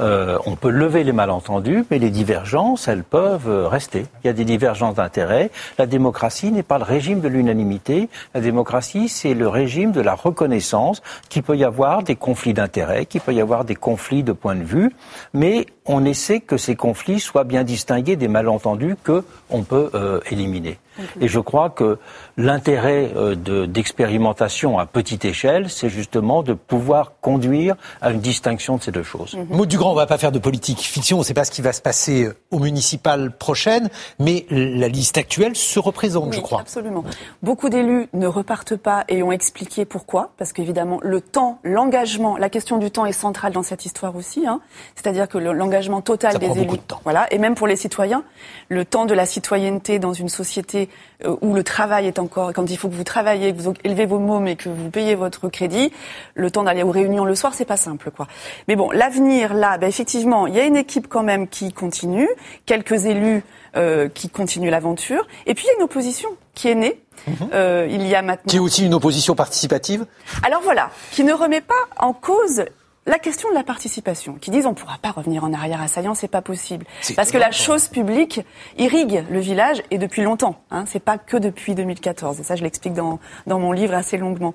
Euh, 0.00 0.38
on 0.46 0.54
peut 0.54 0.70
lever 0.70 1.02
les 1.02 1.12
malentendus, 1.12 1.84
mais 1.90 1.98
les 1.98 2.10
divergences, 2.10 2.86
elles 2.86 3.02
peuvent 3.02 3.66
rester. 3.66 4.06
Il 4.22 4.28
y 4.28 4.30
a 4.30 4.32
des 4.32 4.44
divergences 4.44 4.94
d'intérêts. 4.94 5.50
La 5.76 5.86
démocratie 5.86 6.52
n'est 6.52 6.62
pas 6.62 6.78
le 6.78 6.84
régime 6.84 7.20
de 7.20 7.28
l'unanimité. 7.28 8.08
La 8.34 8.40
démocratie, 8.40 9.08
c'est 9.08 9.34
le 9.34 9.48
régime 9.48 9.90
de 9.90 10.00
la 10.00 10.14
reconnaissance 10.14 11.02
qu'il 11.28 11.42
peut 11.42 11.56
y 11.56 11.64
avoir 11.64 12.04
des 12.04 12.14
conflits 12.14 12.54
d'intérêts, 12.54 13.06
qu'il 13.06 13.20
peut 13.20 13.34
y 13.34 13.40
avoir 13.40 13.64
des 13.64 13.74
conflits 13.74 14.17
de 14.22 14.32
points 14.32 14.56
de 14.56 14.64
vue, 14.64 14.90
mais 15.32 15.66
on 15.86 16.04
essaie 16.04 16.40
que 16.40 16.56
ces 16.56 16.76
conflits 16.76 17.20
soient 17.20 17.44
bien 17.44 17.64
distingués 17.64 18.16
des 18.16 18.28
malentendus 18.28 18.96
que 19.02 19.24
on 19.50 19.62
peut 19.62 19.90
euh, 19.94 20.20
éliminer. 20.30 20.78
Et 21.20 21.28
je 21.28 21.40
crois 21.40 21.70
que 21.70 21.98
l'intérêt 22.36 23.10
euh, 23.16 23.66
d'expérimentation 23.66 24.78
à 24.78 24.86
petite 24.86 25.24
échelle, 25.24 25.70
c'est 25.70 25.88
justement 25.88 26.42
de 26.42 26.54
pouvoir 26.54 27.12
conduire 27.20 27.76
à 28.00 28.10
une 28.10 28.20
distinction 28.20 28.76
de 28.76 28.82
ces 28.82 28.92
deux 28.92 29.02
choses. 29.02 29.34
Mm 29.34 29.56
Maud 29.56 29.68
Dugrand, 29.68 29.90
on 29.90 29.94
ne 29.94 29.98
va 29.98 30.06
pas 30.06 30.18
faire 30.18 30.32
de 30.32 30.38
politique 30.38 30.80
fiction, 30.80 31.16
on 31.16 31.20
ne 31.20 31.24
sait 31.24 31.34
pas 31.34 31.44
ce 31.44 31.50
qui 31.50 31.62
va 31.62 31.72
se 31.72 31.80
passer 31.80 32.24
euh, 32.24 32.34
aux 32.50 32.58
municipales 32.58 33.32
prochaines, 33.32 33.88
mais 34.18 34.46
la 34.50 34.88
liste 34.88 35.18
actuelle 35.18 35.56
se 35.56 35.78
représente, 35.78 36.32
je 36.32 36.40
crois. 36.40 36.60
Absolument. 36.60 37.04
Beaucoup 37.42 37.68
d'élus 37.68 38.08
ne 38.12 38.26
repartent 38.26 38.76
pas 38.76 39.04
et 39.08 39.22
ont 39.22 39.32
expliqué 39.32 39.84
pourquoi, 39.84 40.30
parce 40.38 40.52
qu'évidemment, 40.52 40.98
le 41.02 41.20
temps, 41.20 41.58
l'engagement, 41.64 42.36
la 42.36 42.48
question 42.48 42.78
du 42.78 42.90
temps 42.90 43.06
est 43.06 43.12
centrale 43.12 43.52
dans 43.52 43.62
cette 43.62 43.84
histoire 43.84 44.14
aussi. 44.16 44.46
Hein. 44.46 44.60
C'est-à-dire 44.94 45.28
que 45.28 45.38
l'engagement 45.38 46.00
total 46.00 46.38
des 46.38 46.46
élus, 46.58 46.78
voilà, 47.04 47.26
et 47.32 47.38
même 47.38 47.54
pour 47.54 47.66
les 47.66 47.76
citoyens, 47.76 48.22
le 48.68 48.84
temps 48.84 49.06
de 49.06 49.14
la 49.14 49.26
citoyenneté 49.26 49.98
dans 49.98 50.12
une 50.12 50.28
société 50.28 50.87
euh, 51.24 51.36
où 51.40 51.54
le 51.54 51.64
travail 51.64 52.06
est 52.06 52.18
encore, 52.18 52.52
quand 52.52 52.70
il 52.70 52.76
faut 52.76 52.88
que 52.88 52.94
vous 52.94 53.04
travaillez, 53.04 53.52
que 53.52 53.60
vous 53.60 53.74
élevez 53.84 54.06
vos 54.06 54.18
mômes 54.18 54.46
et 54.46 54.56
que 54.56 54.68
vous 54.68 54.90
payez 54.90 55.14
votre 55.14 55.48
crédit, 55.48 55.92
le 56.34 56.50
temps 56.50 56.62
d'aller 56.62 56.82
aux 56.82 56.90
réunions 56.90 57.24
le 57.24 57.34
soir, 57.34 57.54
c'est 57.54 57.64
pas 57.64 57.76
simple, 57.76 58.10
quoi. 58.10 58.26
Mais 58.68 58.76
bon, 58.76 58.90
l'avenir, 58.90 59.54
là, 59.54 59.78
ben, 59.78 59.88
effectivement, 59.88 60.46
il 60.46 60.54
y 60.54 60.60
a 60.60 60.64
une 60.64 60.76
équipe 60.76 61.08
quand 61.08 61.22
même 61.22 61.48
qui 61.48 61.72
continue, 61.72 62.28
quelques 62.66 63.06
élus 63.06 63.42
euh, 63.76 64.08
qui 64.08 64.28
continuent 64.28 64.70
l'aventure, 64.70 65.26
et 65.46 65.54
puis 65.54 65.64
il 65.66 65.68
y 65.68 65.70
a 65.70 65.76
une 65.76 65.82
opposition 65.82 66.30
qui 66.54 66.68
est 66.68 66.74
née. 66.74 67.00
Mhm. 67.26 67.34
Euh, 67.52 67.88
il 67.90 68.06
y 68.06 68.14
a 68.14 68.22
maintenant. 68.22 68.48
Qui 68.48 68.56
est 68.56 68.60
aussi 68.60 68.86
une 68.86 68.94
opposition 68.94 69.34
participative 69.34 70.06
Alors 70.44 70.62
voilà, 70.62 70.90
qui 71.10 71.24
ne 71.24 71.32
remet 71.32 71.60
pas 71.60 71.74
en 71.98 72.12
cause 72.12 72.64
la 73.08 73.18
question 73.18 73.48
de 73.48 73.54
la 73.54 73.64
participation, 73.64 74.34
qui 74.34 74.50
disent 74.50 74.66
on 74.66 74.70
ne 74.70 74.74
pourra 74.74 74.98
pas 74.98 75.10
revenir 75.10 75.42
en 75.42 75.52
arrière 75.52 75.80
à 75.80 75.88
Saillant, 75.88 76.14
c'est 76.14 76.28
pas 76.28 76.42
possible. 76.42 76.84
Parce 77.16 77.30
que 77.30 77.38
la 77.38 77.50
chose 77.50 77.88
publique 77.88 78.42
irrigue 78.76 79.24
le 79.30 79.40
village 79.40 79.82
et 79.90 79.98
depuis 79.98 80.22
longtemps. 80.22 80.60
Hein, 80.70 80.84
c'est 80.86 81.02
pas 81.02 81.16
que 81.16 81.36
depuis 81.36 81.74
2014. 81.74 82.38
Et 82.38 82.42
ça, 82.42 82.54
je 82.54 82.62
l'explique 82.62 82.92
dans, 82.92 83.18
dans 83.46 83.58
mon 83.58 83.72
livre 83.72 83.94
assez 83.94 84.18
longuement. 84.18 84.54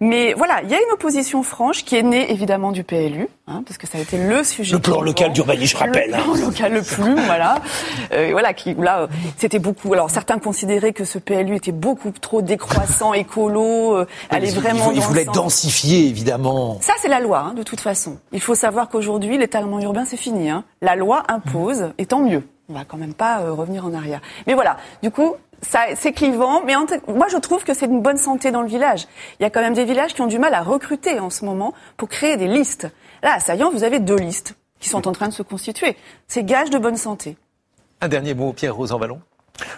Mais 0.00 0.34
voilà, 0.34 0.60
il 0.62 0.70
y 0.70 0.74
a 0.74 0.78
une 0.78 0.92
opposition 0.92 1.42
franche 1.42 1.84
qui 1.84 1.96
est 1.96 2.02
née 2.02 2.30
évidemment 2.30 2.72
du 2.72 2.84
PLU, 2.84 3.28
hein, 3.46 3.62
parce 3.64 3.78
que 3.78 3.86
ça 3.86 3.98
a 3.98 4.00
été 4.00 4.18
le 4.18 4.42
sujet. 4.44 4.72
Le 4.72 4.80
plan 4.80 5.00
local 5.00 5.32
d'urbanisme, 5.32 5.76
je 5.76 5.84
rappelle. 5.84 6.10
Le 6.10 6.22
plan 6.22 6.46
local 6.46 6.72
le 6.72 6.82
plus, 6.82 7.14
voilà. 7.26 7.56
Euh, 8.12 8.28
voilà, 8.32 8.54
qui 8.54 8.74
là, 8.74 9.08
c'était 9.36 9.58
beaucoup. 9.58 9.92
Alors 9.92 10.10
certains 10.10 10.38
considéraient 10.38 10.92
que 10.92 11.04
ce 11.04 11.18
PLU 11.18 11.56
était 11.56 11.72
beaucoup 11.72 12.10
trop 12.10 12.42
décroissant, 12.42 13.12
écolo, 13.14 13.96
euh, 13.96 14.06
allait 14.30 14.50
vraiment. 14.50 14.90
Il, 14.92 15.00
voulait 15.00 15.26
densifier, 15.26 16.08
évidemment. 16.08 16.78
Ça, 16.80 16.94
c'est 17.00 17.08
la 17.08 17.20
loi, 17.20 17.38
hein, 17.38 17.54
de 17.54 17.62
toute 17.62 17.80
façon. 17.80 18.18
Il 18.32 18.40
faut 18.40 18.54
savoir 18.54 18.88
qu'aujourd'hui, 18.88 19.38
l'étalement 19.38 19.80
urbain, 19.80 20.04
c'est 20.04 20.16
fini. 20.16 20.50
Hein. 20.50 20.64
La 20.82 20.96
loi 20.96 21.24
impose, 21.28 21.92
et 21.98 22.06
tant 22.06 22.20
mieux. 22.20 22.42
On 22.68 22.72
va 22.72 22.84
quand 22.86 22.96
même 22.96 23.14
pas 23.14 23.40
euh, 23.40 23.52
revenir 23.52 23.84
en 23.84 23.92
arrière. 23.92 24.20
Mais 24.46 24.54
voilà, 24.54 24.78
du 25.02 25.10
coup, 25.10 25.36
c'est 25.94 26.12
clivant, 26.12 26.62
mais 26.64 26.74
moi 27.08 27.26
je 27.30 27.36
trouve 27.36 27.64
que 27.64 27.74
c'est 27.74 27.86
une 27.86 28.00
bonne 28.00 28.16
santé 28.16 28.50
dans 28.50 28.62
le 28.62 28.68
village. 28.68 29.06
Il 29.38 29.42
y 29.42 29.46
a 29.46 29.50
quand 29.50 29.60
même 29.60 29.74
des 29.74 29.84
villages 29.84 30.14
qui 30.14 30.20
ont 30.22 30.26
du 30.26 30.38
mal 30.38 30.54
à 30.54 30.62
recruter 30.62 31.20
en 31.20 31.30
ce 31.30 31.44
moment 31.44 31.74
pour 31.96 32.08
créer 32.08 32.36
des 32.36 32.48
listes. 32.48 32.88
Là, 33.24 33.36
à 33.36 33.40
Saillant, 33.40 33.70
vous 33.70 33.84
avez 33.84 34.00
deux 34.00 34.18
listes 34.18 34.54
qui 34.78 34.90
sont 34.90 35.08
en 35.08 35.12
train 35.12 35.28
de 35.28 35.32
se 35.32 35.42
constituer. 35.42 35.96
C'est 36.28 36.44
gage 36.44 36.68
de 36.68 36.76
bonne 36.76 36.98
santé. 36.98 37.38
Un 38.02 38.08
dernier 38.08 38.34
mot, 38.34 38.52
Pierre 38.52 38.76
Rosanvallon. 38.76 39.18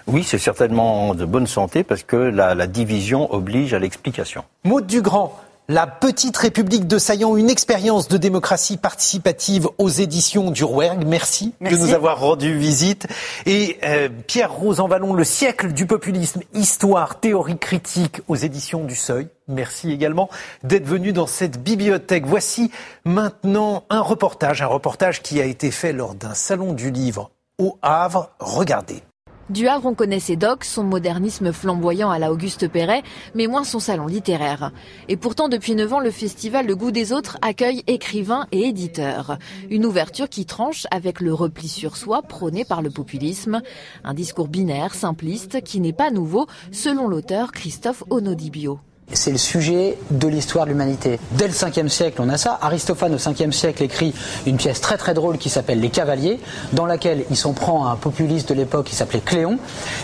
Oui, 0.08 0.24
c'est 0.24 0.38
certainement 0.38 1.14
de 1.14 1.24
bonne 1.24 1.46
santé 1.46 1.84
parce 1.84 2.02
que 2.02 2.16
la, 2.16 2.56
la 2.56 2.66
division 2.66 3.32
oblige 3.32 3.72
à 3.72 3.78
l'explication. 3.78 4.42
Maud 4.64 4.84
Dugrand, 4.88 5.38
la 5.68 5.86
petite 5.86 6.36
République 6.36 6.86
de 6.86 6.98
Saillant, 6.98 7.36
une 7.36 7.50
expérience 7.50 8.08
de 8.08 8.16
démocratie 8.16 8.76
participative 8.76 9.68
aux 9.78 9.88
éditions 9.88 10.50
du 10.50 10.64
Rouergue. 10.64 11.04
Merci, 11.06 11.54
Merci. 11.60 11.76
de 11.76 11.82
nous 11.82 11.92
avoir 11.92 12.20
rendu 12.20 12.56
visite. 12.56 13.06
Et 13.46 13.78
euh, 13.84 14.08
Pierre 14.26 14.52
Rosanvallon, 14.52 15.12
le 15.12 15.24
siècle 15.24 15.72
du 15.72 15.86
populisme, 15.86 16.42
histoire, 16.54 17.18
théorie 17.20 17.58
critique 17.58 18.20
aux 18.28 18.36
éditions 18.36 18.84
du 18.84 18.94
Seuil. 18.94 19.28
Merci 19.48 19.92
également 19.92 20.28
d'être 20.62 20.86
venu 20.86 21.12
dans 21.12 21.26
cette 21.26 21.62
bibliothèque. 21.62 22.26
Voici 22.26 22.70
maintenant 23.04 23.84
un 23.90 24.00
reportage, 24.00 24.62
un 24.62 24.66
reportage 24.66 25.22
qui 25.22 25.40
a 25.40 25.44
été 25.44 25.70
fait 25.70 25.92
lors 25.92 26.14
d'un 26.14 26.34
salon 26.34 26.72
du 26.72 26.90
livre 26.90 27.30
au 27.58 27.78
Havre. 27.82 28.30
Regardez. 28.38 29.02
Du 29.48 29.68
Havre, 29.68 29.86
on 29.86 29.94
connaît 29.94 30.18
ses 30.18 30.34
docs, 30.34 30.64
son 30.64 30.82
modernisme 30.82 31.52
flamboyant 31.52 32.10
à 32.10 32.18
la 32.18 32.32
Auguste 32.32 32.66
Perret, 32.66 33.04
mais 33.36 33.46
moins 33.46 33.62
son 33.62 33.78
salon 33.78 34.08
littéraire. 34.08 34.72
Et 35.08 35.16
pourtant, 35.16 35.48
depuis 35.48 35.76
9 35.76 35.92
ans, 35.92 36.00
le 36.00 36.10
festival 36.10 36.66
Le 36.66 36.74
Goût 36.74 36.90
des 36.90 37.12
Autres 37.12 37.38
accueille 37.42 37.84
écrivains 37.86 38.48
et 38.50 38.62
éditeurs. 38.62 39.38
Une 39.70 39.86
ouverture 39.86 40.28
qui 40.28 40.46
tranche 40.46 40.88
avec 40.90 41.20
le 41.20 41.32
repli 41.32 41.68
sur 41.68 41.96
soi 41.96 42.22
prôné 42.22 42.64
par 42.64 42.82
le 42.82 42.90
populisme. 42.90 43.62
Un 44.02 44.14
discours 44.14 44.48
binaire, 44.48 44.94
simpliste, 44.94 45.62
qui 45.62 45.78
n'est 45.78 45.92
pas 45.92 46.10
nouveau, 46.10 46.48
selon 46.72 47.06
l'auteur 47.06 47.52
Christophe 47.52 48.02
Onodibio. 48.10 48.80
C'est 49.12 49.30
le 49.30 49.38
sujet 49.38 49.96
de 50.10 50.26
l'histoire 50.26 50.64
de 50.64 50.70
l'humanité. 50.70 51.20
Dès 51.30 51.46
le 51.46 51.52
5e 51.52 51.88
siècle, 51.88 52.20
on 52.20 52.28
a 52.28 52.36
ça. 52.36 52.58
Aristophane, 52.60 53.14
au 53.14 53.18
5e 53.18 53.52
siècle, 53.52 53.84
écrit 53.84 54.12
une 54.46 54.56
pièce 54.56 54.80
très 54.80 54.96
très 54.96 55.14
drôle 55.14 55.38
qui 55.38 55.48
s'appelle 55.48 55.78
Les 55.78 55.90
Cavaliers, 55.90 56.40
dans 56.72 56.86
laquelle 56.86 57.24
il 57.30 57.36
s'en 57.36 57.52
prend 57.52 57.86
à 57.86 57.90
un 57.92 57.96
populiste 57.96 58.48
de 58.48 58.54
l'époque 58.54 58.86
qui 58.86 58.96
s'appelait 58.96 59.20
Cléon. 59.20 59.58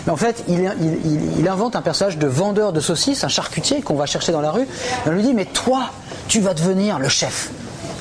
Mais 0.05 0.13
en 0.13 0.15
fait, 0.15 0.45
il, 0.47 1.47
invente 1.49 1.75
un 1.75 1.81
personnage 1.81 2.17
de 2.17 2.27
vendeur 2.27 2.71
de 2.71 2.79
saucisses, 2.79 3.25
un 3.25 3.29
charcutier 3.29 3.81
qu'on 3.81 3.95
va 3.95 4.05
chercher 4.05 4.31
dans 4.31 4.41
la 4.41 4.51
rue. 4.51 4.63
Et 4.63 5.09
on 5.09 5.11
lui 5.11 5.23
dit, 5.23 5.33
mais 5.33 5.45
toi, 5.45 5.89
tu 6.29 6.39
vas 6.39 6.53
devenir 6.53 6.97
le 6.97 7.09
chef. 7.09 7.51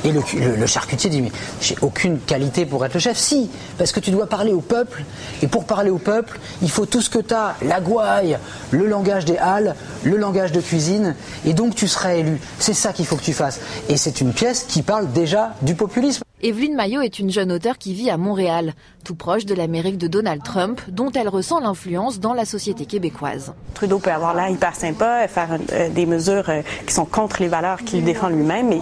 Et 0.05 0.13
le 0.13 0.67
charcutier 0.67 1.11
dit, 1.11 1.21
mais 1.21 1.33
j'ai 1.61 1.77
aucune 1.81 2.19
qualité 2.21 2.65
pour 2.65 2.85
être 2.85 2.95
le 2.95 3.01
chef. 3.01 3.17
Si, 3.17 3.51
parce 3.77 3.91
que 3.91 4.01
tu 4.01 4.13
dois 4.13 4.27
parler 4.29 4.53
au 4.53 4.61
peuple. 4.61 5.05
Et 5.43 5.49
pour 5.49 5.65
parler 5.65 5.91
au 5.91 5.99
peuple, 5.99 6.39
il 6.61 6.71
faut 6.71 6.87
tout 6.87 7.01
ce 7.01 7.11
que 7.11 7.19
tu 7.19 7.35
as, 7.35 7.57
la 7.63 7.81
gouaille, 7.81 8.39
le 8.71 8.87
langage 8.87 9.25
des 9.25 9.39
halles, 9.39 9.75
le 10.05 10.17
langage 10.17 10.53
de 10.53 10.61
cuisine. 10.61 11.15
Et 11.45 11.55
donc 11.55 11.75
tu 11.75 11.89
seras 11.89 12.15
élu. 12.15 12.39
C'est 12.59 12.75
ça 12.75 12.93
qu'il 12.93 13.07
faut 13.07 13.17
que 13.17 13.23
tu 13.23 13.33
fasses. 13.33 13.61
Et 13.89 13.97
c'est 13.97 14.21
une 14.21 14.33
pièce 14.33 14.65
qui 14.65 14.83
parle 14.83 15.11
déjà 15.13 15.55
du 15.63 15.75
populisme. 15.75 16.23
Evelyne 16.45 16.75
Maillot 16.75 17.03
est 17.03 17.21
une 17.21 17.31
jeune 17.31 17.53
auteure 17.53 17.79
qui 17.79 17.95
vit 17.95 18.11
à 18.11 18.17
Montréal, 18.17 18.75
tout 19.05 19.15
proche 19.15 19.47
de 19.47 19.55
l'Amérique 19.55 19.97
de 19.97 20.09
Donald 20.09 20.43
Trump, 20.43 20.81
dont 20.89 21.13
elle 21.13 21.29
ressent 21.29 21.61
l'influence 21.61 22.19
dans 22.19 22.35
la 22.35 22.45
société 22.45 22.85
québécoise. 22.85 23.53
Trudeau 23.75 24.01
peut 24.01 24.11
avoir 24.11 24.35
l'air 24.35 24.49
hyper 24.49 24.75
sympa, 24.75 25.29
faire 25.29 25.57
euh, 25.73 25.89
des 25.91 26.05
mesures 26.05 26.51
euh, 26.51 26.63
qui 26.85 26.95
sont 26.95 27.05
contre 27.05 27.41
les 27.41 27.47
valeurs 27.47 27.85
qu'il 27.85 28.03
défend 28.03 28.29
lui-même, 28.29 28.71
mais 28.71 28.81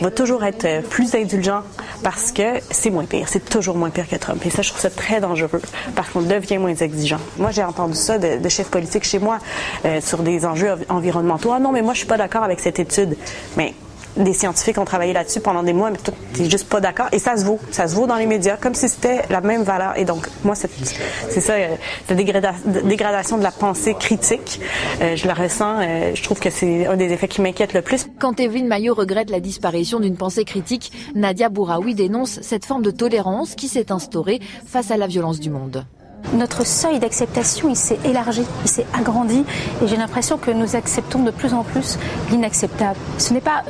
on 0.00 0.04
va 0.04 0.10
toujours 0.10 0.42
être 0.42 0.64
euh, 0.64 0.82
plus 0.82 1.14
indulgent 1.14 1.62
parce 2.02 2.32
que 2.32 2.60
c'est 2.72 2.90
moins 2.90 3.04
pire. 3.04 3.28
C'est 3.28 3.48
toujours 3.48 3.76
moins 3.76 3.90
pire 3.90 4.08
que 4.08 4.16
Trump. 4.16 4.44
Et 4.44 4.50
ça, 4.50 4.62
je 4.62 4.70
trouve 4.70 4.80
ça 4.80 4.90
très 4.90 5.20
dangereux 5.20 5.62
parce 5.94 6.10
qu'on 6.10 6.22
devient 6.22 6.58
moins 6.58 6.74
exigeant. 6.74 7.20
Moi, 7.38 7.52
j'ai 7.52 7.62
entendu 7.62 7.94
ça 7.94 8.18
de, 8.18 8.42
de 8.42 8.48
chefs 8.48 8.70
politiques 8.70 9.04
chez 9.04 9.20
moi 9.20 9.38
euh, 9.84 10.00
sur 10.00 10.24
des 10.24 10.39
enjeux 10.46 10.72
env- 10.72 10.84
environnementaux. 10.88 11.52
Ah 11.52 11.58
non, 11.58 11.72
mais 11.72 11.82
moi, 11.82 11.92
je 11.94 11.98
suis 11.98 12.06
pas 12.08 12.16
d'accord 12.18 12.42
avec 12.44 12.60
cette 12.60 12.78
étude. 12.78 13.16
Mais 13.56 13.74
des 14.16 14.32
scientifiques 14.34 14.76
ont 14.76 14.84
travaillé 14.84 15.12
là-dessus 15.12 15.38
pendant 15.38 15.62
des 15.62 15.72
mois, 15.72 15.88
mais 15.92 15.96
toi, 15.96 16.12
t'es 16.34 16.50
juste 16.50 16.68
pas 16.68 16.80
d'accord. 16.80 17.06
Et 17.12 17.20
ça 17.20 17.36
se 17.36 17.44
vaut. 17.44 17.60
Ça 17.70 17.86
se 17.86 17.94
vaut 17.94 18.08
dans 18.08 18.16
les 18.16 18.26
médias, 18.26 18.56
comme 18.56 18.74
si 18.74 18.88
c'était 18.88 19.22
la 19.30 19.40
même 19.40 19.62
valeur. 19.62 19.96
Et 19.96 20.04
donc, 20.04 20.26
moi, 20.42 20.56
c'est 20.56 21.40
ça, 21.40 21.52
euh, 21.52 21.68
la 22.08 22.16
dégrada- 22.16 22.54
dégradation 22.84 23.38
de 23.38 23.44
la 23.44 23.52
pensée 23.52 23.94
critique. 23.94 24.60
euh, 25.00 25.14
je 25.14 25.28
la 25.28 25.34
ressens. 25.34 25.76
euh, 25.80 26.10
je 26.14 26.22
trouve 26.24 26.40
que 26.40 26.50
c'est 26.50 26.86
un 26.86 26.96
des 26.96 27.12
effets 27.12 27.28
qui 27.28 27.40
m'inquiète 27.40 27.72
le 27.72 27.82
plus. 27.82 28.08
Quand 28.18 28.40
Evelyne 28.40 28.66
Maillot 28.66 28.94
regrette 28.94 29.30
la 29.30 29.38
disparition 29.38 30.00
d'une 30.00 30.16
pensée 30.16 30.44
critique, 30.44 30.90
Nadia 31.14 31.48
Bouraoui 31.48 31.94
dénonce 31.94 32.40
cette 32.42 32.64
forme 32.64 32.82
de 32.82 32.90
tolérance 32.90 33.54
qui 33.54 33.68
s'est 33.68 33.92
instaurée 33.92 34.40
face 34.66 34.90
à 34.90 34.96
la 34.96 35.06
violence 35.06 35.38
du 35.38 35.50
monde. 35.50 35.84
Notre 36.34 36.64
seuil 36.64 36.98
d'acceptation, 36.98 37.68
il 37.68 37.76
s'est 37.76 37.98
élargi, 38.04 38.44
il 38.64 38.68
s'est 38.68 38.86
agrandi 38.94 39.44
et 39.82 39.88
j'ai 39.88 39.96
l'impression 39.96 40.38
que 40.38 40.50
nous 40.50 40.76
acceptons 40.76 41.22
de 41.22 41.30
plus 41.30 41.54
en 41.54 41.64
plus 41.64 41.98
l'inacceptable. 42.30 42.98
Ce 43.18 43.32
n'est 43.32 43.40
pas 43.40 43.64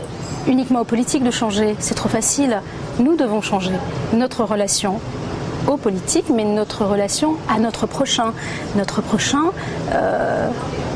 uniquement 0.47 0.81
aux 0.81 0.85
politiques 0.85 1.24
de 1.24 1.31
changer, 1.31 1.74
c'est 1.78 1.94
trop 1.94 2.09
facile. 2.09 2.60
Nous 2.98 3.16
devons 3.16 3.40
changer 3.40 3.72
notre 4.12 4.44
relation 4.44 5.01
aux 5.68 5.77
politiques, 5.77 6.31
mais 6.35 6.44
notre 6.44 6.85
relation 6.85 7.36
à 7.48 7.59
notre 7.59 7.86
prochain. 7.86 8.32
Notre 8.77 9.02
prochain 9.02 9.52
euh, 9.93 10.48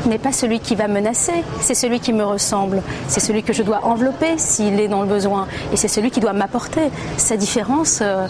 n'est 0.07 0.17
pas 0.17 0.31
celui 0.31 0.59
qui 0.59 0.75
va 0.75 0.87
menacer, 0.87 1.43
c'est 1.61 1.75
celui 1.75 1.99
qui 1.99 2.13
me 2.13 2.23
ressemble, 2.23 2.81
c'est 3.07 3.19
celui 3.19 3.43
que 3.43 3.53
je 3.53 3.63
dois 3.63 3.85
envelopper 3.85 4.37
s'il 4.37 4.79
est 4.79 4.87
dans 4.87 5.01
le 5.01 5.07
besoin, 5.07 5.47
et 5.73 5.77
c'est 5.77 5.87
celui 5.87 6.11
qui 6.11 6.19
doit 6.19 6.33
m'apporter. 6.33 6.89
Sa 7.17 7.37
différence 7.37 7.99
euh, 8.01 8.27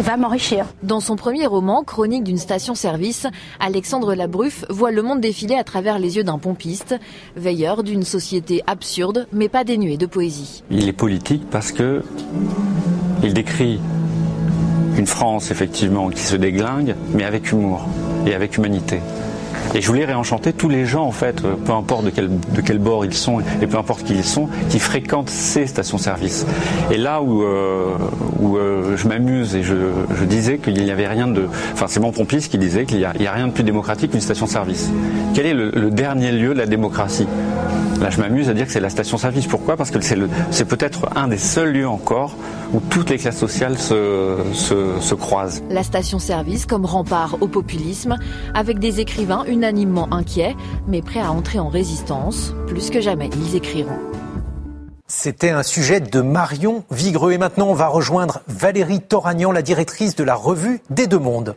va 0.00 0.16
m'enrichir. 0.16 0.66
Dans 0.82 1.00
son 1.00 1.16
premier 1.16 1.46
roman, 1.46 1.82
Chronique 1.82 2.24
d'une 2.24 2.38
station-service, 2.38 3.26
Alexandre 3.60 4.14
Labruffe 4.14 4.64
voit 4.70 4.90
le 4.90 5.02
monde 5.02 5.20
défiler 5.20 5.54
à 5.54 5.64
travers 5.64 5.98
les 5.98 6.16
yeux 6.16 6.24
d'un 6.24 6.38
pompiste, 6.38 6.94
veilleur 7.36 7.82
d'une 7.82 8.04
société 8.04 8.62
absurde 8.66 9.26
mais 9.32 9.48
pas 9.48 9.64
dénuée 9.64 9.96
de 9.96 10.06
poésie. 10.06 10.62
Il 10.70 10.88
est 10.88 10.92
politique 10.92 11.42
parce 11.50 11.72
que 11.72 12.02
il 13.22 13.34
décrit 13.34 13.80
une 14.96 15.06
France 15.06 15.50
effectivement 15.50 16.08
qui 16.10 16.22
se 16.22 16.36
déglingue, 16.36 16.94
mais 17.14 17.24
avec 17.24 17.52
humour 17.52 17.86
et 18.26 18.34
avec 18.34 18.56
humanité. 18.56 19.00
Et 19.74 19.80
je 19.80 19.86
voulais 19.86 20.04
réenchanter 20.04 20.52
tous 20.52 20.68
les 20.68 20.86
gens, 20.86 21.04
en 21.04 21.12
fait, 21.12 21.44
euh, 21.44 21.54
peu 21.54 21.72
importe 21.72 22.04
de 22.04 22.10
quel, 22.10 22.28
de 22.28 22.60
quel 22.60 22.78
bord 22.78 23.04
ils 23.04 23.14
sont 23.14 23.40
et 23.60 23.66
peu 23.66 23.76
importe 23.76 24.02
qui 24.02 24.14
ils 24.14 24.24
sont, 24.24 24.48
qui 24.70 24.78
fréquentent 24.78 25.30
ces 25.30 25.66
stations-service. 25.66 26.46
Et 26.90 26.96
là 26.96 27.22
où, 27.22 27.42
euh, 27.42 27.96
où 28.40 28.56
euh, 28.56 28.96
je 28.96 29.06
m'amuse 29.08 29.54
et 29.54 29.62
je, 29.62 29.74
disais 30.24 30.58
qu'il 30.58 30.74
n'y 30.74 30.90
avait 30.90 31.06
rien 31.06 31.26
de... 31.26 31.46
Enfin, 31.72 31.86
c'est 31.88 32.00
mon 32.00 32.12
pompiste 32.12 32.50
qui 32.50 32.58
disait 32.58 32.84
qu'il 32.84 32.98
n'y 32.98 33.04
a, 33.04 33.32
rien 33.32 33.46
de 33.46 33.52
plus 33.52 33.64
démocratique 33.64 34.10
qu'une 34.10 34.20
station-service. 34.20 34.90
Quel 35.34 35.46
est 35.46 35.54
le 35.54 35.90
dernier 35.90 36.32
lieu 36.32 36.52
de 36.52 36.58
la 36.58 36.66
démocratie? 36.66 37.26
Là, 38.00 38.10
je 38.10 38.20
m'amuse 38.20 38.48
à 38.48 38.54
dire 38.54 38.66
que 38.66 38.72
c'est 38.72 38.80
la 38.80 38.90
station-service. 38.90 39.46
Pourquoi? 39.48 39.76
Parce 39.76 39.90
que 39.90 40.00
c'est 40.00 40.14
le- 40.14 40.28
c'est 40.50 40.64
peut-être 40.66 41.08
un 41.16 41.26
des 41.28 41.36
seuls 41.38 41.72
lieux 41.72 41.88
encore 41.88 42.36
où 42.72 42.80
toutes 42.80 43.10
les 43.10 43.18
classes 43.18 43.36
sociales 43.38 43.76
se, 43.76 44.36
se, 44.52 45.00
se 45.00 45.14
croisent. 45.14 45.62
La 45.70 45.82
station-service 45.82 46.64
comme 46.66 46.84
rempart 46.84 47.36
au 47.40 47.48
populisme, 47.48 48.16
avec 48.54 48.78
des 48.78 49.00
écrivains 49.00 49.44
unanimement 49.48 50.06
inquiets, 50.12 50.54
mais 50.86 51.02
prêts 51.02 51.20
à 51.20 51.32
entrer 51.32 51.58
en 51.58 51.68
résistance. 51.68 52.54
Plus 52.68 52.90
que 52.90 53.00
jamais, 53.00 53.30
ils 53.34 53.56
écriront. 53.56 53.98
C'était 55.08 55.50
un 55.50 55.62
sujet 55.62 56.00
de 56.00 56.20
Marion 56.20 56.84
Vigreux. 56.90 57.32
Et 57.32 57.38
maintenant, 57.38 57.68
on 57.68 57.74
va 57.74 57.88
rejoindre 57.88 58.40
Valérie 58.46 59.00
Toragnan, 59.00 59.50
la 59.52 59.62
directrice 59.62 60.14
de 60.14 60.22
la 60.22 60.34
revue 60.34 60.80
des 60.90 61.06
Deux 61.06 61.18
Mondes. 61.18 61.56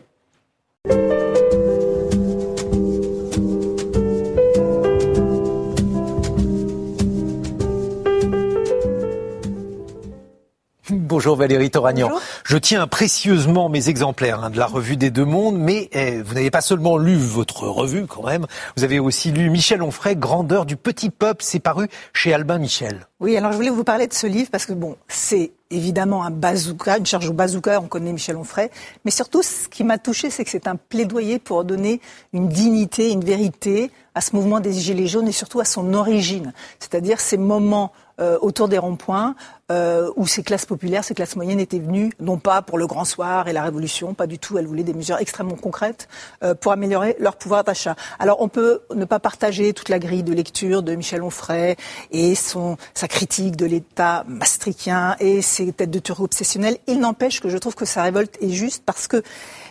Bonjour 11.22 11.36
Valérie 11.36 11.70
Toragnan. 11.70 12.10
Je 12.42 12.56
tiens 12.56 12.88
précieusement 12.88 13.68
mes 13.68 13.88
exemplaires 13.88 14.42
hein, 14.42 14.50
de 14.50 14.58
la 14.58 14.66
revue 14.66 14.96
des 14.96 15.12
Deux 15.12 15.24
Mondes, 15.24 15.56
mais 15.56 15.88
eh, 15.92 16.20
vous 16.20 16.34
n'avez 16.34 16.50
pas 16.50 16.60
seulement 16.60 16.98
lu 16.98 17.14
votre 17.14 17.68
revue 17.68 18.06
quand 18.08 18.26
même, 18.26 18.48
vous 18.76 18.82
avez 18.82 18.98
aussi 18.98 19.30
lu 19.30 19.48
Michel 19.48 19.84
Onfray, 19.84 20.16
Grandeur 20.16 20.66
du 20.66 20.74
petit 20.74 21.10
peuple, 21.10 21.44
c'est 21.44 21.60
paru 21.60 21.86
chez 22.12 22.34
Albin 22.34 22.58
Michel. 22.58 23.06
Oui, 23.20 23.36
alors 23.36 23.52
je 23.52 23.56
voulais 23.56 23.70
vous 23.70 23.84
parler 23.84 24.08
de 24.08 24.12
ce 24.12 24.26
livre 24.26 24.48
parce 24.50 24.66
que 24.66 24.72
bon, 24.72 24.96
c'est 25.06 25.52
évidemment 25.72 26.24
un 26.24 26.30
bazooka, 26.30 26.98
une 26.98 27.06
charge 27.06 27.28
au 27.28 27.32
bazooka, 27.32 27.80
on 27.80 27.88
connaît 27.88 28.12
Michel 28.12 28.36
Onfray, 28.36 28.70
mais 29.04 29.10
surtout 29.10 29.42
ce 29.42 29.68
qui 29.68 29.84
m'a 29.84 29.98
touché, 29.98 30.30
c'est 30.30 30.44
que 30.44 30.50
c'est 30.50 30.66
un 30.66 30.76
plaidoyer 30.76 31.38
pour 31.38 31.64
donner 31.64 32.00
une 32.32 32.48
dignité, 32.48 33.10
une 33.10 33.24
vérité 33.24 33.90
à 34.14 34.20
ce 34.20 34.36
mouvement 34.36 34.60
des 34.60 34.72
Gilets 34.72 35.06
jaunes 35.06 35.28
et 35.28 35.32
surtout 35.32 35.60
à 35.60 35.64
son 35.64 35.94
origine, 35.94 36.52
c'est-à-dire 36.78 37.20
ces 37.20 37.38
moments 37.38 37.92
euh, 38.20 38.38
autour 38.42 38.68
des 38.68 38.76
ronds-points 38.76 39.34
euh, 39.70 40.10
où 40.16 40.26
ces 40.26 40.42
classes 40.42 40.66
populaires, 40.66 41.02
ces 41.02 41.14
classes 41.14 41.34
moyennes 41.34 41.60
étaient 41.60 41.78
venues, 41.78 42.12
non 42.20 42.36
pas 42.36 42.60
pour 42.60 42.76
le 42.76 42.86
grand 42.86 43.06
soir 43.06 43.48
et 43.48 43.54
la 43.54 43.62
révolution, 43.62 44.12
pas 44.12 44.26
du 44.26 44.38
tout, 44.38 44.58
elles 44.58 44.66
voulaient 44.66 44.82
des 44.82 44.92
mesures 44.92 45.16
extrêmement 45.16 45.56
concrètes 45.56 46.08
euh, 46.42 46.54
pour 46.54 46.72
améliorer 46.72 47.16
leur 47.18 47.36
pouvoir 47.36 47.64
d'achat. 47.64 47.96
Alors 48.18 48.42
on 48.42 48.48
peut 48.48 48.82
ne 48.94 49.06
pas 49.06 49.18
partager 49.18 49.72
toute 49.72 49.88
la 49.88 49.98
grille 49.98 50.22
de 50.22 50.34
lecture 50.34 50.82
de 50.82 50.94
Michel 50.94 51.22
Onfray 51.22 51.76
et 52.10 52.34
son, 52.34 52.76
sa 52.92 53.08
critique 53.08 53.56
de 53.56 53.64
l'État 53.64 54.24
maastrichtien 54.28 55.16
et 55.18 55.40
ses 55.40 55.61
têtes 55.70 55.90
de 55.90 55.98
turc 55.98 56.20
obsessionnelles. 56.20 56.78
Il 56.86 56.98
n'empêche 56.98 57.40
que 57.40 57.48
je 57.48 57.58
trouve 57.58 57.74
que 57.74 57.84
sa 57.84 58.02
révolte 58.02 58.36
est 58.40 58.50
juste 58.50 58.82
parce 58.84 59.06
que 59.06 59.22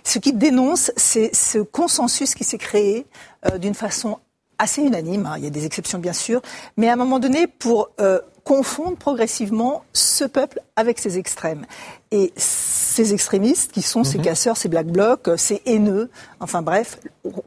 ce 0.03 0.19
qu'il 0.19 0.37
dénonce, 0.37 0.91
c'est 0.95 1.35
ce 1.35 1.59
consensus 1.59 2.35
qui 2.35 2.43
s'est 2.43 2.57
créé 2.57 3.05
euh, 3.45 3.57
d'une 3.57 3.75
façon 3.75 4.19
assez 4.57 4.81
unanime, 4.81 5.25
hein, 5.25 5.35
il 5.37 5.43
y 5.43 5.47
a 5.47 5.49
des 5.49 5.65
exceptions 5.65 5.97
bien 5.97 6.13
sûr, 6.13 6.41
mais 6.77 6.87
à 6.87 6.93
un 6.93 6.95
moment 6.95 7.17
donné 7.19 7.47
pour 7.47 7.89
euh, 7.99 8.19
confondre 8.43 8.95
progressivement 8.95 9.83
ce 9.91 10.23
peuple 10.23 10.61
avec 10.75 10.99
ses 10.99 11.17
extrêmes. 11.17 11.65
Et 12.13 12.33
ces 12.35 13.13
extrémistes, 13.13 13.71
qui 13.71 13.81
sont 13.81 14.03
ces 14.03 14.17
Mhm. 14.17 14.23
casseurs, 14.25 14.57
ces 14.57 14.67
black 14.67 14.87
blocs, 14.87 15.29
euh, 15.29 15.37
ces 15.37 15.61
haineux, 15.65 16.09
enfin 16.41 16.61
bref, 16.61 16.99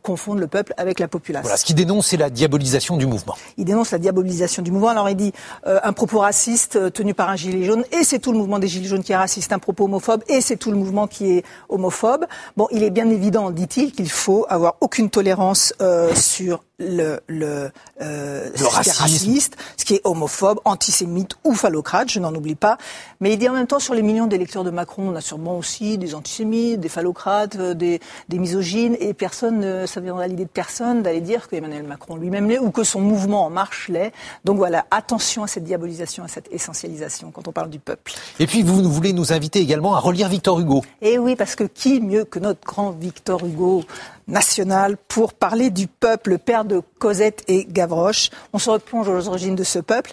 confondent 0.03 0.39
le 0.39 0.47
peuple 0.47 0.73
avec 0.79 0.99
la 1.01 1.07
population. 1.09 1.43
Voilà, 1.43 1.59
ce 1.59 1.67
qui 1.67 1.75
dénonce, 1.75 2.07
c'est 2.07 2.17
la 2.17 2.31
diabolisation 2.31 2.97
du 2.97 3.07
mouvement. 3.07 3.35
Il 3.59 3.67
dénonce 3.67 3.91
la 3.91 3.99
diabolisation 3.99 4.63
du 4.63 4.71
mouvement. 4.71 4.89
Alors 4.89 5.11
il 5.11 5.17
dit 5.17 5.33
euh, 5.67 5.81
un 5.85 5.93
propos 5.93 6.21
raciste 6.21 6.77
euh, 6.77 6.89
tenu 6.89 7.13
par 7.13 7.29
un 7.29 7.37
gilet 7.37 7.65
jaune 7.65 7.85
et 7.93 8.05
c'est 8.05 8.19
tout 8.21 8.33
le 8.33 8.39
mouvement 8.39 8.59
des 8.59 8.69
gilets 8.69 8.89
jaunes 8.89 9.03
qui 9.03 9.13
est 9.13 9.17
raciste, 9.17 9.53
un 9.53 9.59
propos 9.59 9.85
homophobe 9.85 10.23
et 10.29 10.41
c'est 10.41 10.57
tout 10.57 10.71
le 10.71 10.79
mouvement 10.79 11.07
qui 11.09 11.31
est 11.33 11.45
homophobe. 11.69 12.25
Bon, 12.57 12.67
il 12.71 12.83
est 12.83 12.91
bien 12.91 13.11
évident, 13.11 13.51
dit-il, 13.51 13.93
qu'il 13.93 14.09
faut 14.11 14.47
avoir 14.49 14.77
aucune 14.81 15.11
tolérance 15.11 15.75
euh, 15.83 16.15
sur 16.15 16.65
le, 16.79 17.21
le, 17.29 17.71
euh, 18.01 18.51
ce 18.55 18.59
qui 18.59 18.65
est 18.65 18.69
racisme. 18.69 19.03
raciste, 19.03 19.57
ce 19.77 19.85
qui 19.85 19.95
est 19.95 20.01
homophobe, 20.05 20.61
antisémite 20.65 21.33
ou 21.45 21.55
phallocrate, 21.55 22.11
je 22.11 22.19
n'en 22.19 22.35
oublie 22.35 22.55
pas. 22.57 22.79
Mais 23.21 23.33
il 23.35 23.39
dit 23.39 23.49
en 23.49 23.53
même 23.53 23.67
temps 23.67 23.79
sur 23.79 23.95
les 23.95 24.03
millions 24.03 24.27
d'électeurs 24.27 24.54
de 24.63 24.71
Macron, 24.71 25.09
on 25.09 25.17
a 25.17 25.21
sûrement 25.21 25.59
aussi 25.59 25.99
des 25.99 26.15
antisémites, 26.15 26.79
des 26.79 26.89
phallocrates, 26.89 27.57
euh, 27.57 27.75
des, 27.75 27.99
des 28.29 28.39
misogynes, 28.39 28.97
et 29.01 29.15
personne, 29.15 29.59
ne- 29.59 29.87
ça 29.87 30.01
viendra 30.01 30.25
à 30.25 30.27
l'idée 30.29 30.45
de 30.45 30.51
personne 30.51 31.03
d'aller 31.03 31.21
dire 31.21 31.49
que 31.49 31.57
Emmanuel 31.57 31.83
Macron 31.83 32.15
lui-même 32.15 32.49
l'est 32.49 32.59
ou 32.61 32.71
que 32.71 32.85
son 32.85 33.01
mouvement 33.01 33.47
En 33.47 33.51
Marche 33.51 33.89
l'est. 33.89 34.13
Donc 34.45 34.59
voilà, 34.59 34.87
attention 34.93 35.43
à 35.43 35.47
cette 35.49 35.65
diabolisation, 35.65 36.23
à 36.23 36.29
cette 36.29 36.53
essentialisation 36.53 37.33
quand 37.33 37.49
on 37.49 37.53
parle 37.53 37.71
du 37.71 37.79
peuple. 37.81 38.13
Et 38.39 38.47
puis, 38.47 38.63
vous 38.63 38.89
voulez 38.89 39.13
nous 39.13 39.33
inviter 39.33 39.61
également 39.61 39.95
à 39.97 39.99
relire 39.99 40.29
Victor 40.29 40.61
Hugo. 40.61 40.83
Et 41.01 41.19
oui, 41.19 41.35
parce 41.35 41.57
que 41.57 41.65
qui 41.65 42.01
mieux 42.01 42.25
que 42.25 42.39
notre 42.39 42.61
grand 42.65 42.91
Victor 42.91 43.45
Hugo 43.45 43.83
national 44.29 44.97
pour 45.09 45.33
parler 45.33 45.71
du 45.71 45.87
peuple, 45.87 46.31
le 46.31 46.39
père 46.39 46.65
de 46.65 46.83
Cosette 46.99 47.43
et 47.49 47.65
Gavroche? 47.65 48.31
On 48.53 48.59
se 48.59 48.69
replonge 48.71 49.09
aux 49.09 49.29
origines 49.29 49.55
de 49.57 49.65
ce 49.65 49.79
peuple. 49.79 50.13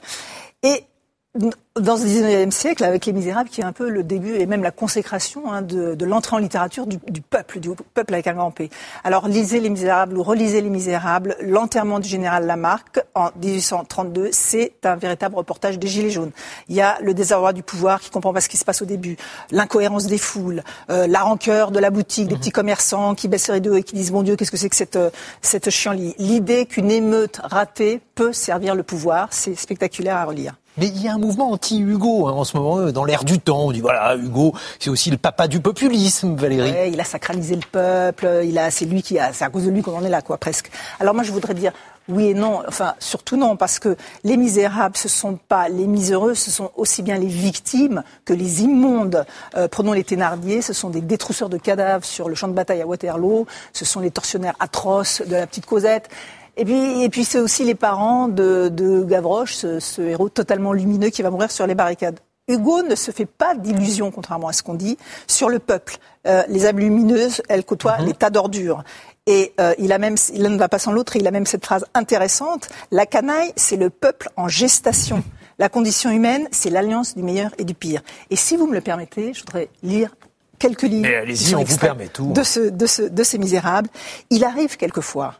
Et 0.63 0.83
dans 1.33 1.95
ce 1.95 2.03
19e 2.03 2.51
siècle, 2.51 2.83
avec 2.83 3.05
Les 3.05 3.13
Misérables, 3.13 3.49
qui 3.49 3.61
est 3.61 3.63
un 3.63 3.71
peu 3.71 3.89
le 3.89 4.03
début 4.03 4.35
et 4.35 4.45
même 4.45 4.63
la 4.63 4.71
consécration 4.71 5.49
hein, 5.49 5.61
de, 5.61 5.95
de 5.95 6.05
l'entrée 6.05 6.35
en 6.35 6.39
littérature 6.39 6.85
du, 6.85 6.97
du 7.07 7.21
peuple, 7.21 7.61
du 7.61 7.69
peuple 7.93 8.13
avec 8.13 8.27
un 8.27 8.33
grand 8.33 8.51
P. 8.51 8.69
Alors 9.05 9.29
lisez 9.29 9.61
Les 9.61 9.69
Misérables 9.69 10.17
ou 10.17 10.23
relisez 10.23 10.59
Les 10.59 10.69
Misérables. 10.69 11.37
L'enterrement 11.39 11.99
du 11.99 12.09
général 12.09 12.45
Lamarck 12.45 12.99
en 13.15 13.29
1832, 13.41 14.29
c'est 14.33 14.73
un 14.83 14.97
véritable 14.97 15.35
reportage 15.35 15.79
des 15.79 15.87
Gilets 15.87 16.09
jaunes. 16.09 16.31
Il 16.67 16.75
y 16.75 16.81
a 16.81 16.97
le 17.01 17.13
désarroi 17.13 17.53
du 17.53 17.63
pouvoir 17.63 18.01
qui 18.01 18.09
comprend 18.09 18.33
pas 18.33 18.41
ce 18.41 18.49
qui 18.49 18.57
se 18.57 18.65
passe 18.65 18.81
au 18.81 18.85
début, 18.85 19.15
l'incohérence 19.51 20.07
des 20.07 20.17
foules, 20.17 20.63
euh, 20.89 21.07
la 21.07 21.21
rancœur 21.21 21.71
de 21.71 21.79
la 21.79 21.91
boutique, 21.91 22.27
des 22.27 22.35
petits 22.35 22.51
commerçants 22.51 23.15
qui 23.15 23.29
baissent 23.29 23.47
les 23.47 23.55
rideaux 23.55 23.75
et 23.75 23.83
qui 23.83 23.95
disent 23.95 24.11
mon 24.11 24.23
Dieu, 24.23 24.35
qu'est-ce 24.35 24.51
que 24.51 24.57
c'est 24.57 24.69
que 24.69 24.75
cette, 24.75 24.97
euh, 24.97 25.09
cette 25.41 25.69
chienlit 25.69 26.13
L'idée 26.17 26.65
qu'une 26.65 26.91
émeute 26.91 27.39
ratée 27.41 28.01
peut 28.15 28.33
servir 28.33 28.75
le 28.75 28.83
pouvoir, 28.83 29.29
c'est 29.31 29.55
spectaculaire 29.55 30.17
à 30.17 30.25
relire. 30.25 30.55
Mais 30.77 30.87
il 30.87 31.01
y 31.01 31.07
a 31.09 31.13
un 31.13 31.17
mouvement 31.17 31.51
anti-Hugo 31.51 32.27
hein, 32.27 32.31
en 32.31 32.43
ce 32.45 32.55
moment, 32.55 32.77
euh, 32.77 32.91
dans 32.91 33.03
l'air 33.03 33.25
du 33.25 33.39
temps. 33.39 33.65
On 33.65 33.71
dit 33.71 33.81
voilà, 33.81 34.15
Hugo, 34.15 34.53
c'est 34.79 34.89
aussi 34.89 35.11
le 35.11 35.17
papa 35.17 35.47
du 35.47 35.59
populisme, 35.59 36.35
Valérie. 36.35 36.91
Il 36.93 36.99
a 36.99 37.03
sacralisé 37.03 37.55
le 37.55 37.61
peuple, 37.69 38.41
il 38.45 38.57
a, 38.57 38.71
c'est 38.71 38.85
lui 38.85 39.01
qui 39.01 39.19
a, 39.19 39.33
c'est 39.33 39.43
à 39.43 39.49
cause 39.49 39.65
de 39.65 39.69
lui 39.69 39.81
qu'on 39.81 39.97
en 39.97 40.03
est 40.05 40.09
là, 40.09 40.21
quoi, 40.21 40.37
presque. 40.37 40.71
Alors 40.99 41.13
moi, 41.13 41.23
je 41.23 41.31
voudrais 41.31 41.53
dire 41.53 41.73
oui 42.07 42.27
et 42.27 42.33
non, 42.33 42.61
enfin 42.67 42.95
surtout 42.99 43.37
non, 43.37 43.55
parce 43.55 43.79
que 43.79 43.95
les 44.23 44.37
misérables, 44.37 44.97
ce 44.97 45.07
sont 45.07 45.37
pas 45.47 45.69
les 45.69 45.87
miséreux, 45.87 46.35
ce 46.35 46.49
sont 46.49 46.71
aussi 46.75 47.03
bien 47.03 47.17
les 47.17 47.27
victimes 47.27 48.03
que 48.25 48.33
les 48.33 48.63
immondes. 48.63 49.25
Euh, 49.55 49.67
prenons 49.67 49.93
les 49.93 50.03
Thénardier, 50.03 50.61
ce 50.61 50.73
sont 50.73 50.89
des 50.89 51.01
détrousseurs 51.01 51.49
de 51.49 51.57
cadavres 51.57 52.05
sur 52.05 52.29
le 52.29 52.35
champ 52.35 52.47
de 52.47 52.53
bataille 52.53 52.81
à 52.81 52.87
Waterloo, 52.87 53.45
ce 53.73 53.85
sont 53.85 53.99
les 53.99 54.11
tortionnaires 54.11 54.55
atroces 54.59 55.21
de 55.21 55.35
la 55.35 55.47
petite 55.47 55.65
Cosette. 55.65 56.09
Et 56.57 56.65
puis, 56.65 57.03
et 57.03 57.09
puis 57.09 57.23
c'est 57.23 57.39
aussi 57.39 57.63
les 57.63 57.75
parents 57.75 58.27
de, 58.27 58.69
de 58.69 59.03
Gavroche, 59.03 59.55
ce, 59.55 59.79
ce 59.79 60.01
héros 60.01 60.29
totalement 60.29 60.73
lumineux 60.73 61.09
qui 61.09 61.21
va 61.21 61.29
mourir 61.29 61.51
sur 61.51 61.65
les 61.65 61.75
barricades. 61.75 62.19
Hugo 62.47 62.81
ne 62.83 62.95
se 62.95 63.11
fait 63.11 63.25
pas 63.25 63.55
d'illusions, 63.55 64.11
contrairement 64.11 64.47
à 64.47 64.53
ce 64.53 64.63
qu'on 64.63 64.73
dit, 64.73 64.97
sur 65.27 65.47
le 65.49 65.59
peuple. 65.59 65.97
Euh, 66.27 66.43
les 66.49 66.65
âmes 66.65 66.79
lumineuses, 66.79 67.41
elles 67.49 67.63
côtoient 67.63 67.97
les 67.99 68.13
tas 68.13 68.29
d'ordures. 68.29 68.83
Et 69.27 69.53
euh, 69.59 69.73
il 69.77 69.93
a 69.93 69.97
même, 69.99 70.15
il 70.33 70.43
ne 70.43 70.57
va 70.57 70.67
pas 70.67 70.79
sans 70.79 70.91
l'autre, 70.91 71.15
il 71.15 71.25
a 71.27 71.31
même 71.31 71.45
cette 71.45 71.63
phrase 71.63 71.85
intéressante 71.93 72.67
la 72.91 73.05
canaille, 73.05 73.53
c'est 73.55 73.77
le 73.77 73.89
peuple 73.89 74.29
en 74.35 74.47
gestation. 74.47 75.23
La 75.59 75.69
condition 75.69 76.09
humaine, 76.09 76.47
c'est 76.51 76.71
l'alliance 76.71 77.15
du 77.15 77.21
meilleur 77.21 77.51
et 77.59 77.63
du 77.63 77.75
pire. 77.75 78.01
Et 78.31 78.35
si 78.35 78.57
vous 78.57 78.65
me 78.65 78.73
le 78.73 78.81
permettez, 78.81 79.33
je 79.33 79.41
voudrais 79.41 79.69
lire 79.83 80.15
quelques 80.57 80.89
qui 80.89 81.37
sont 81.37 81.57
on 81.57 81.63
vous 81.63 81.77
permet 81.77 82.07
tout. 82.07 82.31
de, 82.33 82.43
ce, 82.43 82.59
de, 82.59 82.85
ce, 82.87 83.03
de 83.03 83.23
ces 83.23 83.37
misérables. 83.37 83.89
Il 84.29 84.43
arrive 84.43 84.77
quelquefois 84.77 85.35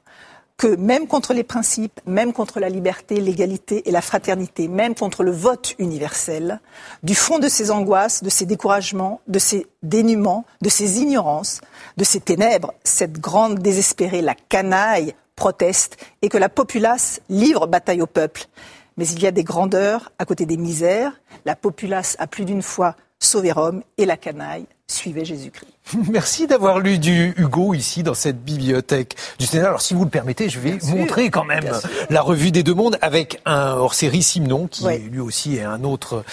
que 0.61 0.75
même 0.75 1.07
contre 1.07 1.33
les 1.33 1.43
principes, 1.43 1.99
même 2.05 2.33
contre 2.33 2.59
la 2.59 2.69
liberté, 2.69 3.19
l'égalité 3.19 3.89
et 3.89 3.91
la 3.91 4.03
fraternité, 4.03 4.67
même 4.67 4.93
contre 4.93 5.23
le 5.23 5.31
vote 5.31 5.73
universel, 5.79 6.59
du 7.01 7.15
fond 7.15 7.39
de 7.39 7.47
ces 7.47 7.71
angoisses, 7.71 8.21
de 8.21 8.29
ces 8.29 8.45
découragements, 8.45 9.21
de 9.27 9.39
ces 9.39 9.65
dénuements, 9.81 10.45
de 10.61 10.69
ces 10.69 10.99
ignorances, 10.99 11.61
de 11.97 12.03
ces 12.03 12.19
ténèbres, 12.19 12.75
cette 12.83 13.13
grande 13.13 13.57
désespérée, 13.57 14.21
la 14.21 14.35
canaille, 14.35 15.15
proteste 15.35 15.97
et 16.21 16.29
que 16.29 16.38
la 16.38 16.47
populace 16.47 17.21
livre 17.27 17.65
bataille 17.65 18.03
au 18.03 18.07
peuple. 18.07 18.45
Mais 18.97 19.07
il 19.07 19.19
y 19.19 19.25
a 19.25 19.31
des 19.31 19.43
grandeurs 19.43 20.11
à 20.19 20.25
côté 20.25 20.45
des 20.45 20.57
misères. 20.57 21.19
La 21.43 21.55
populace 21.55 22.15
a 22.19 22.27
plus 22.27 22.45
d'une 22.45 22.61
fois 22.61 22.95
sauvé 23.17 23.51
Rome 23.51 23.81
et 23.97 24.05
la 24.05 24.15
canaille 24.15 24.67
suivait 24.91 25.26
Jésus-Christ. 25.26 25.68
Merci 26.11 26.45
d'avoir 26.47 26.80
lu 26.80 26.99
du 26.99 27.34
Hugo 27.38 27.73
ici 27.73 28.03
dans 28.03 28.13
cette 28.13 28.43
bibliothèque 28.43 29.15
du 29.39 29.45
Sénat. 29.47 29.68
Alors 29.68 29.81
si 29.81 29.93
vous 29.93 30.03
le 30.03 30.09
permettez, 30.09 30.47
je 30.47 30.59
vais 30.59 30.77
montrer 30.95 31.30
quand 31.31 31.43
même 31.43 31.69
la 32.09 32.22
revue 32.22 32.51
des 32.51 32.61
deux 32.63 32.73
mondes 32.76 32.97
avec 33.01 33.41
un 33.45 33.72
hors-série 33.73 34.22
Simon 34.23 34.68
qui 34.68 34.85
lui 35.09 35.19
aussi 35.19 35.55
est 35.57 35.63
un 35.63 35.84
autre 35.84 36.23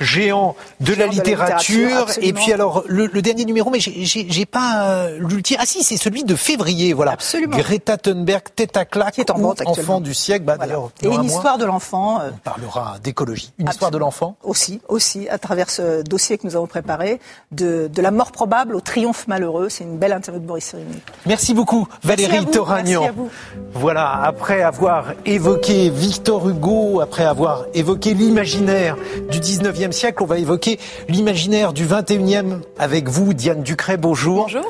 géant 0.00 0.54
de 0.80 0.92
la 0.92 0.94
Géant 0.94 0.98
de 0.98 1.00
la 1.00 1.06
littérature. 1.06 1.88
Et 1.88 1.92
absolument. 1.94 2.40
puis 2.42 2.52
alors 2.52 2.84
le, 2.86 3.06
le 3.06 3.22
dernier 3.22 3.44
numéro, 3.44 3.70
mais 3.70 3.80
j'ai- 3.80 4.46
pas 4.46 4.88
euh, 4.90 5.18
lu 5.18 5.36
le 5.36 5.42
titre. 5.42 5.60
Ah 5.62 5.66
si, 5.66 5.82
c'est 5.82 5.96
celui 5.96 6.24
de 6.24 6.34
février. 6.34 6.92
Voilà. 6.92 7.16
Greta 7.48 7.96
Thunberg, 7.96 8.42
tête 8.54 8.76
à 8.76 8.84
claque, 8.84 9.14
Qui 9.14 9.20
est 9.22 9.30
en 9.30 9.38
vente 9.38 9.62
enfant 9.66 10.00
du 10.00 10.14
siècle. 10.14 10.44
Bah, 10.44 10.56
d'ailleurs, 10.56 10.90
Et 11.02 11.06
une 11.06 11.12
mois, 11.14 11.24
histoire 11.24 11.58
de 11.58 11.64
l'enfant. 11.64 12.20
euh, 12.20 12.30
on 12.32 12.38
parlera 12.38 12.98
d'écologie. 13.02 13.52
Une 13.58 13.68
histoire 13.68 13.90
de 13.90 13.98
l'enfant. 13.98 14.36
Aussi, 14.42 14.80
aussi, 14.88 15.28
à 15.28 15.38
travers 15.38 15.70
ce 15.70 16.02
dossier 16.02 16.38
que 16.38 16.46
nous 16.46 16.56
avons 16.56 16.66
préparé, 16.66 17.20
de, 17.52 17.88
de 17.92 18.02
la 18.02 18.07
mort 18.10 18.32
probable 18.32 18.74
au 18.76 18.80
triomphe 18.80 19.26
malheureux. 19.28 19.68
C'est 19.68 19.84
une 19.84 19.98
belle 19.98 20.12
interview 20.12 20.40
de 20.40 20.46
Boris 20.46 20.64
Cyrulnik. 20.64 21.02
Merci 21.26 21.54
beaucoup, 21.54 21.86
Merci 22.04 22.22
Valérie 22.24 22.38
à 22.38 22.40
vous, 22.46 22.52
Toragnan. 22.52 23.00
merci 23.00 23.08
à 23.08 23.12
vous. 23.12 23.30
Voilà, 23.74 24.20
après 24.22 24.62
avoir 24.62 25.12
évoqué 25.26 25.90
Victor 25.90 26.48
Hugo, 26.48 27.00
après 27.00 27.24
avoir 27.24 27.64
évoqué 27.74 28.14
l'imaginaire 28.14 28.96
du 29.30 29.38
19e 29.40 29.92
siècle, 29.92 30.22
on 30.22 30.26
va 30.26 30.38
évoquer 30.38 30.78
l'imaginaire 31.08 31.72
du 31.72 31.86
21e 31.86 32.60
avec 32.78 33.08
vous, 33.08 33.34
Diane 33.34 33.62
Ducret. 33.62 33.96
Bonjour. 33.96 34.42
Bonjour. 34.44 34.64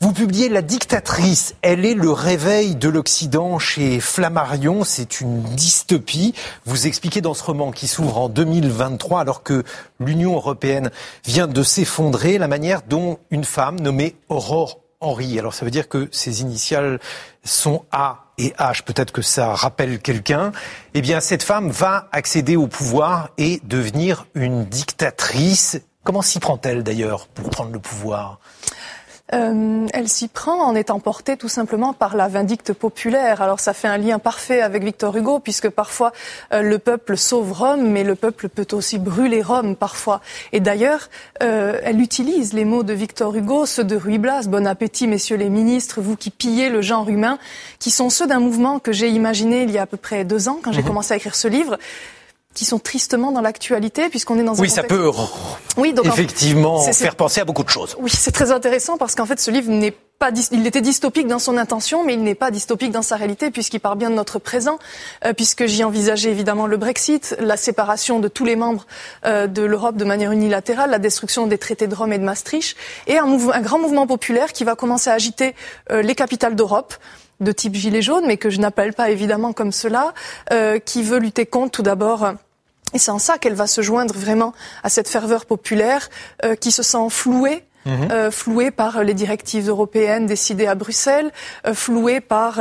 Vous 0.00 0.12
publiez 0.12 0.48
La 0.48 0.62
dictatrice. 0.62 1.56
Elle 1.60 1.84
est 1.84 1.94
le 1.94 2.12
réveil 2.12 2.76
de 2.76 2.88
l'Occident 2.88 3.58
chez 3.58 3.98
Flammarion. 3.98 4.84
C'est 4.84 5.20
une 5.20 5.42
dystopie. 5.42 6.34
Vous 6.66 6.86
expliquez 6.86 7.20
dans 7.20 7.34
ce 7.34 7.42
roman 7.42 7.72
qui 7.72 7.88
s'ouvre 7.88 8.16
en 8.18 8.28
2023 8.28 9.20
alors 9.20 9.42
que 9.42 9.64
l'Union 9.98 10.34
européenne 10.34 10.92
vient 11.24 11.48
de 11.48 11.62
s'effondrer 11.64 12.38
la 12.38 12.46
manière 12.46 12.82
dont 12.82 13.18
une 13.32 13.42
femme 13.42 13.80
nommée 13.80 14.14
Aurore 14.28 14.78
Henry, 15.00 15.38
alors 15.38 15.54
ça 15.54 15.64
veut 15.64 15.70
dire 15.70 15.88
que 15.88 16.08
ses 16.10 16.42
initiales 16.42 16.98
sont 17.44 17.84
A 17.92 18.32
et 18.36 18.48
H, 18.58 18.82
peut-être 18.82 19.12
que 19.12 19.22
ça 19.22 19.54
rappelle 19.54 20.00
quelqu'un, 20.00 20.50
eh 20.94 21.02
bien 21.02 21.20
cette 21.20 21.44
femme 21.44 21.70
va 21.70 22.08
accéder 22.10 22.56
au 22.56 22.66
pouvoir 22.66 23.30
et 23.38 23.60
devenir 23.64 24.26
une 24.34 24.64
dictatrice. 24.64 25.80
Comment 26.02 26.22
s'y 26.22 26.40
prend-elle 26.40 26.82
d'ailleurs 26.82 27.28
pour 27.28 27.48
prendre 27.50 27.70
le 27.70 27.78
pouvoir? 27.78 28.40
Euh, 29.34 29.86
elle 29.92 30.08
s'y 30.08 30.28
prend 30.28 30.62
en 30.62 30.74
étant 30.74 31.00
portée 31.00 31.36
tout 31.36 31.48
simplement 31.48 31.92
par 31.92 32.16
la 32.16 32.28
vindicte 32.28 32.72
populaire. 32.72 33.42
Alors 33.42 33.60
ça 33.60 33.74
fait 33.74 33.88
un 33.88 33.98
lien 33.98 34.18
parfait 34.18 34.62
avec 34.62 34.82
Victor 34.82 35.14
Hugo, 35.16 35.38
puisque 35.38 35.68
parfois 35.68 36.12
euh, 36.52 36.62
le 36.62 36.78
peuple 36.78 37.16
sauve 37.16 37.52
Rome, 37.52 37.88
mais 37.88 38.04
le 38.04 38.14
peuple 38.14 38.48
peut 38.48 38.66
aussi 38.72 38.98
brûler 38.98 39.42
Rome 39.42 39.76
parfois. 39.76 40.20
Et 40.52 40.60
d'ailleurs, 40.60 41.10
euh, 41.42 41.78
elle 41.84 42.00
utilise 42.00 42.54
les 42.54 42.64
mots 42.64 42.82
de 42.82 42.94
Victor 42.94 43.34
Hugo, 43.36 43.66
ceux 43.66 43.84
de 43.84 43.96
Ruy 43.96 44.18
Blas, 44.18 44.46
bon 44.48 44.66
appétit 44.66 45.06
messieurs 45.06 45.36
les 45.36 45.50
ministres, 45.50 46.00
vous 46.00 46.16
qui 46.16 46.30
pillez 46.30 46.70
le 46.70 46.80
genre 46.80 47.08
humain, 47.08 47.38
qui 47.78 47.90
sont 47.90 48.10
ceux 48.10 48.26
d'un 48.26 48.40
mouvement 48.40 48.78
que 48.78 48.92
j'ai 48.92 49.08
imaginé 49.08 49.62
il 49.64 49.70
y 49.70 49.78
a 49.78 49.82
à 49.82 49.86
peu 49.86 49.98
près 49.98 50.24
deux 50.24 50.48
ans, 50.48 50.58
quand 50.62 50.72
j'ai 50.72 50.80
Mhm. 50.80 50.88
commencé 50.88 51.12
à 51.12 51.16
écrire 51.16 51.34
ce 51.34 51.48
livre 51.48 51.76
qui 52.54 52.64
sont 52.64 52.78
tristement 52.78 53.30
dans 53.30 53.40
l'actualité 53.40 54.08
puisqu'on 54.08 54.38
est 54.38 54.42
dans 54.42 54.58
un 54.58 54.62
Oui, 54.62 54.70
ça 54.70 54.82
contexte- 54.82 54.98
peut 55.00 55.12
Oui, 55.76 55.92
donc 55.92 56.06
effectivement 56.06 56.80
faire 56.80 57.14
penser 57.14 57.40
à 57.40 57.44
beaucoup 57.44 57.62
de 57.62 57.68
choses. 57.68 57.96
oui, 58.00 58.10
c'est 58.10 58.32
très 58.32 58.50
intéressant 58.50 58.96
parce 58.96 59.14
qu'en 59.14 59.26
fait, 59.26 59.38
ce 59.38 59.50
livre 59.50 59.70
n'est 59.70 59.92
pas, 60.18 60.30
il 60.50 60.66
était 60.66 60.80
dystopique 60.80 61.28
dans 61.28 61.38
son 61.38 61.56
intention, 61.56 62.04
mais 62.04 62.14
il 62.14 62.22
n'est 62.24 62.34
pas 62.34 62.50
dystopique 62.50 62.90
dans 62.90 63.02
sa 63.02 63.14
réalité 63.14 63.52
puisqu'il 63.52 63.78
part 63.78 63.94
bien 63.94 64.10
de 64.10 64.16
notre 64.16 64.40
présent, 64.40 64.78
euh, 65.24 65.32
puisque 65.32 65.66
j'y 65.66 65.84
envisageais 65.84 66.30
évidemment 66.30 66.66
le 66.66 66.76
Brexit, 66.76 67.36
la 67.38 67.56
séparation 67.56 68.18
de 68.18 68.26
tous 68.26 68.44
les 68.44 68.56
membres 68.56 68.86
euh, 69.26 69.46
de 69.46 69.62
l'Europe 69.62 69.96
de 69.96 70.04
manière 70.04 70.32
unilatérale, 70.32 70.90
la 70.90 70.98
destruction 70.98 71.46
des 71.46 71.58
traités 71.58 71.86
de 71.86 71.94
Rome 71.94 72.12
et 72.12 72.18
de 72.18 72.24
Maastricht, 72.24 72.76
et 73.06 73.18
un, 73.18 73.26
mouvement- 73.26 73.52
un 73.52 73.60
grand 73.60 73.78
mouvement 73.78 74.08
populaire 74.08 74.52
qui 74.52 74.64
va 74.64 74.74
commencer 74.74 75.10
à 75.10 75.12
agiter 75.12 75.54
euh, 75.92 76.02
les 76.02 76.16
capitales 76.16 76.56
d'Europe 76.56 76.94
de 77.40 77.52
type 77.52 77.74
gilet 77.74 78.02
jaune, 78.02 78.24
mais 78.26 78.36
que 78.36 78.50
je 78.50 78.60
n'appelle 78.60 78.92
pas 78.92 79.10
évidemment 79.10 79.52
comme 79.52 79.72
cela, 79.72 80.12
euh, 80.52 80.78
qui 80.78 81.02
veut 81.02 81.18
lutter 81.18 81.46
contre 81.46 81.70
tout 81.72 81.82
d'abord 81.82 82.32
Et 82.94 82.98
c'est 82.98 83.10
en 83.10 83.18
ça 83.18 83.38
qu'elle 83.38 83.54
va 83.54 83.66
se 83.66 83.82
joindre 83.82 84.14
vraiment 84.14 84.54
à 84.82 84.88
cette 84.88 85.08
ferveur 85.08 85.46
populaire 85.46 86.08
euh, 86.44 86.54
qui 86.54 86.70
se 86.72 86.82
sent 86.82 87.08
flouée 87.10 87.64
Mhm. 87.86 88.08
euh, 88.10 88.30
flouée 88.30 88.70
par 88.70 89.02
les 89.02 89.14
directives 89.14 89.68
européennes 89.68 90.26
décidées 90.26 90.66
à 90.66 90.74
Bruxelles, 90.74 91.30
euh, 91.66 91.72
flouée 91.74 92.20
par 92.20 92.60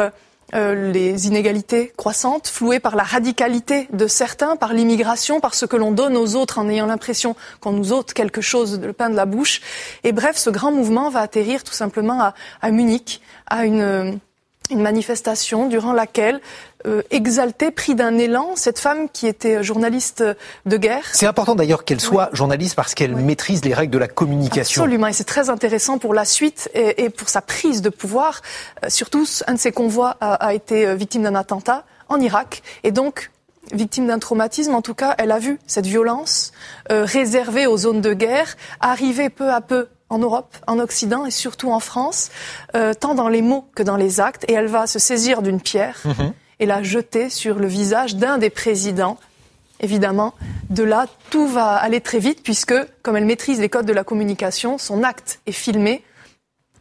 euh, 0.54 0.92
les 0.94 1.28
inégalités 1.28 1.92
croissantes, 1.98 2.48
flouée 2.48 2.80
par 2.80 2.96
la 2.96 3.04
radicalité 3.04 3.90
de 3.92 4.08
certains, 4.08 4.56
par 4.56 4.72
l'immigration, 4.72 5.42
par 5.42 5.54
ce 5.54 5.66
que 5.66 5.76
l'on 5.76 5.92
donne 5.92 6.16
aux 6.16 6.36
autres 6.36 6.60
en 6.60 6.70
ayant 6.70 6.86
l'impression 6.86 7.36
qu'on 7.60 7.74
nous 7.74 7.92
ôte 7.92 8.14
quelque 8.14 8.40
chose, 8.40 8.80
le 8.80 8.94
pain 8.94 9.10
de 9.10 9.16
la 9.18 9.26
bouche. 9.26 9.60
Et 10.06 10.14
bref, 10.14 10.38
ce 10.38 10.50
grand 10.50 10.72
mouvement 10.72 11.10
va 11.10 11.20
atterrir 11.20 11.66
tout 11.66 11.74
simplement 11.74 12.22
à, 12.22 12.34
à 12.62 12.72
Munich, 12.72 13.20
à 13.48 13.66
une, 13.66 14.20
une 14.70 14.82
manifestation 14.82 15.68
durant 15.68 15.94
laquelle, 15.94 16.42
euh, 16.86 17.02
exaltée, 17.10 17.72
pris 17.72 17.96
d'un 17.96 18.18
élan, 18.18 18.56
cette 18.56 18.80
femme 18.80 19.10
qui 19.10 19.28
était 19.28 19.64
journaliste 19.64 20.24
de 20.66 20.78
guerre, 20.78 21.04
C'est 21.14 21.26
important 21.26 21.56
d'ailleurs 21.56 21.86
qu'elle 21.86 22.00
soit 22.02 22.30
journaliste 22.34 22.76
parce 22.76 22.94
qu'elle 22.94 23.16
maîtrise 23.16 23.64
les 23.64 23.74
règles 23.74 23.94
de 23.94 23.98
la 23.98 24.08
communication. 24.08 24.84
Absolument, 24.84 25.08
et 25.08 25.14
c'est 25.14 25.24
très 25.24 25.50
intéressant 25.50 25.98
pour 25.98 26.14
la 26.14 26.26
suite 26.26 26.70
et, 26.74 27.04
et 27.04 27.10
pour 27.10 27.30
sa 27.30 27.42
prise 27.42 27.82
de 27.82 27.90
pouvoir. 27.90 28.42
Euh, 28.84 28.90
surtout, 28.90 29.26
un 29.48 29.54
de 29.54 29.60
ses 29.60 29.72
convois 29.72 30.18
a, 30.22 30.34
a 30.34 30.54
été 30.54 30.86
euh, 30.86 30.96
victime 30.96 31.24
d'un 31.24 31.36
attentat 31.36 31.86
en 32.10 32.20
Irak, 32.20 32.62
et 32.84 32.92
donc 32.92 33.32
victime 33.74 34.08
d'un 34.08 34.20
traumatisme. 34.20 34.74
En 34.76 34.82
tout 34.82 34.94
cas, 34.94 35.16
elle 35.18 35.32
a 35.32 35.40
vu 35.40 35.60
cette 35.68 35.86
violence 35.86 36.54
euh, 36.92 37.04
réservée 37.06 37.68
aux 37.68 37.78
zones 37.78 38.02
de 38.02 38.14
guerre 38.14 38.56
arriver 38.80 39.30
peu 39.30 39.52
à 39.52 39.62
peu 39.62 39.88
en 40.10 40.20
Europe, 40.20 40.56
en 40.68 40.80
Occident 40.80 41.26
et 41.26 41.32
surtout 41.32 41.72
en 41.72 41.80
France, 41.80 42.30
euh, 42.76 42.94
tant 42.94 43.16
dans 43.16 43.28
les 43.28 43.42
mots 43.42 43.66
que 43.76 43.84
dans 43.84 43.98
les 43.98 44.20
actes. 44.20 44.46
Et 44.48 44.54
elle 44.54 44.68
va 44.68 44.88
se 44.88 45.00
saisir 45.00 45.42
d'une 45.42 45.62
pierre 45.62 46.02
et 46.60 46.66
la 46.66 46.84
jeter 46.84 47.30
sur 47.30 47.60
le 47.60 47.68
visage 47.68 48.16
d'un 48.16 48.38
des 48.38 48.50
présidents. 48.50 49.18
Évidemment, 49.80 50.34
de 50.70 50.84
là, 50.84 51.06
tout 51.30 51.48
va 51.48 51.76
aller 51.76 52.02
très 52.02 52.20
vite 52.20 52.42
puisque, 52.44 52.74
comme 53.04 53.16
elle 53.16 53.26
maîtrise 53.26 53.60
les 53.60 53.70
codes 53.70 53.86
de 53.86 53.94
la 53.94 54.04
communication, 54.04 54.78
son 54.78 55.04
acte 55.04 55.40
est 55.46 55.52
filmé. 55.52 56.04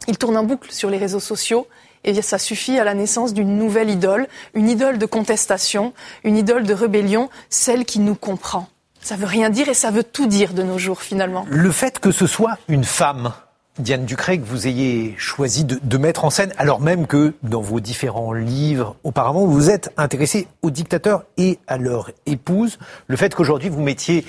Il 0.09 0.19
tourne 0.19 0.37
en 0.37 0.45
boucle 0.45 0.73
sur 0.73 0.89
les 0.89 0.99
réseaux 0.99 1.21
sociaux 1.21 1.67
et 2.05 2.23
ça 2.23 2.39
suffit 2.39 2.79
à 2.79 2.85
la 2.85 2.95
naissance 2.95 3.35
d'une 3.35 3.59
nouvelle 3.59 3.91
idole, 3.91 4.29
une 4.55 4.71
idole 4.71 4.97
de 4.97 5.07
contestation, 5.07 5.93
une 6.25 6.37
idole 6.37 6.63
de 6.63 6.73
rébellion, 6.73 7.29
celle 7.51 7.85
qui 7.85 7.99
nous 7.99 8.15
comprend. 8.15 8.69
Ça 9.07 9.15
veut 9.15 9.27
rien 9.27 9.51
dire 9.51 9.69
et 9.69 9.75
ça 9.75 9.93
veut 9.93 10.03
tout 10.03 10.27
dire 10.27 10.53
de 10.53 10.65
nos 10.65 10.79
jours 10.79 11.01
finalement. 11.01 11.47
Le 11.49 11.71
fait 11.71 12.01
que 12.01 12.11
ce 12.11 12.27
soit 12.27 12.59
une 12.67 12.83
femme, 12.83 13.33
Diane 13.79 14.05
Ducret, 14.05 14.39
que 14.39 14.45
vous 14.45 14.67
ayez 14.67 15.15
choisi 15.17 15.65
de, 15.65 15.97
mettre 15.97 16.25
en 16.25 16.31
scène, 16.31 16.53
alors 16.59 16.81
même 16.81 17.07
que 17.07 17.33
dans 17.45 17.61
vos 17.61 17.79
différents 17.79 18.33
livres 18.33 18.97
auparavant, 19.05 19.47
vous 19.47 19.71
êtes 19.71 19.93
intéressé 19.97 20.49
aux 20.63 20.73
dictateurs 20.73 21.23
et 21.37 21.61
à 21.69 21.79
leur 21.79 22.11
épouse, 22.27 22.81
le 23.07 23.17
fait 23.17 23.33
qu'aujourd'hui 23.33 23.69
vous 23.69 23.81
mettiez 23.81 24.25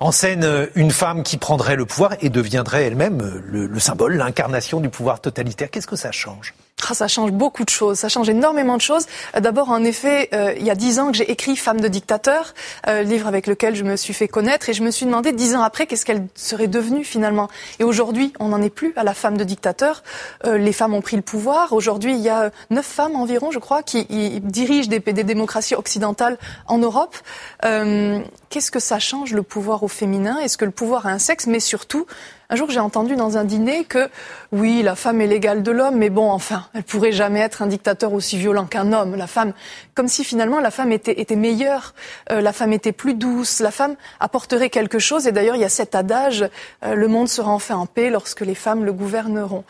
en 0.00 0.12
scène 0.12 0.48
une 0.76 0.92
femme 0.92 1.24
qui 1.24 1.36
prendrait 1.36 1.76
le 1.76 1.84
pouvoir 1.84 2.12
et 2.22 2.30
deviendrait 2.30 2.84
elle-même 2.84 3.42
le, 3.44 3.66
le 3.66 3.80
symbole, 3.80 4.14
l'incarnation 4.14 4.80
du 4.80 4.88
pouvoir 4.88 5.20
totalitaire, 5.20 5.70
qu'est-ce 5.70 5.86
que 5.86 5.94
ça 5.94 6.10
change? 6.10 6.54
Ah, 6.92 6.94
ça 6.94 7.08
change 7.08 7.30
beaucoup 7.32 7.64
de 7.64 7.70
choses, 7.70 8.00
ça 8.00 8.10
change 8.10 8.28
énormément 8.28 8.76
de 8.76 8.82
choses. 8.82 9.06
Euh, 9.34 9.40
D'abord, 9.40 9.70
en 9.70 9.82
effet, 9.82 10.28
euh, 10.34 10.52
il 10.58 10.66
y 10.66 10.70
a 10.70 10.74
dix 10.74 10.98
ans 10.98 11.10
que 11.10 11.16
j'ai 11.16 11.30
écrit 11.30 11.56
Femme 11.56 11.80
de 11.80 11.88
dictateur, 11.88 12.52
euh, 12.86 13.02
livre 13.02 13.28
avec 13.28 13.46
lequel 13.46 13.74
je 13.74 13.82
me 13.82 13.96
suis 13.96 14.12
fait 14.12 14.28
connaître, 14.28 14.68
et 14.68 14.74
je 14.74 14.82
me 14.82 14.90
suis 14.90 15.06
demandé 15.06 15.32
dix 15.32 15.54
ans 15.54 15.62
après 15.62 15.86
qu'est-ce 15.86 16.04
qu'elle 16.04 16.26
serait 16.34 16.66
devenue 16.66 17.02
finalement. 17.02 17.48
Et 17.78 17.84
aujourd'hui, 17.84 18.34
on 18.40 18.48
n'en 18.48 18.60
est 18.60 18.68
plus 18.68 18.92
à 18.96 19.04
la 19.04 19.14
femme 19.14 19.38
de 19.38 19.44
dictateur. 19.44 20.02
Les 20.44 20.72
femmes 20.72 20.92
ont 20.92 21.00
pris 21.00 21.16
le 21.16 21.22
pouvoir. 21.22 21.72
Aujourd'hui, 21.72 22.12
il 22.12 22.20
y 22.20 22.28
a 22.28 22.50
neuf 22.68 22.84
femmes 22.84 23.16
environ, 23.16 23.50
je 23.52 23.58
crois, 23.58 23.82
qui 23.82 24.04
dirigent 24.40 24.88
des, 24.88 24.98
des 24.98 25.24
démocraties 25.24 25.74
occidentales 25.74 26.36
en 26.66 26.78
Europe. 26.78 27.16
Qu'est-ce 27.62 28.70
que 28.70 28.80
ça 28.80 28.98
change 28.98 29.32
le 29.32 29.42
pouvoir 29.42 29.82
au 29.82 29.88
féminin? 29.88 30.38
Est-ce 30.40 30.58
que 30.58 30.66
le 30.66 30.72
pouvoir 30.72 31.06
a 31.06 31.10
un 31.10 31.18
sexe? 31.18 31.46
Mais 31.46 31.60
surtout, 31.60 32.06
un 32.52 32.54
jour, 32.54 32.70
j'ai 32.70 32.80
entendu 32.80 33.16
dans 33.16 33.38
un 33.38 33.44
dîner 33.44 33.84
que 33.84 34.10
oui, 34.52 34.82
la 34.82 34.94
femme 34.94 35.22
est 35.22 35.26
l'égale 35.26 35.62
de 35.62 35.70
l'homme, 35.70 35.96
mais 35.96 36.10
bon, 36.10 36.30
enfin, 36.30 36.66
elle 36.74 36.82
pourrait 36.82 37.10
jamais 37.10 37.40
être 37.40 37.62
un 37.62 37.66
dictateur 37.66 38.12
aussi 38.12 38.36
violent 38.36 38.66
qu'un 38.66 38.92
homme. 38.92 39.16
La 39.16 39.26
femme, 39.26 39.54
comme 39.94 40.06
si 40.06 40.22
finalement 40.22 40.60
la 40.60 40.70
femme 40.70 40.92
était, 40.92 41.34
meilleure, 41.34 41.94
euh, 42.30 42.42
la 42.42 42.52
femme 42.52 42.74
était 42.74 42.92
plus 42.92 43.14
douce, 43.14 43.60
la 43.60 43.70
femme 43.70 43.96
apporterait 44.20 44.68
quelque 44.68 44.98
chose. 44.98 45.26
Et 45.26 45.32
d'ailleurs, 45.32 45.56
il 45.56 45.62
y 45.62 45.64
a 45.64 45.70
cet 45.70 45.94
adage 45.94 46.44
euh, 46.84 46.94
le 46.94 47.08
monde 47.08 47.30
sera 47.30 47.50
enfin 47.50 47.76
en 47.76 47.86
paix 47.86 48.10
lorsque 48.10 48.42
les 48.42 48.54
femmes 48.54 48.84
le 48.84 48.92
gouverneront. 48.92 49.64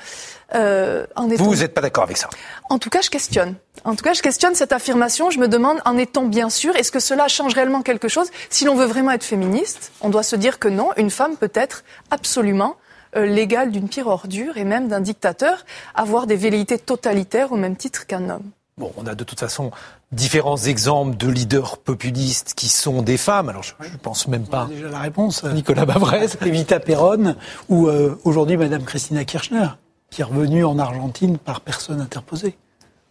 Euh, 0.54 1.06
en 1.16 1.30
étant- 1.30 1.42
Vous, 1.44 1.50
vous 1.50 1.56
n'êtes 1.60 1.74
pas 1.74 1.80
d'accord 1.80 2.04
avec 2.04 2.16
ça 2.16 2.28
en 2.70 2.78
tout 2.78 2.88
cas, 2.90 3.00
je 3.02 3.10
questionne. 3.10 3.54
En 3.84 3.94
tout 3.94 4.02
cas, 4.04 4.14
je 4.14 4.22
questionne 4.22 4.54
cette 4.54 4.72
affirmation. 4.72 5.30
Je 5.30 5.38
me 5.38 5.46
demande, 5.48 5.78
en 5.84 5.98
étant 5.98 6.24
bien 6.24 6.48
sûr, 6.48 6.74
est-ce 6.76 6.90
que 6.90 7.00
cela 7.00 7.28
change 7.28 7.52
réellement 7.54 7.82
quelque 7.82 8.08
chose 8.08 8.28
Si 8.48 8.64
l'on 8.64 8.74
veut 8.74 8.86
vraiment 8.86 9.10
être 9.10 9.24
féministe, 9.24 9.92
on 10.00 10.08
doit 10.08 10.22
se 10.22 10.36
dire 10.36 10.58
que 10.58 10.68
non, 10.68 10.88
une 10.96 11.10
femme 11.10 11.36
peut 11.36 11.50
être 11.54 11.84
absolument 12.10 12.76
euh, 13.16 13.26
l'égale 13.26 13.70
d'une 13.70 13.88
pire 13.90 14.06
ordure 14.06 14.56
et 14.56 14.64
même 14.64 14.88
d'un 14.88 15.00
dictateur, 15.00 15.66
avoir 15.94 16.26
des 16.26 16.36
velléités 16.36 16.78
totalitaires 16.78 17.52
au 17.52 17.56
même 17.56 17.76
titre 17.76 18.06
qu'un 18.06 18.30
homme. 18.30 18.44
Bon, 18.78 18.90
on 18.96 19.06
a 19.06 19.14
de 19.14 19.22
toute 19.24 19.38
façon 19.40 19.70
différents 20.12 20.56
exemples 20.56 21.18
de 21.18 21.28
leaders 21.28 21.76
populistes 21.76 22.54
qui 22.56 22.68
sont 22.68 23.02
des 23.02 23.18
femmes. 23.18 23.50
Alors, 23.50 23.62
je, 23.62 23.74
je 23.82 23.96
pense 23.98 24.28
même 24.28 24.46
pas. 24.46 24.66
Déjà 24.70 24.88
la 24.88 25.00
réponse. 25.00 25.44
euh, 25.44 25.52
Nicolas 25.52 25.84
Bavrez. 25.84 26.26
Evita 26.46 26.80
Perron 26.80 27.36
ou 27.68 27.88
euh, 27.88 28.18
aujourd'hui 28.24 28.56
Madame 28.56 28.84
Christina 28.84 29.26
Kirchner, 29.26 29.66
qui 30.12 30.20
est 30.20 30.24
revenue 30.24 30.64
en 30.64 30.78
Argentine 30.78 31.38
par 31.38 31.62
personne 31.62 32.00
interposée. 32.00 32.54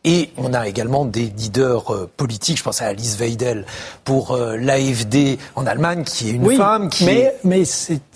Et 0.04 0.32
on 0.38 0.52
a 0.56 0.68
également 0.68 1.06
des 1.06 1.26
leaders 1.38 1.94
euh, 1.94 2.10
politiques, 2.18 2.58
je 2.58 2.64
pense 2.64 2.82
à 2.82 2.88
Alice 2.88 3.18
Weidel 3.20 3.66
pour 4.04 4.32
euh, 4.32 4.58
l'AFD 4.58 5.38
en 5.56 5.68
Allemagne, 5.68 6.04
qui 6.04 6.30
est 6.30 6.32
une 6.32 6.48
oui, 6.48 6.58
femme 6.58 6.90
qui 6.90 7.06
mais, 7.06 7.20
est... 7.20 7.36
mais 7.44 7.64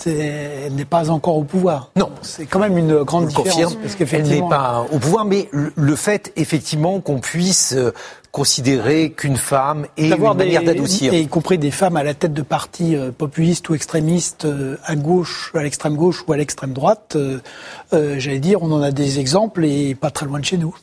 elle 0.07 0.73
n'est 0.73 0.85
pas 0.85 1.11
encore 1.11 1.37
au 1.37 1.43
pouvoir. 1.43 1.91
Non. 1.95 2.09
C'est 2.23 2.47
quand 2.47 2.57
même 2.57 2.75
une 2.79 3.03
grande 3.03 3.27
différence. 3.27 3.49
confirme, 3.53 3.73
parce 3.75 3.91
elle 3.93 3.97
qu'effectivement- 3.99 4.49
n'est 4.49 4.55
pas 4.55 4.87
au 4.91 4.97
pouvoir, 4.97 5.25
mais 5.25 5.47
le, 5.51 5.71
le 5.75 5.95
fait 5.95 6.33
effectivement 6.37 6.99
qu'on 7.01 7.19
puisse 7.19 7.73
euh, 7.77 7.93
considérer 8.35 9.11
qu'une 9.11 9.37
femme 9.37 9.87
ait 9.95 10.09
une 10.09 10.33
manière 10.33 10.61
d'adoucir. 10.61 11.13
et 11.13 11.21
y 11.21 11.27
compris 11.29 11.57
des 11.57 11.71
femmes 11.71 11.95
à 11.95 12.03
la 12.03 12.13
tête 12.13 12.33
de 12.33 12.41
partis 12.41 12.97
euh, 12.97 13.09
populistes 13.09 13.69
ou 13.69 13.75
extrémistes 13.75 14.43
euh, 14.43 14.75
à 14.83 14.97
gauche, 14.97 15.53
à 15.55 15.63
l'extrême 15.63 15.95
gauche 15.95 16.25
ou 16.27 16.33
à 16.33 16.37
l'extrême 16.37 16.73
droite, 16.73 17.13
euh, 17.15 17.39
euh, 17.93 18.19
j'allais 18.19 18.39
dire, 18.39 18.61
on 18.61 18.73
en 18.73 18.81
a 18.81 18.91
des 18.91 19.19
exemples 19.19 19.63
et 19.63 19.95
pas 19.95 20.11
très 20.11 20.25
loin 20.25 20.41
de 20.41 20.43
chez 20.43 20.57
nous. 20.57 20.75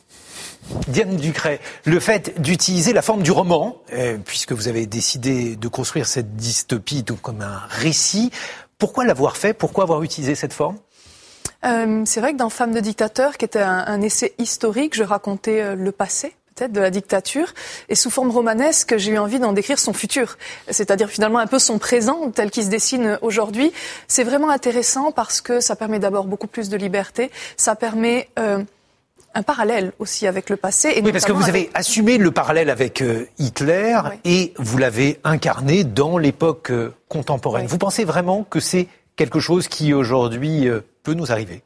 Diane 0.87 1.15
Ducret, 1.15 1.59
le 1.85 1.99
fait 1.99 2.41
d'utiliser 2.41 2.91
la 2.91 3.03
forme 3.03 3.21
du 3.21 3.29
roman, 3.29 3.77
euh, 3.93 4.17
puisque 4.25 4.53
vous 4.53 4.67
avez 4.67 4.87
décidé 4.87 5.55
de 5.55 5.67
construire 5.67 6.07
cette 6.07 6.35
dystopie 6.35 7.03
donc 7.03 7.21
comme 7.21 7.41
un 7.41 7.61
récit, 7.69 8.31
pourquoi 8.79 9.05
l'avoir 9.05 9.37
fait? 9.37 9.53
Pourquoi 9.53 9.83
avoir 9.83 10.01
utilisé 10.01 10.33
cette 10.33 10.53
forme? 10.53 10.77
Euh, 11.65 12.01
c'est 12.05 12.19
vrai 12.19 12.31
que 12.31 12.37
dans 12.37 12.49
Femme 12.49 12.73
de 12.73 12.79
dictateur, 12.79 13.37
qui 13.37 13.45
était 13.45 13.61
un, 13.61 13.85
un 13.85 14.01
essai 14.01 14.33
historique, 14.39 14.95
je 14.95 15.03
racontais 15.03 15.61
euh, 15.61 15.75
le 15.75 15.91
passé 15.91 16.33
peut-être 16.55 16.71
de 16.71 16.79
la 16.79 16.89
dictature 16.89 17.53
et 17.89 17.95
sous 17.95 18.09
forme 18.09 18.31
romanesque 18.31 18.95
j'ai 18.97 19.11
eu 19.11 19.17
envie 19.17 19.39
d'en 19.39 19.53
décrire 19.53 19.79
son 19.79 19.93
futur. 19.93 20.37
C'est-à-dire 20.69 21.09
finalement 21.09 21.39
un 21.39 21.47
peu 21.47 21.59
son 21.59 21.77
présent 21.79 22.31
tel 22.31 22.51
qu'il 22.51 22.63
se 22.63 22.69
dessine 22.69 23.17
aujourd'hui. 23.21 23.71
C'est 24.07 24.23
vraiment 24.23 24.49
intéressant 24.49 25.11
parce 25.11 25.41
que 25.41 25.59
ça 25.59 25.75
permet 25.75 25.99
d'abord 25.99 26.25
beaucoup 26.25 26.47
plus 26.47 26.69
de 26.69 26.77
liberté. 26.77 27.31
Ça 27.57 27.75
permet 27.75 28.29
euh, 28.39 28.63
un 29.35 29.43
parallèle 29.43 29.93
aussi 29.99 30.27
avec 30.27 30.49
le 30.49 30.57
passé 30.57 30.89
et 30.95 31.01
Oui, 31.01 31.11
parce 31.11 31.25
que 31.25 31.31
vous 31.31 31.43
avez 31.49 31.59
avec- 31.65 31.71
assumé 31.73 32.17
le 32.17 32.31
parallèle 32.31 32.69
avec 32.69 33.01
euh, 33.01 33.25
Hitler 33.39 33.97
et 34.25 34.53
vous 34.57 34.77
l'avez 34.77 35.19
incarné 35.23 35.83
dans 35.83 36.17
l'époque 36.17 36.69
euh, 36.71 36.93
contemporaine. 37.09 37.65
Vous 37.67 37.77
pensez 37.79 38.03
vraiment 38.05 38.43
que 38.43 38.59
c'est 38.59 38.87
quelque 39.15 39.39
chose 39.39 39.67
qui 39.67 39.93
aujourd'hui 39.93 40.67
peut 41.03 41.13
nous 41.13 41.31
arriver? 41.31 41.63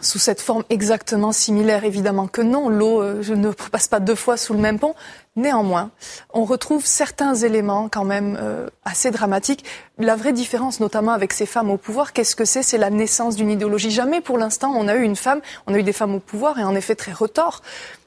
Sous 0.00 0.18
cette 0.18 0.40
forme 0.40 0.64
exactement 0.70 1.32
similaire, 1.32 1.84
évidemment 1.84 2.26
que 2.26 2.40
non. 2.40 2.68
L'eau 2.68 3.02
euh, 3.02 3.22
je 3.22 3.34
ne 3.34 3.50
passe 3.50 3.88
pas 3.88 4.00
deux 4.00 4.14
fois 4.14 4.36
sous 4.36 4.54
le 4.54 4.60
même 4.60 4.78
pont. 4.78 4.94
Néanmoins, 5.36 5.90
on 6.32 6.44
retrouve 6.44 6.86
certains 6.86 7.34
éléments 7.34 7.88
quand 7.88 8.04
même 8.04 8.38
euh, 8.40 8.68
assez 8.84 9.10
dramatiques. 9.10 9.64
La 9.98 10.16
vraie 10.16 10.32
différence, 10.32 10.80
notamment 10.80 11.12
avec 11.12 11.32
ces 11.32 11.46
femmes 11.46 11.70
au 11.70 11.76
pouvoir, 11.76 12.12
qu'est-ce 12.12 12.36
que 12.36 12.44
c'est? 12.44 12.62
C'est 12.62 12.78
la 12.78 12.90
naissance 12.90 13.36
d'une 13.36 13.50
idéologie. 13.50 13.90
Jamais, 13.90 14.20
pour 14.20 14.38
l'instant, 14.38 14.72
on 14.76 14.88
a 14.88 14.94
eu 14.94 15.02
une 15.02 15.16
femme, 15.16 15.40
on 15.66 15.74
a 15.74 15.78
eu 15.78 15.82
des 15.82 15.92
femmes 15.92 16.14
au 16.14 16.20
pouvoir, 16.20 16.58
et 16.58 16.64
en 16.64 16.74
effet 16.74 16.94
très 16.94 17.12
retors, 17.12 17.62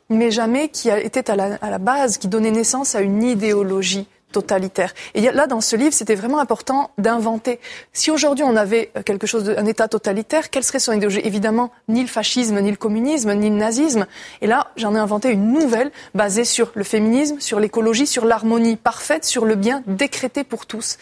mais 0.09 0.31
jamais 0.31 0.69
qui 0.69 0.89
était 0.89 1.29
à 1.29 1.35
la, 1.35 1.55
à 1.61 1.69
la 1.69 1.79
base, 1.79 2.17
qui 2.17 2.27
donnait 2.27 2.51
naissance 2.51 2.95
à 2.95 3.01
une 3.01 3.23
idéologie 3.23 4.07
totalitaire. 4.31 4.93
Et 5.13 5.21
là, 5.21 5.47
dans 5.47 5.61
ce 5.61 5.75
livre, 5.75 5.93
c'était 5.93 6.15
vraiment 6.15 6.39
important 6.39 6.91
d'inventer. 6.97 7.59
Si 7.93 8.11
aujourd'hui 8.11 8.43
on 8.43 8.55
avait 8.55 8.91
euh, 8.97 9.03
quelque 9.03 9.25
chose, 9.25 9.45
de, 9.45 9.55
un 9.55 9.65
État 9.65 9.87
totalitaire, 9.87 10.49
quelle 10.49 10.63
serait 10.63 10.79
son 10.79 10.93
idéologie? 10.93 11.21
Évidemment, 11.23 11.71
ni 11.87 12.01
le 12.01 12.07
fascisme, 12.07 12.59
ni 12.59 12.71
le 12.71 12.77
communisme, 12.77 13.33
ni 13.33 13.49
le 13.49 13.55
nazisme. 13.55 14.05
Et 14.41 14.47
là, 14.47 14.67
j'en 14.75 14.95
ai 14.95 14.99
inventé 14.99 15.29
une 15.31 15.53
nouvelle 15.53 15.91
basée 16.13 16.43
sur 16.43 16.71
le 16.75 16.83
féminisme, 16.83 17.39
sur 17.39 17.59
l'écologie, 17.59 18.07
sur 18.07 18.25
l'harmonie 18.25 18.75
parfaite, 18.75 19.23
sur 19.23 19.45
le 19.45 19.55
bien 19.55 19.81
décrété 19.87 20.43
pour 20.43 20.65
tous. 20.65 20.97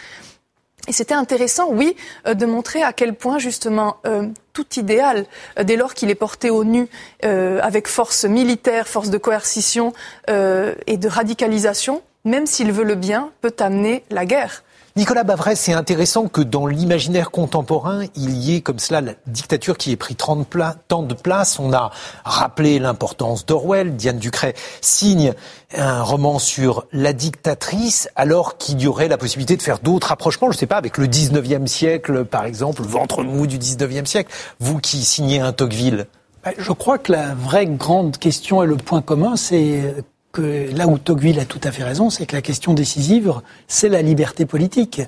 Et 0.88 0.94
c'était 0.94 1.16
intéressant, 1.16 1.70
oui, 1.72 1.96
euh, 2.28 2.36
de 2.36 2.46
montrer 2.46 2.84
à 2.84 2.94
quel 2.94 3.16
point 3.16 3.40
justement 3.40 3.98
euh, 4.06 4.28
tout 4.54 4.68
idéal, 4.78 5.26
dès 5.62 5.78
lors 5.78 5.96
qu'il 5.96 6.12
est 6.12 6.16
porté 6.16 6.50
au 6.50 6.64
nu 6.64 6.88
avec 7.24 7.90
force 7.90 8.24
militaire, 8.24 8.88
force 8.88 9.10
de 9.10 9.18
coercition 9.18 9.92
et 10.30 10.98
de 10.98 11.08
radicalisation, 11.10 12.02
même 12.26 12.46
s'il 12.48 12.72
veut 12.72 12.84
le 12.84 12.96
bien, 12.96 13.30
peut 13.42 13.56
amener 13.60 14.04
la 14.10 14.26
guerre. 14.26 14.64
Nicolas 14.98 15.26
Bavrez, 15.26 15.58
c'est 15.58 15.74
intéressant 15.74 16.30
que 16.30 16.40
dans 16.40 16.68
l'imaginaire 16.68 17.30
contemporain, 17.30 18.06
il 18.16 18.32
y 18.38 18.56
ait 18.56 18.62
comme 18.62 18.80
cela 18.80 19.02
la 19.02 19.12
dictature 19.28 19.78
qui 19.78 19.92
ait 19.92 19.98
pris 19.98 20.16
tant 20.16 20.38
de 20.38 21.14
place. 21.14 21.60
On 21.60 21.74
a 21.74 21.92
rappelé 22.24 22.80
l'importance 22.80 23.46
d'Orwell. 23.46 23.98
Diane 23.98 24.20
Ducret 24.20 24.54
signe 24.80 25.34
un 25.76 26.02
roman 26.02 26.40
sur 26.40 26.86
la 26.94 27.12
dictatrice, 27.12 28.08
alors 28.16 28.58
qu'il 28.58 28.80
y 28.80 28.88
aurait 28.88 29.10
la 29.10 29.18
possibilité 29.18 29.58
de 29.58 29.62
faire 29.62 29.80
d'autres 29.80 30.14
approchements, 30.14 30.50
je 30.50 30.56
ne 30.56 30.60
sais 30.60 30.66
pas, 30.66 30.78
avec 30.78 30.98
le 30.98 31.08
19e 31.08 31.68
siècle, 31.68 32.24
par 32.24 32.46
exemple, 32.46 32.82
le 32.82 32.88
ventre 32.88 33.22
mou 33.22 33.48
du 33.48 33.58
19e 33.58 34.06
siècle. 34.06 34.34
Vous 34.62 34.80
qui 34.80 35.04
signez 35.04 35.42
un 35.42 35.52
Tocqueville. 35.52 36.08
Ben, 36.46 36.54
je 36.58 36.72
crois 36.72 37.00
que 37.00 37.12
la 37.12 37.34
vraie 37.34 37.66
grande 37.66 38.18
question 38.18 38.64
et 38.64 38.66
le 38.66 38.78
point 38.78 39.02
commun, 39.02 39.36
c'est 39.36 39.94
là 40.40 40.88
où 40.88 40.98
Tocqueville 40.98 41.40
a 41.40 41.46
tout 41.46 41.62
à 41.64 41.72
fait 41.72 41.84
raison, 41.84 42.10
c'est 42.10 42.26
que 42.26 42.36
la 42.36 42.42
question 42.42 42.74
décisive, 42.74 43.34
c'est 43.68 43.90
la 43.90 44.02
liberté 44.02 44.46
politique. 44.46 45.02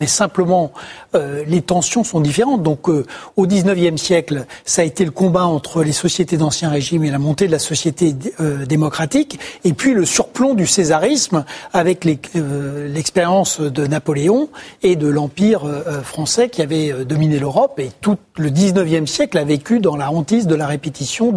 Mais 0.00 0.06
simplement, 0.06 0.72
euh, 1.14 1.44
les 1.46 1.62
tensions 1.62 2.04
sont 2.04 2.20
différentes. 2.20 2.62
Donc, 2.62 2.88
euh, 2.88 3.04
au 3.36 3.46
XIXe 3.46 4.00
siècle, 4.00 4.46
ça 4.64 4.82
a 4.82 4.84
été 4.84 5.04
le 5.04 5.10
combat 5.10 5.46
entre 5.46 5.82
les 5.82 5.92
sociétés 5.92 6.36
d'ancien 6.36 6.70
régime 6.70 7.04
et 7.04 7.10
la 7.10 7.18
montée 7.18 7.46
de 7.46 7.52
la 7.52 7.58
société 7.58 8.14
euh, 8.40 8.66
démocratique, 8.66 9.38
et 9.64 9.72
puis 9.72 9.94
le 9.94 10.04
surplomb 10.04 10.54
du 10.54 10.66
césarisme 10.66 11.44
avec 11.72 12.04
l'expérience 12.04 13.60
de 13.60 13.86
Napoléon 13.86 14.48
et 14.82 14.96
de 14.96 15.08
l'Empire 15.08 15.62
français 16.02 16.48
qui 16.48 16.62
avait 16.62 17.04
dominé 17.04 17.38
l'Europe. 17.38 17.78
Et 17.78 17.90
tout 18.00 18.16
le 18.36 18.50
XIXe 18.50 19.10
siècle 19.10 19.38
a 19.38 19.44
vécu 19.44 19.80
dans 19.80 19.96
la 19.96 20.10
hantise 20.10 20.46
de 20.46 20.54
la 20.54 20.66
répétition 20.66 21.34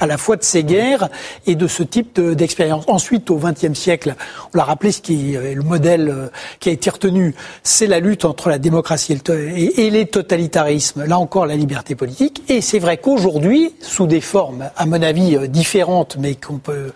à 0.00 0.06
la 0.06 0.18
fois 0.18 0.36
de 0.36 0.44
ces 0.44 0.64
guerres 0.64 1.08
et 1.46 1.54
de 1.54 1.66
ce 1.66 1.82
type 1.82 2.20
d'expérience. 2.20 2.71
Ensuite, 2.86 3.30
au 3.30 3.36
XXe 3.36 3.74
siècle, 3.74 4.14
on 4.52 4.58
l'a 4.58 4.64
rappelé, 4.64 4.92
ce 4.92 5.00
qui 5.00 5.34
est 5.34 5.54
le 5.54 5.62
modèle 5.62 6.08
euh, 6.08 6.28
qui 6.60 6.68
a 6.68 6.72
été 6.72 6.90
retenu, 6.90 7.34
c'est 7.62 7.86
la 7.86 8.00
lutte 8.00 8.24
entre 8.24 8.48
la 8.48 8.58
démocratie 8.58 9.18
et 9.28 9.90
les 9.90 10.06
totalitarismes. 10.06 11.04
Là 11.04 11.18
encore, 11.18 11.46
la 11.46 11.56
liberté 11.56 11.94
politique. 11.94 12.42
Et 12.48 12.60
c'est 12.60 12.78
vrai 12.78 12.96
qu'aujourd'hui, 12.96 13.74
sous 13.80 14.06
des 14.06 14.20
formes, 14.20 14.70
à 14.76 14.86
mon 14.86 15.02
avis, 15.02 15.36
euh, 15.36 15.46
différentes, 15.46 16.16
mais 16.18 16.34
qu'on 16.34 16.58
peut 16.58 16.92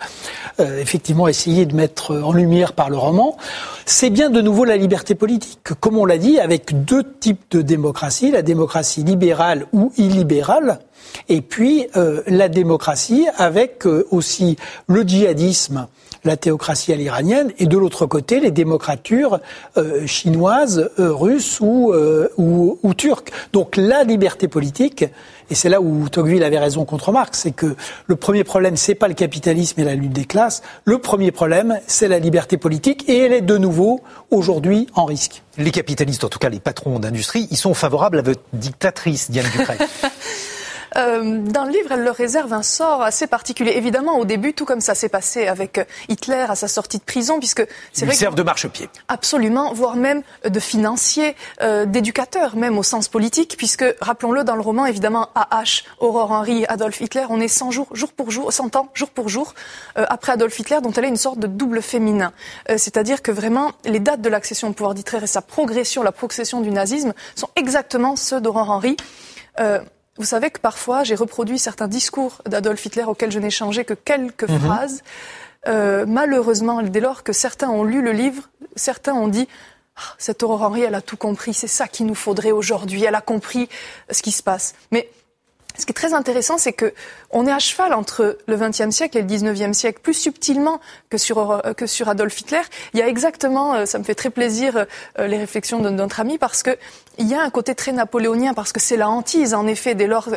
euh, 0.61 0.81
effectivement 0.81 1.29
essayer 1.29 1.67
de 1.67 1.75
mettre 1.75 2.17
en 2.17 2.33
lumière 2.33 2.73
par 2.73 2.91
le 2.91 2.97
roman, 2.97 3.37
c'est 3.85 4.11
bien 4.11 4.31
de 4.31 4.41
nouveau 4.41 4.65
la 4.65 4.77
liberté 4.77 5.15
politique. 5.15 5.61
Comme 5.81 5.99
on 5.99 6.05
l'a 6.05 6.19
dit, 6.19 6.39
avec 6.39 6.85
deux 6.85 7.05
types 7.21 7.45
de 7.51 7.63
démocratie, 7.63 8.31
la 8.31 8.43
démocratie 8.43 9.05
libérale 9.05 9.67
ou 9.73 9.93
illibérale 9.97 10.81
et 11.29 11.41
puis 11.41 11.87
euh, 11.97 12.23
la 12.27 12.49
démocratie 12.49 13.27
avec 13.37 13.87
euh, 13.87 14.07
aussi 14.11 14.57
le 14.87 15.03
djihadisme, 15.03 15.87
la 16.25 16.37
théocratie 16.37 16.93
à 16.93 16.97
l'iranienne, 16.97 17.53
et 17.59 17.67
de 17.67 17.79
l'autre 17.79 18.07
côté 18.07 18.41
les 18.41 18.51
démocratures 18.51 19.41
euh, 19.77 20.07
chinoises, 20.07 20.91
russes 20.99 21.61
ou, 21.61 21.93
ou, 22.37 22.79
ou, 22.83 22.95
turques. 22.95 23.31
Donc 23.53 23.77
la 23.77 24.03
liberté 24.03 24.49
politique, 24.49 25.05
et 25.51 25.55
c'est 25.55 25.69
là 25.69 25.81
où 25.81 26.09
Tocqueville 26.09 26.43
avait 26.43 26.59
raison 26.59 26.85
contre 26.85 27.13
Marx, 27.13 27.41
c'est 27.41 27.53
que 27.53 27.77
le 28.07 28.17
premier 28.17 28.43
problème, 28.43 28.77
c'est 28.77 28.97
pas 28.97 29.07
le 29.07 29.15
capitalisme 29.15 29.81
et 29.81 29.85
la 29.85 29.95
lutte 29.95 30.13
des 30.13 30.25
classes. 30.25 30.63
Le 30.85 30.99
premier 30.99 31.31
problème, 31.31 31.79
c'est 31.87 32.09
la 32.09 32.19
liberté 32.19 32.57
politique, 32.57 33.09
et 33.09 33.19
elle 33.19 33.33
est 33.33 33.41
de 33.41 33.57
nouveau 33.57 34.01
aujourd'hui 34.31 34.89
en 34.95 35.05
risque. 35.05 35.43
Les 35.59 35.71
capitalistes, 35.71 36.25
en 36.25 36.29
tout 36.29 36.41
cas 36.41 36.49
les 36.49 36.61
patrons 36.61 36.99
d'industrie, 36.99 37.47
ils 37.53 37.57
sont 37.57 37.75
favorables 37.75 38.19
à 38.19 38.23
votre 38.23 38.43
dictatrice, 38.53 39.31
Diane 39.31 39.47
Ducret. 39.57 39.79
Euh, 40.97 41.39
dans 41.41 41.65
le 41.65 41.71
livre, 41.71 41.93
elle 41.93 42.05
leur 42.05 42.15
réserve 42.15 42.53
un 42.53 42.63
sort 42.63 43.03
assez 43.03 43.27
particulier. 43.27 43.73
Évidemment, 43.77 44.19
au 44.19 44.25
début, 44.25 44.53
tout 44.55 44.65
comme 44.65 44.81
ça 44.81 44.95
s'est 44.95 45.09
passé 45.09 45.47
avec 45.47 45.81
Hitler 46.09 46.47
à 46.49 46.55
sa 46.55 46.69
sortie 46.69 46.99
de 46.99 47.03
prison, 47.03 47.39
puisque 47.39 47.67
c'est 47.93 48.07
vrai. 48.07 48.15
servent 48.15 48.35
de 48.35 48.43
marchepied. 48.43 48.89
Absolument, 49.09 49.73
voire 49.73 49.97
même 49.97 50.23
de 50.45 50.61
financier, 50.61 51.37
euh, 51.63 51.85
d'éducateur, 51.85 52.57
même 52.57 52.79
au 52.79 52.83
sens 52.83 53.09
politique, 53.09 53.57
puisque, 53.57 53.85
rappelons-le, 54.01 54.45
dans 54.45 54.55
le 54.55 54.61
roman, 54.63 54.87
évidemment, 54.87 55.29
A.H., 55.35 55.85
Aurore 55.99 56.33
Henry, 56.33 56.65
Adolf 56.69 57.01
Hitler, 57.01 57.27
on 57.29 57.41
est 57.41 57.49
100 57.49 57.71
jours, 57.71 57.89
jour 57.93 58.13
pour 58.13 58.31
jour, 58.31 58.53
100 58.53 58.77
ans, 58.77 58.89
jour 58.95 59.11
pour 59.11 59.29
jour, 59.29 59.55
euh, 59.99 60.07
après 60.09 60.33
Adolf 60.33 60.59
Hitler, 60.59 60.79
dont 60.83 60.93
elle 60.93 61.05
est 61.05 61.09
une 61.09 61.17
sorte 61.17 61.39
de 61.39 61.47
double 61.47 61.83
féminin. 61.83 62.33
Euh, 62.71 62.79
c'est-à-dire 62.79 63.23
que 63.23 63.31
vraiment, 63.31 63.73
les 63.85 64.01
dates 64.01 64.21
de 64.21 64.29
l'accession 64.29 64.69
au 64.69 64.73
pouvoir 64.73 64.95
d'Hitler 64.95 65.23
et 65.23 65.27
sa 65.27 65.43
progression, 65.43 66.03
la 66.03 66.13
progression 66.13 66.61
du 66.61 66.71
nazisme, 66.71 67.13
sont 67.35 67.49
exactement 67.57 68.17
ceux 68.17 68.41
d'Aurore 68.41 68.71
Henry. 68.71 68.97
Euh, 69.61 69.81
vous 70.19 70.25
savez 70.25 70.51
que 70.51 70.61
parfois, 70.61 71.05
j'ai 71.05 71.15
reproduit 71.15 71.59
certains 71.59 71.89
discours 71.89 72.43
d'Adolf 72.47 72.85
Hitler 72.85 73.05
auxquels 73.05 73.33
je 73.33 73.39
n'ai 73.39 73.51
changé 73.51 73.85
que 73.85 73.95
quelques 73.95 74.49
mhm. 74.49 74.61
phrases. 74.61 75.03
Euh, 75.69 76.07
malheureusement, 76.07 76.83
dès 76.83 77.01
lors 77.01 77.23
que 77.23 77.33
certains 77.33 77.69
ont 77.69 77.85
lu 77.85 78.03
le 78.03 78.13
livre, 78.13 78.49
certains 78.77 79.15
ont 79.15 79.29
dit 79.29 79.49
ah, 79.97 80.15
cette 80.19 80.43
Aurore 80.43 80.63
Henry, 80.63 80.83
elle 80.83 80.95
a 80.95 81.01
tout 81.01 81.17
compris, 81.17 81.55
c'est 81.55 81.67
ça 81.67 81.89
qu'il 81.89 82.07
nous 82.07 82.15
faudrait 82.15 82.53
aujourd'hui, 82.53 83.05
elle 83.05 83.15
a 83.15 83.21
compris 83.21 83.69
ce 84.11 84.23
qui 84.23 84.31
se 84.31 84.43
passe. 84.43 84.75
Mais 84.93 85.09
ce 85.79 85.87
qui 85.87 85.91
est 85.91 85.95
très 85.95 86.15
intéressant, 86.15 86.59
c'est 86.59 86.73
que 86.73 86.93
on 87.31 87.47
est 87.47 87.53
à 87.53 87.59
cheval 87.59 87.93
entre 87.93 88.39
le 88.47 88.57
XXe 88.57 88.91
siècle 88.91 89.19
et 89.19 89.23
le 89.23 89.27
XIXe 89.27 89.77
siècle, 89.77 90.01
plus 90.03 90.15
subtilement 90.15 90.81
que 91.11 91.19
sur, 91.19 91.51
euh, 91.51 92.07
Adolf 92.07 92.41
Hitler. 92.41 92.63
Il 92.95 93.01
y 93.01 93.03
a 93.03 93.09
exactement, 93.09 93.75
euh, 93.75 93.87
ça 93.87 93.99
me 93.99 94.05
fait 94.05 94.15
très 94.15 94.31
plaisir, 94.31 94.87
euh, 95.19 95.27
les 95.27 95.39
réflexions 95.39 95.81
de 95.81 95.91
notre 95.91 96.21
ami, 96.21 96.39
parce 96.39 96.63
que 96.63 96.77
il 97.19 97.27
y 97.27 97.35
a 97.35 97.41
un 97.41 97.51
côté 97.51 97.75
très 97.75 97.93
napoléonien, 97.93 98.55
parce 98.55 98.73
que 98.73 98.81
c'est 98.81 98.97
la 98.97 99.09
hantise, 99.09 99.55
en 99.55 99.67
effet, 99.67 99.95
dès 99.95 100.07
lors, 100.07 100.29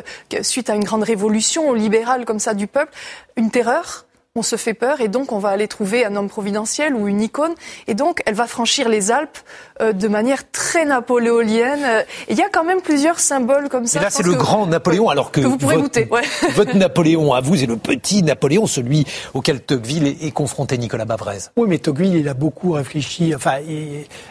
suite 0.41 0.69
à 0.69 0.75
une 0.75 0.83
grande 0.83 1.03
révolution 1.03 1.73
libérale 1.73 2.25
comme 2.25 2.39
ça 2.39 2.53
du 2.53 2.67
peuple, 2.67 2.93
une 3.35 3.51
terreur, 3.51 4.05
on 4.39 4.41
se 4.41 4.55
fait 4.55 4.73
peur 4.73 5.01
et 5.01 5.09
donc 5.09 5.33
on 5.33 5.37
va 5.37 5.49
aller 5.49 5.67
trouver 5.67 6.05
un 6.05 6.15
homme 6.15 6.29
providentiel 6.29 6.95
ou 6.95 7.09
une 7.09 7.21
icône 7.21 7.53
et 7.87 7.93
donc 7.93 8.21
elle 8.25 8.35
va 8.35 8.47
franchir 8.47 8.87
les 8.87 9.11
Alpes 9.11 9.37
euh, 9.81 9.91
de 9.91 10.07
manière 10.07 10.49
très 10.49 10.85
napoléonienne. 10.85 11.83
Euh, 11.83 12.03
il 12.29 12.37
y 12.37 12.41
a 12.41 12.47
quand 12.49 12.63
même 12.63 12.79
plusieurs 12.81 13.19
symboles 13.19 13.67
comme 13.67 13.85
ça. 13.85 13.99
Et 13.99 14.03
là 14.03 14.09
c'est 14.09 14.23
le 14.23 14.35
grand 14.35 14.65
Napoléon 14.65 15.09
alors 15.09 15.31
que, 15.31 15.41
vous 15.41 15.57
pourrez 15.57 15.75
votre, 15.75 15.87
goûter. 15.87 16.09
votre 16.55 16.77
Napoléon 16.77 17.33
à 17.33 17.41
vous 17.41 17.61
est 17.61 17.65
le 17.65 17.75
petit 17.75 18.23
Napoléon, 18.23 18.65
celui 18.65 19.05
auquel 19.33 19.59
Tocqueville 19.59 20.07
est, 20.07 20.31
confronté, 20.31 20.77
Nicolas 20.77 21.03
Bavrez. 21.03 21.49
Oui 21.57 21.67
mais 21.67 21.79
Tocqueville 21.79 22.15
il 22.15 22.29
a 22.29 22.33
beaucoup 22.33 22.71
réfléchi, 22.71 23.35
enfin 23.35 23.55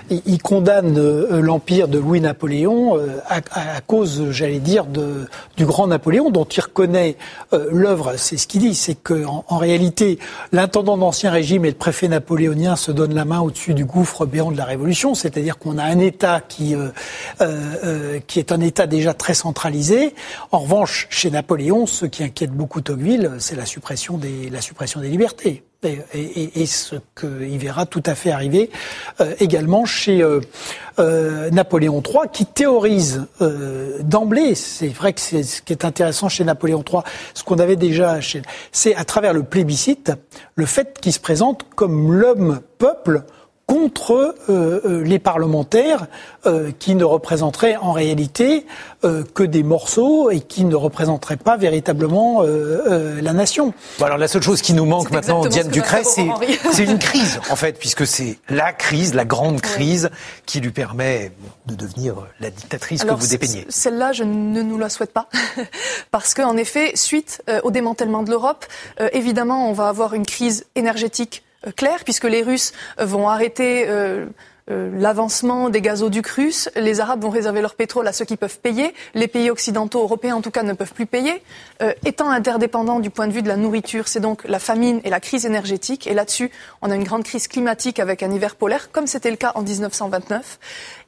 il, 0.09 0.43
condamne 0.43 0.97
euh, 0.99 1.43
l'empire 1.43 1.89
de 1.89 1.99
Louis-Napoléon 1.99 2.99
à, 3.29 3.81
cause, 3.87 4.31
j'allais 4.31 4.61
dire, 4.61 4.87
de, 4.87 5.27
du 5.59 5.67
grand 5.67 5.87
Napoléon 5.87 6.31
dont 6.31 6.45
il 6.45 6.61
reconnaît 6.61 7.17
l'œuvre, 7.53 8.15
c'est 8.17 8.39
ce 8.39 8.47
qu'il 8.47 8.63
dit, 8.63 8.75
c'est 8.75 8.95
qu'en 8.95 9.45
en 9.49 9.59
réalité 9.59 9.98
l'intendant 10.53 10.97
d'Ancien 10.97 11.31
Régime 11.31 11.65
et 11.65 11.71
le 11.71 11.77
préfet 11.77 12.09
napoléonien 12.09 12.77
se 12.77 12.93
donnent 12.93 13.15
la 13.15 13.25
main 13.25 13.41
au-dessus 13.41 13.75
du 13.75 13.85
gouffre 13.85 14.27
béant 14.27 14.51
de 14.51 14.57
la 14.57 14.65
Révolution, 14.65 15.15
c'est-à-dire 15.15 15.59
qu'on 15.59 15.79
a 15.79 15.85
un 15.85 15.99
État 15.99 16.41
qui, 16.41 16.75
euh, 16.75 16.89
euh, 17.41 17.75
euh, 17.85 18.21
qui 18.27 18.39
est 18.39 18.53
un 18.53 18.61
État 18.61 18.87
déjà 18.87 19.15
très 19.15 19.35
centralisé. 19.35 20.15
En 20.53 20.59
revanche, 20.59 21.07
chez 21.11 21.31
Napoléon, 21.31 21.87
ce 21.87 22.07
qui 22.07 22.23
inquiète 22.23 22.53
beaucoup 22.53 22.81
Tocqueville, 22.81 23.33
c'est 23.39 23.57
la 23.57 23.67
suppression 23.67 24.19
des, 24.19 24.51
la 24.51 24.61
suppression 24.61 25.01
des 25.01 25.09
libertés 25.09 25.63
et, 25.85 26.67
ce 26.67 26.97
qu'il 27.19 27.59
verra 27.59 27.87
tout 27.87 28.03
à 28.05 28.17
fait 28.17 28.33
arriver 28.33 28.69
euh, 29.21 29.35
également 29.39 29.85
chez 29.85 30.23
euh, 30.23 30.41
euh, 30.99 31.51
Napoléon 31.51 32.03
III, 32.05 32.29
qui 32.33 32.47
théorise 32.47 33.27
d'emblée, 34.01 34.55
c'est 34.57 34.89
vrai 34.89 35.13
que 35.13 35.21
c'est 35.21 35.45
ce 35.45 35.63
qui 35.63 35.73
est 35.73 35.85
intéressant 35.85 36.29
chez 36.29 36.43
Napoléon 36.43 36.83
III, 36.87 37.03
ce 37.35 37.45
qu'on 37.45 37.59
avait 37.59 37.77
déjà 37.77 38.21
chez... 38.21 38.43
C'est 38.73 38.97
à 38.97 39.05
travers 39.05 39.33
le 39.33 39.45
plébiscite, 39.45 40.13
le 40.57 40.67
fait 40.67 40.99
qu'il 41.01 41.13
se 41.13 41.21
présente 41.21 41.65
comme 41.77 42.13
l'homme-peuple 42.13 43.23
contre 43.69 44.35
euh, 44.49 44.81
euh, 44.85 45.05
les 45.05 45.19
parlementaires 45.19 46.07
euh, 46.47 46.73
qui 46.79 46.95
ne 46.95 47.05
représenteraient 47.05 47.77
en 47.77 47.93
réalité 47.93 48.67
que 49.35 49.45
des 49.45 49.63
morceaux 49.63 50.29
et 50.31 50.41
qui 50.41 50.65
ne 50.65 50.75
représenteraient 50.75 51.37
pas 51.37 51.57
véritablement 51.57 52.43
la 52.43 53.33
nation. 53.33 53.73
Bon 54.01 54.07
alors 54.07 54.19
la 54.19 54.27
seule 54.27 54.43
chose 54.43 54.61
qui 54.61 54.73
nous 54.73 54.87
manque 54.87 55.13
maintenant, 55.13 55.47
Diane 55.47 55.69
Ducret, 55.69 56.03
c'est 56.03 56.85
une 56.85 56.99
crise 56.99 57.39
en 57.49 57.55
fait, 57.55 57.79
puisque 57.79 58.09
c'est 58.09 58.39
la 58.49 58.73
crise, 58.73 59.15
la 59.15 59.25
grande 59.25 59.61
crise 59.61 60.11
qui 60.47 60.59
lui 60.59 60.73
permet 60.73 61.31
de 61.67 61.77
devenir 61.77 62.17
la 62.41 62.51
dictatrice 62.51 63.05
que 63.05 63.15
vous 63.15 63.29
dépeignez. 63.29 63.67
Celle-là, 63.69 64.11
je 64.11 64.25
ne 64.25 64.63
nous 64.63 64.79
la 64.79 64.89
souhaite 64.89 65.13
pas, 65.13 65.29
parce 66.11 66.35
qu'en 66.35 66.57
effet, 66.57 66.91
suite 66.97 67.41
au 67.63 67.71
démantèlement 67.71 68.25
de 68.25 68.31
l'Europe, 68.31 68.67
évidemment, 69.13 69.71
on 69.71 69.73
va 69.75 69.89
avoir 69.89 70.15
une 70.15 70.27
crise 70.27 70.67
énergétique 70.75 71.45
euh, 71.45 71.48
clair, 71.77 72.05
puisque 72.05 72.25
les 72.25 72.43
Russes 72.43 72.73
euh, 73.01 73.05
vont 73.05 73.29
arrêter 73.29 73.85
euh, 73.89 74.27
l'avancement 74.69 75.71
des 75.71 75.81
gazoducs 75.81 76.27
russes, 76.27 76.69
les 76.77 77.01
Arabes 77.01 77.23
vont 77.23 77.31
réserver 77.31 77.63
leur 77.63 77.75
pétrole 77.75 78.07
à 78.07 78.13
ceux 78.13 78.27
qui 78.27 78.37
peuvent 78.37 78.59
payer, 78.59 78.93
les 79.15 79.27
pays 79.27 79.51
occidentaux, 79.51 80.03
européens 80.03 80.37
en 80.37 80.43
tout 80.43 80.51
cas, 80.51 80.63
ne 80.63 80.75
peuvent 80.75 80.93
plus 80.93 81.07
payer. 81.07 81.43
étant 82.05 82.29
interdépendants 82.29 83.01
du 83.01 83.09
point 83.09 83.29
de 83.29 83.33
vue 83.33 83.41
de 83.41 83.49
la 83.49 83.57
nourriture, 83.57 84.09
c'est 84.09 84.21
donc 84.21 84.45
la 84.45 84.59
famine 84.59 85.01
et 85.05 85.11
la 85.11 85.21
crise 85.21 85.47
énergétique. 85.47 86.07
Et 86.07 86.13
là-dessus, 86.13 86.51
on 86.83 86.91
a 86.91 86.97
une 86.97 87.05
grande 87.05 87.25
crise 87.25 87.49
climatique 87.49 87.99
avec 87.99 88.23
un 88.23 88.31
hiver 88.31 88.57
polaire, 88.57 88.91
comme 88.93 89.07
c'était 89.07 89.31
le 89.31 89.39
cas 89.39 89.53
en 89.55 89.63
1929. 89.63 90.59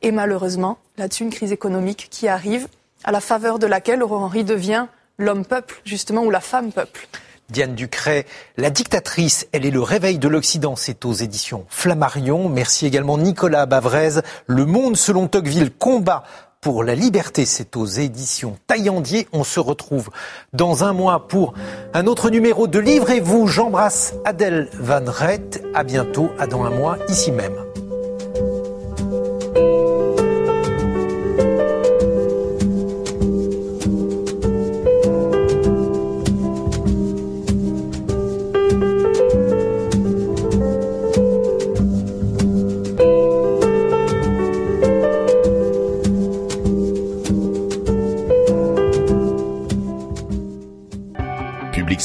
Et 0.00 0.10
malheureusement, 0.10 0.78
là-dessus, 0.96 1.24
une 1.24 1.30
crise 1.30 1.52
économique 1.52 2.08
qui 2.10 2.28
arrive, 2.28 2.66
à 3.04 3.12
la 3.12 3.20
faveur 3.20 3.58
de 3.58 3.66
laquelle 3.66 4.02
Aurore 4.02 4.22
Henry 4.22 4.44
devient 4.44 4.86
l'homme-peuple, 5.18 5.80
justement, 5.84 6.22
ou 6.22 6.30
la 6.30 6.40
femme-peuple. 6.40 7.08
Diane 7.50 7.74
Ducret, 7.74 8.26
La 8.56 8.70
dictatrice, 8.70 9.46
elle 9.52 9.66
est 9.66 9.70
le 9.70 9.82
réveil 9.82 10.18
de 10.18 10.28
l'Occident, 10.28 10.76
c'est 10.76 11.04
aux 11.04 11.12
éditions 11.12 11.64
Flammarion. 11.68 12.48
Merci 12.48 12.86
également 12.86 13.18
Nicolas 13.18 13.66
Bavrez, 13.66 14.20
Le 14.46 14.66
Monde 14.66 14.96
selon 14.96 15.28
Tocqueville, 15.28 15.70
combat 15.70 16.24
pour 16.60 16.84
la 16.84 16.94
liberté, 16.94 17.46
c'est 17.46 17.74
aux 17.74 17.86
éditions 17.86 18.58
Taillandier. 18.66 19.26
On 19.32 19.44
se 19.44 19.60
retrouve 19.60 20.10
dans 20.52 20.84
un 20.84 20.92
mois 20.92 21.26
pour 21.26 21.54
un 21.94 22.06
autre 22.06 22.28
numéro 22.28 22.66
de 22.66 22.78
Livrez-vous. 22.78 23.46
J'embrasse 23.46 24.12
Adèle 24.26 24.68
Van 24.74 25.04
Rett. 25.06 25.64
À 25.72 25.84
bientôt, 25.84 26.30
à 26.38 26.46
dans 26.46 26.64
un 26.64 26.70
mois, 26.70 26.98
ici 27.08 27.32
même. 27.32 27.56